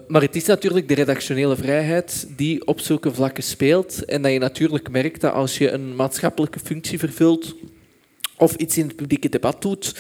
maar 0.09 0.23
het 0.23 0.37
is 0.37 0.45
natuurlijk 0.45 0.89
de 0.89 0.95
redactionele 0.95 1.57
vrijheid 1.57 2.29
die 2.37 2.67
op 2.67 2.81
zulke 2.81 3.15
vlakken 3.15 3.43
speelt 3.43 4.05
en 4.05 4.23
dat 4.23 4.33
je 4.33 4.39
natuurlijk 4.39 4.91
merkt 4.91 5.21
dat 5.21 5.33
als 5.33 5.59
je 5.59 5.71
een 5.71 5.97
maatschappelijke 5.97 6.59
functie 6.59 6.99
vervult 6.99 7.55
of 8.37 8.55
iets 8.55 8.79
in 8.79 8.87
het 8.87 8.97
publieke 8.97 9.29
debat 9.29 9.63
doet, 9.63 9.97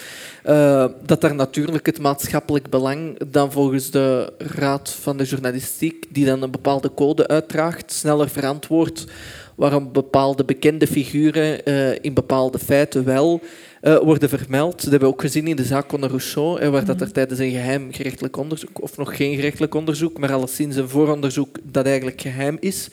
uh, 0.46 0.86
dat 1.06 1.20
daar 1.20 1.34
natuurlijk 1.34 1.86
het 1.86 2.00
maatschappelijk 2.00 2.70
belang 2.70 3.18
dan 3.26 3.52
volgens 3.52 3.90
de 3.90 4.32
Raad 4.38 4.90
van 4.90 5.16
de 5.16 5.24
Journalistiek, 5.24 6.06
die 6.10 6.24
dan 6.24 6.42
een 6.42 6.50
bepaalde 6.50 6.94
code 6.94 7.28
uitdraagt, 7.28 7.92
sneller 7.92 8.28
verantwoord 8.28 9.06
waarom 9.54 9.92
bepaalde 9.92 10.44
bekende 10.44 10.86
figuren 10.86 11.68
uh, 11.68 11.94
in 12.00 12.14
bepaalde 12.14 12.58
feiten 12.58 13.04
wel 13.04 13.40
uh, 13.82 13.98
worden 13.98 14.28
vermeld. 14.28 14.72
Dat 14.72 14.90
hebben 14.90 15.08
we 15.08 15.14
ook 15.14 15.20
gezien 15.20 15.46
in 15.46 15.56
de 15.56 15.64
zaak 15.64 15.88
Conor 15.88 16.08
Rousseau, 16.08 16.70
waar 16.70 16.84
dat 16.84 17.00
er 17.00 17.06
mhm. 17.06 17.14
tijdens 17.14 17.38
een 17.38 17.50
geheim 17.50 17.92
gerechtelijk 17.92 18.36
onderzoek, 18.36 18.82
of 18.82 18.96
nog 18.96 19.16
geen 19.16 19.34
gerechtelijk 19.34 19.74
onderzoek, 19.74 20.18
maar 20.18 20.32
alleszins 20.32 20.76
een 20.76 20.88
vooronderzoek 20.88 21.58
dat 21.62 21.86
eigenlijk 21.86 22.20
geheim 22.20 22.56
is, 22.60 22.88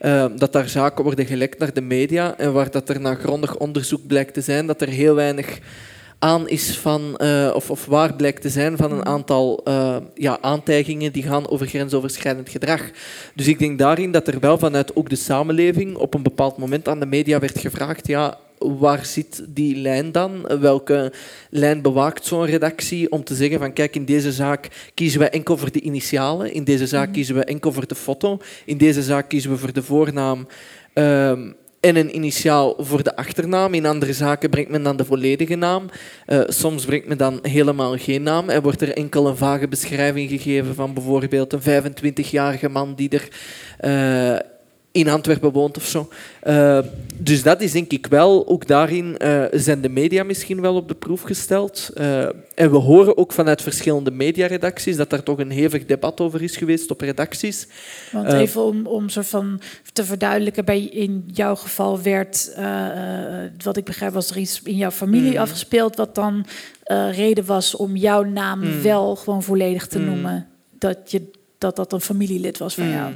uh, 0.00 0.24
dat 0.36 0.52
daar 0.52 0.68
zaken 0.68 1.04
worden 1.04 1.26
gelekt 1.26 1.58
naar 1.58 1.72
de 1.72 1.80
media 1.80 2.38
en 2.38 2.52
waar 2.52 2.70
dat 2.70 2.88
er 2.88 3.00
na 3.00 3.14
grondig 3.14 3.56
onderzoek 3.56 4.06
blijkt 4.06 4.34
te 4.34 4.40
zijn 4.40 4.66
dat 4.66 4.80
er 4.80 4.88
heel 4.88 5.14
weinig 5.14 5.58
aan 6.18 6.48
is 6.48 6.78
van, 6.78 7.18
uh, 7.18 7.50
of, 7.54 7.70
of 7.70 7.86
waar 7.86 8.14
blijkt 8.14 8.42
te 8.42 8.48
zijn 8.48 8.76
van 8.76 8.92
een 8.92 9.06
aantal 9.06 9.60
uh, 9.68 9.96
ja, 10.14 10.38
aantijgingen 10.40 11.12
die 11.12 11.22
gaan 11.22 11.48
over 11.48 11.66
grensoverschrijdend 11.66 12.48
gedrag. 12.48 12.90
Dus 13.34 13.46
ik 13.46 13.58
denk 13.58 13.78
daarin 13.78 14.12
dat 14.12 14.28
er 14.28 14.40
wel 14.40 14.58
vanuit 14.58 14.96
ook 14.96 15.08
de 15.08 15.16
samenleving 15.16 15.96
op 15.96 16.14
een 16.14 16.22
bepaald 16.22 16.56
moment 16.58 16.88
aan 16.88 17.00
de 17.00 17.06
media 17.06 17.38
werd 17.38 17.58
gevraagd, 17.58 18.06
ja, 18.06 18.38
waar 18.60 19.04
zit 19.06 19.44
die 19.48 19.76
lijn 19.76 20.12
dan? 20.12 20.46
Welke 20.60 21.12
lijn 21.50 21.82
bewaakt 21.82 22.26
zo'n 22.26 22.44
redactie 22.44 23.10
om 23.10 23.24
te 23.24 23.34
zeggen 23.34 23.58
van 23.58 23.72
kijk, 23.72 23.96
in 23.96 24.04
deze 24.04 24.32
zaak 24.32 24.90
kiezen 24.94 25.20
we 25.20 25.28
enkel 25.28 25.56
voor 25.56 25.72
de 25.72 25.80
initialen, 25.80 26.52
in 26.52 26.64
deze 26.64 26.86
zaak 26.86 27.04
mhm. 27.04 27.12
kiezen 27.12 27.34
we 27.34 27.44
enkel 27.44 27.72
voor 27.72 27.86
de 27.86 27.94
foto, 27.94 28.38
in 28.64 28.78
deze 28.78 29.02
zaak 29.02 29.28
kiezen 29.28 29.50
we 29.50 29.56
voor 29.56 29.72
de 29.72 29.82
voornaam 29.82 30.46
um, 30.94 31.56
en 31.80 31.96
een 31.96 32.14
initiaal 32.14 32.74
voor 32.78 33.02
de 33.02 33.16
achternaam. 33.16 33.74
In 33.74 33.86
andere 33.86 34.12
zaken 34.12 34.50
brengt 34.50 34.70
men 34.70 34.82
dan 34.82 34.96
de 34.96 35.04
volledige 35.04 35.54
naam. 35.54 35.86
Uh, 36.26 36.40
soms 36.46 36.84
brengt 36.84 37.06
men 37.06 37.18
dan 37.18 37.38
helemaal 37.42 37.96
geen 37.96 38.22
naam 38.22 38.48
en 38.48 38.62
wordt 38.62 38.80
er 38.80 38.96
enkel 38.96 39.26
een 39.26 39.36
vage 39.36 39.68
beschrijving 39.68 40.30
gegeven 40.30 40.74
van 40.74 40.94
bijvoorbeeld 40.94 41.52
een 41.52 41.82
25-jarige 41.82 42.68
man 42.68 42.94
die 42.94 43.08
er 43.08 43.28
uh, 43.80 44.49
in 44.92 45.08
Antwerpen 45.08 45.52
woont 45.52 45.76
of 45.76 45.86
zo. 45.86 46.08
Uh, 46.46 46.78
dus 47.16 47.42
dat 47.42 47.60
is 47.60 47.72
denk 47.72 47.90
ik 47.90 48.06
wel, 48.06 48.48
ook 48.48 48.66
daarin 48.66 49.16
uh, 49.18 49.44
zijn 49.52 49.80
de 49.80 49.88
media 49.88 50.22
misschien 50.22 50.60
wel 50.60 50.74
op 50.74 50.88
de 50.88 50.94
proef 50.94 51.22
gesteld. 51.22 51.90
Uh, 51.94 52.22
en 52.54 52.70
we 52.70 52.76
horen 52.76 53.16
ook 53.16 53.32
vanuit 53.32 53.62
verschillende 53.62 54.10
mediaredacties 54.10 54.96
dat 54.96 55.10
daar 55.10 55.22
toch 55.22 55.38
een 55.38 55.50
hevig 55.50 55.86
debat 55.86 56.20
over 56.20 56.42
is 56.42 56.56
geweest 56.56 56.90
op 56.90 57.00
redacties. 57.00 57.66
Want 58.12 58.32
even 58.32 58.64
om, 58.64 58.86
om 58.86 59.08
soort 59.08 59.26
van 59.26 59.60
te 59.92 60.04
verduidelijken, 60.04 60.64
bij 60.64 60.82
in 60.82 61.24
jouw 61.32 61.54
geval 61.54 62.02
werd, 62.02 62.54
wat 63.62 63.76
ik 63.76 63.84
begrijp, 63.84 64.12
was 64.12 64.30
er 64.30 64.38
iets 64.38 64.62
in 64.62 64.76
jouw 64.76 64.90
familie 64.90 65.32
mm. 65.32 65.36
afgespeeld, 65.36 65.96
wat 65.96 66.14
dan 66.14 66.46
reden 67.10 67.44
was 67.44 67.76
om 67.76 67.96
jouw 67.96 68.22
naam 68.22 68.60
mm. 68.60 68.82
wel 68.82 69.16
gewoon 69.16 69.42
volledig 69.42 69.86
te 69.86 69.98
mm. 69.98 70.04
noemen. 70.04 70.46
Dat, 70.78 71.10
je, 71.10 71.30
dat 71.58 71.76
dat 71.76 71.92
een 71.92 72.00
familielid 72.00 72.58
was 72.58 72.74
van 72.74 72.90
jou. 72.90 73.14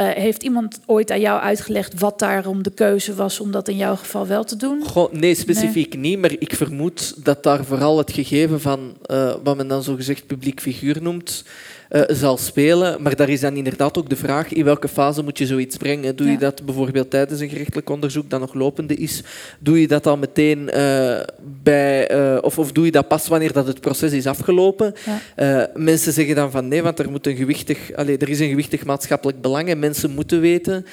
Uh, 0.00 0.08
heeft 0.08 0.42
iemand 0.42 0.80
ooit 0.86 1.10
aan 1.10 1.20
jou 1.20 1.40
uitgelegd 1.40 2.00
wat 2.00 2.18
daarom 2.18 2.62
de 2.62 2.70
keuze 2.70 3.14
was 3.14 3.40
om 3.40 3.50
dat 3.50 3.68
in 3.68 3.76
jouw 3.76 3.96
geval 3.96 4.26
wel 4.26 4.44
te 4.44 4.56
doen? 4.56 4.82
Goh, 4.82 5.12
nee, 5.12 5.34
specifiek 5.34 5.96
niet, 5.96 6.18
maar 6.18 6.32
ik 6.38 6.54
vermoed 6.54 7.24
dat 7.24 7.42
daar 7.42 7.64
vooral 7.64 7.98
het 7.98 8.12
gegeven 8.12 8.60
van 8.60 8.96
uh, 9.06 9.34
wat 9.42 9.56
men 9.56 9.68
dan 9.68 9.82
zogezegd 9.82 10.26
publiek 10.26 10.60
figuur 10.60 11.02
noemt, 11.02 11.44
uh, 11.90 12.02
zal 12.08 12.36
spelen. 12.36 13.02
Maar 13.02 13.16
daar 13.16 13.28
is 13.28 13.40
dan 13.40 13.56
inderdaad 13.56 13.98
ook 13.98 14.08
de 14.08 14.16
vraag 14.16 14.52
in 14.52 14.64
welke 14.64 14.88
fase 14.88 15.22
moet 15.22 15.38
je 15.38 15.46
zoiets 15.46 15.76
brengen. 15.76 16.16
Doe 16.16 16.30
je 16.30 16.38
dat 16.38 16.64
bijvoorbeeld 16.64 17.10
tijdens 17.10 17.40
een 17.40 17.48
gerechtelijk 17.48 17.90
onderzoek 17.90 18.30
dat 18.30 18.40
nog 18.40 18.54
lopende 18.54 18.94
is? 18.94 19.22
Doe 19.58 19.80
je 19.80 19.88
dat 19.88 20.04
dan 20.04 20.18
meteen 20.18 20.70
uh, 20.74 21.20
bij, 21.62 22.12
uh, 22.12 22.38
of, 22.40 22.58
of 22.58 22.72
doe 22.72 22.84
je 22.84 22.90
dat 22.90 23.08
pas 23.08 23.28
wanneer 23.28 23.52
dat 23.52 23.66
het 23.66 23.80
proces 23.80 24.12
is 24.12 24.26
afgelopen? 24.26 24.94
Ja. 25.36 25.70
mensen 25.74 26.12
zeggen 26.12 26.34
dan 26.34 26.50
van 26.50 26.68
nee, 26.68 26.82
want 26.82 26.98
er, 26.98 27.10
moet 27.10 27.26
een 27.26 27.36
gewichtig, 27.36 27.92
allez, 27.94 28.16
er 28.20 28.28
is 28.28 28.40
een 28.40 28.48
gewichtig 28.48 28.84
maatschappelijk 28.84 29.40
belang 29.40 29.68
en 29.68 29.78
mensen 29.78 30.10
moeten 30.10 30.40
weten 30.40 30.86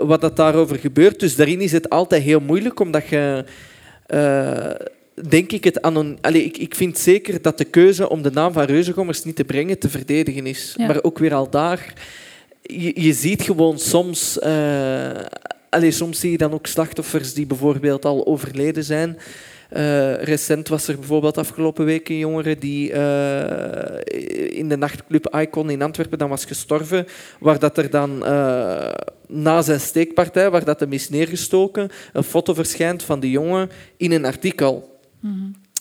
wat 0.00 0.20
dat 0.20 0.36
daarover 0.36 0.78
gebeurt. 0.78 1.20
Dus 1.20 1.36
daarin 1.36 1.60
is 1.60 1.72
het 1.72 1.88
altijd 1.88 2.22
heel 2.22 2.40
moeilijk 2.40 2.80
omdat 2.80 3.08
je 3.08 3.44
denk 5.28 5.52
ik 5.52 5.64
het 5.64 5.82
anon... 5.82 6.18
Allee, 6.20 6.44
ik, 6.44 6.56
ik 6.56 6.74
vind 6.74 6.98
zeker 6.98 7.42
dat 7.42 7.58
de 7.58 7.64
keuze 7.64 8.08
om 8.08 8.22
de 8.22 8.30
naam 8.30 8.52
van 8.52 8.64
Reuzengommers 8.64 9.24
niet 9.24 9.36
te 9.36 9.44
brengen 9.44 9.78
te 9.78 9.88
verdedigen 9.88 10.46
is. 10.46 10.74
Maar 10.76 11.02
ook 11.02 11.18
weer 11.18 11.34
al 11.34 11.50
daar... 11.50 11.92
Je, 12.62 13.02
je 13.02 13.12
ziet 13.12 13.42
gewoon 13.42 13.78
soms... 13.78 14.38
Uh, 14.42 15.10
allee, 15.70 15.90
soms 15.90 16.20
zie 16.20 16.30
je 16.30 16.38
dan 16.38 16.52
ook 16.52 16.66
slachtoffers 16.66 17.34
die 17.34 17.46
bijvoorbeeld 17.46 18.04
al 18.04 18.26
overleden 18.26 18.84
zijn. 18.84 19.18
Uh, 19.76 20.14
recent 20.22 20.68
was 20.68 20.88
er 20.88 20.98
bijvoorbeeld 20.98 21.38
afgelopen 21.38 21.84
week 21.84 22.08
een 22.08 22.18
jongere 22.18 22.58
die 22.58 22.90
uh, 22.90 24.58
in 24.58 24.68
de 24.68 24.76
nachtclub 24.76 25.34
Icon 25.36 25.70
in 25.70 25.82
Antwerpen 25.82 26.18
dan 26.18 26.28
was 26.28 26.44
gestorven, 26.44 27.06
waar 27.40 27.58
dat 27.58 27.78
er 27.78 27.90
dan 27.90 28.22
uh, 28.22 28.90
na 29.28 29.62
zijn 29.62 29.80
steekpartij, 29.80 30.50
waar 30.50 30.64
dat 30.64 30.80
hem 30.80 30.92
is 30.92 31.08
neergestoken, 31.08 31.90
een 32.12 32.22
foto 32.22 32.54
verschijnt 32.54 33.02
van 33.02 33.20
de 33.20 33.30
jongen 33.30 33.70
in 33.96 34.12
een 34.12 34.24
artikel. 34.24 34.91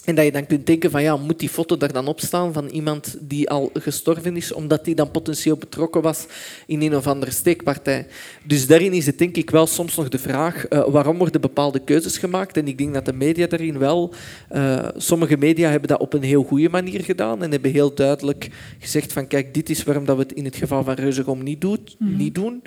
En 0.06 0.16
dat 0.16 0.26
je 0.26 0.32
dan 0.32 0.46
kunt 0.46 0.66
denken 0.66 0.92
van 0.92 1.02
ja, 1.02 1.18
moet 1.18 1.40
die 1.40 1.50
foto 1.50 1.78
daar 1.78 1.94
dan 1.94 2.08
op 2.08 2.20
staan 2.20 2.54
van 2.54 2.68
iemand 2.68 3.18
die 3.20 3.50
al 3.50 3.70
gestorven 3.74 4.36
is, 4.36 4.54
omdat 4.54 4.86
die 4.86 4.96
dan 4.96 5.12
potentieel 5.12 5.58
betrokken 5.58 6.02
was 6.02 6.26
in 6.68 6.82
een 6.82 6.96
of 6.96 7.08
andere 7.08 7.32
steekpartij. 7.32 8.08
Dus 8.44 8.68
daarin 8.68 8.94
is 8.94 9.06
het 9.06 9.18
denk 9.18 9.36
ik 9.36 9.50
wel 9.50 9.68
soms 9.68 9.96
nog 9.96 10.10
de 10.10 10.20
vraag 10.20 10.70
uh, 10.70 10.88
waarom 10.88 11.18
worden 11.18 11.42
bepaalde 11.42 11.80
keuzes 11.80 12.18
gemaakt. 12.18 12.58
En 12.58 12.68
ik 12.68 12.78
denk 12.78 12.94
dat 12.94 13.06
de 13.06 13.14
media 13.14 13.48
daarin 13.48 13.78
wel, 13.78 14.14
uh, 14.52 14.88
sommige 14.96 15.38
media 15.38 15.70
hebben 15.70 15.90
dat 15.90 16.00
op 16.00 16.14
een 16.14 16.24
heel 16.24 16.44
goede 16.44 16.70
manier 16.70 17.04
gedaan 17.04 17.44
en 17.44 17.52
hebben 17.52 17.72
heel 17.72 17.94
duidelijk 17.94 18.50
gezegd 18.80 19.14
van 19.14 19.28
kijk, 19.28 19.54
dit 19.54 19.70
is 19.70 19.84
waarom 19.84 20.06
dat 20.06 20.16
we 20.16 20.22
het 20.22 20.34
in 20.34 20.46
het 20.46 20.56
geval 20.56 20.84
van 20.84 20.94
Reuzegom 20.94 21.44
niet, 21.44 21.62
doet, 21.62 21.96
mm 22.00 22.08
-hmm. 22.08 22.18
niet 22.18 22.36
doen. 22.36 22.62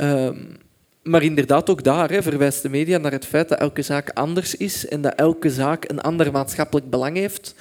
Um, 0.00 0.56
maar 1.02 1.22
inderdaad, 1.22 1.70
ook 1.70 1.84
daar 1.84 2.10
hè, 2.10 2.22
verwijst 2.22 2.62
de 2.62 2.68
media 2.68 2.98
naar 2.98 3.12
het 3.12 3.26
feit 3.26 3.48
dat 3.48 3.58
elke 3.58 3.82
zaak 3.82 4.10
anders 4.10 4.56
is 4.56 4.88
en 4.88 5.00
dat 5.00 5.14
elke 5.14 5.50
zaak 5.50 5.90
een 5.90 6.00
ander 6.00 6.32
maatschappelijk 6.32 6.90
belang 6.90 7.16
heeft. 7.16 7.54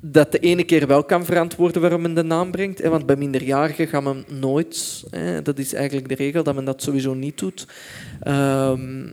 Dat 0.00 0.32
de 0.32 0.38
ene 0.38 0.64
keer 0.64 0.86
wel 0.86 1.04
kan 1.04 1.24
verantwoorden 1.24 1.80
waarom 1.80 2.02
men 2.02 2.14
de 2.14 2.22
naam 2.22 2.50
brengt. 2.50 2.82
Hè, 2.82 2.88
want 2.88 3.06
bij 3.06 3.16
minderjarigen 3.16 3.86
gaan 3.86 4.02
men 4.02 4.24
nooit, 4.28 5.04
hè, 5.10 5.42
dat 5.42 5.58
is 5.58 5.72
eigenlijk 5.72 6.08
de 6.08 6.14
regel, 6.14 6.42
dat 6.42 6.54
men 6.54 6.64
dat 6.64 6.82
sowieso 6.82 7.14
niet 7.14 7.38
doet. 7.38 7.66
Um, 8.28 9.12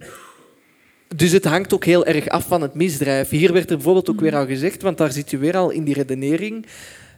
dus 1.15 1.31
het 1.31 1.45
hangt 1.45 1.73
ook 1.73 1.85
heel 1.85 2.05
erg 2.05 2.27
af 2.27 2.47
van 2.47 2.61
het 2.61 2.73
misdrijf. 2.73 3.29
Hier 3.29 3.53
werd 3.53 3.69
er 3.69 3.75
bijvoorbeeld 3.75 4.09
ook 4.09 4.19
weer 4.19 4.35
al 4.35 4.45
gezegd, 4.45 4.81
want 4.81 4.97
daar 4.97 5.11
zit 5.11 5.29
je 5.29 5.37
weer 5.37 5.57
al 5.57 5.69
in 5.69 5.83
die 5.83 5.93
redenering. 5.93 6.65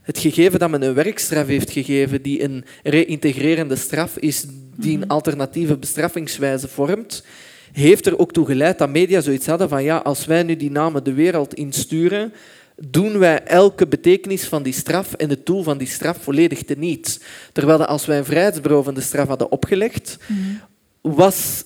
Het 0.02 0.18
gegeven 0.18 0.60
dat 0.60 0.70
men 0.70 0.82
een 0.82 0.94
werkstraf 0.94 1.48
heeft 1.48 1.72
gegeven 1.72 2.22
die 2.22 2.44
een 2.44 2.66
reïntegrerende 2.84 3.76
straf 3.76 4.18
is, 4.18 4.46
die 4.76 4.94
een 4.94 5.00
mhm. 5.00 5.10
alternatieve 5.10 5.78
bestraffingswijze 5.78 6.68
vormt, 6.68 7.24
heeft 7.72 8.06
er 8.06 8.20
ook 8.20 8.32
toe 8.32 8.46
geleid 8.46 8.78
dat 8.78 8.90
media 8.90 9.22
zoiets 9.22 9.46
hadden 9.46 9.70
van 9.70 9.84
ja, 9.84 9.98
als 9.98 10.26
wij 10.26 10.44
nu 10.44 10.56
die 10.56 10.72
namen 10.72 11.04
de 11.04 11.14
wereld 11.14 11.54
insturen, 11.54 12.34
doen 12.76 13.18
wij 13.18 13.44
elke 13.44 13.88
betekenis 13.88 14.44
van 14.44 14.64
die 14.64 14.74
straf 14.74 15.14
en 15.14 15.30
het 15.30 15.46
doel 15.46 15.64
van 15.64 15.78
die 15.78 15.88
straf 15.88 16.18
volledig 16.22 16.64
teniet. 16.64 17.26
Terwijl 17.54 17.86
als 17.86 18.06
wij 18.06 18.18
een 18.18 18.26
vrijheidsberovende 18.26 19.02
straf 19.02 19.28
hadden 19.28 19.52
opgelegd, 19.52 20.18
mhm. 20.28 21.16
was 21.16 21.64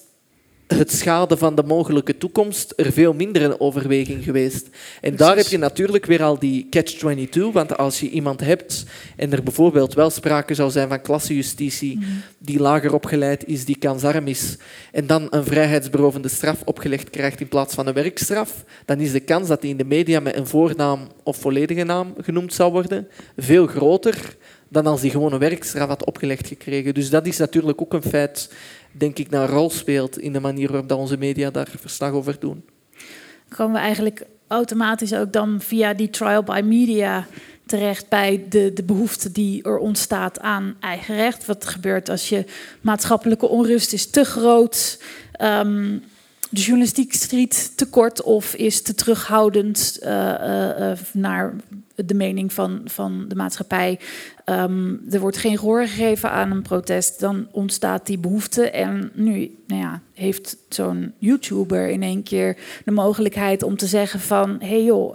het 0.68 0.92
schade 0.92 1.38
van 1.38 1.56
de 1.56 1.64
mogelijke 1.64 2.18
toekomst 2.18 2.74
er 2.76 2.92
veel 2.92 3.14
minder 3.14 3.42
een 3.42 3.60
overweging 3.60 4.24
geweest. 4.24 4.68
En 5.02 5.16
daar 5.16 5.36
heb 5.36 5.46
je 5.46 5.58
natuurlijk 5.58 6.06
weer 6.06 6.24
al 6.24 6.40
die 6.40 6.68
catch-22, 6.70 7.40
want 7.54 7.78
als 7.78 8.00
je 8.00 8.10
iemand 8.10 8.40
hebt 8.40 8.86
en 9.16 9.32
er 9.32 9.44
bijvoorbeeld 9.44 9.94
wel 9.94 10.10
sprake 10.10 10.54
zou 10.54 10.72
zijn 10.72 10.88
van 10.88 11.02
klassejustitie 11.02 11.98
Mhm. 11.98 12.06
die 12.38 12.60
lager 12.60 12.94
opgeleid 12.94 13.46
is, 13.46 13.66
die 13.66 13.78
kansarm 13.78 14.28
is, 14.28 14.58
en 14.92 15.08
dan 15.08 15.28
een 15.30 15.44
vrijheidsberovende 15.44 16.28
straf 16.28 16.62
opgelegd 16.66 17.10
krijgt 17.10 17.42
in 17.42 17.48
plaats 17.48 17.76
van 17.76 17.88
een 17.88 17.94
werkstraf, 17.94 18.64
dan 18.86 19.00
is 19.00 19.12
de 19.12 19.20
kans 19.20 19.48
dat 19.48 19.62
hij 19.62 19.70
in 19.70 19.78
de 19.78 19.86
media 19.86 20.20
met 20.20 20.36
een 20.36 20.48
voornaam 20.48 21.08
of 21.24 21.38
volledige 21.38 21.84
naam 21.84 22.14
genoemd 22.22 22.54
zou 22.54 22.72
worden 22.72 23.08
veel 23.38 23.68
groter 23.68 24.36
dan 24.70 24.86
als 24.88 25.02
hij 25.02 25.10
gewoon 25.10 25.34
een 25.34 25.40
werkstraf 25.40 25.88
had 25.88 26.06
opgelegd 26.06 26.48
gekregen. 26.48 26.94
Dus 26.94 27.10
dat 27.10 27.28
is 27.28 27.38
natuurlijk 27.38 27.82
ook 27.82 27.94
een 27.94 28.04
feit, 28.04 28.54
denk 28.98 29.18
ik, 29.18 29.32
een 29.32 29.48
rol 29.48 29.70
speelt 29.70 30.20
in 30.20 30.34
de 30.34 30.40
manier 30.40 30.68
waarop 30.68 30.90
dat 30.90 30.98
onze 30.98 31.18
media 31.18 31.52
daar 31.52 31.68
verslag 31.80 32.12
over 32.12 32.40
doen. 32.40 32.64
komen 33.50 33.74
we 33.74 33.80
eigenlijk 33.80 34.26
automatisch 34.48 35.14
ook 35.14 35.34
dan 35.34 35.62
via 35.62 35.94
die 35.94 36.10
trial 36.10 36.44
by 36.44 36.62
media 36.64 37.28
terecht 37.66 38.10
bij 38.10 38.46
de, 38.50 38.72
de 38.74 38.84
behoefte 38.84 39.32
die 39.32 39.64
er 39.64 39.78
ontstaat 39.78 40.40
aan 40.40 40.76
eigen 40.80 41.16
recht. 41.16 41.46
Wat 41.46 41.66
gebeurt 41.66 42.10
als 42.10 42.30
je 42.30 42.46
maatschappelijke 42.82 43.48
onrust 43.48 43.94
is 43.94 44.10
te 44.10 44.24
groot, 44.24 45.02
ehm, 45.32 45.98
de 46.56 46.62
journalistiek 46.62 47.14
striet 47.14 47.78
te 47.78 47.90
kort 47.90 48.22
of 48.22 48.54
is 48.54 48.82
te 48.82 48.96
terughoudend 48.96 50.00
eh, 50.02 50.34
eh, 50.34 50.92
eh, 50.92 50.98
naar 51.14 51.56
de 51.96 52.14
mening 52.14 52.54
van, 52.54 52.82
van 52.86 53.26
de 53.28 53.36
maatschappij. 53.36 54.00
Ehm, 54.46 54.96
er 55.10 55.20
wordt 55.20 55.38
geen 55.38 55.58
gehoor 55.58 55.88
gegeven 55.88 56.32
aan 56.32 56.52
een 56.52 56.62
protest, 56.62 57.20
dan 57.20 57.48
ontstaat 57.52 58.06
die 58.06 58.18
behoefte. 58.18 58.70
En 58.70 59.12
nu 59.14 59.56
nou 59.68 59.82
ja, 59.82 60.02
heeft 60.14 60.58
zo'n 60.70 61.14
YouTuber 61.18 61.90
in 61.90 62.04
één 62.04 62.24
keer 62.24 62.58
de 62.86 62.92
mogelijkheid 62.92 63.64
om 63.64 63.78
te 63.78 63.88
zeggen 63.88 64.20
van... 64.20 64.56
hé 64.60 64.68
hey 64.68 64.84
joh, 64.84 65.14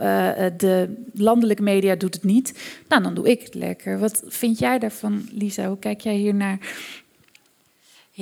de 0.56 0.96
landelijke 1.14 1.62
media 1.62 1.94
doet 1.94 2.14
het 2.14 2.24
niet. 2.24 2.58
Nou, 2.88 3.02
dan 3.02 3.14
doe 3.14 3.30
ik 3.30 3.42
het 3.42 3.54
lekker. 3.54 3.98
Wat 3.98 4.22
vind 4.26 4.58
jij 4.58 4.78
daarvan, 4.78 5.28
Lisa? 5.32 5.68
Hoe 5.68 5.78
kijk 5.78 6.00
jij 6.00 6.14
hier 6.14 6.34
naar? 6.34 6.58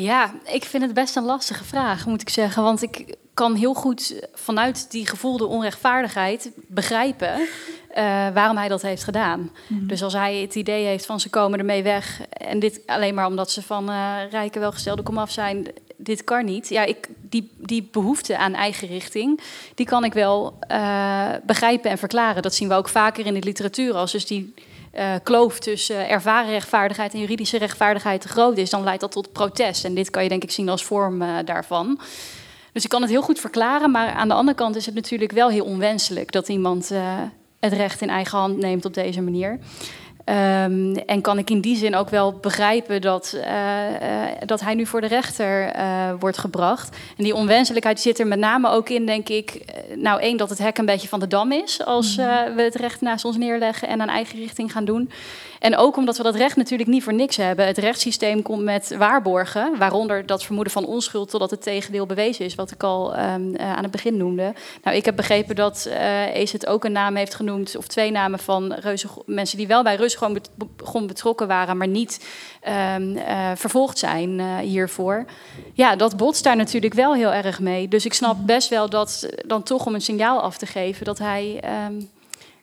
Ja, 0.01 0.35
ik 0.45 0.65
vind 0.65 0.83
het 0.83 0.95
best 0.95 1.16
een 1.16 1.25
lastige 1.25 1.65
vraag, 1.65 2.07
moet 2.07 2.20
ik 2.20 2.29
zeggen. 2.29 2.62
Want 2.62 2.83
ik 2.83 3.16
kan 3.35 3.55
heel 3.55 3.75
goed 3.75 4.20
vanuit 4.35 4.91
die 4.91 5.07
gevoelde 5.07 5.47
onrechtvaardigheid 5.47 6.51
begrijpen 6.66 7.49
eh, 7.91 8.05
waarom 8.35 8.57
hij 8.57 8.69
dat 8.69 8.83
heeft 8.83 9.05
gedaan. 9.05 9.51
Dus 9.69 10.03
als 10.03 10.12
hij 10.12 10.37
het 10.37 10.55
idee 10.55 10.85
heeft 10.85 11.07
van 11.07 11.20
ze 11.20 11.31
komen 11.31 11.59
ermee 11.59 11.83
weg 11.83 12.20
en 12.29 12.59
dit 12.59 12.81
alleen 12.87 13.15
maar 13.15 13.27
omdat 13.27 13.51
ze 13.51 13.62
van 13.62 13.91
eh, 13.91 14.16
rijke 14.31 14.59
welgestelde 14.59 15.03
komaf 15.03 15.31
zijn, 15.31 15.66
dit 15.97 16.25
kan 16.25 16.45
niet. 16.45 16.69
Ja, 16.69 16.85
ik, 16.85 17.09
die, 17.20 17.51
die 17.57 17.89
behoefte 17.93 18.37
aan 18.37 18.55
eigen 18.55 18.89
richting, 18.89 19.41
die 19.75 19.87
kan 19.87 20.05
ik 20.05 20.12
wel 20.12 20.59
eh, 20.61 21.31
begrijpen 21.47 21.91
en 21.91 21.99
verklaren. 21.99 22.43
Dat 22.43 22.55
zien 22.55 22.69
we 22.69 22.75
ook 22.75 22.89
vaker 22.89 23.27
in 23.27 23.35
de 23.35 23.43
literatuur 23.43 23.95
als 23.95 24.12
dus 24.12 24.27
die 24.27 24.55
eh, 24.93 25.15
kloof 25.23 25.59
tussen 25.59 26.09
ervaren 26.09 26.51
rechtvaardigheid 26.51 27.12
en 27.12 27.20
juridische 27.20 27.59
rechtvaardigheid 27.59 28.20
te 28.20 28.28
groot 28.28 28.56
is, 28.56 28.70
dan 28.70 28.85
leidt 28.85 29.01
dat 29.01 29.12
tot 29.12 29.32
protest. 29.32 29.85
En 29.85 29.94
dit 29.94 30.10
kan 30.10 30.23
je 30.23 30.28
denk 30.28 30.43
ik 30.43 30.51
zien 30.51 30.69
als 30.69 30.85
vorm 30.85 31.23
eh, 31.23 31.28
daarvan. 31.44 32.01
Dus 32.73 32.85
ik 32.85 32.90
kan 32.90 33.01
het 33.02 33.10
heel 33.10 33.23
goed 33.23 33.40
verklaren, 33.40 33.90
maar 33.90 34.12
aan 34.12 34.28
de 34.28 34.35
andere 34.35 34.56
kant 34.56 34.77
is 34.77 34.86
het 34.86 34.94
natuurlijk 34.94 35.32
wel 35.32 35.48
heel 35.48 35.65
onwenselijk 35.65 36.32
dat 36.32 36.48
iemand 36.48 36.90
eh, 36.90 37.01
het 37.60 37.73
recht 37.73 38.01
in 38.01 38.10
eigen 38.10 38.39
hand 38.39 38.56
neemt 38.56 38.85
op 38.85 38.94
deze 38.94 39.20
manier. 39.20 39.59
Ehm, 40.29 40.95
en 41.07 41.21
kan 41.21 41.39
ik 41.39 41.51
in 41.51 41.61
die 41.61 41.77
zin 41.77 41.95
ook 41.95 42.11
wel 42.11 42.33
begrijpen 42.33 43.01
dat, 43.01 43.33
eh, 43.45 44.27
eh, 44.27 44.33
dat 44.47 44.61
hij 44.61 44.75
nu 44.75 44.87
voor 44.87 45.01
de 45.01 45.07
rechter 45.07 45.65
eh, 45.65 46.13
wordt 46.19 46.39
gebracht. 46.39 46.97
En 47.17 47.25
die 47.25 47.35
onwenselijkheid 47.35 48.01
zit 48.01 48.19
er 48.19 48.27
met 48.27 48.39
name 48.39 48.69
ook 48.69 48.89
in, 48.89 49.07
denk 49.07 49.29
ik. 49.29 49.65
nou, 49.95 50.21
één, 50.21 50.37
dat 50.37 50.51
het 50.51 50.59
hek 50.59 50.79
een 50.79 50.87
beetje 50.87 51.09
van 51.09 51.21
de 51.21 51.27
dam 51.27 51.53
is 51.53 51.85
als 51.85 52.17
eh, 52.17 52.27
we 52.57 52.63
het 52.63 52.75
recht 52.75 53.01
naast 53.01 53.25
ons 53.25 53.37
neerleggen 53.37 53.89
en 53.89 54.01
aan 54.01 54.09
eigen 54.09 54.39
richting 54.39 54.73
gaan 54.73 54.85
doen. 54.85 55.11
En 55.59 55.76
ook 55.76 55.97
omdat 55.97 56.16
we 56.16 56.22
dat 56.22 56.35
recht 56.35 56.56
natuurlijk 56.56 56.89
niet 56.89 57.02
voor 57.02 57.14
niks 57.14 57.36
hebben. 57.36 57.66
Het 57.66 57.78
rechtssysteem 57.78 58.43
komt 58.43 58.62
met 58.62 58.94
waarborgen, 58.98 59.78
waaronder 59.78 60.26
dat 60.26 60.44
vermoeden 60.44 60.72
van 60.72 60.86
onschuld 60.86 61.30
totdat 61.30 61.51
het 61.51 61.62
tegendeel 61.62 62.06
bewezen 62.06 62.44
is, 62.44 62.55
wat 62.55 62.70
ik 62.70 62.82
al 62.82 63.14
ehm, 63.14 63.55
eh, 63.55 63.72
aan 63.72 63.82
het 63.82 63.90
begin 63.90 64.16
noemde. 64.16 64.55
Nou, 64.82 64.97
ik 64.97 65.05
heb 65.05 65.16
begrepen 65.16 65.56
dat 65.56 65.90
Ace 66.35 66.56
het 66.56 66.66
ook 66.66 66.85
een 66.85 66.93
naam 66.93 67.16
heeft 67.16 67.35
genoemd, 67.35 67.76
of 67.76 67.86
twee 67.86 68.10
namen 68.10 68.39
van 68.39 68.72
reuze, 68.72 69.09
mensen 69.26 69.59
die 69.59 69.66
wel 69.66 69.82
bij 69.82 69.97
gewoon, 69.98 70.32
bet- 70.32 71.06
betrokken 71.06 71.47
waren, 71.47 71.76
maar 71.76 71.89
niet 71.89 72.26
eh, 72.60 72.94
vervolgd 73.55 73.98
zijn 73.98 74.59
hiervoor. 74.59 75.24
Ja, 75.72 75.97
dat 75.97 76.16
botst 76.16 76.44
daar 76.44 76.56
natuurlijk 76.56 76.94
wel 76.94 77.14
heel 77.14 77.32
erg 77.32 77.60
mee. 77.60 77.89
Dus 77.89 78.05
ik 78.05 78.14
snap 78.14 78.36
best 78.47 78.68
wel 78.68 78.90
dat 78.90 79.28
dan 79.47 79.62
toch 79.62 79.86
om 79.86 79.94
een 79.94 80.01
signaal 80.01 80.40
af 80.40 80.59
te 80.59 80.66
geven 80.66 81.05
dat 81.05 81.18
hij 81.18 81.60
ehm, 81.60 81.94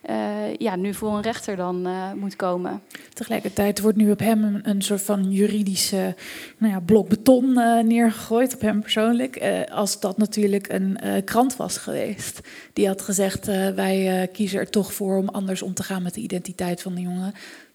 eh, 0.06 0.56
ja, 0.58 0.76
nu 0.76 0.94
voor 0.94 1.14
een 1.16 1.22
rechter 1.22 1.56
dan 1.56 1.86
eh, 1.86 2.12
moet 2.14 2.36
komen. 2.36 2.82
Tegelijkertijd 3.14 3.80
wordt 3.80 3.98
nu 3.98 4.12
op 4.12 4.20
hem 4.20 4.60
een, 4.64 4.82
soort 4.82 5.02
van 5.02 5.32
juridische 5.32 6.16
nou 6.58 6.74
ja, 6.74 6.80
blok 6.80 7.10
beton 7.10 7.58
eh, 7.58 7.84
neergegooid, 7.84 8.54
op 8.54 8.62
hem 8.62 8.82
persoonlijk. 8.82 9.66
Als 9.72 10.00
dat 10.00 10.18
natuurlijk 10.18 10.72
een 10.72 10.98
krant 11.24 11.56
was 11.56 11.78
geweest. 11.78 12.40
Die 12.74 12.88
had 12.88 13.02
gezegd, 13.02 13.46
wij 13.76 14.30
kiezen 14.34 14.60
er 14.60 14.70
toch 14.70 14.94
voor 14.94 15.18
om 15.18 15.30
anders 15.30 15.62
om 15.62 15.74
te 15.74 15.84
gaan 15.84 16.04
met 16.04 16.14
de 16.14 16.22
identiteit 16.22 16.82
van 16.82 16.96
de 16.96 17.02
jongen. 17.02 17.34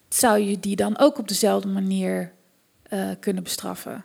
Zou 0.09 0.39
je 0.39 0.61
die 0.61 0.77
dan 0.77 0.99
ook 0.99 1.19
op 1.19 1.29
dezelfde 1.29 1.69
manier 1.69 2.33
kunnen 3.21 3.43
bestraffen? 3.43 4.05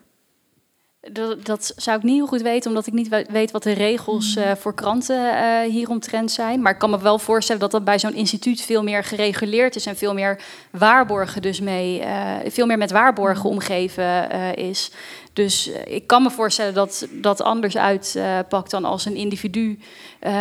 Dat, 1.12 1.46
dat 1.46 1.74
zou 1.76 1.98
ik 1.98 2.04
niet 2.04 2.16
heel 2.16 2.28
goed 2.28 2.42
weten, 2.42 2.70
omdat 2.70 2.88
ik 2.88 2.94
niet 2.94 3.08
we- 3.08 3.26
weet 3.30 3.52
wat 3.52 3.64
de 3.64 3.72
regels 3.72 4.36
eh, 4.36 4.52
voor 4.56 4.74
kranten 4.74 5.38
eh, 5.38 5.72
hieromtrent 5.72 6.32
zijn. 6.32 6.62
Maar 6.62 6.72
ik 6.72 6.78
kan 6.80 6.90
me 6.90 7.00
wel 7.00 7.20
voorstellen 7.20 7.62
dat 7.62 7.72
dat 7.72 7.84
bij 7.84 8.00
zo'n 8.00 8.14
instituut 8.14 8.62
veel 8.62 8.84
meer 8.84 9.04
gereguleerd 9.04 9.76
is 9.76 9.86
en 9.86 9.96
veel 9.98 10.14
meer 10.14 10.42
waarborgen 10.72 11.42
dus 11.42 11.60
mee, 11.60 12.00
eh, 12.00 12.36
veel 12.46 12.66
meer 12.66 12.78
met 12.78 12.92
waarborgen 12.92 13.50
omgeven 13.50 14.30
eh, 14.32 14.54
is. 14.56 14.92
Dus 15.34 15.68
ik 15.86 16.08
kan 16.08 16.24
me 16.24 16.32
voorstellen 16.32 16.74
dat 16.74 17.08
dat 17.12 17.42
anders 17.42 17.78
uitpakt 17.78 18.72
dan 18.72 18.86
als 18.86 19.06
een 19.06 19.16
individu 19.16 19.80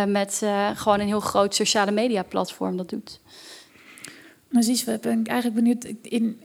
met 0.07 0.41
gewoon 0.75 0.99
een 0.99 1.07
heel 1.07 1.19
groot 1.19 1.55
sociale 1.55 1.91
media 1.91 2.23
platform 2.23 2.77
dat 2.77 2.89
doet. 2.89 3.19
Precies, 4.49 4.83
we 4.83 4.97
ben 5.01 5.19
ik 5.19 5.27
eigenlijk 5.27 5.63
benieuwd. 5.63 5.87
In, 6.01 6.41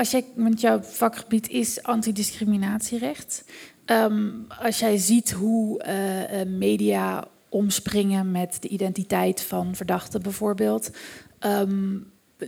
als 0.00 0.10
jij, 0.10 0.24
want 0.34 0.60
jouw 0.60 0.82
vakgebied 0.82 1.48
is 1.48 1.82
antidiscriminatierecht. 1.82 3.44
Ehm, 3.84 4.28
als 4.62 4.78
jij 4.78 4.96
ziet 4.96 5.30
hoe 5.30 5.82
eh, 5.82 6.40
eh, 6.40 6.48
media 6.48 7.28
omspringen 7.48 8.30
met 8.30 8.56
de 8.60 8.68
identiteit 8.68 9.42
van 9.42 9.74
verdachten 9.74 10.22
bijvoorbeeld, 10.22 10.90
ehm, 11.38 11.96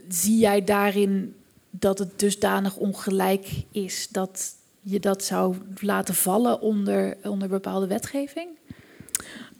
zie 0.08 0.38
jij 0.38 0.64
daarin 0.64 1.34
dat 1.70 1.98
het 1.98 2.18
dusdanig 2.18 2.76
ongelijk 2.76 3.48
is 3.72 4.08
dat 4.08 4.54
je 4.80 5.00
dat 5.00 5.24
zou 5.24 5.56
laten 5.80 6.14
vallen 6.14 6.60
onder, 6.60 7.16
onder 7.22 7.48
bepaalde 7.48 7.86
wetgeving? 7.86 8.48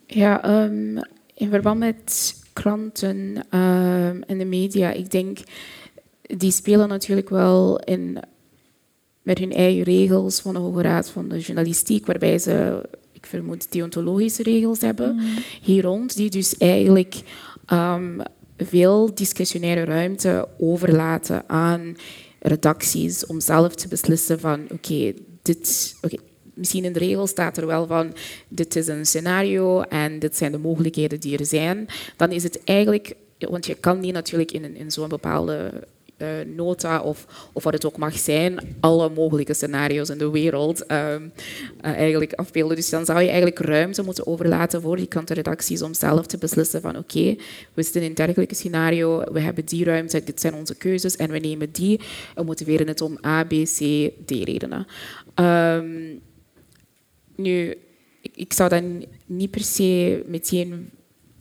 Ja, 0.07 0.43
ehm, 0.43 0.97
in 1.33 1.49
verband 1.49 1.79
met 1.79 2.35
kranten 2.53 3.45
en 4.27 4.37
de 4.37 4.45
media, 4.45 4.91
ik 4.91 5.11
denk, 5.11 5.39
die 6.23 6.51
spelen 6.51 6.87
natuurlijk 6.87 7.29
wel 7.29 7.79
in, 7.79 8.17
met 9.21 9.37
hun 9.37 9.51
eigen 9.51 9.83
regels 9.83 10.39
van 10.39 10.53
de 10.53 10.59
Hoge 10.59 10.81
Raad 10.81 11.09
van 11.09 11.29
de 11.29 11.39
Journalistiek, 11.39 12.05
waarbij 12.05 12.39
ze, 12.39 12.81
ik 13.11 13.25
vermoed, 13.25 13.71
deontologische 13.71 14.43
regels 14.43 14.81
hebben 14.81 15.19
hier 15.61 15.83
rond, 15.83 16.15
die 16.15 16.29
dus 16.29 16.57
eigenlijk 16.57 17.21
ehm, 17.65 18.19
veel 18.57 19.13
discretionaire 19.13 19.83
ruimte 19.83 20.47
overlaten 20.57 21.49
aan 21.49 21.95
redacties 22.39 23.25
om 23.25 23.39
zelf 23.39 23.75
te 23.75 23.87
beslissen 23.87 24.39
van 24.39 24.67
oké, 24.71 25.13
dit... 25.41 25.95
oké, 26.01 26.15
misschien 26.53 26.85
in 26.85 26.93
de 26.93 26.99
regel 26.99 27.27
staat 27.27 27.57
er 27.57 27.67
wel 27.67 27.87
van 27.87 28.13
dit 28.47 28.75
is 28.75 28.87
een 28.87 29.05
scenario 29.05 29.81
en 29.81 30.19
dit 30.19 30.37
zijn 30.37 30.51
de 30.51 30.57
mogelijkheden 30.57 31.19
die 31.19 31.37
er 31.37 31.45
zijn. 31.45 31.87
Dan 32.17 32.31
is 32.31 32.43
het 32.43 32.63
eigenlijk, 32.63 33.15
want 33.39 33.65
je 33.65 33.75
kan 33.75 33.99
niet 33.99 34.13
natuurlijk 34.13 34.51
in, 34.51 34.75
in 34.75 34.91
zo'n 34.91 35.09
bepaalde 35.09 35.83
nota 36.55 37.01
of, 37.01 37.25
of 37.53 37.63
wat 37.63 37.73
het 37.73 37.85
ook 37.85 37.97
mag 37.97 38.17
zijn, 38.17 38.75
alle 38.79 39.09
mogelijke 39.09 39.53
scenario's 39.53 40.09
in 40.09 40.17
de 40.17 40.29
wereld 40.31 40.85
ehm, 40.85 41.27
eh, 41.81 41.91
eigenlijk 41.91 42.33
afbeelden. 42.33 42.75
Dus 42.75 42.89
dan 42.89 43.05
zou 43.05 43.19
je 43.19 43.27
eigenlijk 43.27 43.59
ruimte 43.59 44.03
moeten 44.03 44.27
overlaten 44.27 44.81
voor 44.81 44.97
die 44.97 45.07
krantenredacties 45.07 45.81
om 45.81 45.93
zelf 45.93 46.25
te 46.25 46.37
beslissen 46.37 46.81
van 46.81 46.97
oké, 46.97 47.35
we 47.73 47.83
zitten 47.83 48.01
in 48.01 48.07
een 48.07 48.15
dergelijke 48.15 48.55
scenario, 48.55 49.23
we 49.31 49.39
hebben 49.39 49.65
die 49.65 49.85
ruimte, 49.85 50.23
dit 50.23 50.41
zijn 50.41 50.53
onze 50.53 50.75
keuzes 50.75 51.15
en 51.15 51.31
we 51.31 51.39
nemen 51.39 51.71
die 51.71 51.99
en 52.35 52.45
motiveren 52.45 52.87
het 52.87 53.01
om 53.01 53.17
A, 53.25 53.43
B, 53.43 53.49
C, 53.49 54.09
D 54.25 54.31
redenen. 54.31 54.87
Ehm, 55.33 56.15
nu, 57.35 57.77
ik, 58.21 58.31
ik 58.35 58.53
zou 58.53 58.69
dan 58.69 59.05
niet 59.25 59.51
per 59.51 59.63
se 59.63 60.23
meteen 60.27 60.89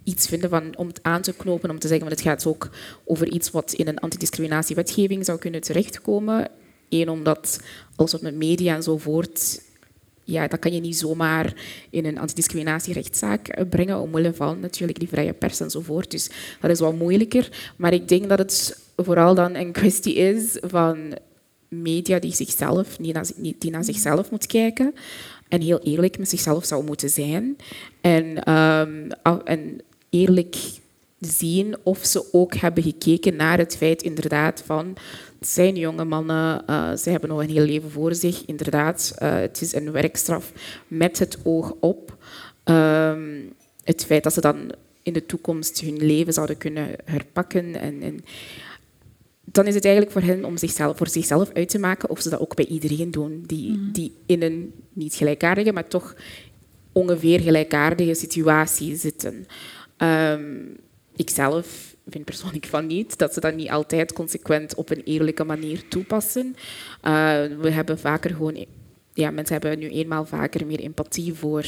iets 0.05 0.27
vinden 0.29 0.77
om 0.77 0.87
het 0.87 1.03
aan 1.03 1.23
te 1.23 1.33
knopen, 1.33 1.70
om 1.70 1.79
te 1.79 1.89
zeggen 1.89 2.09
dat 2.09 2.19
het 2.19 2.29
gaat 2.29 2.47
ook 2.47 2.70
over 3.05 3.29
iets 3.29 3.51
wat 3.51 3.73
in 3.73 3.89
een 3.89 3.99
antidiscriminatiewetgeving 3.99 5.24
zou 5.24 5.39
kunnen 5.39 5.61
terechtkomen. 5.61 6.49
Eén, 6.89 7.09
omdat 7.09 7.61
alles 7.97 8.12
wat 8.12 8.23
met 8.23 8.35
media 8.35 8.74
enzovoort 8.74 9.61
ja, 10.24 10.49
dat 10.49 10.59
kan 10.59 10.73
je 10.73 10.81
niet 10.81 10.97
zomaar 10.97 11.55
in 11.91 12.05
een 12.05 12.19
antidiscriminatierechtszaak 12.19 13.49
eh, 13.49 13.65
brengen, 13.69 14.01
omwille 14.01 14.35
van 14.35 14.61
natuurlijk 14.61 14.99
die 14.99 15.09
vrije 15.09 15.33
pers 15.33 15.61
enzovoort. 15.61 16.11
Dus 16.11 16.31
dat 16.61 16.70
is 16.70 16.81
wel 16.81 16.93
moeilijker. 16.93 17.73
Maar 17.77 17.93
ik 17.93 18.09
denk 18.09 18.29
dat 18.29 18.39
het 18.39 18.79
vooral 18.97 19.35
dan 19.35 19.55
een 19.55 19.73
kwestie 19.73 20.15
is 20.15 20.59
van 20.61 21.19
media 21.69 22.19
die, 22.19 22.35
zichzelf, 22.35 22.97
die, 22.97 23.70
naar, 23.70 23.85
zichzelf 23.85 24.31
moet 24.31 24.47
kijken 24.47 24.95
en 25.49 25.61
heel 25.61 25.81
eerlijk 25.81 26.19
met 26.19 26.29
zichzelf 26.29 26.65
zou 26.65 26.85
moeten 26.85 27.11
zijn. 27.11 27.57
En, 28.01 28.53
um, 28.53 29.11
en 29.45 29.81
eerlijk 30.12 30.56
zien 31.20 31.76
of 31.82 32.05
ze 32.05 32.32
ook 32.32 32.55
hebben 32.55 32.82
gekeken 32.82 33.36
naar 33.36 33.59
het 33.59 33.76
feit 33.76 34.02
inderdaad 34.02 34.62
van 34.66 34.97
het 35.39 35.48
zijn 35.48 35.76
jonge 35.76 36.05
mannen, 36.05 36.62
uh, 36.70 36.93
ze 36.97 37.10
hebben 37.10 37.28
nog 37.28 37.43
een 37.43 37.51
heel 37.51 37.64
leven 37.64 37.90
voor 37.90 38.14
zich. 38.14 38.44
Inderdaad, 38.44 39.14
uh, 39.22 39.34
het 39.34 39.60
is 39.60 39.74
een 39.74 39.93
werkstraf 39.93 40.52
met 40.89 41.18
het 41.18 41.39
oog 41.43 41.74
op 41.80 42.16
um, 42.64 43.52
het 43.84 44.05
feit 44.05 44.22
dat 44.22 44.32
ze 44.32 44.40
dan 44.40 44.72
in 45.02 45.12
de 45.12 45.26
toekomst 45.26 45.80
hun 45.80 46.06
leven 46.06 46.32
zouden 46.32 46.59
kunnen 46.59 46.89
herpakken. 47.05 47.74
En, 47.74 48.02
en, 48.02 48.24
dan 49.44 49.66
is 49.66 49.74
het 49.74 49.84
eigenlijk 49.84 50.14
voor 50.14 50.22
hen 50.22 50.44
om 50.44 50.56
zichzelf, 50.56 50.97
voor 50.97 51.09
zichzelf 51.09 51.51
uit 51.52 51.68
te 51.68 51.78
maken 51.78 52.10
of 52.10 52.20
ze 52.20 52.30
dat 52.30 52.40
ook 52.40 52.55
bij 52.55 52.66
iedereen 52.66 53.10
doen 53.10 53.44
die, 53.47 53.70
mm. 53.70 53.93
die 53.93 54.12
in 54.26 54.43
een 54.43 54.72
niet 54.93 55.14
gelijkaardige, 55.14 55.72
maar 55.72 55.89
toch 55.89 56.14
ongeveer 56.93 57.40
gelijkaardige 57.40 58.14
situatie 58.14 58.97
zitten. 58.97 59.47
Um, 60.03 60.77
ikzelf 61.16 61.97
vind 62.09 62.24
persoonlijk 62.24 62.66
van 62.66 62.87
niet, 62.87 63.19
dat 63.19 63.35
ze 63.35 63.41
dat 63.41 63.55
niet 63.55 63.70
altijd 63.70 64.12
consequent 64.12 64.74
op 64.74 64.91
een 64.91 65.03
eerlijke 65.05 65.45
manier 65.45 65.89
toepassen. 65.89 66.47
Uh, 66.47 67.12
we 67.61 67.70
hebben 67.70 67.99
vaker 67.99 68.31
gewoon, 68.31 68.66
ja, 69.15 69.31
mensen 69.31 69.61
hebben 69.61 69.79
nu 69.79 69.89
eenmaal 69.89 70.24
vaker 70.24 70.66
meer 70.66 70.81
empathie 70.81 71.35
voor, 71.35 71.66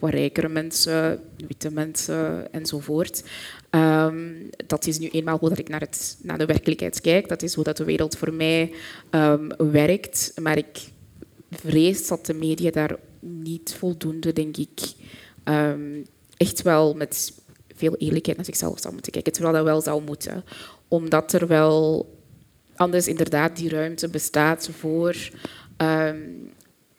rijkere 0.00 0.48
mensen, 0.48 1.20
witte 1.46 1.70
mensen 1.70 2.52
enzovoort. 2.52 3.24
Um, 3.70 4.50
dat 4.66 4.86
is 4.86 4.98
nu 4.98 5.08
eenmaal 5.08 5.38
hoe 5.38 5.48
dat 5.48 5.58
ik 5.58 5.68
naar, 5.68 5.80
het, 5.80 6.18
naar 6.22 6.38
de 6.38 6.46
werkelijkheid 6.46 7.00
kijk. 7.00 7.28
Dat 7.28 7.42
is 7.42 7.54
hoe 7.54 7.64
dat 7.64 7.76
de 7.76 7.84
wereld 7.84 8.16
voor 8.16 8.32
mij 8.32 8.72
werkt. 9.56 10.32
Maar 10.42 10.58
ik 10.58 10.78
vrees 11.50 12.08
dat 12.08 12.26
de 12.26 12.34
media 12.34 12.70
daar 12.70 12.96
niet 13.20 13.74
voldoende, 13.78 14.32
denk 14.32 14.56
ik, 14.56 14.80
echt 16.36 16.62
wel 16.62 16.94
met 16.94 17.32
veel 17.76 17.96
eerlijkheid 17.96 18.36
naar 18.36 18.46
zichzelf 18.46 18.80
zou 18.80 18.92
moeten 18.92 19.12
kijken. 19.12 19.32
Terwijl 19.32 19.54
dat 19.54 19.64
wel 19.64 19.80
zou 19.80 20.02
moeten. 20.02 20.44
Omdat 20.88 21.32
er 21.32 21.46
wel 21.46 22.06
anders 22.76 23.06
inderdaad 23.08 23.56
die 23.56 23.68
ruimte 23.68 24.08
bestaat 24.08 24.68
voor 24.78 25.16
um, 25.76 26.52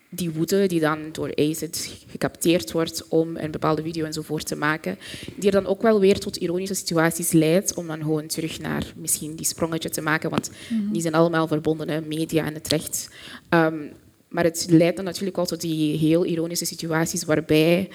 die 0.09 0.31
woede 0.31 0.67
die 0.67 0.79
dan 0.79 0.99
door 1.11 1.33
ACID 1.35 2.05
gecapteerd 2.07 2.71
wordt 2.71 3.07
om 3.07 3.37
een 3.37 3.51
bepaalde 3.51 3.81
video 3.81 4.05
enzovoort 4.05 4.45
te 4.45 4.55
maken, 4.55 4.97
die 5.35 5.45
er 5.45 5.61
dan 5.61 5.65
ook 5.65 5.81
wel 5.81 5.99
weer 5.99 6.19
tot 6.19 6.37
ironische 6.37 6.75
situaties 6.75 7.31
leidt 7.31 7.73
om 7.73 7.87
dan 7.87 8.01
gewoon 8.01 8.27
terug 8.27 8.59
naar 8.59 8.93
misschien 8.95 9.35
die 9.35 9.45
sprongetje 9.45 9.89
te 9.89 10.01
maken, 10.01 10.29
want 10.29 10.49
mm 10.69 10.85
die 10.91 11.01
zijn 11.01 11.13
allemaal 11.13 11.47
verbonden, 11.47 12.07
media 12.07 12.45
en 12.45 12.53
het 12.53 12.67
recht. 12.67 13.09
Um, 13.49 13.91
maar 14.27 14.43
het 14.43 14.65
leidt 14.69 14.95
dan 14.95 15.05
natuurlijk 15.05 15.35
wel 15.35 15.45
tot 15.45 15.61
die 15.61 15.97
heel 15.97 16.25
ironische 16.25 16.65
situaties 16.65 17.23
waarbij 17.23 17.89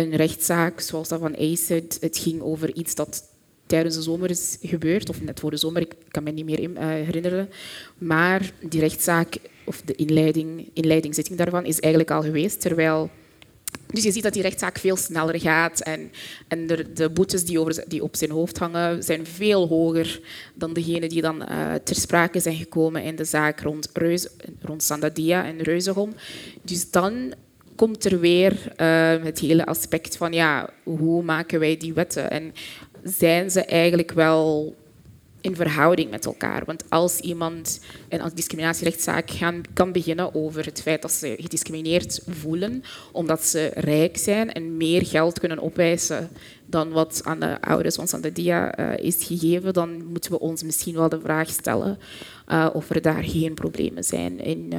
een 0.00 0.16
rechtszaak 0.16 0.80
zoals 0.80 1.08
dat 1.08 1.20
van 1.20 1.36
ACID. 1.36 1.98
Het 2.00 2.18
ging 2.18 2.40
over 2.40 2.74
iets 2.74 2.94
dat 2.94 3.22
tijdens 3.66 3.94
de 3.94 4.02
zomer 4.02 4.30
is 4.30 4.56
gebeurd, 4.62 5.08
of 5.08 5.22
net 5.22 5.40
voor 5.40 5.50
de 5.50 5.56
zomer, 5.56 5.82
ik 5.82 5.94
kan 6.08 6.22
me 6.22 6.30
niet 6.30 6.44
meer 6.44 6.60
uh, 6.60 6.78
herinneren. 6.78 7.48
Maar 7.98 8.52
die 8.68 8.80
rechtszaak, 8.80 9.36
of 9.64 9.82
de 9.84 9.94
inleiding, 9.94 10.70
inleidingszitting 10.72 11.38
daarvan, 11.38 11.64
is 11.64 11.80
eigenlijk 11.80 12.12
al 12.12 12.22
geweest. 12.22 12.60
Terwijl 12.60 13.10
dus 13.92 14.04
je 14.04 14.12
ziet 14.12 14.22
dat 14.22 14.32
die 14.32 14.42
rechtszaak 14.42 14.78
veel 14.78 14.96
sneller 14.96 15.40
gaat 15.40 15.80
en, 15.80 16.12
en 16.48 16.66
de, 16.66 16.92
de 16.92 17.10
boetes 17.10 17.44
die, 17.44 17.60
over, 17.60 17.84
die, 17.88 18.02
op 18.02 18.16
zijn 18.16 18.30
hoofd 18.30 18.58
hangen 18.58 19.02
zijn 19.02 19.26
veel 19.26 19.68
hoger 19.68 20.20
dan 20.54 20.72
degene 20.72 21.08
die 21.08 21.22
dan 21.22 21.42
uh, 21.42 21.74
ter 21.74 21.96
sprake 21.96 22.40
zijn 22.40 22.56
gekomen 22.56 23.02
in 23.02 23.16
de 23.16 23.24
zaak 23.24 23.60
rond, 23.60 23.90
Reus, 23.92 24.28
rond 24.60 24.82
Sandadia 24.82 25.44
en 25.44 25.62
Reuzenholm. 25.62 26.14
Dus 26.62 26.90
dan 26.90 27.34
komt 27.80 28.04
er 28.04 28.20
weer 28.20 28.52
uh, 28.76 29.24
het 29.24 29.38
hele 29.38 29.66
aspect 29.66 30.16
van 30.16 30.32
ja, 30.32 30.70
hoe 30.82 31.22
maken 31.22 31.60
wij 31.60 31.76
die 31.76 31.92
wetten? 31.92 32.30
En 32.30 32.52
zijn 33.02 33.50
ze 33.50 33.64
eigenlijk 33.64 34.12
wel 34.12 34.74
in 35.40 35.56
verhouding 35.56 36.10
met 36.10 36.26
elkaar? 36.26 36.64
Want 36.64 36.84
als 36.88 37.18
iemand 37.18 37.80
een 38.08 38.30
discriminatierechtszaak 38.34 39.30
gaan, 39.30 39.60
kan 39.72 39.92
beginnen 39.92 40.34
over 40.34 40.64
het 40.64 40.82
feit 40.82 41.02
dat 41.02 41.12
ze 41.12 41.36
gediscrimineerd 41.38 42.22
voelen 42.28 42.82
omdat 43.12 43.44
ze 43.44 43.70
rijk 43.74 44.16
zijn 44.16 44.52
en 44.52 44.76
meer 44.76 45.06
geld 45.06 45.38
kunnen 45.38 45.58
opwijzen 45.58 46.28
dan 46.66 46.90
wat 46.90 47.20
aan 47.24 47.40
de 47.40 47.60
ouders 47.60 47.94
van 47.94 48.08
Sandadia 48.08 48.78
uh, 48.78 49.04
is 49.04 49.24
gegeven, 49.24 49.72
dan 49.72 50.04
moeten 50.04 50.30
we 50.30 50.38
ons 50.38 50.62
misschien 50.62 50.94
wel 50.94 51.08
de 51.08 51.20
vraag 51.20 51.48
stellen 51.48 51.98
uh, 52.48 52.68
of 52.72 52.90
er 52.90 53.02
daar 53.02 53.24
geen 53.24 53.54
problemen 53.54 54.04
zijn 54.04 54.40
in 54.40 54.72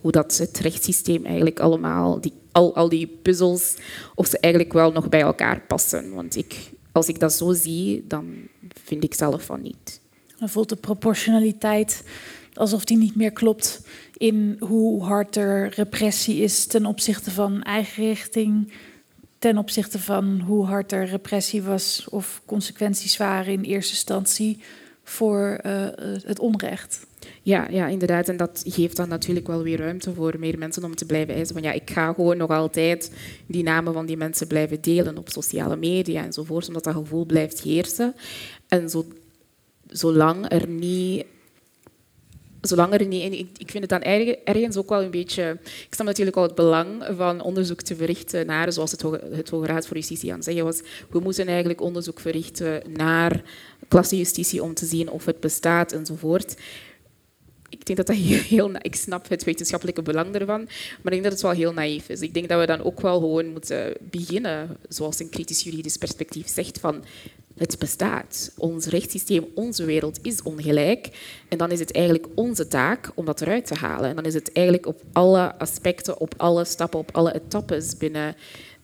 hoe 0.00 0.12
dat 0.12 0.36
het 0.38 0.58
rechtssysteem 0.58 1.24
eigenlijk 1.24 1.60
allemaal, 1.60 2.20
die, 2.20 2.32
al, 2.52 2.74
al 2.74 2.88
die 2.88 3.06
puzzels, 3.06 3.76
of 4.14 4.26
ze 4.26 4.38
eigenlijk 4.38 4.72
wel 4.72 4.92
nog 4.92 5.08
bij 5.08 5.20
elkaar 5.20 5.60
passen. 5.60 6.14
Want 6.14 6.36
ik, 6.36 6.70
als 6.92 7.08
ik 7.08 7.20
dat 7.20 7.32
zo 7.32 7.52
zie, 7.52 8.04
dan 8.06 8.34
vind 8.84 9.04
ik 9.04 9.14
zelf 9.14 9.42
van 9.42 9.62
niet. 9.62 10.00
Dan 10.38 10.48
voelt 10.48 10.68
de 10.68 10.76
proportionaliteit 10.76 12.02
alsof 12.54 12.84
die 12.84 12.96
niet 12.96 13.16
meer 13.16 13.32
klopt 13.32 13.80
in 14.16 14.56
hoe 14.60 15.02
hard 15.02 15.36
er 15.36 15.72
repressie 15.74 16.42
is 16.42 16.66
ten 16.66 16.86
opzichte 16.86 17.30
van 17.30 17.62
eigen 17.62 18.04
richting, 18.04 18.72
ten 19.38 19.58
opzichte 19.58 19.98
van 19.98 20.40
hoe 20.40 20.64
hard 20.66 20.92
er 20.92 21.06
repressie 21.06 21.62
was 21.62 22.06
of 22.10 22.42
consequenties 22.46 23.16
waren 23.16 23.52
in 23.52 23.62
eerste 23.62 23.92
instantie 23.92 24.58
voor 25.04 25.60
uh, 25.66 25.86
het 26.22 26.38
onrecht. 26.38 27.06
Ja, 27.48 27.66
ja, 27.70 27.86
inderdaad. 27.86 28.28
En 28.28 28.36
dat 28.36 28.62
geeft 28.66 28.96
dan 28.96 29.08
natuurlijk 29.08 29.46
wel 29.46 29.62
weer 29.62 29.78
ruimte 29.78 30.14
voor 30.14 30.34
meer 30.38 30.58
mensen 30.58 30.84
om 30.84 30.94
te 30.94 31.06
blijven 31.06 31.34
eisen 31.34 31.54
van 31.54 31.64
ja, 31.64 31.72
ik 31.72 31.90
ga 31.90 32.12
gewoon 32.12 32.36
nog 32.36 32.50
altijd 32.50 33.12
die 33.46 33.62
namen 33.62 33.92
van 33.92 34.06
die 34.06 34.16
mensen 34.16 34.46
blijven 34.46 34.80
delen 34.80 35.18
op 35.18 35.28
sociale 35.28 35.76
media 35.76 36.24
enzovoort, 36.24 36.66
omdat 36.66 36.84
dat 36.84 36.94
gevoel 36.94 37.24
blijft 37.24 37.60
heersen. 37.60 38.14
En 38.68 38.90
zo, 38.90 39.06
zolang 39.86 40.52
er 40.52 40.68
niet 40.68 41.26
zolang 42.60 42.92
er 42.92 43.06
niet... 43.06 43.48
Ik, 43.58 43.70
vind 43.70 43.90
het 43.90 44.02
dan 44.02 44.02
ergens 44.44 44.76
ook 44.76 44.88
wel 44.88 45.02
een 45.02 45.10
beetje... 45.10 45.58
Ik 45.64 45.94
snap 45.94 46.06
natuurlijk 46.06 46.36
al 46.36 46.42
het 46.42 46.54
belang 46.54 47.04
van 47.16 47.40
onderzoek 47.40 47.82
te 47.82 47.96
verrichten 47.96 48.46
naar, 48.46 48.72
zoals 48.72 48.90
het, 48.90 49.02
Hoge, 49.02 49.20
het 49.32 49.48
Hoge 49.48 49.66
Raad 49.66 49.86
voor 49.86 49.96
Justitie 49.96 50.30
aan 50.30 50.36
het 50.36 50.44
zeggen 50.44 50.64
was, 50.64 50.80
we 51.10 51.20
moeten 51.20 51.46
eigenlijk 51.46 51.80
onderzoek 51.80 52.20
verrichten 52.20 52.82
naar 52.92 53.42
klassejustitie 53.88 54.62
om 54.62 54.74
te 54.74 54.86
zien 54.86 55.10
of 55.10 55.24
het 55.24 55.40
bestaat 55.40 55.92
enzovoort 55.92 56.56
ik 57.68 57.86
denk 57.86 57.98
dat 57.98 58.06
dat 58.06 58.16
heel, 58.48 58.70
ik 58.80 58.94
snap 58.94 59.28
het 59.28 59.44
wetenschappelijke 59.44 60.02
belang 60.02 60.34
ervan, 60.34 60.60
maar 61.02 61.12
ik 61.12 61.22
denk 61.22 61.22
dat 61.22 61.32
het 61.32 61.42
wel 61.42 61.50
heel 61.50 61.72
naïef 61.72 62.08
is. 62.08 62.20
Ik 62.20 62.34
denk 62.34 62.48
dat 62.48 62.60
we 62.60 62.66
dan 62.66 62.82
ook 62.82 63.00
wel 63.00 63.20
gewoon 63.20 63.46
moeten 63.46 63.94
beginnen, 64.00 64.76
zoals 64.88 65.18
een 65.18 65.28
kritisch 65.28 65.62
juridisch 65.62 65.96
perspectief 65.96 66.48
zegt, 66.48 66.78
van 66.80 67.04
het 67.58 67.78
bestaat. 67.78 68.52
Ons 68.56 68.86
rechtssysteem, 68.86 69.46
onze 69.54 69.84
wereld 69.84 70.18
is 70.22 70.42
ongelijk. 70.42 71.08
En 71.48 71.58
dan 71.58 71.70
is 71.70 71.78
het 71.78 71.92
eigenlijk 71.92 72.26
onze 72.34 72.68
taak 72.68 73.10
om 73.14 73.24
dat 73.24 73.40
eruit 73.40 73.66
te 73.66 73.74
halen. 73.74 74.08
En 74.08 74.16
dan 74.16 74.24
is 74.24 74.34
het 74.34 74.52
eigenlijk 74.52 74.86
op 74.86 75.02
alle 75.12 75.58
aspecten, 75.58 76.20
op 76.20 76.34
alle 76.36 76.64
stappen, 76.64 76.98
op 76.98 77.16
alle 77.16 77.34
etappes 77.34 77.96
binnen 77.96 78.36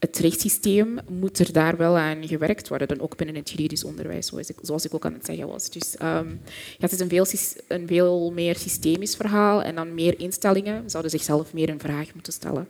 het 0.05 0.19
rechtssysteem 0.19 0.99
moet 1.09 1.39
er 1.39 1.53
daar 1.53 1.77
wel 1.77 1.97
aan 1.97 2.29
gewerkt 2.29 2.69
worden, 2.69 2.89
dan 2.89 3.01
ook 3.01 3.17
binnen 3.17 3.37
het 3.37 3.51
juridisch 3.51 3.85
onderwijs, 3.85 4.27
zoals 4.27 4.49
ik, 4.49 4.57
zoals 4.63 4.85
ik 4.85 4.95
ook 4.95 5.05
aan 5.05 5.13
het 5.13 5.27
zeggen 5.27 5.47
was. 5.47 5.71
Dus 5.71 5.95
um, 6.03 6.41
ja, 6.79 6.89
het 6.89 6.93
is 6.93 7.01
een 7.01 7.09
veel, 7.09 7.27
een 7.69 7.87
veel 7.87 8.33
meer 8.33 8.57
systemisch 8.57 9.17
verhaal 9.17 9.63
en 9.63 9.75
dan 9.75 9.95
meer 9.95 10.21
instellingen 10.21 10.91
zouden 10.91 11.11
zichzelf 11.11 11.53
meer 11.53 11.69
een 11.69 11.81
vraag 11.81 12.15
moeten 12.15 12.33
stellen. 12.33 12.69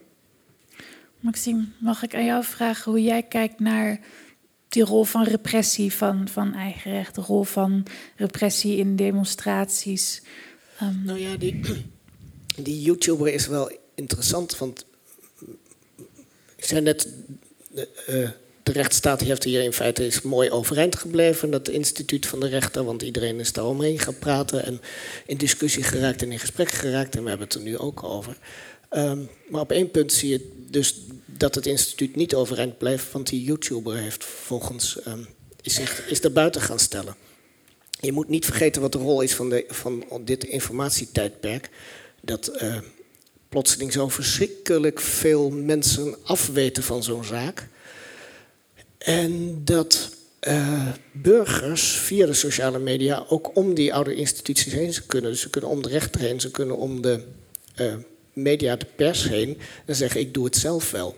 Maxime, 1.20 1.64
mag 1.78 2.02
ik 2.02 2.14
aan 2.14 2.24
jou 2.24 2.44
vragen 2.44 2.92
hoe 2.92 3.02
jij 3.02 3.22
kijkt 3.22 3.60
naar 3.60 4.00
die 4.68 4.84
rol 4.84 5.04
van 5.04 5.24
repressie 5.24 5.92
van, 5.92 6.28
van 6.28 6.52
eigen 6.52 6.90
recht, 6.90 7.14
de 7.14 7.20
rol 7.20 7.42
van 7.42 7.86
repressie 8.16 8.76
in 8.76 8.96
demonstraties? 8.96 10.22
Um... 10.82 11.02
Nou 11.04 11.18
ja, 11.18 11.36
die, 11.36 11.60
die 12.56 12.82
YouTuber 12.82 13.32
is 13.32 13.46
wel 13.46 13.70
interessant, 13.94 14.58
want 14.58 14.86
zei 16.66 16.80
net, 16.80 17.08
de, 17.68 17.88
uh, 18.08 18.30
de 18.62 18.72
rechtsstaat 18.72 19.20
heeft 19.20 19.44
hier 19.44 19.62
in 19.62 19.72
feite 19.72 20.06
is 20.06 20.22
mooi 20.22 20.50
overeind 20.50 20.96
gebleven, 20.96 21.50
dat 21.50 21.68
instituut 21.68 22.26
van 22.26 22.40
de 22.40 22.48
rechter, 22.48 22.84
want 22.84 23.02
iedereen 23.02 23.40
is 23.40 23.52
daar 23.52 23.66
omheen 23.66 23.98
gaan 23.98 24.18
praten 24.18 24.64
en 24.64 24.80
in 25.26 25.36
discussie 25.36 25.82
geraakt 25.82 26.22
en 26.22 26.32
in 26.32 26.38
gesprek 26.38 26.70
geraakt 26.70 27.16
en 27.16 27.22
we 27.22 27.28
hebben 27.28 27.46
het 27.46 27.56
er 27.56 27.62
nu 27.62 27.78
ook 27.78 28.02
over. 28.02 28.36
Um, 28.90 29.28
maar 29.48 29.60
op 29.60 29.72
één 29.72 29.90
punt 29.90 30.12
zie 30.12 30.30
je 30.30 30.64
dus 30.70 31.00
dat 31.26 31.54
het 31.54 31.66
instituut 31.66 32.16
niet 32.16 32.34
overeind 32.34 32.78
blijft, 32.78 33.12
want 33.12 33.28
die 33.28 33.44
YouTuber 33.44 33.96
heeft 33.96 34.24
volgens 34.24 34.98
um, 35.06 35.26
is, 35.62 35.74
zich, 35.74 36.08
is 36.08 36.24
er 36.24 36.32
buiten 36.32 36.60
gaan 36.60 36.78
stellen. 36.78 37.16
Je 38.00 38.12
moet 38.12 38.28
niet 38.28 38.44
vergeten 38.44 38.82
wat 38.82 38.92
de 38.92 38.98
rol 38.98 39.20
is 39.20 39.34
van, 39.34 39.48
de, 39.48 39.64
van 39.68 40.04
dit 40.24 40.44
informatietijdperk. 40.44 41.70
Dat 42.20 42.62
uh, 42.62 42.78
plotseling 43.54 43.92
zo 43.92 44.08
verschrikkelijk 44.08 45.00
veel 45.00 45.50
mensen 45.50 46.16
afweten 46.22 46.82
van 46.82 47.02
zo'n 47.02 47.24
zaak. 47.24 47.68
En 48.98 49.64
dat 49.64 50.10
uh, 50.48 50.88
burgers 51.12 51.90
via 51.90 52.26
de 52.26 52.32
sociale 52.32 52.78
media 52.78 53.24
ook 53.28 53.56
om 53.56 53.74
die 53.74 53.94
oude 53.94 54.14
instituties 54.14 54.72
heen 54.72 54.92
ze 54.92 55.06
kunnen. 55.06 55.36
ze 55.36 55.50
kunnen 55.50 55.70
om 55.70 55.82
de 55.82 55.88
rechter 55.88 56.20
heen, 56.20 56.40
ze 56.40 56.50
kunnen 56.50 56.76
om 56.76 57.02
de 57.02 57.24
uh, 57.80 57.94
media, 58.32 58.76
de 58.76 58.86
pers 58.96 59.28
heen 59.28 59.58
en 59.86 59.96
zeggen: 59.96 60.20
Ik 60.20 60.34
doe 60.34 60.44
het 60.44 60.56
zelf 60.56 60.90
wel. 60.90 61.16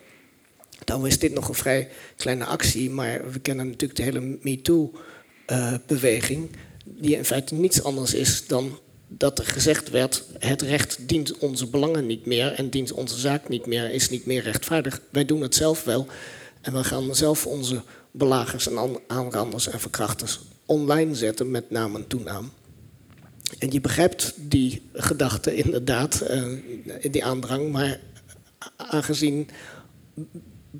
Dan 0.84 1.06
is 1.06 1.18
dit 1.18 1.32
nog 1.32 1.48
een 1.48 1.54
vrij 1.54 1.88
kleine 2.16 2.44
actie, 2.44 2.90
maar 2.90 3.30
we 3.30 3.38
kennen 3.38 3.66
natuurlijk 3.66 3.98
de 3.98 4.02
hele 4.02 4.38
MeToo-beweging, 4.42 6.50
uh, 6.50 6.56
die 6.84 7.16
in 7.16 7.24
feite 7.24 7.54
niets 7.54 7.82
anders 7.82 8.14
is 8.14 8.46
dan 8.46 8.78
dat 9.08 9.38
er 9.38 9.46
gezegd 9.46 9.90
werd: 9.90 10.24
het 10.38 10.62
recht 10.62 11.08
dient 11.08 11.38
onze 11.38 11.66
belangen 11.66 12.06
niet 12.06 12.26
meer 12.26 12.52
en 12.52 12.70
dient 12.70 12.92
onze 12.92 13.18
zaak 13.18 13.48
niet 13.48 13.66
meer, 13.66 13.90
is 13.90 14.10
niet 14.10 14.26
meer 14.26 14.42
rechtvaardig. 14.42 15.00
Wij 15.10 15.24
doen 15.24 15.40
het 15.40 15.54
zelf 15.54 15.84
wel 15.84 16.06
en 16.60 16.72
we 16.72 16.84
gaan 16.84 17.14
zelf 17.14 17.46
onze 17.46 17.82
belagers 18.10 18.68
en 18.68 19.00
aanranders 19.06 19.68
en 19.68 19.80
verkrachters 19.80 20.40
online 20.66 21.14
zetten 21.14 21.50
met 21.50 21.70
naam 21.70 21.96
en 21.96 22.06
toenaam. 22.06 22.50
En 23.58 23.72
je 23.72 23.80
begrijpt 23.80 24.34
die 24.38 24.82
gedachte 24.92 25.54
inderdaad, 25.54 26.22
uh, 26.30 26.44
die 27.10 27.24
aandrang, 27.24 27.72
maar 27.72 28.00
aangezien 28.76 29.48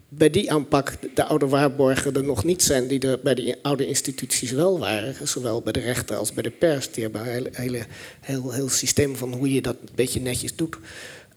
bij 0.09 0.31
die 0.31 0.53
aanpak 0.53 0.99
de 1.15 1.25
oude 1.25 1.47
waarborgen 1.47 2.15
er 2.15 2.25
nog 2.25 2.45
niet 2.45 2.63
zijn 2.63 2.87
die 2.87 3.01
er 3.01 3.21
bij 3.23 3.35
de 3.35 3.59
oude 3.63 3.87
instituties 3.87 4.51
wel 4.51 4.79
waren, 4.79 5.29
zowel 5.29 5.63
bij 5.63 5.73
de 5.73 5.81
rechter 5.81 6.17
als 6.17 6.33
bij 6.33 6.43
de 6.43 6.51
pers, 6.51 6.91
die 6.91 7.03
hebben 7.03 7.37
een 7.37 7.49
hele, 7.53 7.87
heel, 8.21 8.53
heel 8.53 8.69
systeem 8.69 9.17
van 9.17 9.33
hoe 9.33 9.53
je 9.53 9.63
dat 9.63 9.77
een 9.81 9.89
beetje 9.95 10.21
netjes 10.21 10.57
doet. 10.57 10.77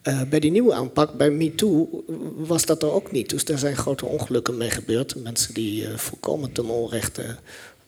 Uh, 0.04 0.22
bij 0.30 0.40
die 0.40 0.52
nieuwe 0.52 0.74
aanpak, 0.74 1.14
bij 1.14 1.32
MeToo, 1.32 2.04
was 2.36 2.66
dat 2.66 2.84
er 2.84 2.92
ook 2.92 3.12
niet. 3.12 3.30
Dus 3.30 3.46
daar 3.46 3.58
zijn 3.58 3.76
grote 3.76 4.06
ongelukken 4.06 4.58
mee 4.58 4.70
gebeurd. 4.70 5.16
Mensen 5.16 5.54
die 5.54 5.84
uh, 5.84 5.98
volkomen 5.98 6.52
ten 6.52 6.66
onrechte 6.66 7.38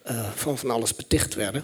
uh, 0.09 0.29
van 0.35 0.57
van 0.57 0.69
alles 0.69 0.95
beticht 0.95 1.35
werden. 1.35 1.63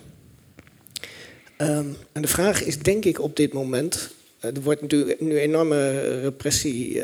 Um, 1.58 1.98
en 2.12 2.22
de 2.22 2.28
vraag 2.28 2.64
is, 2.64 2.80
denk 2.80 3.06
ik 3.06 3.20
op 3.22 3.36
dit 3.36 3.54
moment. 3.54 4.10
Er 4.40 4.62
wordt 4.62 4.82
natuurlijk 4.82 5.22
nu 5.22 5.40
enorme 5.40 6.00
repressie, 6.20 7.04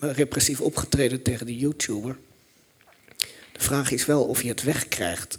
repressief 0.00 0.60
opgetreden 0.60 1.22
tegen 1.22 1.46
de 1.46 1.56
YouTuber. 1.56 2.16
De 3.52 3.62
vraag 3.62 3.90
is 3.90 4.06
wel 4.06 4.24
of 4.24 4.42
je 4.42 4.48
het 4.48 4.62
wegkrijgt. 4.62 5.38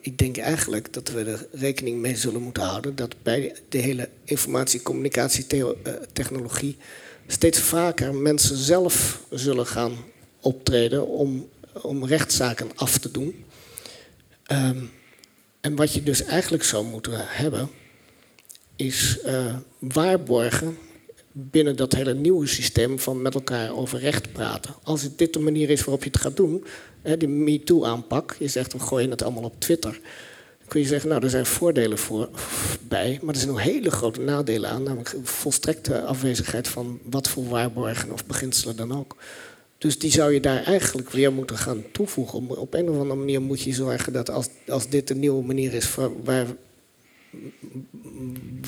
Ik 0.00 0.18
denk 0.18 0.36
eigenlijk 0.36 0.92
dat 0.92 1.10
we 1.10 1.24
er 1.24 1.46
rekening 1.52 2.00
mee 2.00 2.16
zullen 2.16 2.42
moeten 2.42 2.62
houden 2.62 2.96
dat 2.96 3.14
bij 3.22 3.54
de 3.68 3.78
hele 3.78 4.08
informatie-communicatietechnologie 4.24 6.76
steeds 7.26 7.58
vaker 7.58 8.14
mensen 8.14 8.56
zelf 8.56 9.22
zullen 9.30 9.66
gaan 9.66 9.96
optreden 10.40 11.06
om, 11.06 11.48
om 11.72 12.06
rechtszaken 12.06 12.70
af 12.74 12.98
te 12.98 13.10
doen. 13.10 13.44
Um, 14.52 14.90
en 15.60 15.76
wat 15.76 15.92
je 15.92 16.02
dus 16.02 16.24
eigenlijk 16.24 16.64
zou 16.64 16.84
moeten 16.84 17.12
hebben, 17.16 17.70
is 18.80 19.18
uh, 19.26 19.54
waarborgen 19.78 20.78
binnen 21.32 21.76
dat 21.76 21.92
hele 21.92 22.14
nieuwe 22.14 22.46
systeem 22.46 22.98
van 22.98 23.22
met 23.22 23.34
elkaar 23.34 23.76
over 23.76 23.98
recht 23.98 24.32
praten. 24.32 24.74
Als 24.82 25.02
het 25.02 25.18
dit 25.18 25.32
de 25.32 25.38
manier 25.38 25.70
is 25.70 25.84
waarop 25.84 26.04
je 26.04 26.10
het 26.10 26.20
gaat 26.20 26.36
doen, 26.36 26.64
hè, 27.02 27.16
die 27.16 27.28
MeToo-aanpak, 27.28 28.36
je 28.38 28.48
zegt 28.48 28.72
we 28.72 28.78
gooien 28.78 29.10
het 29.10 29.22
allemaal 29.22 29.42
op 29.42 29.60
Twitter. 29.60 29.90
Dan 30.58 30.68
kun 30.68 30.80
je 30.80 30.86
zeggen, 30.86 31.08
nou, 31.08 31.22
er 31.22 31.30
zijn 31.30 31.46
voordelen 31.46 31.98
voor, 31.98 32.28
bij, 32.88 33.18
maar 33.22 33.34
er 33.34 33.40
zijn 33.40 33.52
ook 33.52 33.60
hele 33.60 33.90
grote 33.90 34.20
nadelen 34.20 34.70
aan, 34.70 34.82
namelijk 34.82 35.14
volstrekte 35.22 36.02
afwezigheid 36.02 36.68
van 36.68 37.00
wat 37.04 37.28
voor 37.28 37.48
waarborgen 37.48 38.12
of 38.12 38.26
beginselen 38.26 38.76
dan 38.76 38.98
ook. 38.98 39.16
Dus 39.78 39.98
die 39.98 40.10
zou 40.10 40.32
je 40.32 40.40
daar 40.40 40.62
eigenlijk 40.62 41.10
weer 41.10 41.32
moeten 41.32 41.56
gaan 41.56 41.82
toevoegen. 41.92 42.58
Op 42.58 42.74
een 42.74 42.88
of 42.88 42.98
andere 42.98 43.18
manier 43.18 43.42
moet 43.42 43.60
je 43.60 43.72
zorgen 43.72 44.12
dat 44.12 44.30
als, 44.30 44.48
als 44.68 44.88
dit 44.88 45.10
een 45.10 45.18
nieuwe 45.18 45.44
manier 45.44 45.74
is 45.74 45.94
waar 46.24 46.46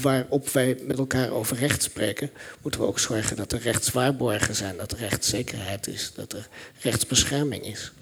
waarop 0.03 0.49
wij 0.49 0.79
met 0.87 0.99
elkaar 0.99 1.31
over 1.31 1.57
recht 1.57 1.83
spreken, 1.83 2.31
moeten 2.63 2.81
we 2.81 2.87
ook 2.87 2.99
zorgen 2.99 3.37
dat 3.37 3.53
er 3.53 3.61
rechtswaarborgen 3.61 4.55
zijn, 4.55 4.77
dat 4.77 4.93
er 4.93 4.99
rechtszekerheid 4.99 5.87
is, 5.87 6.13
dat 6.15 6.33
er 6.33 6.49
rechtsbescherming 6.81 7.67
is. 7.67 7.93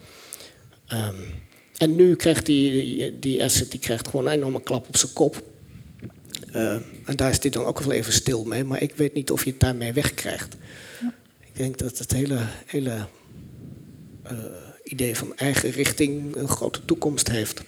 Um, 0.93 1.15
en 1.77 1.97
nu 1.97 2.17
krijgt 2.17 2.47
die, 2.47 3.19
die 3.19 3.45
asset 3.45 3.71
die 3.71 3.81
krijgt 3.81 4.09
gewoon 4.09 4.27
een 4.27 4.33
enorme 4.33 4.63
klap 4.63 4.89
op 4.89 4.97
zijn 4.97 5.13
kop. 5.13 5.43
Uh, 6.55 6.73
en 7.05 7.17
daar 7.17 7.31
is 7.31 7.41
dit 7.41 7.53
dan 7.53 7.65
ook 7.65 7.81
wel 7.81 7.93
even 7.93 8.13
stil 8.13 8.45
mee, 8.45 8.65
maar 8.65 8.83
ik 8.83 8.95
weet 8.95 9.15
niet 9.15 9.31
of 9.31 9.45
je 9.45 9.51
het 9.51 9.61
daarmee 9.61 9.93
wegkrijgt. 9.93 10.57
Ja. 11.01 11.15
Ik 11.41 11.57
denk 11.57 11.79
dat 11.79 11.99
het 11.99 12.13
hele, 12.13 12.39
hele 12.67 13.07
uh, 14.33 14.39
idee 14.85 15.17
van 15.17 15.37
eigen 15.37 15.71
richting 15.71 16.37
een 16.37 16.49
grote 16.49 16.85
toekomst 16.85 17.29
heeft. 17.29 17.63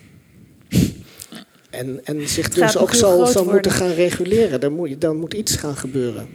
En, 1.73 2.01
en 2.05 2.28
zich 2.28 2.49
dus 2.49 2.77
ook 2.77 2.94
zal, 2.94 3.27
zal 3.27 3.44
moeten 3.44 3.70
gaan 3.70 3.93
reguleren. 3.93 4.61
Dan 4.61 4.73
moet, 4.73 5.01
dan 5.01 5.16
moet 5.16 5.35
iets 5.35 5.57
gaan 5.57 5.77
gebeuren. 5.77 6.28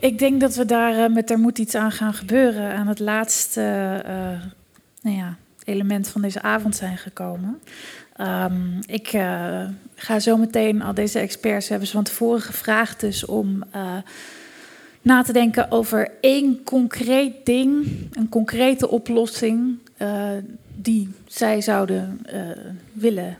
Ik 0.00 0.18
denk 0.18 0.40
dat 0.40 0.54
we 0.54 0.64
daar 0.64 0.94
uh, 0.94 1.14
met 1.14 1.30
er 1.30 1.38
moet 1.38 1.58
iets 1.58 1.74
aan 1.74 1.92
gaan 1.92 2.14
gebeuren 2.14 2.72
aan 2.74 2.86
het 2.86 2.98
laatste 2.98 3.60
uh, 4.06 4.12
nou 5.02 5.16
ja, 5.16 5.36
element 5.64 6.08
van 6.08 6.22
deze 6.22 6.42
avond 6.42 6.76
zijn 6.76 6.98
gekomen. 6.98 7.60
Um, 8.20 8.78
ik 8.86 9.12
uh, 9.12 9.68
ga 9.94 10.18
zo 10.18 10.36
meteen 10.36 10.82
al 10.82 10.94
deze 10.94 11.18
experts 11.18 11.68
hebben 11.68 11.86
ze 11.86 11.94
van 11.94 12.04
tevoren 12.04 12.40
gevraagd 12.40 13.00
dus 13.00 13.24
om 13.24 13.64
na 15.02 15.22
te 15.22 15.32
denken 15.32 15.70
over 15.70 16.10
één 16.20 16.62
concreet 16.64 17.46
ding, 17.46 17.86
een 18.12 18.28
concrete 18.28 18.88
oplossing 18.88 19.78
die 20.82 21.08
zij 21.26 21.60
zouden 21.60 22.20
uh, 22.32 22.40
willen 22.92 23.38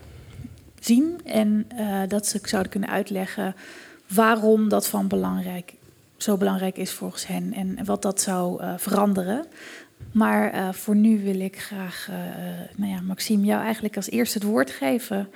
zien. 0.79 1.19
En 1.25 1.67
uh, 1.79 2.01
dat 2.07 2.27
ze 2.27 2.39
zouden 2.43 2.71
kunnen 2.71 2.89
uitleggen 2.89 3.55
waarom 4.07 4.69
dat 4.69 4.87
van 4.87 5.07
belangrijk, 5.07 5.73
zo 6.17 6.37
belangrijk 6.37 6.77
is 6.77 6.91
volgens 6.91 7.27
hen 7.27 7.53
en 7.53 7.85
wat 7.85 8.01
dat 8.01 8.21
zou 8.21 8.63
uh, 8.63 8.73
veranderen. 8.77 9.45
Maar 10.11 10.75
voor 10.75 10.95
nu 10.95 11.23
wil 11.23 11.39
ik 11.39 11.59
graag, 11.59 12.09
nou 12.75 12.91
ja, 12.91 13.01
Maxime, 13.01 13.45
jou 13.45 13.63
eigenlijk 13.63 13.95
als 13.95 14.09
eerste 14.09 14.37
het 14.37 14.47
woord 14.47 14.71
geven. 14.71 15.29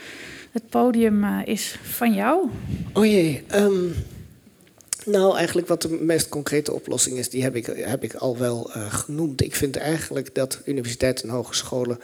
Het 0.52 0.69
podium 0.69 1.40
is 1.40 1.80
van 1.82 2.14
jou. 2.14 2.49
O 2.94 3.06
jee, 3.06 3.44
um, 3.53 3.94
nou, 5.06 5.36
eigenlijk 5.36 5.68
wat 5.68 5.82
de 5.82 5.90
meest 5.90 6.30
concrete 6.30 6.73
oplossing 6.73 7.18
is, 7.18 7.30
die 7.30 7.44
heb 7.44 7.56
ik, 7.56 7.65
heb 7.65 8.03
ik 8.03 8.14
al 8.14 8.38
wel 8.38 8.72
uh, 8.76 8.94
genoemd. 8.94 9.41
Ik 9.41 9.56
vind 9.56 9.76
eigenlijk 9.76 10.36
dat 10.36 10.61
universiteiten 10.65 11.30
en 11.30 11.36
hogescholen 11.36 11.99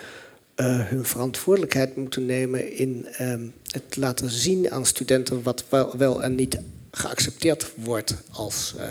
uh, 0.56 0.80
hun 0.80 1.06
verantwoordelijkheid 1.06 1.96
moeten 1.96 2.26
nemen 2.26 2.72
in 2.72 3.08
uh, 3.22 3.34
het 3.72 3.96
laten 3.96 4.30
zien 4.30 4.72
aan 4.72 4.86
studenten 4.86 5.44
wat 5.44 5.64
wel, 5.98 6.24
en 6.24 6.36
niet 6.36 6.60
geaccepteerd 6.92 7.72
wordt 7.76 8.16
als 8.32 8.74
uh, 8.78 8.84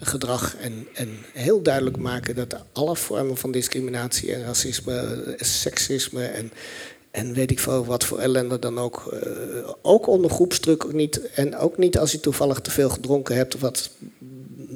gedrag. 0.00 0.56
En, 0.56 0.86
en 0.94 1.08
heel 1.32 1.62
duidelijk 1.62 1.96
maken 1.96 2.34
dat 2.34 2.56
alle 2.72 2.96
vormen 2.96 3.36
van 3.36 3.50
discriminatie 3.50 4.34
en 4.34 4.44
racisme, 4.44 5.34
seksisme 5.36 6.24
en 6.24 6.52
en 7.10 7.32
weet 7.32 7.50
ik 7.50 7.58
veel 7.58 7.84
wat 7.84 8.04
voor 8.04 8.18
ellende 8.18 8.58
dan 8.58 8.78
ook. 8.78 9.20
Uh, 9.24 9.68
ook 9.82 10.06
onder 10.06 10.30
groepsdruk 10.30 10.92
niet. 10.92 11.30
En 11.30 11.56
ook 11.56 11.78
niet 11.78 11.98
als 11.98 12.12
je 12.12 12.20
toevallig 12.20 12.60
te 12.60 12.70
veel 12.70 12.88
gedronken 12.88 13.36
hebt. 13.36 13.58
Wat 13.58 13.90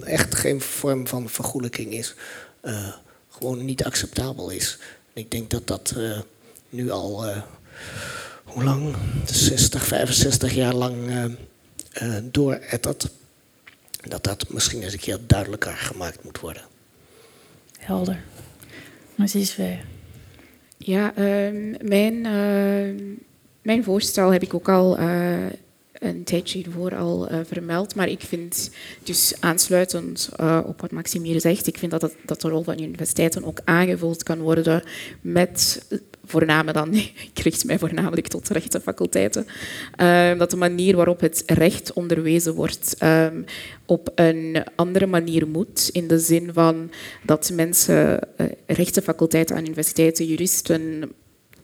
echt 0.04 0.34
geen 0.34 0.60
vorm 0.60 1.06
van 1.06 1.28
vergoelijking 1.28 1.92
is. 1.92 2.14
Uh, 2.62 2.94
gewoon 3.28 3.64
niet 3.64 3.84
acceptabel 3.84 4.50
is. 4.50 4.78
ik 5.12 5.30
denk 5.30 5.50
dat 5.50 5.66
dat 5.66 5.94
uh, 5.96 6.18
nu 6.68 6.90
al. 6.90 7.24
hoe 8.44 8.64
lang? 8.64 8.96
60, 9.24 9.86
65 9.86 10.54
jaar 10.54 10.74
lang 10.74 10.96
doorettert. 12.22 13.08
Dat 14.00 14.24
dat 14.24 14.48
misschien 14.48 14.82
eens 14.82 14.92
een 14.92 14.98
keer 14.98 15.18
duidelijker 15.26 15.72
gemaakt 15.76 16.24
moet 16.24 16.40
worden. 16.40 16.62
Helder. 17.78 18.22
Maar 19.14 19.28
is 19.34 19.56
weer. 19.56 19.84
Ja, 20.86 21.18
uh, 21.18 21.76
mijn, 21.82 22.14
uh, 22.14 23.02
mijn 23.62 23.84
voorstel 23.84 24.32
heb 24.32 24.42
ik 24.42 24.54
ook 24.54 24.68
al 24.68 24.98
uh, 24.98 25.46
een 25.92 26.24
tijdje 26.24 26.58
hiervoor 26.58 26.96
al 26.96 27.32
uh, 27.32 27.38
vermeld. 27.44 27.94
Maar 27.94 28.08
ik 28.08 28.20
vind, 28.20 28.70
dus 29.02 29.34
aansluitend 29.40 30.28
op 30.64 30.80
wat 30.80 30.90
Maxime 30.90 31.26
hier 31.26 31.40
zegt, 31.40 31.66
ik 31.66 31.78
vind 31.78 31.90
dat, 31.90 32.00
dat, 32.00 32.14
dat 32.24 32.40
de 32.40 32.48
rol 32.48 32.62
van 32.62 32.82
universiteiten 32.82 33.44
ook 33.44 33.60
aangevuld 33.64 34.22
kan 34.22 34.38
worden 34.38 34.82
met 35.20 35.86
voornamelijk 36.26 36.76
dan, 36.76 36.94
ik 37.34 37.38
richt 37.42 37.64
mij 37.64 37.78
voornamelijk 37.78 38.28
tot 38.28 38.48
rechtenfaculteiten, 38.48 39.46
uh, 40.00 40.38
dat 40.38 40.50
de 40.50 40.56
manier 40.56 40.96
waarop 40.96 41.20
het 41.20 41.42
recht 41.46 41.92
onderwezen 41.92 42.54
wordt 42.54 42.96
um, 43.02 43.44
op 43.86 44.12
een 44.14 44.64
andere 44.76 45.06
manier 45.06 45.48
moet, 45.48 45.88
in 45.92 46.08
de 46.08 46.18
zin 46.18 46.50
van 46.52 46.90
dat 47.22 47.50
mensen, 47.54 48.28
uh, 48.36 48.46
rechtenfaculteiten 48.66 49.56
aan 49.56 49.64
universiteiten, 49.64 50.26
juristen, 50.26 51.12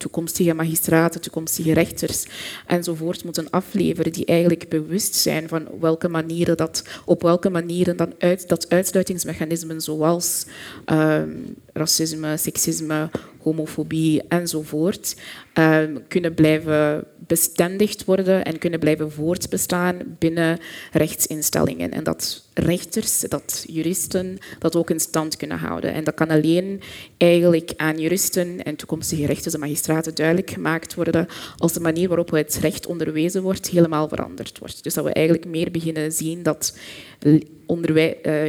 toekomstige 0.01 0.55
magistraten, 0.55 1.20
toekomstige 1.20 1.73
rechters 1.73 2.27
enzovoort 2.66 3.24
moeten 3.24 3.51
afleveren, 3.51 4.12
die 4.12 4.24
eigenlijk 4.24 4.69
bewust 4.69 5.15
zijn 5.15 5.49
van 5.49 5.69
welke 5.81 6.09
manieren 6.09 6.57
dat, 6.57 6.85
op 7.05 7.23
welke 7.23 7.51
manieren 7.51 7.97
dan 7.97 8.12
uit, 8.19 8.49
dat 8.49 8.69
uitsluitingsmechanismen 8.69 9.81
zoals 9.81 10.47
ehm, 10.85 11.31
racisme, 11.73 12.37
seksisme, 12.37 13.11
homofobie 13.43 14.23
enzovoort 14.29 15.17
ehm, 15.52 15.97
kunnen 16.09 16.35
blijven 16.35 17.05
bestendigd 17.31 18.05
worden 18.05 18.44
en 18.44 18.59
kunnen 18.59 18.81
blijven 18.81 19.12
voortbestaan 19.12 19.97
binnen 20.18 20.59
rechtsinstellingen. 20.93 21.90
En 21.90 22.05
dat 22.05 22.48
rechters, 22.55 23.20
dat 23.20 23.64
juristen 23.68 24.39
dat 24.59 24.77
ook 24.77 24.90
in 24.90 25.01
stand 25.01 25.36
kunnen 25.36 25.59
houden. 25.59 25.93
En 25.93 26.05
dat 26.05 26.14
kan 26.14 26.31
alleen 26.31 26.81
eigenlijk 27.16 27.72
aan 27.77 27.98
juristen 27.98 28.62
en 28.62 28.77
toekomstige 28.77 29.27
rechters 29.27 29.55
en 29.55 29.60
magistraten 29.60 30.14
duidelijk 30.14 30.51
gemaakt 30.51 30.94
worden 30.94 31.27
als 31.56 31.72
de 31.72 31.81
manier 31.81 32.09
waarop 32.09 32.31
het 32.31 32.59
recht 32.60 32.86
onderwezen 32.86 33.43
wordt 33.43 33.68
helemaal 33.68 34.09
veranderd 34.09 34.59
wordt. 34.59 34.82
Dus 34.82 34.94
dat 34.94 35.05
we 35.05 35.12
eigenlijk 35.12 35.47
meer 35.47 35.70
beginnen 35.70 36.12
zien 36.12 36.43
dat 36.43 36.77
uh, 37.22 37.40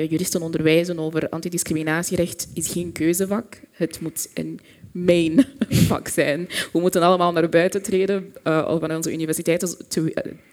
juristen 0.09 0.41
onderwijzen 0.41 0.99
over 0.99 1.29
antidiscriminatierecht 1.29 2.47
is 2.53 2.67
geen 2.67 2.91
keuzevak. 2.91 3.61
Het 3.71 3.99
moet 4.01 4.29
een 4.33 4.59
main 4.91 5.45
vak 5.89 6.07
zijn. 6.07 6.47
We 6.71 6.79
moeten 6.79 7.01
allemaal 7.01 7.31
naar 7.31 7.49
buiten 7.49 7.81
treden 7.81 8.33
uh, 8.43 8.79
van 8.79 8.95
onze 8.95 9.13
universiteiten, 9.13 9.75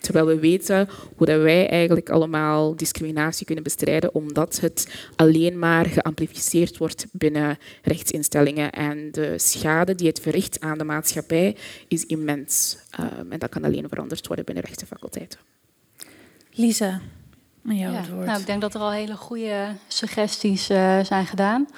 terwijl 0.00 0.26
we 0.26 0.38
weten 0.38 0.88
hoe 1.16 1.26
dat 1.26 1.40
wij 1.40 1.68
eigenlijk 1.68 2.10
allemaal 2.10 2.76
discriminatie 2.76 3.46
kunnen 3.46 3.64
bestrijden, 3.64 4.14
omdat 4.14 4.60
het 4.60 5.08
alleen 5.16 5.58
maar 5.58 5.86
geamplificeerd 5.86 6.76
wordt 6.76 7.06
binnen 7.12 7.58
rechtsinstellingen. 7.82 8.72
En 8.72 9.12
de 9.12 9.38
schade 9.38 9.94
die 9.94 10.08
het 10.08 10.20
verricht 10.20 10.60
aan 10.60 10.78
de 10.78 10.84
maatschappij 10.84 11.56
is 11.88 12.06
immens. 12.06 12.78
Um, 13.00 13.32
en 13.32 13.38
dat 13.38 13.50
kan 13.50 13.64
alleen 13.64 13.88
veranderd 13.88 14.26
worden 14.26 14.44
binnen 14.44 14.64
rechtenfaculteiten. 14.64 15.38
Lisa, 16.50 17.00
aan 17.66 17.76
jou 17.76 17.92
ja, 17.92 18.00
het 18.00 18.10
woord. 18.10 18.26
Nou, 18.26 18.40
ik 18.40 18.46
denk 18.46 18.60
dat 18.60 18.74
er 18.74 18.80
al 18.80 18.92
hele 18.92 19.16
goede 19.16 19.66
suggesties 19.88 20.70
uh, 20.70 21.04
zijn 21.04 21.26
gedaan. 21.26 21.68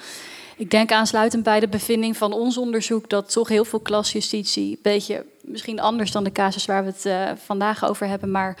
Ik 0.61 0.71
denk 0.71 0.91
aansluitend 0.91 1.43
bij 1.43 1.59
de 1.59 1.67
bevinding 1.67 2.17
van 2.17 2.33
ons 2.33 2.57
onderzoek 2.57 3.09
dat 3.09 3.31
toch 3.31 3.47
heel 3.47 3.65
veel 3.65 3.79
klasjustitie, 3.79 4.71
een 4.71 4.79
beetje 4.81 5.25
misschien 5.41 5.79
anders 5.79 6.11
dan 6.11 6.23
de 6.23 6.31
casus 6.31 6.65
waar 6.65 6.83
we 6.83 6.89
het 6.89 7.05
uh, 7.05 7.37
vandaag 7.43 7.85
over 7.89 8.07
hebben, 8.07 8.31
maar 8.31 8.57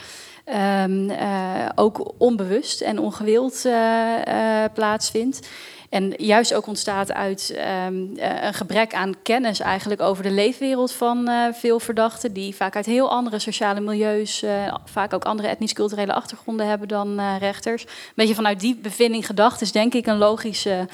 um, 0.83 1.09
uh, 1.09 1.69
ook 1.75 2.13
onbewust 2.17 2.81
en 2.81 2.99
ongewild 2.99 3.65
uh, 3.65 4.63
plaatsvindt. 4.73 5.47
En 5.91 6.13
juist 6.17 6.53
ook 6.53 6.67
ontstaat 6.67 7.11
uit 7.11 7.57
um, 7.87 8.11
een 8.15 8.53
gebrek 8.53 8.93
aan 8.93 9.13
kennis 9.23 9.59
eigenlijk 9.59 10.01
over 10.01 10.23
de 10.23 10.31
leefwereld 10.31 10.91
van 10.91 11.29
uh, 11.29 11.47
veel 11.53 11.79
verdachten, 11.79 12.33
die 12.33 12.55
vaak 12.55 12.75
uit 12.75 12.85
heel 12.85 13.09
andere 13.09 13.39
sociale 13.39 13.79
milieus, 13.79 14.43
uh, 14.43 14.75
vaak 14.85 15.13
ook 15.13 15.23
andere 15.23 15.47
etnisch-culturele 15.47 16.13
achtergronden 16.13 16.67
hebben 16.67 16.87
dan 16.87 17.19
uh, 17.19 17.35
rechters. 17.39 17.83
Een 17.83 17.89
beetje 18.15 18.35
vanuit 18.35 18.59
die 18.59 18.75
bevinding 18.75 19.25
gedacht 19.25 19.61
is 19.61 19.71
denk 19.71 19.93
ik 19.93 20.07
een 20.07 20.17
logische 20.17 20.87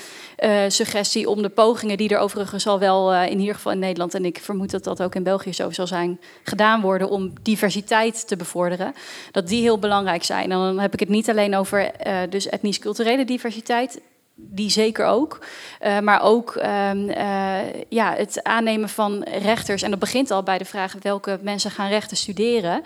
suggestie 0.68 1.30
om 1.30 1.42
de 1.42 1.50
pogingen 1.50 1.98
die 1.98 2.10
er 2.10 2.20
overigens 2.20 2.68
al 2.68 2.80
wel 2.80 3.16
in 3.16 3.40
ieder 3.40 3.56
geval 3.56 3.72
in 3.72 3.80
Nederland 3.80 4.14
en 4.14 4.26
ik 4.26 4.38
vermoed 4.38 4.72
dat 4.72 4.84
dat 4.84 5.02
ook 5.02 5.16
in 5.16 5.24
België 5.24 5.54
zo 5.54 5.72
zal 5.72 5.88
zijn, 5.88 6.20
gedaan 6.44 6.82
worden 6.82 7.10
om 7.10 7.34
diversiteit 7.42 8.28
te 8.28 8.36
bevorderen, 8.36 8.94
dat 9.32 9.48
die 9.48 9.62
heel 9.62 9.80
belangrijk 9.80 10.24
zijn. 10.24 10.52
En 10.52 10.58
dan 10.58 10.80
heb 10.80 10.94
ik 10.94 11.00
het 11.00 11.10
niet 11.10 11.30
alleen 11.30 11.56
over 11.56 11.92
dus 12.30 12.50
etnisch-culturele 12.50 13.26
diversiteit, 13.26 14.02
die 14.40 14.70
zeker 14.70 15.06
ook. 15.06 15.40
Uh, 15.82 16.00
maar 16.00 16.22
ook 16.22 16.56
um, 16.56 17.10
uh, 17.10 17.58
ja, 17.90 18.14
het 18.14 18.44
aannemen 18.44 18.90
van 18.90 19.24
rechters. 19.24 19.82
En 19.82 19.90
dat 19.90 20.00
begint 20.00 20.32
al 20.32 20.44
bij 20.44 20.58
de 20.58 20.66
vraag 20.66 20.96
welke 21.02 21.40
mensen 21.42 21.72
gaan 21.72 21.90
rechten 21.90 22.18
studeren. 22.18 22.82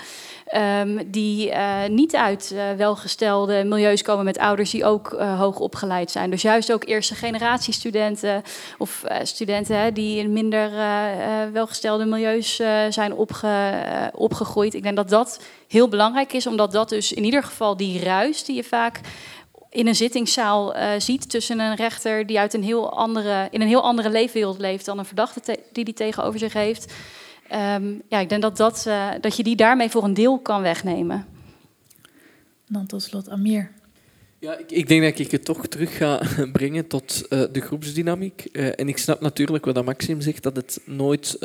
Um, 0.80 1.12
die 1.12 1.50
uh, 1.50 1.86
niet 1.88 2.16
uit 2.16 2.56
welgestelde 2.78 3.64
milieus 3.64 4.02
komen 4.02 4.26
met 4.26 4.38
ouders 4.38 4.70
die 4.70 4.86
ook 4.86 5.12
hoog 5.38 5.60
opgeleid 5.60 6.12
zijn. 6.12 6.30
Dus 6.30 6.42
juist 6.42 6.74
ook 6.74 6.86
eerste 6.86 7.16
generatie 7.16 7.74
studenten 7.74 8.44
of 8.78 9.04
studenten 9.24 9.78
hè, 9.78 9.92
die 9.92 10.20
in 10.20 10.34
minder 10.34 10.72
welgestelde 11.52 12.06
milieus 12.06 12.56
zijn 12.90 13.14
opge, 13.14 13.72
opgegroeid. 14.14 14.74
Ik 14.74 14.84
denk 14.84 14.96
dat 14.96 15.10
dat 15.10 15.42
heel 15.68 15.88
belangrijk 15.88 16.34
is, 16.34 16.48
omdat 16.48 16.72
dat 16.72 16.90
dus 16.90 17.14
in 17.14 17.24
ieder 17.24 17.44
geval 17.44 17.78
die 17.78 18.04
ruis 18.04 18.44
die 18.44 18.56
je 18.56 18.64
vaak 18.64 19.00
in 19.72 19.88
een 19.88 19.96
zittingszaal 19.96 20.76
uh, 20.76 20.92
ziet 20.98 21.30
tussen 21.30 21.60
een 21.60 21.76
rechter 21.76 22.26
die 22.26 22.40
uit 22.40 22.54
een 22.54 22.64
heel 22.64 22.92
andere, 22.92 23.48
in 23.52 23.62
een 23.62 23.68
heel 23.68 23.82
andere 23.82 24.10
leefwereld 24.10 24.60
leeft 24.60 24.86
dan 24.86 25.00
een 25.00 25.06
verdachte 25.06 25.60
die 25.72 25.86
die 25.86 25.94
tegenover 25.94 26.40
zich 26.40 26.54
heeft. 26.54 26.94
Um, 27.54 28.02
ja, 28.08 28.20
ik 28.20 28.30
denk 28.30 28.42
dat, 28.42 28.58
dat, 28.58 28.86
uh, 28.88 29.10
dat 29.22 29.38
je 29.38 29.44
die 29.44 29.56
daarmee 29.56 29.90
voor 29.90 30.04
een 30.04 30.14
deel 30.14 30.40
kan 30.40 30.62
wegnemen. 30.62 31.26
Dan 32.68 32.86
tot 32.86 33.04
slot 33.04 33.30
Amir. 33.30 33.72
Ja, 34.40 34.58
ik, 34.58 34.72
ik, 34.72 34.88
denk 34.88 35.04
dat 35.04 35.20
ik 35.20 35.32
het 35.32 35.46
toch 35.46 35.68
terug 35.68 35.98
ga 35.98 36.22
brengen 36.52 36.88
tot 36.88 37.26
uh, 37.30 37.44
de 37.52 37.62
groepsdynamiek. 37.62 38.46
en 38.52 38.88
ik 38.88 38.98
snap 38.98 39.22
natuurlijk 39.22 39.66
wat 39.66 39.86
Maxim 39.86 40.22
zegt, 40.22 40.44
dat 40.44 40.56
het 40.56 40.82
nooit 40.86 41.38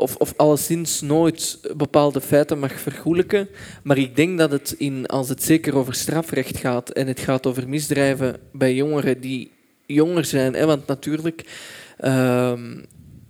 of, 0.00 0.16
of 0.16 0.32
alleszins 0.36 1.00
nooit 1.00 1.60
bepaalde 1.76 2.20
feiten 2.20 2.58
mag 2.58 2.80
vergoelijken. 2.80 3.48
Maar 3.82 3.98
ik 3.98 4.16
denk 4.16 4.38
dat 4.38 4.50
het, 4.50 4.74
in, 4.78 5.06
als 5.06 5.28
het 5.28 5.42
zeker 5.42 5.76
over 5.76 5.94
strafrecht 5.94 6.56
gaat 6.56 6.90
en 6.90 7.06
het 7.06 7.20
gaat 7.20 7.46
over 7.46 7.68
misdrijven 7.68 8.36
bij 8.52 8.74
jongeren 8.74 9.20
die 9.20 9.50
jonger 9.86 10.24
zijn, 10.24 10.54
hè, 10.54 10.66
want 10.66 10.86
natuurlijk, 10.86 11.44
uh, 12.00 12.52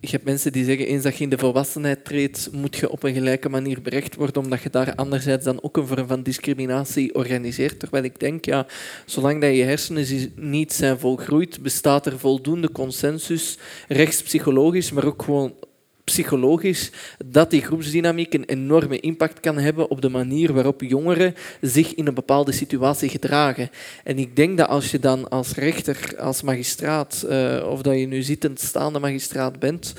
je 0.00 0.10
hebt 0.10 0.24
mensen 0.24 0.52
die 0.52 0.64
zeggen, 0.64 0.86
eens 0.86 1.02
dat 1.02 1.16
je 1.16 1.24
in 1.24 1.30
de 1.30 1.38
volwassenheid 1.38 2.04
treedt, 2.04 2.48
moet 2.52 2.76
je 2.76 2.90
op 2.90 3.02
een 3.02 3.14
gelijke 3.14 3.48
manier 3.48 3.82
berecht 3.82 4.14
worden, 4.14 4.42
omdat 4.42 4.62
je 4.62 4.70
daar 4.70 4.94
anderzijds 4.94 5.44
dan 5.44 5.62
ook 5.62 5.76
een 5.76 5.86
vorm 5.86 6.06
van 6.06 6.22
discriminatie 6.22 7.14
organiseert. 7.14 7.78
Terwijl 7.78 8.04
ik 8.04 8.20
denk, 8.20 8.44
ja, 8.44 8.66
zolang 9.06 9.40
dat 9.40 9.56
je 9.56 9.62
hersenen 9.62 10.32
niet 10.36 10.72
zijn 10.72 10.98
volgroeid, 10.98 11.62
bestaat 11.62 12.06
er 12.06 12.18
voldoende 12.18 12.72
consensus, 12.72 13.58
rechtspsychologisch, 13.88 14.92
maar 14.92 15.04
ook 15.04 15.22
gewoon 15.22 15.54
psychologisch 16.04 16.90
dat 17.26 17.50
die 17.50 17.62
groepsdynamiek 17.62 18.34
een 18.34 18.44
enorme 18.44 19.00
impact 19.00 19.40
kan 19.40 19.58
hebben 19.58 19.90
op 19.90 20.00
de 20.02 20.08
manier 20.08 20.52
waarop 20.52 20.80
jongeren 20.80 21.34
zich 21.60 21.94
in 21.94 22.06
een 22.06 22.14
bepaalde 22.14 22.52
situatie 22.52 23.08
gedragen. 23.08 23.70
En 24.04 24.18
ik 24.18 24.36
denk 24.36 24.58
dat 24.58 24.68
als 24.68 24.90
je 24.90 24.98
dan 24.98 25.28
als 25.28 25.54
rechter, 25.54 26.14
als 26.18 26.42
magistraat, 26.42 27.26
uh, 27.28 27.66
of 27.70 27.82
dat 27.82 27.98
je 27.98 28.06
nu 28.06 28.22
zittend 28.22 28.60
staande 28.60 28.98
magistraat 28.98 29.58
bent, 29.58 29.94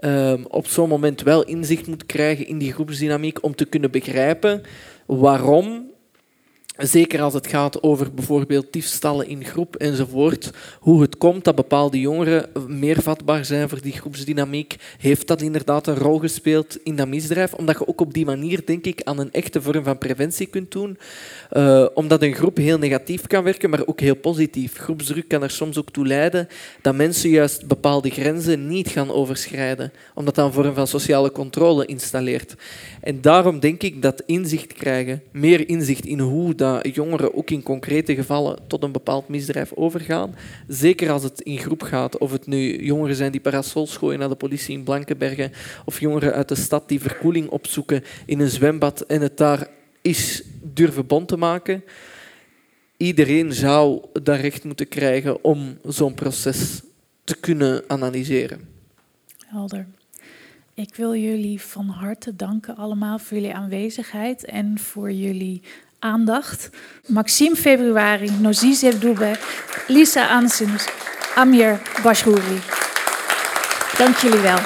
uh, 0.00 0.34
op 0.48 0.66
zo'n 0.66 0.88
moment 0.88 1.22
wel 1.22 1.44
inzicht 1.44 1.86
moet 1.86 2.06
krijgen 2.06 2.46
in 2.46 2.58
die 2.58 2.72
groepsdynamiek 2.72 3.42
om 3.42 3.54
te 3.54 3.64
kunnen 3.64 3.90
begrijpen 3.90 4.62
waarom 5.06 5.91
Zeker 6.82 7.22
als 7.22 7.34
het 7.34 7.46
gaat 7.46 7.82
over 7.82 8.14
bijvoorbeeld 8.14 8.72
diefstallen 8.72 9.28
in 9.28 9.44
groep 9.44 9.76
enzovoort. 9.76 10.50
Hoe 10.80 11.02
het 11.02 11.18
komt 11.18 11.44
dat 11.44 11.54
bepaalde 11.54 12.00
jongeren 12.00 12.48
meer 12.66 13.02
vatbaar 13.02 13.44
zijn 13.44 13.68
voor 13.68 13.80
die 13.80 13.92
groepsdynamiek. 13.92 14.76
Heeft 14.98 15.26
dat 15.26 15.40
inderdaad 15.40 15.86
een 15.86 15.96
rol 15.96 16.18
gespeeld 16.18 16.78
in 16.84 16.96
dat 16.96 17.08
misdrijf? 17.08 17.54
Omdat 17.54 17.78
je 17.78 17.88
ook 17.88 18.00
op 18.00 18.14
die 18.14 18.24
manier, 18.24 18.62
denk 18.64 18.84
ik, 18.84 19.00
aan 19.02 19.18
een 19.18 19.32
echte 19.32 19.62
vorm 19.62 19.84
van 19.84 19.98
preventie 19.98 20.46
kunt 20.46 20.72
doen. 20.72 20.98
Uh, 21.52 21.86
omdat 21.94 22.22
een 22.22 22.34
groep 22.34 22.56
heel 22.56 22.78
negatief 22.78 23.26
kan 23.26 23.44
werken, 23.44 23.70
maar 23.70 23.86
ook 23.86 24.00
heel 24.00 24.16
positief. 24.16 24.78
Groepsdruk 24.78 25.28
kan 25.28 25.42
er 25.42 25.50
soms 25.50 25.78
ook 25.78 25.90
toe 25.90 26.06
leiden 26.06 26.48
dat 26.80 26.94
mensen 26.94 27.30
juist 27.30 27.66
bepaalde 27.66 28.10
grenzen 28.10 28.68
niet 28.68 28.88
gaan 28.88 29.10
overschrijden. 29.10 29.92
Omdat 30.14 30.34
dat 30.34 30.46
een 30.46 30.52
vorm 30.52 30.74
van 30.74 30.86
sociale 30.86 31.32
controle 31.32 31.86
installeert. 31.86 32.54
En 33.00 33.20
daarom 33.20 33.60
denk 33.60 33.82
ik 33.82 34.02
dat 34.02 34.22
inzicht 34.26 34.72
krijgen, 34.72 35.22
meer 35.32 35.68
inzicht 35.68 36.04
in 36.04 36.18
hoe 36.18 36.54
dat 36.54 36.70
jongeren 36.80 37.34
ook 37.34 37.50
in 37.50 37.62
concrete 37.62 38.14
gevallen 38.14 38.58
tot 38.66 38.82
een 38.82 38.92
bepaald 38.92 39.28
misdrijf 39.28 39.72
overgaan. 39.74 40.34
Zeker 40.68 41.10
als 41.10 41.22
het 41.22 41.40
in 41.40 41.58
groep 41.58 41.82
gaat, 41.82 42.18
of 42.18 42.32
het 42.32 42.46
nu 42.46 42.84
jongeren 42.84 43.16
zijn 43.16 43.32
die 43.32 43.40
parasols 43.40 43.96
gooien 43.96 44.18
naar 44.18 44.28
de 44.28 44.34
politie 44.34 44.76
in 44.76 44.84
Blankenbergen, 44.84 45.52
of 45.84 46.00
jongeren 46.00 46.32
uit 46.32 46.48
de 46.48 46.54
stad 46.54 46.88
die 46.88 47.00
verkoeling 47.00 47.48
opzoeken 47.48 48.04
in 48.26 48.40
een 48.40 48.50
zwembad 48.50 49.00
en 49.00 49.20
het 49.20 49.36
daar 49.36 49.68
is 50.02 50.42
durven 50.62 51.06
bond 51.06 51.28
te 51.28 51.36
maken. 51.36 51.84
Iedereen 52.96 53.52
zou 53.52 54.04
dat 54.22 54.40
recht 54.40 54.64
moeten 54.64 54.88
krijgen 54.88 55.44
om 55.44 55.78
zo'n 55.84 56.14
proces 56.14 56.82
te 57.24 57.36
kunnen 57.40 57.84
analyseren. 57.86 58.68
Helder. 59.46 59.86
Ik 60.74 60.94
wil 60.94 61.14
jullie 61.14 61.60
van 61.60 61.88
harte 61.88 62.36
danken 62.36 62.76
allemaal 62.76 63.18
voor 63.18 63.36
jullie 63.36 63.54
aanwezigheid 63.54 64.44
en 64.44 64.78
voor 64.78 65.12
jullie 65.12 65.62
aandacht. 66.02 66.70
Maxime 67.06 67.56
Februari, 67.56 68.30
Nozize 68.40 68.98
Doube, 68.98 69.36
Lisa 69.86 70.26
Ansens, 70.26 70.88
Amir 71.34 71.80
Bashrouri. 72.02 72.60
Dank 73.98 74.16
jullie 74.16 74.40
wel. 74.40 74.58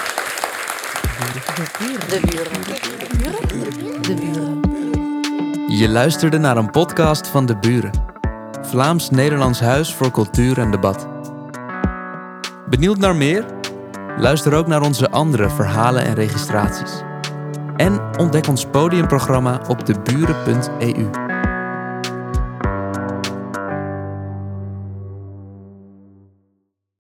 De 2.09 2.21
buren. 2.31 2.63
De 4.03 4.15
buren. 4.15 4.61
Je 5.69 5.89
luisterde 5.89 6.39
naar 6.39 6.57
een 6.57 6.71
podcast 6.71 7.27
van 7.27 7.47
De 7.47 7.57
Buren. 7.57 7.91
Vlaams-Nederlands 8.63 9.61
Huis 9.61 9.95
voor 9.95 10.11
Cultuur 10.11 10.59
en 10.59 10.71
Debat. 10.71 11.09
Benieuwd 12.69 12.99
naar 12.99 13.17
meer? 13.17 13.45
Luister 14.19 14.55
ook 14.55 14.67
naar 14.67 14.83
onze 14.83 15.11
andere 15.11 15.51
verhalen 15.51 16.05
en 16.05 16.15
registraties. 16.15 17.03
En 17.77 18.19
ontdek 18.19 18.49
ons 18.49 18.67
podiumprogramma 18.67 19.61
op 19.69 19.87
deburen.eu. 19.87 21.26